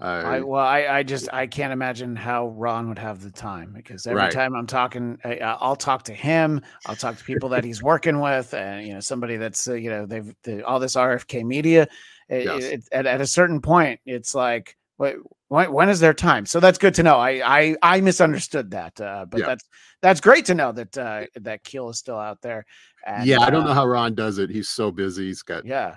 I, 0.01 0.39
Uh, 0.39 0.45
well, 0.45 0.65
I, 0.65 0.87
I 0.87 1.03
just 1.03 1.31
I 1.33 1.45
can't 1.45 1.73
imagine 1.73 2.15
how 2.15 2.47
Ron 2.47 2.87
would 2.87 2.97
have 2.97 3.21
the 3.21 3.29
time 3.29 3.73
because 3.75 4.07
every 4.07 4.17
Right. 4.21 4.31
time 4.31 4.55
I'm 4.55 4.65
talking, 4.65 5.17
I, 5.25 5.35
I'll 5.39 5.75
talk 5.75 6.03
to 6.03 6.13
him. 6.13 6.61
I'll 6.85 6.95
talk 6.95 7.17
to 7.17 7.23
people 7.25 7.49
that 7.49 7.65
he's 7.65 7.83
working 7.83 8.21
with, 8.21 8.53
and 8.53 8.87
you 8.87 8.93
know 8.93 9.01
somebody 9.01 9.35
that's 9.35 9.67
uh, 9.67 9.73
you 9.73 9.89
know 9.89 10.05
they've 10.05 10.33
the, 10.43 10.65
all 10.65 10.79
this 10.79 10.95
RFK 10.95 11.43
media. 11.43 11.87
It, 12.29 12.45
Yes. 12.45 12.63
it- 12.63 12.87
at, 12.93 13.05
at 13.05 13.19
a 13.19 13.27
certain 13.27 13.59
point, 13.61 13.99
it's 14.05 14.33
like, 14.33 14.77
wait, 14.97 15.17
when, 15.49 15.71
when 15.73 15.89
is 15.89 15.99
their 15.99 16.13
time? 16.13 16.45
So 16.45 16.61
that's 16.61 16.77
good 16.77 16.95
to 16.95 17.03
know. 17.03 17.17
I 17.17 17.41
I, 17.45 17.75
I 17.83 17.99
misunderstood 18.01 18.71
that, 18.71 18.99
uh, 19.01 19.25
but 19.29 19.39
Yeah. 19.41 19.47
that's 19.47 19.65
that's 20.03 20.21
great 20.21 20.45
to 20.45 20.53
know 20.53 20.71
that 20.73 20.97
uh, 20.97 21.25
that 21.37 21.63
Keel 21.63 21.89
is 21.89 21.97
still 21.97 22.19
out 22.19 22.41
there. 22.41 22.65
And, 23.07 23.25
yeah, 23.25 23.37
I 23.41 23.49
don't 23.49 23.63
uh, 23.63 23.67
know 23.67 23.73
how 23.73 23.87
Ron 23.87 24.13
does 24.13 24.37
it. 24.37 24.49
He's 24.49 24.69
so 24.69 24.91
busy. 24.91 25.27
He's 25.27 25.41
got 25.41 25.65
Yeah, 25.65 25.95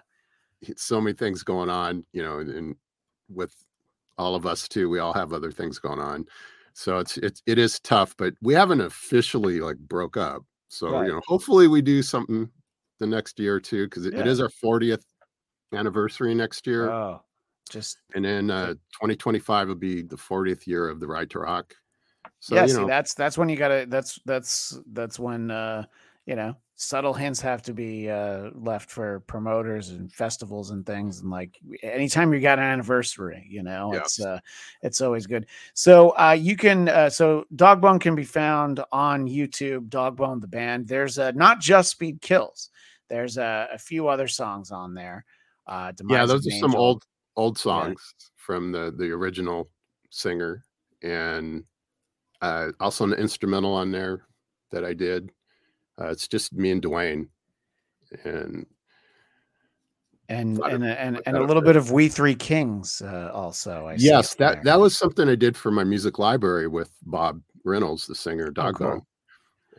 so 0.77 1.01
many 1.01 1.15
things 1.15 1.43
going 1.43 1.69
on, 1.69 2.07
you 2.13 2.23
know, 2.23 2.39
and, 2.39 2.49
and 2.51 2.77
with 3.29 3.53
all 4.17 4.35
of 4.35 4.47
us 4.47 4.69
too, 4.69 4.89
we 4.89 5.01
all 5.01 5.13
have 5.13 5.33
other 5.33 5.51
things 5.51 5.79
going 5.79 5.99
on. 5.99 6.25
So 6.73 6.99
it's 6.99 7.17
it's 7.19 7.43
it 7.47 7.59
is 7.59 7.81
tough, 7.81 8.15
but 8.17 8.35
we 8.43 8.55
haven't 8.55 8.81
officially 8.81 9.61
like 9.61 9.77
broke 9.79 10.17
up. 10.17 10.43
So 10.69 10.93
Right. 10.93 11.07
you 11.07 11.13
know, 11.13 11.21
hopefully 11.27 11.67
we 11.69 11.83
do 11.83 12.03
something 12.03 12.49
the 13.01 13.07
next 13.07 13.39
year 13.41 13.57
or 13.57 13.61
two 13.61 13.87
because 13.87 14.07
it, 14.07 14.15
it 14.15 14.21
Yeah. 14.21 14.27
is 14.27 14.41
our 14.41 14.51
40th 14.63 15.05
anniversary 15.73 16.35
next 16.35 16.67
year, 16.67 16.91
oh, 16.91 17.23
just 17.71 17.99
and 18.15 18.25
then 18.25 18.51
uh 18.51 18.75
2025 18.95 19.69
will 19.69 19.75
be 19.75 20.03
the 20.03 20.17
40th 20.17 20.67
year 20.67 20.89
of 20.89 21.01
the 21.01 21.07
Right 21.09 21.29
to 21.31 21.41
Rock. 21.41 21.75
So 22.41 22.55
yeah, 22.55 22.63
you 22.63 22.69
see, 22.69 22.85
that's 22.85 23.15
that's 23.15 23.39
when 23.39 23.49
you 23.49 23.57
gotta 23.57 23.87
that's 23.89 24.21
that's 24.25 24.79
that's 24.93 25.19
when 25.19 25.51
uh 25.51 25.85
you 26.27 26.37
know 26.37 26.57
subtle 26.75 27.15
hints 27.15 27.41
have 27.41 27.63
to 27.63 27.73
be 27.73 28.11
uh 28.11 28.51
left 28.55 28.91
for 28.91 29.21
promoters 29.21 29.91
and 29.91 30.13
festivals 30.13 30.71
and 30.71 30.85
things 30.85 31.21
and 31.21 31.31
like 31.31 31.59
anytime 31.83 32.35
you 32.35 32.41
got 32.41 32.59
an 32.59 32.67
anniversary 32.67 33.47
you 33.49 33.63
know 33.63 33.93
it's 33.95 34.21
uh 34.21 34.39
it's 34.83 35.01
always 35.01 35.27
good. 35.27 35.47
So 35.73 36.11
uh 36.11 36.33
you 36.39 36.57
can 36.57 36.89
uh 36.89 37.09
so 37.09 37.47
dogbone 37.55 38.01
can 38.01 38.15
be 38.15 38.25
found 38.25 38.83
on 38.93 39.27
youtube 39.27 39.89
dogbone 39.89 40.41
the 40.41 40.47
band. 40.49 40.87
There's 40.87 41.19
uh 41.19 41.33
not 41.33 41.61
just 41.61 41.91
speed 41.91 42.21
kills. 42.21 42.71
There's 43.09 43.39
uh, 43.39 43.69
a 43.73 43.79
few 43.79 44.09
other 44.09 44.29
songs 44.29 44.71
on 44.71 44.93
there 44.93 45.25
uh 45.67 45.93
yeah, 46.09 46.27
those 46.27 46.47
are 46.47 46.51
an 46.51 46.61
some 46.61 46.75
old 46.77 47.05
old 47.37 47.59
songs 47.59 48.15
from 48.37 48.73
the 48.73 48.95
the 48.97 49.11
original 49.11 49.69
singer, 50.11 50.65
and 51.03 51.65
uh, 52.47 52.73
also 52.81 53.05
an 53.05 53.13
instrumental 53.15 53.73
on 53.75 53.91
there 53.91 54.23
that 54.71 54.85
I 54.85 54.95
did. 54.95 55.31
Uh, 56.01 56.09
it's 56.09 56.29
just 56.29 56.53
me 56.53 56.71
and 56.71 56.83
Dwain, 56.83 57.29
and 58.25 58.67
and 60.29 60.59
and 60.61 60.85
a- 60.85 61.01
and, 61.01 61.23
and 61.27 61.37
a 61.37 61.43
little 61.45 61.63
bit 61.63 61.77
of 61.77 61.91
We 61.91 62.09
Three 62.09 62.35
Kings 62.35 63.01
uh, 63.03 63.31
also. 63.33 63.87
I 63.87 63.95
yes, 63.99 64.35
that 64.35 64.55
there. 64.55 64.63
that 64.65 64.81
was 64.81 64.97
something 64.97 65.29
I 65.29 65.35
did 65.35 65.57
for 65.57 65.71
my 65.71 65.85
music 65.85 66.19
library 66.19 66.69
with 66.69 66.91
Bob 67.05 67.41
Reynolds, 67.65 68.07
the 68.07 68.15
singer, 68.15 68.53
Oh, 68.59 68.73
cool. 68.73 69.07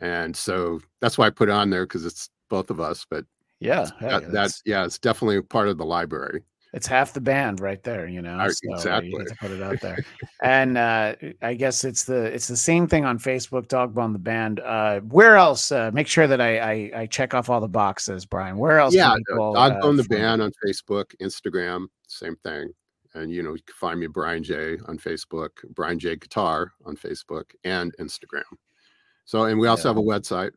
And 0.00 0.36
so 0.36 0.80
that's 1.00 1.18
why 1.18 1.26
I 1.26 1.30
put 1.30 1.48
it 1.48 1.52
on 1.52 1.70
there 1.70 1.84
because 1.84 2.04
it's 2.04 2.30
both 2.48 2.70
of 2.70 2.80
us. 2.80 3.06
But 3.08 3.24
yeah, 3.60 3.86
hey, 3.98 4.08
that, 4.08 4.22
that 4.22 4.32
that's- 4.32 4.62
yeah, 4.64 4.84
it's 4.84 4.98
definitely 4.98 5.40
part 5.42 5.68
of 5.68 5.78
the 5.78 5.84
library. 5.84 6.42
It's 6.78 6.86
half 6.86 7.12
the 7.12 7.20
band 7.20 7.58
right 7.58 7.82
there, 7.82 8.06
you 8.06 8.22
know. 8.22 8.38
So, 8.50 8.70
uh, 8.70 8.74
exactly. 8.76 9.10
You 9.10 9.24
to 9.24 9.34
put 9.34 9.50
it 9.50 9.60
out 9.60 9.80
there, 9.80 9.98
and 10.44 10.78
uh, 10.78 11.16
I 11.42 11.54
guess 11.54 11.82
it's 11.82 12.04
the 12.04 12.26
it's 12.26 12.46
the 12.46 12.56
same 12.56 12.86
thing 12.86 13.04
on 13.04 13.18
Facebook. 13.18 13.66
Dogbone 13.66 14.12
the 14.12 14.20
band. 14.20 14.60
Uh, 14.60 15.00
where 15.00 15.34
else? 15.36 15.72
Uh, 15.72 15.90
make 15.92 16.06
sure 16.06 16.28
that 16.28 16.40
I, 16.40 16.58
I 16.58 16.90
I 17.00 17.06
check 17.06 17.34
off 17.34 17.50
all 17.50 17.60
the 17.60 17.66
boxes, 17.66 18.24
Bryan. 18.24 18.58
Where 18.58 18.78
else? 18.78 18.94
yeah, 18.94 19.12
people, 19.28 19.56
uh, 19.56 19.70
Dogbone 19.70 19.96
the 19.96 20.04
band 20.04 20.40
on 20.40 20.52
Facebook, 20.64 21.06
Instagram, 21.20 21.88
same 22.06 22.36
thing. 22.44 22.70
And 23.14 23.32
you 23.32 23.42
know, 23.42 23.54
you 23.54 23.62
can 23.66 23.74
find 23.74 23.98
me 23.98 24.06
Bryan 24.06 24.44
Jay 24.44 24.78
on 24.86 24.98
Facebook, 24.98 25.50
Bryan 25.74 25.98
Jay 25.98 26.14
Guitar 26.14 26.74
on 26.86 26.96
Facebook 26.96 27.46
and 27.64 27.92
Instagram. 27.98 28.44
So, 29.24 29.46
and 29.46 29.58
we 29.58 29.66
also 29.66 29.88
Yeah. 29.88 29.94
have 29.94 29.98
a 29.98 30.06
website, 30.06 30.52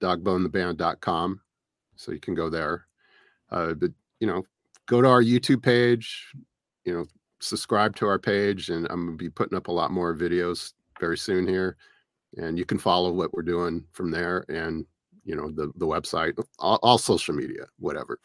dogbonetheband.com. 0.00 1.40
So 1.96 2.12
you 2.12 2.20
can 2.20 2.34
go 2.36 2.48
there. 2.50 2.86
Uh, 3.50 3.74
but 3.74 3.90
you 4.20 4.28
know, 4.28 4.44
go 4.86 5.02
to 5.02 5.08
our 5.08 5.22
YouTube 5.22 5.62
page, 5.62 6.32
you 6.84 6.94
know, 6.94 7.06
subscribe 7.40 7.94
to 7.96 8.06
our 8.06 8.18
page, 8.18 8.70
and 8.70 8.86
I'm 8.90 9.04
gonna 9.06 9.16
be 9.16 9.30
putting 9.30 9.56
up 9.56 9.68
a 9.68 9.72
lot 9.72 9.90
more 9.90 10.14
videos 10.14 10.72
very 11.00 11.18
soon 11.18 11.46
here. 11.46 11.76
And 12.38 12.58
you 12.58 12.64
can 12.64 12.78
follow 12.78 13.12
what 13.12 13.32
we're 13.32 13.42
doing 13.42 13.84
from 13.92 14.10
there 14.10 14.44
and 14.48 14.84
you 15.24 15.34
know, 15.34 15.50
the 15.50 15.72
the 15.76 15.86
website, 15.86 16.32
all, 16.58 16.78
all 16.82 16.98
social 16.98 17.34
media, 17.34 17.66
whatever. 17.78 18.18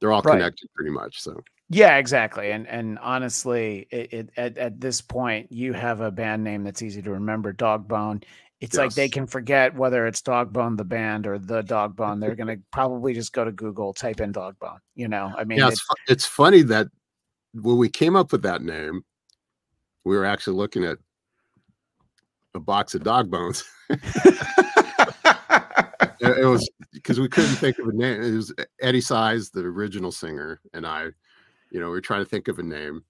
They're 0.00 0.12
all 0.12 0.22
Right. 0.22 0.38
connected 0.38 0.68
pretty 0.74 0.90
much. 0.92 1.20
So 1.20 1.42
Yeah, 1.68 1.96
exactly. 1.96 2.52
And 2.52 2.68
and 2.68 2.98
honestly, 3.00 3.88
it, 3.90 4.12
it 4.12 4.30
at 4.36 4.56
at 4.58 4.80
this 4.80 5.00
point, 5.00 5.50
you 5.50 5.72
have 5.72 6.00
a 6.00 6.10
band 6.12 6.44
name 6.44 6.62
that's 6.62 6.82
easy 6.82 7.02
to 7.02 7.10
remember, 7.10 7.52
Dogbone. 7.52 8.22
It's 8.60 8.74
like 8.76 8.94
they 8.94 9.08
can 9.10 9.26
forget 9.26 9.74
whether 9.74 10.06
it's 10.06 10.22
Dogbone 10.22 10.76
the 10.78 10.84
band 10.84 11.26
or 11.26 11.38
the 11.38 11.62
Dogbone. 11.62 12.20
They're 12.20 12.34
gonna 12.34 12.56
probably 12.72 13.12
just 13.12 13.32
go 13.32 13.44
to 13.44 13.52
Google, 13.52 13.92
type 13.92 14.20
in 14.20 14.32
Dogbone. 14.32 14.78
You 14.94 15.08
know, 15.08 15.32
I 15.36 15.44
mean, 15.44 15.58
yeah, 15.58 15.68
it- 15.68 15.72
it's, 15.74 15.86
it's 16.08 16.26
funny 16.26 16.62
that 16.62 16.88
when 17.52 17.76
we 17.76 17.88
came 17.88 18.16
up 18.16 18.32
with 18.32 18.42
that 18.42 18.62
name, 18.62 19.04
we 20.04 20.16
were 20.16 20.24
actually 20.24 20.56
looking 20.56 20.84
at 20.84 20.98
a 22.54 22.60
box 22.60 22.94
of 22.94 23.02
dog 23.02 23.30
bones. 23.30 23.62
it, 23.90 24.00
it 26.20 26.46
was 26.46 26.68
because 26.92 27.20
we 27.20 27.28
couldn't 27.28 27.56
think 27.56 27.78
of 27.78 27.88
a 27.88 27.92
name. 27.92 28.22
It 28.22 28.32
was 28.36 28.54
Eddie 28.80 29.00
Size, 29.00 29.50
the 29.50 29.60
original 29.60 30.12
singer, 30.12 30.60
and 30.72 30.86
I, 30.86 31.08
you 31.70 31.80
know, 31.80 31.86
we 31.86 31.92
were 31.92 32.00
trying 32.00 32.22
to 32.24 32.28
think 32.28 32.48
of 32.48 32.58
a 32.58 32.62
name. 32.62 33.04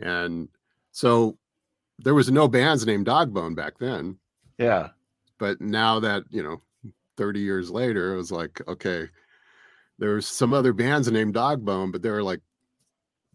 And 0.00 0.48
so 0.92 1.38
there 1.98 2.14
was 2.14 2.30
no 2.30 2.46
bands 2.48 2.86
named 2.86 3.06
Dogbone 3.06 3.56
back 3.56 3.78
then. 3.78 4.18
Yeah, 4.58 4.90
But 5.38 5.60
now 5.60 6.00
that, 6.00 6.24
you 6.30 6.42
know, 6.42 6.62
30 7.16 7.40
years 7.40 7.70
later, 7.70 8.14
it 8.14 8.16
was 8.16 8.32
like, 8.32 8.60
okay, 8.68 9.08
there's 9.98 10.26
some 10.26 10.52
other 10.52 10.72
bands 10.72 11.10
named 11.10 11.34
Dogbone, 11.34 11.92
but 11.92 12.02
they 12.02 12.10
were 12.10 12.22
like, 12.22 12.40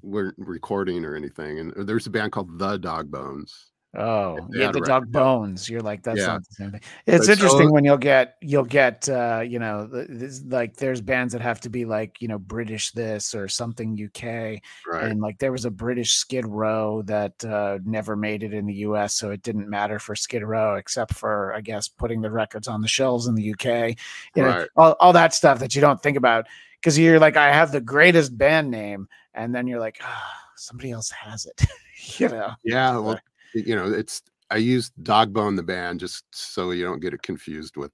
weren't 0.03 0.36
recording 0.38 1.05
or 1.05 1.15
anything. 1.15 1.59
And 1.59 1.74
there's 1.88 2.07
a 2.07 2.11
band 2.11 2.32
called 2.32 2.57
The 2.57 2.78
Dog 2.78 3.11
Bones. 3.11 3.70
Oh, 3.94 4.38
yeah, 4.54 4.72
the 4.72 4.80
dog 4.80 5.02
record. 5.04 5.12
bones. 5.12 5.70
You're 5.70 5.82
like 5.82 6.02
that's 6.02 6.20
Yeah. 6.20 6.28
not 6.28 6.48
the 6.48 6.54
same 6.54 6.72
thing. 6.72 6.82
It's 7.08 7.28
But 7.28 7.34
interesting 7.34 7.68
so- 7.68 7.74
when 7.74 7.84
you'll 7.84 7.98
get 7.98 8.38
you'll 8.42 8.64
get 8.64 9.10
uh, 9.10 9.44
you 9.46 9.60
know 9.60 9.86
this, 9.86 10.42
like 10.48 10.78
there's 10.78 11.02
bands 11.02 11.34
that 11.34 11.42
have 11.42 11.60
to 11.62 11.70
be 11.70 11.84
like 11.84 12.22
you 12.22 12.30
know 12.30 12.39
British 12.39 12.92
this 12.94 13.36
or 13.36 13.50
something 13.50 14.00
UK, 14.02 14.62
Right. 14.88 15.04
and 15.12 15.20
like 15.20 15.39
there 15.39 15.52
was 15.52 15.66
a 15.66 15.72
British 15.72 16.14
Skid 16.14 16.48
Row 16.48 17.02
that 17.04 17.44
uh, 17.44 17.80
never 17.84 18.16
made 18.16 18.44
it 18.44 18.54
in 18.54 18.66
the 18.66 18.76
US, 18.76 19.14
so 19.14 19.32
it 19.32 19.42
didn't 19.44 19.70
matter 19.70 20.00
for 20.00 20.16
Skid 20.16 20.44
Row 20.44 20.76
except 20.76 21.14
for 21.14 21.54
I 21.54 21.60
guess 21.60 21.89
putting 21.89 22.22
the 22.22 22.32
records 22.32 22.70
on 22.70 22.80
the 22.82 22.88
shelves 22.88 23.28
in 23.28 23.36
the 23.36 23.52
UK. 23.54 23.98
You 24.36 24.44
know, 24.44 24.68
all, 24.78 24.96
all 25.02 25.12
that 25.14 25.34
stuff 25.34 25.60
that 25.60 25.76
you 25.76 25.82
don't 25.82 26.02
think 26.02 26.16
about 26.16 26.48
because 26.80 26.98
you're 26.98 27.20
like 27.20 27.36
I 27.36 27.52
have 27.52 27.74
the 27.74 27.82
greatest 27.82 28.38
band 28.38 28.72
name, 28.72 29.10
and 29.34 29.54
then 29.54 29.68
you're 29.68 29.82
like 29.82 30.00
ah, 30.02 30.34
somebody 30.56 30.92
else 30.92 31.10
has 31.12 31.46
it. 31.46 31.62
you 32.20 32.30
know. 32.30 32.54
yeah. 32.64 32.98
Well, 32.98 33.20
you 33.54 33.76
know, 33.76 33.91
it's, 33.91 34.22
I 34.49 34.58
used 34.58 34.93
Dogbone 35.04 35.56
the 35.56 35.64
band 35.64 35.99
just 35.99 36.26
so 36.32 36.72
you 36.72 36.84
don't 36.84 36.99
get 36.99 37.14
it 37.14 37.22
confused 37.22 37.78
with 37.78 37.91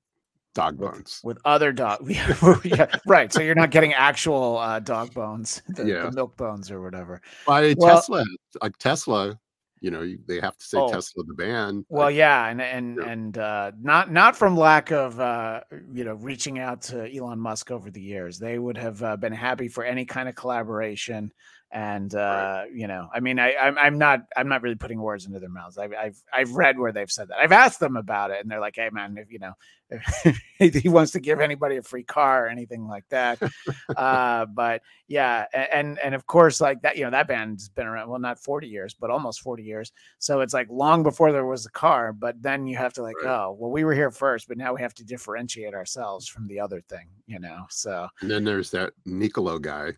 Dog 0.56 0.80
Bones. 0.80 1.22
with 1.24 1.38
other 1.46 1.72
dog 1.72 2.00
yeah, 2.66 2.88
right 3.06 3.32
so 3.32 3.42
you're 3.42 3.54
not 3.54 3.70
getting 3.70 3.94
actual 3.94 4.58
uh 4.58 4.80
dog 4.80 5.14
bones 5.14 5.62
the, 5.68 5.84
the 5.84 6.12
milk 6.16 6.36
bones 6.36 6.72
or 6.72 6.82
whatever 6.82 7.22
By 7.46 7.76
Well- 7.78 7.98
Tesla, 7.98 8.26
like 8.64 8.76
Tesla 8.80 9.38
you 9.82 9.92
know 9.92 10.12
they 10.28 10.40
have 10.40 10.58
to 10.58 10.66
say 10.66 10.80
Oh. 10.80 10.92
Tesla 10.92 11.24
the 11.28 11.36
band. 11.36 11.86
Well, 11.90 12.10
yeah, 12.10 12.48
and 12.48 12.60
and 12.60 12.98
Yeah. 12.98 13.10
and 13.12 13.38
uh, 13.38 13.72
not 13.80 14.12
not 14.12 14.36
from 14.36 14.58
lack 14.58 14.90
of 14.90 15.20
uh, 15.20 15.62
you 15.94 16.04
know 16.04 16.16
reaching 16.16 16.58
out 16.58 16.82
to 16.90 17.16
Elon 17.16 17.38
Musk 17.40 17.70
over 17.70 17.92
the 17.92 18.02
years. 18.02 18.40
They 18.40 18.58
would 18.58 18.76
have 18.80 19.04
uh, 19.04 19.18
been 19.18 19.34
happy 19.34 19.68
for 19.68 19.84
any 19.84 20.04
kind 20.04 20.28
of 20.28 20.34
collaboration. 20.34 21.32
And 21.70 22.16
uh, 22.16 22.64
you 22.74 22.88
know, 22.88 23.10
I 23.14 23.20
mean, 23.20 23.40
I, 23.40 23.56
I'm 23.56 23.78
I'm 23.78 23.98
not 23.98 24.22
I'm 24.38 24.48
not 24.48 24.62
really 24.62 24.76
putting 24.76 25.02
words 25.02 25.26
into 25.26 25.40
their 25.40 25.50
mouths. 25.50 25.78
I've 25.78 25.94
I've 25.94 26.24
I've 26.32 26.52
read 26.52 26.80
where 26.80 26.94
they've 26.94 27.12
said 27.12 27.28
that. 27.28 27.40
I've 27.40 27.52
asked 27.52 27.82
them 27.82 27.98
about 27.98 28.32
it, 28.32 28.40
and 28.40 28.50
they're 28.50 28.62
like, 28.62 28.76
"Hey, 28.78 28.90
man, 28.90 29.18
if 29.18 29.30
you 29.30 29.40
know, 29.40 29.52
if 30.60 30.74
he 30.76 30.88
wants 30.88 31.12
to 31.12 31.20
give 31.20 31.42
anybody 31.42 31.76
a 31.76 31.82
free 31.82 32.04
car 32.04 32.46
or 32.46 32.48
anything 32.48 32.88
like 32.88 33.04
that." 33.10 33.42
uh, 33.98 34.46
but 34.46 34.82
yeah, 35.08 35.46
and 35.54 36.00
and 36.00 36.16
of 36.16 36.26
course, 36.26 36.62
like 36.62 36.82
that, 36.84 36.96
you 36.96 37.04
know, 37.04 37.12
that 37.12 37.28
band's 37.28 37.68
been 37.68 37.86
around. 37.86 38.10
Well, 38.10 38.20
not 38.20 38.40
40 38.40 38.68
years, 38.68 38.94
but 38.94 39.10
almost 39.10 39.42
40 39.42 39.64
years. 39.64 39.92
So 40.20 40.40
it's 40.40 40.54
like 40.54 40.68
long 40.70 41.04
before 41.04 41.34
there 41.34 41.46
was 41.46 41.66
a 41.66 41.72
car, 41.72 42.14
but 42.14 42.42
then 42.42 42.66
you 42.66 42.78
have 42.78 42.94
to 42.94 43.02
like, 43.02 43.16
Right. 43.22 43.30
oh, 43.30 43.58
well, 43.60 43.72
we 43.72 43.84
were 43.84 43.94
here 43.94 44.12
first, 44.12 44.48
but 44.48 44.58
now 44.58 44.74
we 44.74 44.82
have 44.82 44.94
to 44.96 45.06
differentiate 45.06 45.74
ourselves 45.74 46.28
from 46.28 46.48
the 46.48 46.60
other 46.60 46.80
thing, 46.82 47.08
you 47.26 47.40
know. 47.40 47.66
So 47.70 48.08
And 48.22 48.32
then 48.32 48.44
there's 48.46 48.72
that 48.72 48.94
Nikola 49.06 49.60
guy. 49.60 49.94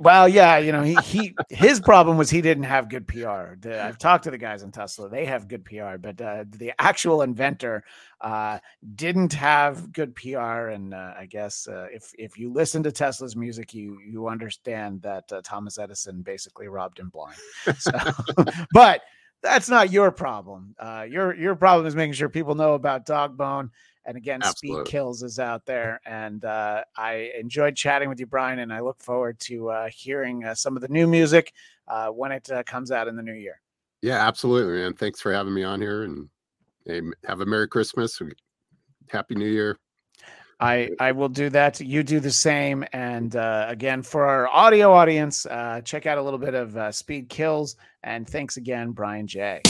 Well, 0.00 0.28
yeah, 0.28 0.58
you 0.58 0.72
know, 0.72 0.82
he 0.82 0.96
he 0.96 1.36
his 1.50 1.78
problem 1.78 2.16
was 2.16 2.28
he 2.28 2.40
didn't 2.40 2.64
have 2.64 2.88
good 2.88 3.06
PR. 3.06 3.54
The- 3.60 3.80
I've 3.80 3.98
talked 3.98 4.24
to 4.24 4.30
the 4.30 4.38
guys 4.38 4.64
in 4.64 4.72
Tesla; 4.72 5.08
they 5.08 5.24
have 5.24 5.46
good 5.46 5.64
PR, 5.64 5.96
but 5.98 6.20
uh, 6.20 6.44
the 6.50 6.72
actual 6.80 7.22
inventor 7.22 7.84
uh, 8.20 8.58
didn't 8.96 9.32
have 9.34 9.92
good 9.92 10.16
PR. 10.16 10.68
And 10.70 10.92
uh, 10.92 11.14
I 11.16 11.26
guess 11.26 11.68
uh, 11.68 11.86
if 11.92 12.12
if 12.18 12.36
you 12.36 12.52
listen 12.52 12.82
to 12.82 12.92
Tesla's 12.92 13.36
music, 13.36 13.72
you 13.72 14.00
you 14.04 14.26
understand 14.26 15.00
that 15.02 15.30
uh, 15.32 15.42
Thomas 15.44 15.78
Edison 15.78 16.22
basically 16.22 16.66
robbed 16.66 16.98
him 16.98 17.10
blind. 17.10 17.38
So, 17.78 17.92
but 18.72 19.02
that's 19.42 19.68
not 19.68 19.92
your 19.92 20.10
problem. 20.10 20.74
Uh, 20.76 21.06
your 21.08 21.36
your 21.36 21.54
problem 21.54 21.86
is 21.86 21.94
making 21.94 22.14
sure 22.14 22.28
people 22.28 22.56
know 22.56 22.74
about 22.74 23.06
Dogbone. 23.06 23.70
And 24.08 24.16
again, 24.16 24.40
Speed 24.40 24.86
Kills 24.86 25.22
is 25.22 25.38
out 25.38 25.66
there. 25.66 26.00
And 26.06 26.42
uh, 26.46 26.82
I 26.96 27.30
enjoyed 27.38 27.76
chatting 27.76 28.08
with 28.08 28.18
you, 28.18 28.24
Bryan, 28.24 28.60
and 28.60 28.72
I 28.72 28.80
look 28.80 29.02
forward 29.02 29.38
to 29.40 29.68
uh, 29.68 29.88
hearing 29.92 30.44
uh, 30.44 30.54
some 30.54 30.76
of 30.76 30.82
the 30.82 30.88
new 30.88 31.06
music 31.06 31.52
uh, 31.88 32.08
when 32.08 32.32
it 32.32 32.50
uh, 32.50 32.62
comes 32.62 32.90
out 32.90 33.06
in 33.06 33.16
the 33.16 33.22
new 33.22 33.34
year. 33.34 33.60
yeah, 34.00 34.26
absolutely, 34.26 34.78
man. 34.78 34.94
Thanks 34.94 35.20
for 35.20 35.30
having 35.30 35.52
me 35.52 35.62
on 35.62 35.82
here, 35.82 36.04
and, 36.04 36.26
and 36.86 37.14
have 37.26 37.42
a 37.42 37.46
Merry 37.46 37.68
Christmas, 37.68 38.18
Happy 39.10 39.34
New 39.34 39.46
Year. 39.46 39.78
I, 40.58 40.90
I 40.98 41.12
will 41.12 41.28
do 41.28 41.50
that. 41.50 41.78
You 41.78 42.02
do 42.02 42.18
the 42.18 42.30
same. 42.30 42.84
And 42.94 43.36
uh, 43.36 43.66
again, 43.68 44.02
for 44.02 44.24
our 44.24 44.48
audio 44.48 44.90
audience, 44.90 45.44
uh, 45.44 45.82
check 45.82 46.06
out 46.06 46.16
a 46.16 46.22
little 46.22 46.38
bit 46.38 46.54
of 46.54 46.76
uh, 46.76 46.90
Speed 46.92 47.28
Kills. 47.28 47.76
And 48.02 48.26
thanks 48.26 48.56
again, 48.56 48.92
Brian 48.92 49.26
J. 49.26 49.60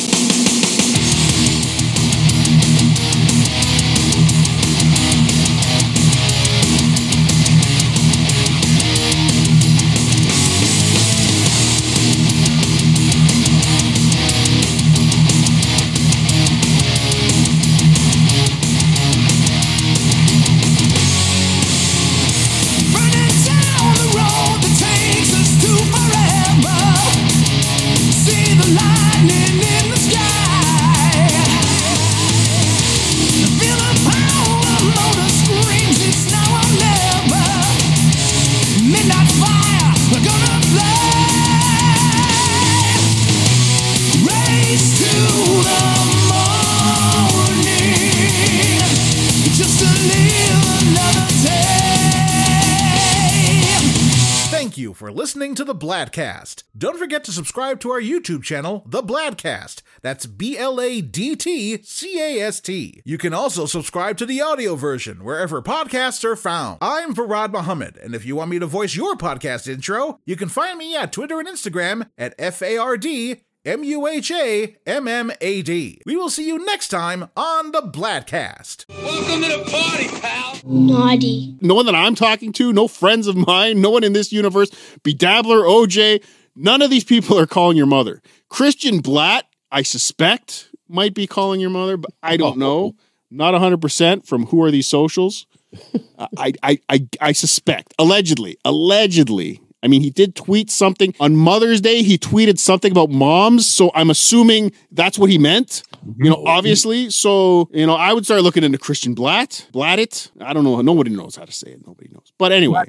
the 55.69 55.75
Bladtcast. 55.75 56.63
Don't 56.77 56.99
forget 56.99 57.23
to 57.25 57.31
subscribe 57.31 57.79
to 57.81 57.91
our 57.91 58.01
YouTube 58.01 58.43
channel, 58.43 58.83
The 58.87 59.03
Bladtcast. 59.03 59.83
That's 60.01 60.25
B 60.25 60.57
L 60.57 60.81
A 60.81 61.03
D 61.03 61.37
T 61.37 61.83
C 61.83 62.19
A 62.19 62.41
S 62.41 62.59
T. 62.61 63.03
You 63.05 63.19
can 63.19 63.35
also 63.35 63.67
subscribe 63.67 64.17
to 64.17 64.25
the 64.25 64.41
audio 64.41 64.77
version 64.77 65.23
wherever 65.23 65.61
podcasts 65.61 66.25
are 66.25 66.37
found. 66.37 66.79
I'm 66.81 67.15
Farad 67.15 67.53
Muhammad, 67.53 67.99
and 67.99 68.15
if 68.15 68.25
you 68.25 68.35
want 68.35 68.51
me 68.51 68.59
to 68.59 68.67
voice 68.67 68.97
your 68.97 69.15
podcast 69.17 69.69
intro, 69.69 70.21
you 70.25 70.37
can 70.37 70.49
find 70.49 70.79
me 70.79 70.97
at 70.97 71.13
Twitter 71.13 71.39
and 71.39 71.47
Instagram 71.47 72.09
at 72.17 72.35
F 72.39 72.63
A 72.63 72.79
R 72.79 72.97
D 72.97 73.43
M 73.69 73.85
U 73.85 74.07
H 74.07 74.31
A 74.31 74.77
M 74.87 75.07
M 75.07 75.31
A 75.43 75.61
D. 75.61 76.01
We 76.07 76.17
will 76.17 76.31
see 76.31 76.47
you 76.47 76.65
next 76.65 76.89
time 76.89 77.29
on 77.37 77.73
the 77.73 77.83
Bladtcast. 77.83 78.87
Welcome 78.89 79.43
to 79.43 79.59
the 79.59 79.71
party, 79.71 80.09
pal. 80.23 80.59
Naughty. 80.65 81.55
no 81.61 81.75
one 81.75 81.85
that 81.85 81.95
I'm 81.95 82.15
talking 82.15 82.51
to, 82.55 82.73
no 82.73 82.89
friends 82.89 83.27
of 83.27 83.37
mine, 83.37 83.83
no 83.83 83.91
one 83.91 84.05
in 84.05 84.15
this 84.15 84.33
universe, 84.33 84.71
Bedabbler, 85.05 85.69
OJ, 85.69 86.25
none 86.57 86.81
of 86.81 86.89
these 86.89 87.05
people 87.05 87.39
are 87.39 87.47
calling 87.47 87.77
your 87.77 87.85
mother. 87.85 88.23
Christian 88.49 89.03
Bladt, 89.03 89.43
I 89.71 89.83
suspect, 89.83 90.71
might 90.89 91.13
be 91.13 91.27
calling 91.27 91.61
your 91.61 91.69
mother, 91.69 91.99
but 91.99 92.13
I 92.23 92.39
don't 92.39 92.57
know. 92.57 92.95
Not 93.31 93.53
100% 93.53 94.27
from 94.27 94.47
who 94.47 94.63
are 94.65 94.71
these 94.71 94.87
socials. 94.87 95.47
I, 96.39 96.55
I, 96.63 96.79
I, 96.89 97.07
I 97.21 97.33
suspect, 97.33 97.93
allegedly, 97.99 98.57
allegedly. 98.65 99.61
I 99.83 99.87
mean, 99.87 100.01
he 100.01 100.11
did 100.11 100.35
tweet 100.35 100.71
something 100.71 101.15
on 101.21 101.37
Mother's 101.37 101.81
Day. 101.81 102.03
He 102.03 102.19
tweeted 102.19 102.59
something 102.59 102.91
about 102.91 103.11
moms. 103.11 103.67
So 103.67 103.93
I'm 103.95 104.11
assuming 104.11 104.73
that's 104.91 105.19
what 105.19 105.31
he 105.31 105.39
meant, 105.39 105.85
you 106.17 106.31
know, 106.31 106.43
obviously. 106.47 107.11
So, 107.11 107.69
you 107.73 107.87
know, 107.87 107.95
I 107.95 108.13
would 108.13 108.25
start 108.25 108.43
looking 108.43 108.65
into 108.65 108.79
Christian 108.79 109.15
Bladt, 109.15 109.71
Blattit. 109.71 110.33
I 110.41 110.53
don't 110.53 110.65
know. 110.65 110.81
Nobody 110.81 111.11
knows 111.11 111.37
how 111.37 111.45
to 111.45 111.53
say 111.53 111.71
it. 111.71 111.87
Nobody 111.87 112.11
knows. 112.13 112.33
But 112.39 112.51
anyway, 112.51 112.85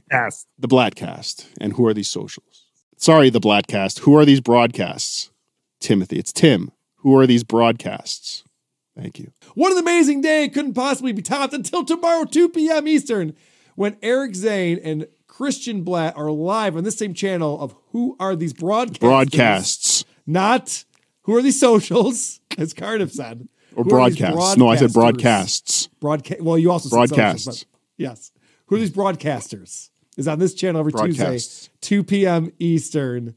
the 0.58 0.68
Bladtcast. 0.68 1.46
And 1.62 1.74
who 1.74 1.86
are 1.86 1.94
these 1.94 2.10
socials? 2.10 2.66
Sorry, 2.98 3.30
the 3.30 3.40
Bladtcast. 3.40 4.00
Who 4.00 4.18
are 4.18 4.26
these 4.26 4.42
broadcasts? 4.42 5.32
Timothy. 5.80 6.18
It's 6.18 6.34
Tim. 6.34 6.72
Who 6.98 7.16
are 7.18 7.28
these 7.28 7.44
broadcasts? 7.44 8.44
Thank 8.98 9.20
you. 9.20 9.32
What 9.54 9.72
an 9.72 9.78
amazing 9.78 10.22
day. 10.22 10.50
Couldn't 10.50 10.74
possibly 10.74 11.14
be 11.14 11.22
topped 11.22 11.54
until 11.54 11.86
tomorrow, 11.86 12.26
2 12.26 12.50
p.m. 12.50 12.88
Eastern, 12.88 13.36
when 13.76 13.96
Eric 14.02 14.36
Zane 14.36 14.80
and 14.84 15.08
Christian 15.40 15.86
Bladt 15.86 16.18
are 16.18 16.30
live 16.30 16.76
on 16.76 16.84
this 16.84 16.98
same 16.98 17.14
channel 17.14 17.62
of 17.62 17.74
Who 17.94 18.18
Are 18.20 18.36
These 18.36 18.52
Broadcasts? 18.52 19.00
Broadcasts. 19.00 20.06
Not 20.28 20.84
Who 21.22 21.34
Are 21.34 21.42
These 21.42 21.58
Socials, 21.58 22.42
as 22.58 22.74
Cardiff 22.74 23.14
said. 23.14 23.48
Or 23.74 23.86
Who 23.86 23.96
are 23.96 24.10
these 24.10 24.20
broadcasts. 24.20 24.58
No, 24.58 24.68
I 24.68 24.76
said 24.76 24.92
broadcasts. 24.92 25.88
Broadcast. 26.02 26.42
Well, 26.42 26.58
you 26.58 26.70
also 26.70 26.90
said 26.90 26.96
Broadcasts. 26.98 27.46
socials, 27.46 27.64
but 27.64 28.04
yes. 28.04 28.32
Who 28.66 28.76
are 28.76 28.80
these 28.80 28.92
broadcasters? 28.92 29.92
Is 30.18 30.28
on 30.28 30.40
this 30.40 30.54
channel 30.54 30.82
every 30.82 30.92
Tuesday, 30.92 31.40
2 31.80 32.04
p.m. 32.04 32.52
Eastern, 32.60 33.36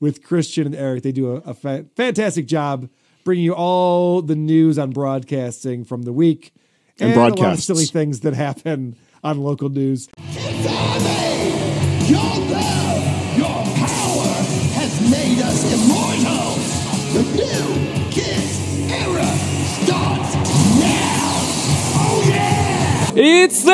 with 0.00 0.22
Christian 0.22 0.66
and 0.66 0.76
Eric. 0.76 1.02
They 1.02 1.12
do 1.12 1.32
a, 1.32 1.36
a 1.36 1.54
fa- 1.54 1.86
fantastic 1.96 2.44
job 2.44 2.90
bringing 3.24 3.46
you 3.46 3.54
all 3.54 4.20
the 4.20 4.36
news 4.36 4.78
on 4.78 4.90
broadcasting 4.90 5.86
from 5.86 6.02
the 6.02 6.12
week 6.12 6.52
And 7.00 7.14
a 7.14 7.18
lot 7.18 7.40
of 7.40 7.58
silly 7.60 7.86
things 7.86 8.20
that 8.20 8.34
happen 8.34 8.96
on 9.24 9.38
local 9.40 9.70
news. 9.70 10.10
It's 23.20 23.64
the 23.64 23.70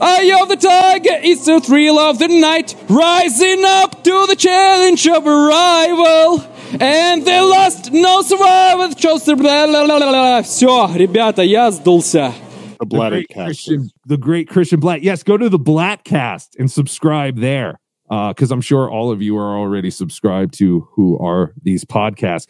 eye 0.00 0.36
of 0.42 0.48
the 0.48 0.56
tiger, 0.56 1.20
it's 1.22 1.46
the 1.46 1.60
thrill 1.60 1.96
of 1.96 2.18
the 2.18 2.26
night, 2.26 2.74
rising 2.88 3.62
up 3.64 4.02
to 4.02 4.26
the 4.26 4.34
challenge 4.34 5.06
of 5.06 5.24
arrival. 5.28 6.44
And 6.80 7.24
they 7.24 7.40
lost 7.40 7.92
no 7.92 8.22
survivor, 8.22 8.92
chose 8.96 9.22
to... 9.26 9.36
Все, 10.42 10.90
ребята, 10.96 11.42
я 11.42 11.70
сдулся. 11.70 12.34
The, 12.80 12.86
the 12.86 13.08
great. 13.10 13.28
Christian, 13.32 13.90
the 14.06 14.16
great 14.16 14.48
Christian 14.48 14.80
Bladt. 14.80 15.02
Yes, 15.02 15.22
go 15.22 15.36
to 15.36 15.48
the 15.48 15.58
Blatt 15.58 16.02
cast 16.02 16.56
and 16.56 16.68
subscribe 16.68 17.38
there 17.38 17.78
because 18.08 18.50
uh, 18.50 18.54
I'm 18.54 18.60
sure 18.60 18.90
all 18.90 19.12
of 19.12 19.22
you 19.22 19.36
are 19.36 19.56
already 19.56 19.90
subscribed 19.90 20.54
to 20.54 20.88
who 20.94 21.16
are 21.18 21.52
these 21.62 21.84
podcasts. 21.84 22.48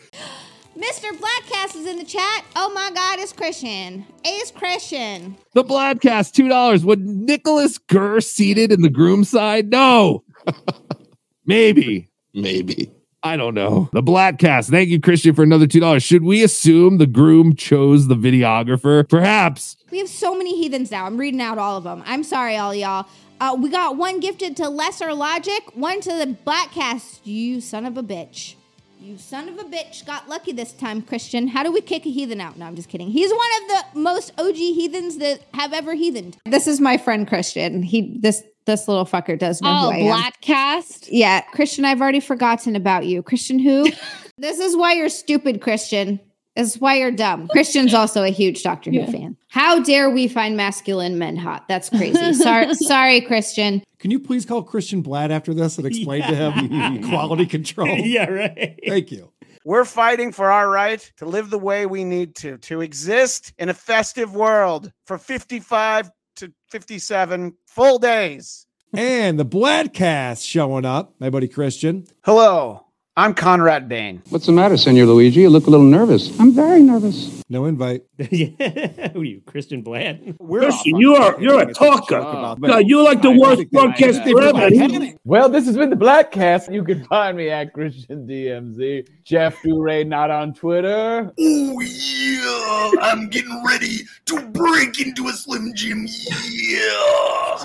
Mr. 0.81 1.11
Blackcast 1.11 1.77
is 1.77 1.86
in 1.86 1.98
the 1.98 2.05
chat. 2.05 2.44
Oh 2.57 2.73
my 2.73 2.90
God, 2.94 3.19
it's 3.19 3.35
Christian. 3.35 4.07
It's 4.24 4.51
Christian. 4.51 5.36
The 5.52 5.62
Blackcast, 5.62 6.32
two 6.32 6.48
dollars. 6.48 6.86
Would 6.86 7.01
Nicholas 7.01 7.77
Gurr 7.77 8.20
seated 8.23 8.73
in 8.73 8.81
the 8.81 8.89
groom 8.89 9.24
side? 9.24 9.69
No. 9.69 10.24
Maybe. 11.44 12.09
Maybe. 12.32 12.90
I 13.23 13.36
don't 13.36 13.52
know. 13.52 13.90
The 13.93 14.02
Blackcast. 14.02 14.70
Thank 14.70 14.89
you, 14.89 14.98
Christian, 15.01 15.35
for 15.35 15.43
another 15.43 15.66
$2. 15.66 16.02
Should 16.02 16.24
we 16.24 16.43
assume 16.43 16.97
the 16.97 17.07
groom 17.07 17.55
chose 17.55 18.09
the 18.09 18.15
videographer? 18.15 19.07
Perhaps. 19.07 19.77
We 19.90 19.98
have 19.98 20.09
so 20.09 20.35
many 20.35 20.57
heathens 20.57 20.90
now. 20.90 21.05
I'm 21.05 21.19
reading 21.19 21.43
out 21.43 21.59
all 21.59 21.77
of 21.77 21.85
them. 21.85 22.02
I'm 22.07 22.24
sorry, 22.24 22.57
all 22.57 22.74
y'all. 22.74 23.07
Uh, 23.39 23.55
we 23.59 23.69
got 23.69 23.98
one 23.98 24.20
gifted 24.20 24.57
to 24.59 24.70
Lesser 24.70 25.12
Logic, 25.12 25.62
one 25.74 26.01
to 26.01 26.11
the 26.11 26.35
Blackcast. 26.47 27.20
You 27.24 27.61
son 27.61 27.85
of 27.85 27.98
a 27.98 28.02
bitch. 28.02 28.55
You 29.01 29.16
son 29.16 29.48
of 29.48 29.59
a 29.59 29.64
bitch 29.64 30.05
got 30.05 30.28
lucky 30.28 30.52
this 30.52 30.72
time, 30.72 31.01
Christian. 31.01 31.48
How 31.48 31.62
do 31.62 31.72
we 31.72 31.81
kick 31.81 32.05
a 32.05 32.10
heathen 32.10 32.39
out? 32.39 32.59
No, 32.59 32.66
I'm 32.66 32.77
just 32.77 32.90
kidding. 32.90 33.09
He's 33.09 33.31
one 33.31 33.40
of 33.62 33.68
the 33.94 33.98
most 34.01 34.32
OG 34.39 34.56
heathens 34.56 35.16
that 35.18 35.40
have 35.55 35.72
ever 35.72 35.94
heathened. 35.94 36.36
This 36.44 36.66
is 36.66 36.82
my 36.82 36.98
friend 36.98 37.27
Christian. 37.27 37.82
He 37.82 38.18
this 38.20 38.43
this 38.66 38.86
little 38.89 39.06
fucker 39.06 39.39
does 39.39 39.62
know 39.62 39.70
Oh, 39.70 39.90
who 39.90 40.09
I 40.09 40.27
am. 40.27 40.32
Cast. 40.43 41.10
Yeah, 41.10 41.40
Christian, 41.40 41.86
I've 41.86 42.02
already 42.02 42.20
forgotten 42.20 42.77
about 42.77 43.06
you. 43.06 43.22
Christian 43.22 43.59
who? 43.59 43.90
this 44.36 44.59
is 44.59 44.77
why 44.77 44.93
you're 44.93 45.09
stupid, 45.09 45.62
Christian. 45.62 46.20
This 46.60 46.74
is 46.74 46.80
why 46.80 46.96
you're 46.96 47.10
dumb. 47.10 47.48
Christian's 47.48 47.94
also 47.94 48.22
a 48.22 48.28
huge 48.28 48.62
Doctor 48.62 48.90
Who 48.90 49.06
fan. 49.06 49.34
How 49.48 49.80
dare 49.80 50.10
we 50.10 50.28
find 50.28 50.58
masculine 50.58 51.18
men 51.18 51.36
hot? 51.36 51.66
That's 51.68 51.88
crazy. 51.88 52.34
Sorry, 52.34 52.74
sorry, 52.74 53.22
Christian. 53.22 53.82
Can 53.98 54.10
you 54.10 54.20
please 54.20 54.44
call 54.44 54.62
Christian 54.62 55.02
Bladt 55.02 55.30
after 55.30 55.54
this 55.54 55.78
and 55.78 55.86
explain 55.86 56.20
to 56.22 56.34
him 56.34 57.02
quality 57.08 57.46
control? 57.46 57.88
yeah, 57.98 58.28
right. 58.28 58.78
Thank 58.86 59.10
you. 59.10 59.32
We're 59.64 59.86
fighting 59.86 60.32
for 60.32 60.50
our 60.50 60.68
right 60.68 61.00
to 61.16 61.24
live 61.24 61.48
the 61.48 61.58
way 61.58 61.86
we 61.86 62.04
need 62.04 62.34
to, 62.36 62.58
to 62.58 62.82
exist 62.82 63.54
in 63.58 63.70
a 63.70 63.74
festive 63.74 64.34
world 64.34 64.92
for 65.06 65.16
55 65.16 66.10
to 66.36 66.52
57 66.68 67.54
full 67.68 67.98
days. 67.98 68.66
And 68.92 69.38
the 69.38 69.46
Bladtcast 69.46 70.46
showing 70.46 70.84
up, 70.84 71.14
my 71.20 71.30
buddy 71.30 71.48
Christian. 71.48 72.06
Hello, 72.22 72.84
I'm 73.16 73.34
Conrad 73.34 73.88
Bain. 73.88 74.22
What's 74.30 74.46
the 74.46 74.52
matter, 74.52 74.76
Senor 74.76 75.04
Luigi? 75.04 75.40
You 75.40 75.50
look 75.50 75.66
a 75.66 75.70
little 75.70 75.84
nervous. 75.84 76.38
I'm 76.38 76.52
very 76.52 76.80
nervous. 76.80 77.42
No 77.48 77.64
invite. 77.64 78.04
yeah. 78.30 79.08
Who 79.08 79.22
are 79.22 79.24
you, 79.24 79.40
Christian 79.46 79.82
Bladt? 79.82 80.38
Christian, 80.38 80.96
you 80.96 81.16
are 81.16 81.38
you're 81.40 81.60
a 81.60 81.74
talker. 81.74 82.20
God, 82.20 82.86
you're 82.86 83.02
like 83.02 83.20
the 83.20 83.32
worst 83.32 83.62
podcast 83.72 84.24
ever. 84.24 85.18
Well, 85.24 85.48
this 85.48 85.66
has 85.66 85.76
been 85.76 85.90
the 85.90 85.96
Blackcast. 85.96 86.72
You 86.72 86.84
can 86.84 87.04
find 87.04 87.36
me 87.36 87.50
at 87.50 87.72
Christian 87.72 88.28
DMZ. 88.28 89.08
Jeff 89.24 89.56
Duray, 89.56 90.06
not 90.06 90.30
on 90.30 90.54
Twitter. 90.54 91.32
Oh 91.36 91.80
yeah, 91.80 92.90
I'm 93.02 93.28
getting 93.28 93.60
ready 93.66 93.98
to 94.26 94.40
break 94.50 95.00
into 95.00 95.26
a 95.26 95.32
Slim 95.32 95.72
Jim. 95.74 96.06
Yeah. 96.52 97.56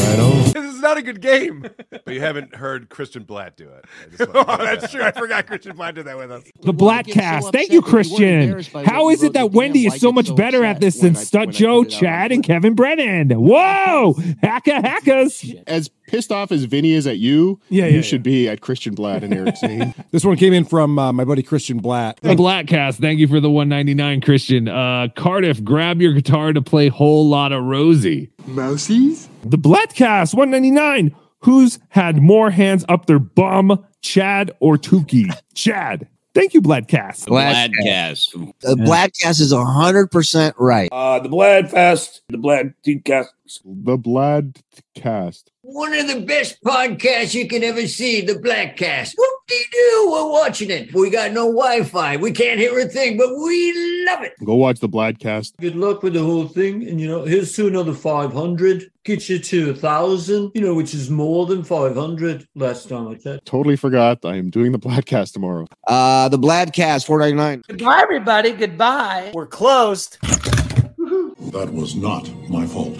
Right 0.00 0.18
on. 0.20 0.44
This 0.52 0.74
is 0.74 0.80
not 0.80 0.96
a 0.96 1.02
good 1.02 1.20
game. 1.20 1.64
But 1.90 2.14
you 2.14 2.20
haven't 2.20 2.54
heard 2.54 2.88
Christian 2.88 3.24
Bladt 3.24 3.56
do 3.56 3.68
it. 3.68 3.84
Oh, 4.20 4.26
wanted 4.26 4.32
to 4.32 4.38
oh, 4.38 4.44
point 4.44 4.80
that's 4.80 4.92
true. 4.92 5.02
I 5.02 5.12
forgot 5.12 5.46
Christian 5.46 5.76
Bladt 5.76 5.94
did 5.94 6.06
that 6.06 6.16
with 6.16 6.30
us. 6.30 6.44
The 6.62 6.72
Blackcast. 6.72 7.52
Thank 7.52 7.72
you, 7.72 7.82
Christian. 7.82 8.62
How 8.84 9.10
is 9.10 9.22
it 9.22 9.34
that 9.34 9.52
Wendy 9.52 9.86
is 9.86 10.00
so 10.00 10.12
much 10.12 10.34
better 10.34 10.64
at 10.64 10.80
this 10.80 11.00
than 11.00 11.14
Stunt 11.14 11.52
Joe, 11.52 11.84
Chad, 11.84 12.32
and 12.32 12.42
Kevin 12.42 12.74
Brennan? 12.74 13.30
Whoa! 13.30 14.14
Hacka 14.42 14.82
hackers. 14.82 15.44
As 15.66 15.90
pissed 16.10 16.32
off 16.32 16.50
as 16.50 16.64
Vinny 16.64 16.92
is 16.92 17.06
at 17.06 17.18
you, 17.18 17.60
Yeah, 17.68 17.86
you 17.86 17.96
yeah, 17.96 18.00
should 18.02 18.22
be 18.24 18.48
at 18.48 18.60
Christian 18.60 18.96
Bladt 18.96 19.22
and 19.22 19.32
Eric 19.32 19.56
Zane. 19.56 19.94
This 20.10 20.24
one 20.24 20.36
came 20.36 20.52
in 20.52 20.64
from 20.64 20.98
uh, 20.98 21.12
my 21.12 21.24
buddy 21.24 21.42
Christian 21.42 21.80
Bladt. 21.80 22.18
The 22.20 22.34
Blackcast. 22.34 23.00
Thank 23.00 23.20
you 23.20 23.28
for 23.28 23.38
the 23.38 23.48
199, 23.48 24.20
Christian. 24.22 24.66
Uh, 24.66 25.06
Cardiff, 25.14 25.62
grab 25.62 26.00
your 26.00 26.12
guitar 26.12 26.52
to 26.52 26.60
play 26.60 26.88
Whole 26.88 27.28
Lot 27.28 27.52
of 27.52 27.62
Rosie. 27.62 28.30
Mousies? 28.42 29.28
The 29.44 29.56
Blackcast 29.56 30.34
199. 30.34 31.14
Who's 31.42 31.78
had 31.90 32.20
more 32.20 32.50
hands 32.50 32.84
up 32.88 33.06
their 33.06 33.20
bum, 33.20 33.84
Chad 34.02 34.50
or 34.58 34.76
Tukey? 34.76 35.32
Chad. 35.54 36.08
Thank 36.34 36.54
you, 36.54 36.62
Blackcast. 36.62 37.26
Bladtcast. 37.26 38.54
The 38.60 38.74
Bladtcast 38.74 39.40
is 39.40 39.52
100% 39.52 40.54
right. 40.58 40.88
Uh, 40.92 41.18
the 41.20 41.28
Bladfest, 41.28 42.20
the 42.28 42.38
Blad 42.38 42.74
Cast. 43.04 43.32
The 43.64 43.98
Bladtcast. 43.98 45.44
One 45.72 45.94
of 45.94 46.08
the 46.08 46.20
best 46.22 46.60
podcasts 46.64 47.32
you 47.32 47.46
can 47.46 47.62
ever 47.62 47.86
see, 47.86 48.22
the 48.22 48.32
Blackcast. 48.34 49.14
Whoop-de-doo, 49.16 50.08
we're 50.10 50.28
watching 50.28 50.68
it. 50.68 50.92
We 50.92 51.10
got 51.10 51.30
no 51.30 51.46
Wi-Fi. 51.46 52.16
We 52.16 52.32
can't 52.32 52.58
hear 52.58 52.76
a 52.80 52.86
thing, 52.86 53.16
but 53.16 53.28
we 53.36 54.04
love 54.04 54.24
it. 54.24 54.32
Go 54.44 54.56
watch 54.56 54.80
the 54.80 54.88
Bladtcast. 54.88 55.58
Good 55.60 55.76
luck 55.76 56.02
with 56.02 56.14
the 56.14 56.24
whole 56.24 56.48
thing. 56.48 56.88
And, 56.88 57.00
you 57.00 57.06
know, 57.06 57.24
here's 57.24 57.54
to 57.54 57.68
another 57.68 57.94
500. 57.94 58.90
Get 59.04 59.28
you 59.28 59.38
to 59.38 59.70
a 59.70 59.72
1,000, 59.72 60.50
you 60.56 60.60
know, 60.60 60.74
which 60.74 60.92
is 60.92 61.08
more 61.08 61.46
than 61.46 61.62
500 61.62 62.48
last 62.56 62.88
time 62.88 63.06
I 63.06 63.14
checked. 63.14 63.46
Totally 63.46 63.76
forgot. 63.76 64.24
I 64.24 64.34
am 64.36 64.50
doing 64.50 64.72
the 64.72 64.78
Bladtcast 64.80 65.34
tomorrow. 65.34 65.66
Uh, 65.86 66.28
the 66.28 66.38
Bladtcast 66.38 67.06
499. 67.06 67.62
Goodbye, 67.68 68.00
everybody. 68.02 68.50
Goodbye. 68.50 69.30
We're 69.34 69.46
closed. 69.46 70.18
That 70.20 71.70
was 71.72 71.94
not 71.94 72.28
my 72.48 72.66
fault. 72.66 72.94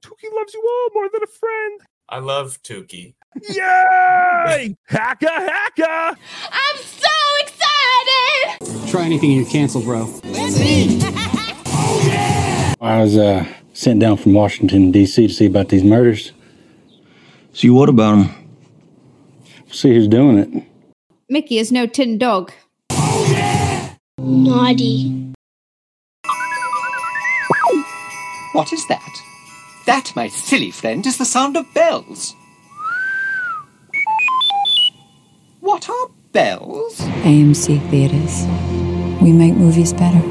Tukey 0.00 0.34
loves 0.34 0.54
you 0.54 0.62
all 0.66 0.88
more 0.94 1.10
than 1.12 1.22
a 1.22 1.26
friend. 1.26 1.80
I 2.08 2.20
love 2.20 2.62
Tukey. 2.62 3.14
Yay! 3.48 4.76
hacka 4.90 5.26
hacka! 5.26 6.16
I'm 6.52 6.76
so 6.76 7.08
excited. 7.40 8.90
Try 8.90 9.04
anything 9.04 9.32
and 9.32 9.40
you're 9.40 9.50
canceled, 9.50 9.84
bro. 9.84 10.08
I 12.80 13.00
was 13.00 13.16
uh, 13.16 13.44
sent 13.72 13.98
down 13.98 14.18
from 14.18 14.34
Washington, 14.34 14.92
D.C. 14.92 15.26
to 15.26 15.32
see 15.34 15.46
about 15.46 15.68
these 15.68 15.82
murders. 15.82 16.30
See 17.52 17.70
what 17.70 17.88
about 17.88 18.18
them? 18.18 18.30
See 19.72 19.92
who's 19.92 20.06
doing 20.06 20.38
it. 20.38 20.62
Mickey 21.28 21.58
is 21.58 21.72
no 21.72 21.86
tin 21.86 22.18
dog. 22.18 22.52
Oh 22.90 23.28
yeah! 23.32 23.94
Naughty. 24.18 25.32
What 28.52 28.72
is 28.72 28.86
that? 28.86 29.25
That, 29.86 30.12
my 30.16 30.28
silly 30.28 30.72
friend, 30.72 31.06
is 31.06 31.16
the 31.16 31.24
sound 31.24 31.56
of 31.56 31.72
bells. 31.72 32.34
What 35.60 35.88
are 35.88 36.08
bells? 36.32 36.98
AMC 37.22 37.88
Theaters. 37.88 38.46
We 39.22 39.32
make 39.32 39.54
movies 39.54 39.92
better. 39.92 40.22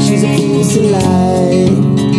She's 0.00 0.24
a 0.24 0.36
fool 0.36 0.64
to 0.64 0.80
lie. 0.90 2.13